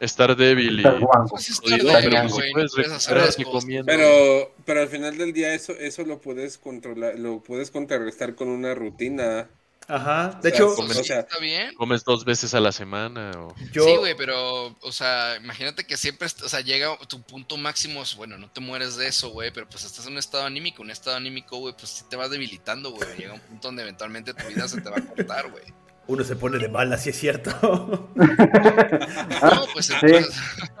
Estar 0.00 0.36
débil 0.36 0.74
y 0.74 0.76
Estás 0.78 1.00
guango. 1.00 1.28
Pues 1.30 1.48
estar 1.48 1.70
jodido, 1.70 1.92
débil, 1.94 2.10
pero 2.10 2.28
güey, 2.28 2.52
puedes 2.52 2.72
puedes 2.74 2.92
hacer 2.92 3.14
recuperarte 3.14 3.42
las 3.42 3.46
cosas. 3.46 3.62
comiendo. 3.64 3.86
Pero, 3.86 4.52
pero 4.64 4.80
al 4.80 4.88
final 4.88 5.16
del 5.16 5.32
día 5.32 5.54
eso, 5.54 5.72
eso 5.72 6.04
lo 6.04 6.20
puedes 6.20 6.58
controlar, 6.58 7.18
lo 7.18 7.42
puedes 7.42 7.70
contrarrestar 7.70 8.34
con 8.34 8.48
una 8.48 8.74
rutina. 8.74 9.48
Ajá. 9.86 10.28
De 10.28 10.38
O 10.38 10.42
sea, 10.42 10.50
hecho, 10.50 10.74
Pues 10.76 10.98
o 10.98 11.04
sea- 11.04 11.20
está 11.20 11.38
bien. 11.38 11.74
Comes 11.74 12.04
dos 12.04 12.24
veces 12.24 12.54
a 12.54 12.60
la 12.60 12.72
semana 12.72 13.30
o... 13.36 13.54
yo... 13.72 13.84
Sí, 13.84 13.96
güey, 13.96 14.14
pero, 14.16 14.76
o 14.80 14.92
sea, 14.92 15.36
imagínate 15.36 15.84
que 15.86 15.96
siempre, 15.96 16.26
o 16.44 16.48
sea, 16.48 16.60
llega 16.60 16.96
tu 17.08 17.22
punto 17.22 17.56
máximo, 17.56 18.02
es, 18.02 18.14
bueno, 18.16 18.38
no 18.38 18.50
te 18.50 18.60
mueres 18.60 18.96
de 18.96 19.08
eso, 19.08 19.28
güey, 19.30 19.50
pero 19.52 19.68
pues 19.68 19.84
estás 19.84 20.06
en 20.06 20.12
un 20.12 20.18
estado 20.18 20.44
anímico, 20.46 20.82
un 20.82 20.90
estado 20.90 21.16
anímico, 21.16 21.58
güey, 21.58 21.74
pues 21.76 21.90
sí 21.90 22.04
te 22.08 22.16
vas 22.16 22.30
debilitando, 22.30 22.90
güey, 22.92 23.08
llega 23.18 23.34
un 23.34 23.40
punto 23.40 23.68
donde 23.68 23.82
eventualmente 23.82 24.32
tu 24.34 24.46
vida 24.46 24.66
se 24.68 24.80
te 24.80 24.88
va 24.90 24.96
a 24.96 25.02
cortar, 25.02 25.50
güey. 25.50 25.64
Uno 26.06 26.22
se 26.22 26.36
pone 26.36 26.58
de 26.58 26.68
mala, 26.68 26.98
si 26.98 27.10
es 27.10 27.18
cierto. 27.18 28.10
No, 28.14 29.66
pues 29.72 29.90
entonces, 29.90 30.34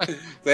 Sí. 0.06 0.16
Sí, 0.44 0.52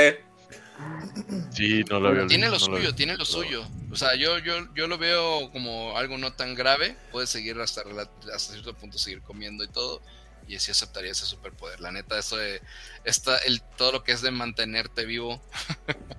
no 1.91 2.01
lo 2.01 2.13
veo. 2.13 2.27
Tiene 2.27 2.47
lo 2.47 2.53
no 2.53 2.59
suyo, 2.59 2.95
tiene 2.95 3.17
lo 3.17 3.25
suyo. 3.25 3.65
O 3.91 3.97
sea, 3.97 4.15
yo, 4.15 4.39
yo, 4.39 4.73
yo 4.75 4.87
lo 4.87 4.99
veo 4.99 5.51
como 5.53 5.97
algo 5.97 6.19
no 6.19 6.33
tan 6.33 6.55
grave. 6.55 6.97
Puedes 7.13 7.31
seguir 7.31 7.59
hasta, 7.61 7.83
hasta 8.35 8.53
cierto 8.53 8.75
punto, 8.75 8.99
seguir 8.99 9.21
comiendo 9.23 9.65
y 9.65 9.69
todo. 9.69 10.01
Y 10.49 10.57
así 10.57 10.71
aceptaría 10.71 11.13
ese 11.13 11.27
superpoder. 11.27 11.81
La 11.81 11.93
neta, 11.93 12.19
eso 12.19 12.37
de 12.37 12.61
esta, 13.05 13.37
el, 13.39 13.63
todo 13.77 13.93
lo 13.93 14.03
que 14.05 14.13
es 14.13 14.21
de 14.23 14.31
mantenerte 14.31 15.05
vivo. 15.05 15.41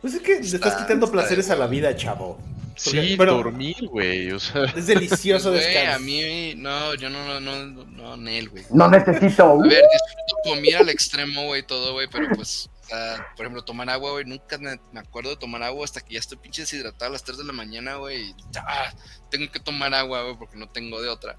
Pues 0.00 0.14
es 0.14 0.20
que 0.22 0.32
le 0.34 0.40
estás 0.40 0.54
Está- 0.72 0.78
quitando 0.78 1.06
está 1.06 1.12
placeres 1.16 1.46
de- 1.46 1.52
a 1.52 1.56
la 1.56 1.68
vida, 1.68 1.94
chavo. 1.94 2.40
Sí, 2.74 3.14
Bueno, 3.16 3.34
dormir, 3.34 3.76
güey. 3.86 4.32
O 4.32 4.40
sea, 4.40 4.64
Es 4.76 4.88
delicioso 4.88 5.52
descansar. 5.52 5.94
a 5.94 5.98
mí, 6.00 6.54
no, 6.56 6.94
yo 6.96 7.08
no, 7.08 7.38
no, 7.38 7.66
no, 7.66 7.84
no, 7.84 8.16
Nel, 8.16 8.48
güey. 8.48 8.64
No 8.70 8.88
necesito. 8.88 9.44
A 9.44 9.56
ver, 9.62 9.80
disfruto 9.92 10.36
comer 10.56 10.76
al 10.78 10.88
extremo, 10.88 11.44
güey, 11.44 11.62
todo, 11.62 11.92
güey, 11.92 12.08
pero 12.10 12.28
pues, 12.34 12.68
sea, 12.94 13.26
por 13.36 13.44
ejemplo, 13.46 13.64
tomar 13.64 13.88
agua, 13.90 14.12
güey, 14.12 14.24
nunca 14.24 14.58
me 14.58 14.78
me 14.92 15.00
acuerdo 15.00 15.30
de 15.30 15.36
tomar 15.36 15.62
agua 15.62 15.84
hasta 15.84 16.00
que 16.00 16.14
ya 16.14 16.20
estoy 16.20 16.38
pinche 16.38 16.62
deshidratado 16.62 17.08
a 17.10 17.12
las 17.12 17.24
3 17.24 17.38
de 17.38 17.44
la 17.44 17.52
mañana, 17.52 17.96
güey. 17.96 18.34
ah, 18.56 18.92
tengo 19.30 19.50
que 19.50 19.60
tomar 19.60 19.94
agua, 19.94 20.22
güey, 20.22 20.36
porque 20.36 20.56
no 20.56 20.68
tengo 20.68 21.00
de 21.00 21.08
otra. 21.08 21.36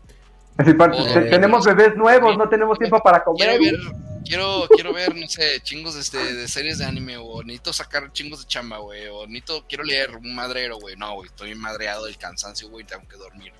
Oh, 0.57 1.13
tenemos 1.30 1.65
bebés 1.65 1.95
nuevos, 1.95 2.38
no 2.38 2.47
tenemos 2.47 2.77
tiempo 2.77 3.01
para 3.01 3.23
Quiero 3.23 3.53
comer. 3.53 3.59
ver, 3.59 3.80
quiero, 4.23 4.67
quiero 4.69 4.93
ver, 4.93 5.15
no 5.15 5.27
sé, 5.27 5.59
chingos 5.61 5.95
este, 5.95 6.17
de 6.17 6.47
series 6.47 6.77
de 6.77 6.85
anime, 6.85 7.17
o 7.17 7.41
necesito 7.43 7.73
sacar 7.73 8.11
chingos 8.11 8.41
de 8.41 8.47
chamba, 8.47 8.77
güey, 8.77 9.07
o 9.07 9.25
necesito, 9.25 9.65
quiero 9.67 9.84
leer 9.84 10.15
un 10.15 10.35
madrero, 10.35 10.77
güey. 10.77 10.95
No, 10.95 11.15
güey, 11.15 11.27
estoy 11.30 11.55
madreado 11.55 12.05
del 12.05 12.17
cansancio, 12.17 12.69
güey, 12.69 12.85
tengo 12.85 13.07
que 13.07 13.17
dormir 13.17 13.51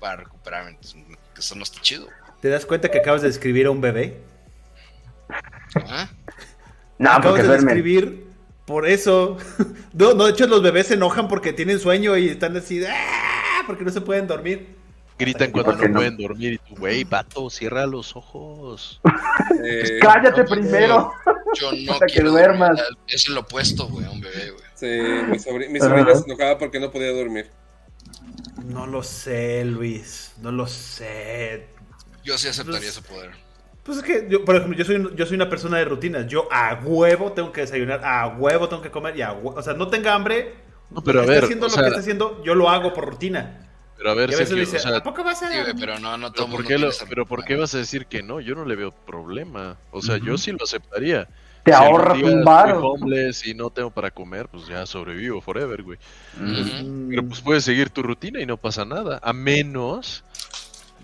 para 0.00 0.16
recuperarme. 0.16 0.70
Entonces, 0.72 1.00
eso 1.38 1.54
no 1.54 1.62
está 1.62 1.80
chido. 1.80 2.08
¿Te 2.42 2.48
das 2.48 2.66
cuenta 2.66 2.90
que 2.90 2.98
acabas 2.98 3.22
de 3.22 3.28
escribir 3.28 3.66
a 3.66 3.70
un 3.70 3.80
bebé? 3.80 4.20
¿Ah? 5.88 6.10
No, 6.98 7.10
acabas 7.10 7.26
porque 7.26 7.42
de 7.42 7.48
duermen. 7.48 7.68
escribir 7.68 8.26
por 8.66 8.86
eso. 8.86 9.36
No, 9.94 10.14
no, 10.14 10.24
de 10.24 10.30
hecho 10.32 10.46
los 10.46 10.62
bebés 10.62 10.86
se 10.86 10.94
enojan 10.94 11.28
porque 11.28 11.52
tienen 11.52 11.78
sueño 11.78 12.16
y 12.16 12.28
están 12.30 12.56
así, 12.56 12.78
de, 12.78 12.88
"Ah", 12.88 13.62
porque 13.66 13.84
no 13.84 13.90
se 13.90 14.00
pueden 14.00 14.26
dormir. 14.26 14.76
gritan 15.18 15.52
cuando 15.52 15.72
¿Por 15.72 15.80
qué 15.80 15.86
no 15.88 15.92
no? 15.94 15.98
pueden 16.00 16.16
dormir 16.16 16.52
y 16.54 16.58
tú, 16.58 16.74
güey, 16.80 17.04
vato, 17.04 17.48
cierra 17.50 17.86
los 17.86 18.16
ojos. 18.16 19.00
Eh, 19.64 19.98
Cállate 20.00 20.42
No, 20.42 20.48
primero. 20.48 21.12
Yo 21.54 21.70
no 21.72 21.92
Hasta 21.92 22.06
que 22.06 22.14
quiero 22.14 22.30
duermas. 22.30 22.70
dormir. 22.76 22.98
Es 23.06 23.28
el 23.28 23.36
opuesto, 23.36 23.86
güey, 23.88 24.06
a 24.06 24.10
un 24.10 24.20
bebé, 24.20 24.50
güey. 24.50 24.64
sí, 24.74 24.86
mi, 25.30 25.38
sobrina 25.38 26.14
se 26.14 26.24
enojaba 26.24 26.58
porque 26.58 26.80
no 26.80 26.90
podía 26.90 27.12
dormir. 27.12 27.50
No 28.64 28.86
lo 28.86 29.02
sé, 29.02 29.64
Luis. 29.64 30.32
No 30.40 30.50
lo 30.50 30.66
sé. 30.66 31.66
Yo 32.24 32.38
sí 32.38 32.48
aceptaría 32.48 32.80
Pues- 32.80 32.90
ese 32.96 33.02
poder. 33.02 33.30
Pues 33.84 33.98
es 33.98 34.04
que, 34.04 34.26
yo, 34.30 34.44
por 34.44 34.54
ejemplo, 34.56 34.78
yo 34.78 34.84
soy, 34.84 34.96
un- 34.96 35.16
yo 35.16 35.26
soy 35.26 35.34
una 35.36 35.48
persona 35.50 35.78
de 35.78 35.84
rutinas. 35.84 36.26
Yo 36.28 36.46
a 36.52 36.80
huevo 36.84 37.32
tengo 37.32 37.50
que 37.52 37.62
desayunar, 37.62 38.00
a 38.04 38.28
huevo 38.28 38.68
tengo 38.68 38.80
que 38.82 38.90
comer 38.90 39.16
y 39.16 39.22
a 39.22 39.32
huevo. 39.32 39.54
O 39.58 39.62
sea, 39.62 39.74
no 39.74 39.88
tenga 39.88 40.14
hambre. 40.14 40.54
No, 40.90 41.02
pero 41.02 41.22
a 41.22 41.26
ver, 41.26 41.44
haciendo 41.44 41.66
o 41.66 41.68
lo 41.68 41.74
sea, 41.74 41.82
que 41.84 41.88
esté 41.88 42.00
haciendo, 42.00 42.42
yo 42.44 42.54
lo 42.54 42.68
hago 42.68 42.92
por 42.92 43.06
rutina. 43.06 43.68
pero 43.96 44.10
a 44.10 44.14
ver, 44.14 44.30
Y 44.30 44.34
a 44.34 44.36
veces 44.38 44.48
Sergio, 44.50 44.56
le 44.56 44.60
dice, 44.62 44.76
o 44.76 44.80
sea, 44.90 44.96
¿a 44.98 45.02
poco 45.02 45.22
vas 45.24 45.42
a 45.42 45.48
Sí, 45.48 45.72
pero 45.80 45.98
no, 46.00 46.16
no 46.18 46.32
todo 46.32 46.46
pero 46.46 46.56
¿por, 46.58 46.66
qué 46.66 46.76
lo- 46.78 46.90
pero 47.08 47.24
¿por 47.26 47.44
qué 47.44 47.56
vas 47.56 47.74
a 47.74 47.78
decir 47.78 48.06
que 48.06 48.22
no? 48.22 48.40
Yo 48.40 48.54
no 48.54 48.64
le 48.64 48.74
veo 48.76 48.90
problema. 48.92 49.76
O 49.90 50.02
sea, 50.02 50.16
yo 50.18 50.36
sí 50.38 50.50
lo 50.52 50.58
aceptaría. 50.64 51.28
Te 51.64 51.70
Si 51.72 51.76
ahorras 51.78 52.18
un 52.20 52.44
varo. 52.44 52.80
homeless 52.84 53.46
y 53.46 53.54
no 53.54 53.70
tengo 53.70 53.90
para 53.90 54.10
comer, 54.10 54.48
pues 54.48 54.66
ya 54.66 54.84
sobrevivo 54.86 55.40
forever, 55.40 55.82
güey. 55.84 55.98
Pero 57.08 57.24
pues 57.26 57.40
puedes 57.40 57.64
seguir 57.64 57.90
tu 57.90 58.02
rutina 58.02 58.40
y 58.40 58.46
no 58.46 58.56
pasa 58.56 58.84
nada. 58.84 59.20
A 59.22 59.32
menos 59.32 60.24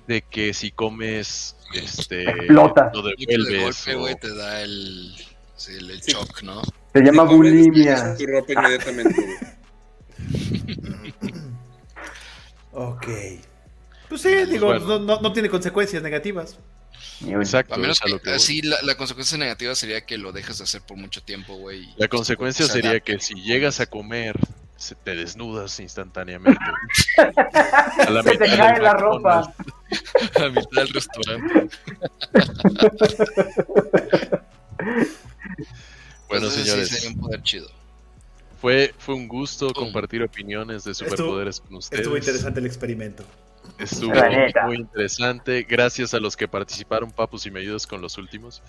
de 0.09 0.23
que 0.23 0.53
si 0.53 0.73
comes, 0.73 1.55
este, 1.74 2.23
Explota. 2.31 2.90
lo 2.95 3.03
de 3.03 3.15
golpe, 3.61 3.95
güey, 3.95 4.15
te 4.16 4.35
da 4.35 4.62
el, 4.62 5.15
sí, 5.57 5.73
el, 5.77 5.90
el 5.90 6.03
Sí. 6.03 6.12
shock, 6.12 6.43
¿no? 6.43 6.62
Se 6.93 7.01
llama 7.03 7.27
comes, 7.27 7.36
bulimia. 7.53 8.16
Tu 8.16 8.27
ropa 8.27 8.53
inmediatamente. 8.53 9.15
Ok. 12.73 13.07
Pues 14.09 14.20
sí, 14.23 14.28
digo, 14.47 14.66
bueno. 14.66 14.86
no, 14.86 14.99
no- 15.01 15.20
no 15.20 15.32
tiene 15.32 15.49
consecuencias 15.51 16.03
negativas. 16.03 16.59
Exacto, 17.27 17.74
A 17.74 17.77
menos 17.78 18.01
que, 18.01 18.19
que 18.20 18.31
así 18.35 18.62
la, 18.62 18.77
la 18.82 18.97
consecuencia 18.97 19.36
negativa 19.39 19.74
sería 19.74 20.01
que 20.07 20.16
lo 20.19 20.32
dejes 20.32 20.59
de 20.59 20.65
hacer 20.65 20.82
por 20.82 20.97
mucho 20.97 21.23
tiempo, 21.23 21.57
güey. 21.57 21.89
La 21.97 22.09
consecuencia 22.09 22.66
se 22.66 22.73
sería 22.73 22.90
adapte. 22.90 23.15
que 23.15 23.20
si 23.20 23.35
llegas 23.35 23.81
a 23.81 23.86
comer, 23.86 24.36
se 24.77 24.95
te 24.95 25.15
desnudas 25.16 25.78
instantáneamente. 25.81 26.61
A 27.19 28.11
la 28.11 28.23
Se 28.23 28.36
te 28.36 28.57
cae 28.57 28.81
la 28.81 28.95
ropa. 28.95 29.53
a 30.36 30.48
mitad 30.48 30.82
del 30.82 30.89
restaurante. 30.89 31.69
Bueno, 36.28 36.47
Entonces, 36.47 36.62
sí, 36.62 36.69
señores, 36.69 36.89
sería 36.89 37.09
un 37.10 37.16
poder 37.20 37.43
chido. 37.43 37.69
fue, 38.60 38.94
fue 38.98 39.15
un 39.15 39.28
gusto 39.28 39.73
compartir 39.73 40.23
opiniones 40.23 40.85
de 40.85 40.94
superpoderes 40.94 41.60
con 41.60 41.77
ustedes. 41.77 42.01
Estuvo 42.02 42.16
interesante 42.16 42.60
el 42.60 42.66
experimento. 42.66 43.24
Estuvo 43.78 44.12
muy 44.66 44.77
interesante. 44.77 45.62
Gracias 45.69 46.15
a 46.15 46.20
los 46.20 46.36
que 46.36 46.48
participaron, 46.48 47.10
Papu, 47.12 47.39
si 47.39 47.51
me 47.51 47.60
ayudas 47.60 47.86
con 47.86 48.01
los 48.01 48.19
últimos. 48.19 48.62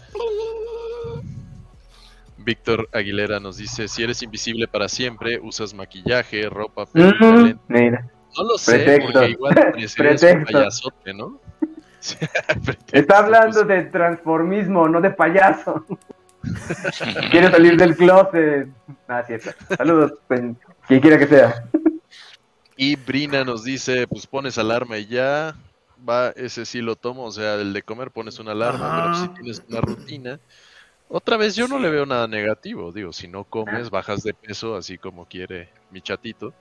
Víctor 2.37 2.89
Aguilera 2.93 3.39
nos 3.39 3.57
dice, 3.57 3.87
si 3.87 4.01
eres 4.03 4.21
invisible 4.23 4.67
para 4.67 4.87
siempre, 4.87 5.39
usas 5.41 5.73
maquillaje, 5.73 6.47
ropa, 6.49 6.85
peluca, 6.85 7.25
Mm, 7.31 7.43
lentes". 7.69 8.05
No 8.39 8.47
lo 8.47 8.57
sé, 8.57 8.79
Pretexto. 8.79 9.11
porque 9.11 9.29
igual 9.31 9.55
parecerías 9.71 10.23
un 10.23 10.29
Pretexto. 10.29 10.53
payasote, 10.53 11.13
¿no? 11.13 11.39
Está 12.91 13.17
hablando 13.19 13.65
pues, 13.65 13.67
de 13.67 13.81
transformismo, 13.89 14.87
no 14.87 15.01
de 15.01 15.11
payaso. 15.11 15.85
Quiere 17.31 17.51
salir 17.51 17.75
del 17.75 17.95
closet. 17.97 18.69
Ah, 19.07 19.23
cierto. 19.27 19.51
Saludos, 19.75 20.13
quien 20.87 21.01
quiera 21.01 21.19
que 21.19 21.27
sea. 21.27 21.65
Y 22.77 22.95
Brina 22.95 23.43
nos 23.43 23.65
dice, 23.65 24.07
pues 24.07 24.25
pones 24.25 24.57
alarma 24.57 24.97
y 24.97 25.07
ya 25.07 25.53
va, 26.07 26.29
ese 26.29 26.65
sí 26.65 26.79
lo 26.79 26.95
tomo, 26.95 27.25
o 27.25 27.31
sea, 27.31 27.55
el 27.55 27.73
de 27.73 27.83
comer 27.83 28.11
pones 28.11 28.39
una 28.39 28.53
alarma, 28.53 28.87
Ajá. 28.87 29.03
pero 29.03 29.15
si 29.15 29.27
tienes 29.33 29.63
una 29.67 29.81
rutina. 29.81 30.39
Otra 31.09 31.35
vez 31.35 31.57
yo 31.57 31.67
no 31.67 31.77
le 31.77 31.89
veo 31.89 32.05
nada 32.05 32.27
negativo, 32.27 32.93
digo, 32.93 33.11
si 33.11 33.27
no 33.27 33.43
comes, 33.43 33.89
bajas 33.89 34.23
de 34.23 34.33
peso, 34.33 34.77
así 34.77 34.97
como 34.97 35.25
quiere 35.25 35.67
mi 35.91 36.01
chatito. 36.01 36.53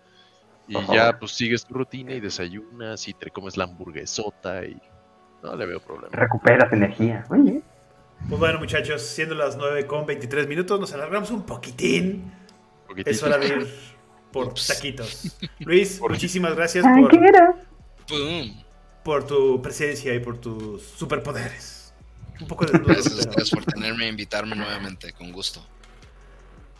Y 0.68 0.76
Ajá. 0.76 0.94
ya 0.94 1.18
pues 1.18 1.32
sigues 1.32 1.64
tu 1.64 1.74
rutina 1.74 2.12
y 2.12 2.20
desayunas 2.20 3.08
y 3.08 3.14
te 3.14 3.30
comes 3.30 3.56
la 3.56 3.64
hamburguesota 3.64 4.64
y 4.64 4.80
no 5.42 5.56
le 5.56 5.66
veo 5.66 5.80
problema. 5.80 6.14
Recuperas 6.14 6.72
energía. 6.72 7.24
Oye. 7.30 7.62
Pues 8.28 8.38
bueno, 8.40 8.58
muchachos, 8.58 9.00
siendo 9.02 9.34
las 9.34 9.56
9 9.56 9.86
con 9.86 10.04
23 10.04 10.46
minutos, 10.48 10.78
nos 10.78 10.92
alargamos 10.92 11.30
un 11.30 11.42
poquitín. 11.44 12.30
Poquitito. 12.86 13.10
Es 13.10 13.22
hora 13.22 13.38
de 13.38 13.46
ir 13.46 13.68
por 14.32 14.48
Ups. 14.48 14.66
taquitos. 14.66 15.38
Luis, 15.60 16.00
muchísimas 16.08 16.54
gracias 16.54 16.84
Ay, 16.84 17.02
por, 17.02 17.10
¿qué 17.12 17.18
era? 17.26 17.54
¡Pum! 18.06 18.62
por 19.04 19.26
tu 19.26 19.62
presencia 19.62 20.14
y 20.14 20.18
por 20.18 20.38
tus 20.38 20.82
superpoderes. 20.82 21.94
Un 22.40 22.46
poco 22.46 22.66
de 22.66 22.72
desnudo, 22.78 22.92
Gracias 22.92 23.14
ustedes 23.26 23.50
por 23.50 23.64
tenerme 23.64 24.04
e 24.04 24.08
invitarme 24.08 24.54
nuevamente, 24.54 25.12
con 25.12 25.32
gusto. 25.32 25.64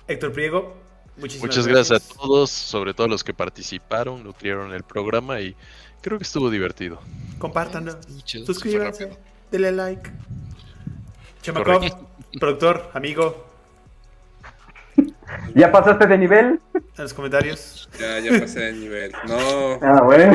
Héctor 0.09 0.33
Priego, 0.33 0.77
muchísimas 1.19 1.49
Muchas 1.49 1.67
gracias 1.67 2.03
a 2.03 2.15
todos, 2.15 2.51
sobre 2.51 2.95
todo 2.95 3.07
a 3.07 3.11
los 3.11 3.25
que 3.25 3.35
participaron, 3.35 4.23
nutrieron 4.25 4.73
el 4.73 4.83
programa 4.83 5.41
y 5.41 5.55
creo 6.01 6.19
que 6.19 6.25
estuvo 6.25 6.51
divertido. 6.51 7.01
Compártanlo, 7.39 7.99
suscríbanse, 8.25 9.17
denle 9.51 9.73
like. 9.73 10.11
Chemakov, 11.43 11.83
productor, 12.39 12.91
amigo, 12.95 13.49
¿Ya 15.55 15.71
pasaste 15.71 16.07
de 16.07 16.19
nivel? 16.19 16.61
en 16.75 16.83
los 16.97 17.15
comentarios. 17.15 17.89
Ya, 17.99 18.19
ya 18.19 18.39
pasé 18.41 18.61
de 18.61 18.73
nivel. 18.73 19.13
No. 19.27 19.79
Ah, 19.83 20.03
bueno. 20.03 20.35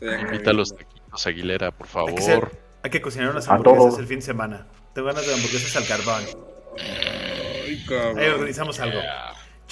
Invita 0.00 0.50
a 0.50 0.52
los 0.52 0.74
taquitos, 0.76 1.26
Aguilera, 1.26 1.70
por 1.70 1.86
Hay 2.08 2.14
que, 2.14 2.22
favor. 2.22 2.52
hay 2.82 2.90
que 2.90 3.00
cocinar 3.00 3.30
unas 3.30 3.48
hamburguesas 3.48 3.98
el 3.98 4.06
fin 4.06 4.18
de 4.18 4.26
semana. 4.26 4.66
Tengo 4.94 5.08
ganas 5.08 5.26
de 5.26 5.34
hamburguesas 5.34 5.76
al 5.76 5.86
carbón. 5.86 6.22
Ay, 6.78 7.84
cabrón. 7.88 8.18
Ahí 8.18 8.28
organizamos 8.28 8.78
algo. 8.80 8.98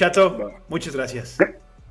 Chato, 0.01 0.51
muchas 0.69 0.97
gracias. 0.97 1.37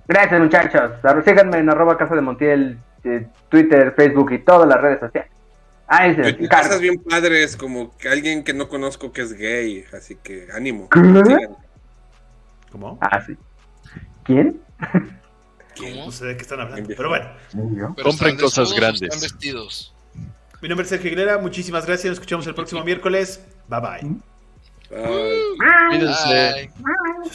Gracias, 0.07 0.41
muchachos. 0.41 0.93
Síganme 1.23 1.59
en 1.59 1.69
arroba 1.69 1.95
casa 1.95 2.15
de 2.15 2.21
Montiel, 2.21 2.79
eh, 3.03 3.27
Twitter, 3.49 3.93
Facebook 3.95 4.31
y 4.31 4.39
todas 4.39 4.67
las 4.67 4.81
redes 4.81 4.99
sociales. 4.99 5.31
Ahí 5.85 6.15
se. 6.15 6.47
Cosas 6.47 6.81
bien 6.81 7.03
padres, 7.03 7.55
como 7.55 7.95
que 7.97 8.09
alguien 8.09 8.43
que 8.43 8.51
no 8.51 8.67
conozco 8.67 9.11
que 9.11 9.21
es 9.21 9.33
gay, 9.33 9.85
así 9.95 10.15
que 10.15 10.47
ánimo. 10.51 10.89
¿Cómo? 12.71 12.97
Ah, 12.99 13.21
sí. 13.23 13.37
¿Quién? 14.23 14.59
¿Cómo? 15.77 16.05
No 16.05 16.11
sé 16.11 16.25
de 16.25 16.35
qué 16.35 16.41
están 16.41 16.61
hablando. 16.61 16.89
Pero 16.97 17.09
bueno, 17.09 17.29
Pero 17.95 18.09
Compren 18.09 18.37
cosas 18.37 18.73
grandes. 18.73 19.03
Están 19.03 19.21
vestidos. 19.21 19.93
mi 20.63 20.67
nombre 20.67 20.81
es 20.81 20.89
Sergio 20.89 21.09
Aguilera. 21.09 21.37
Muchísimas 21.37 21.85
gracias. 21.85 22.09
Nos 22.09 22.17
escuchamos 22.17 22.47
el 22.47 22.55
próximo 22.55 22.83
miércoles. 22.83 23.45
Bye 23.67 23.79
bye. 23.79 24.01
Bye. 24.89 25.89
Cuídense. 25.91 26.71
Bye. 26.79 27.31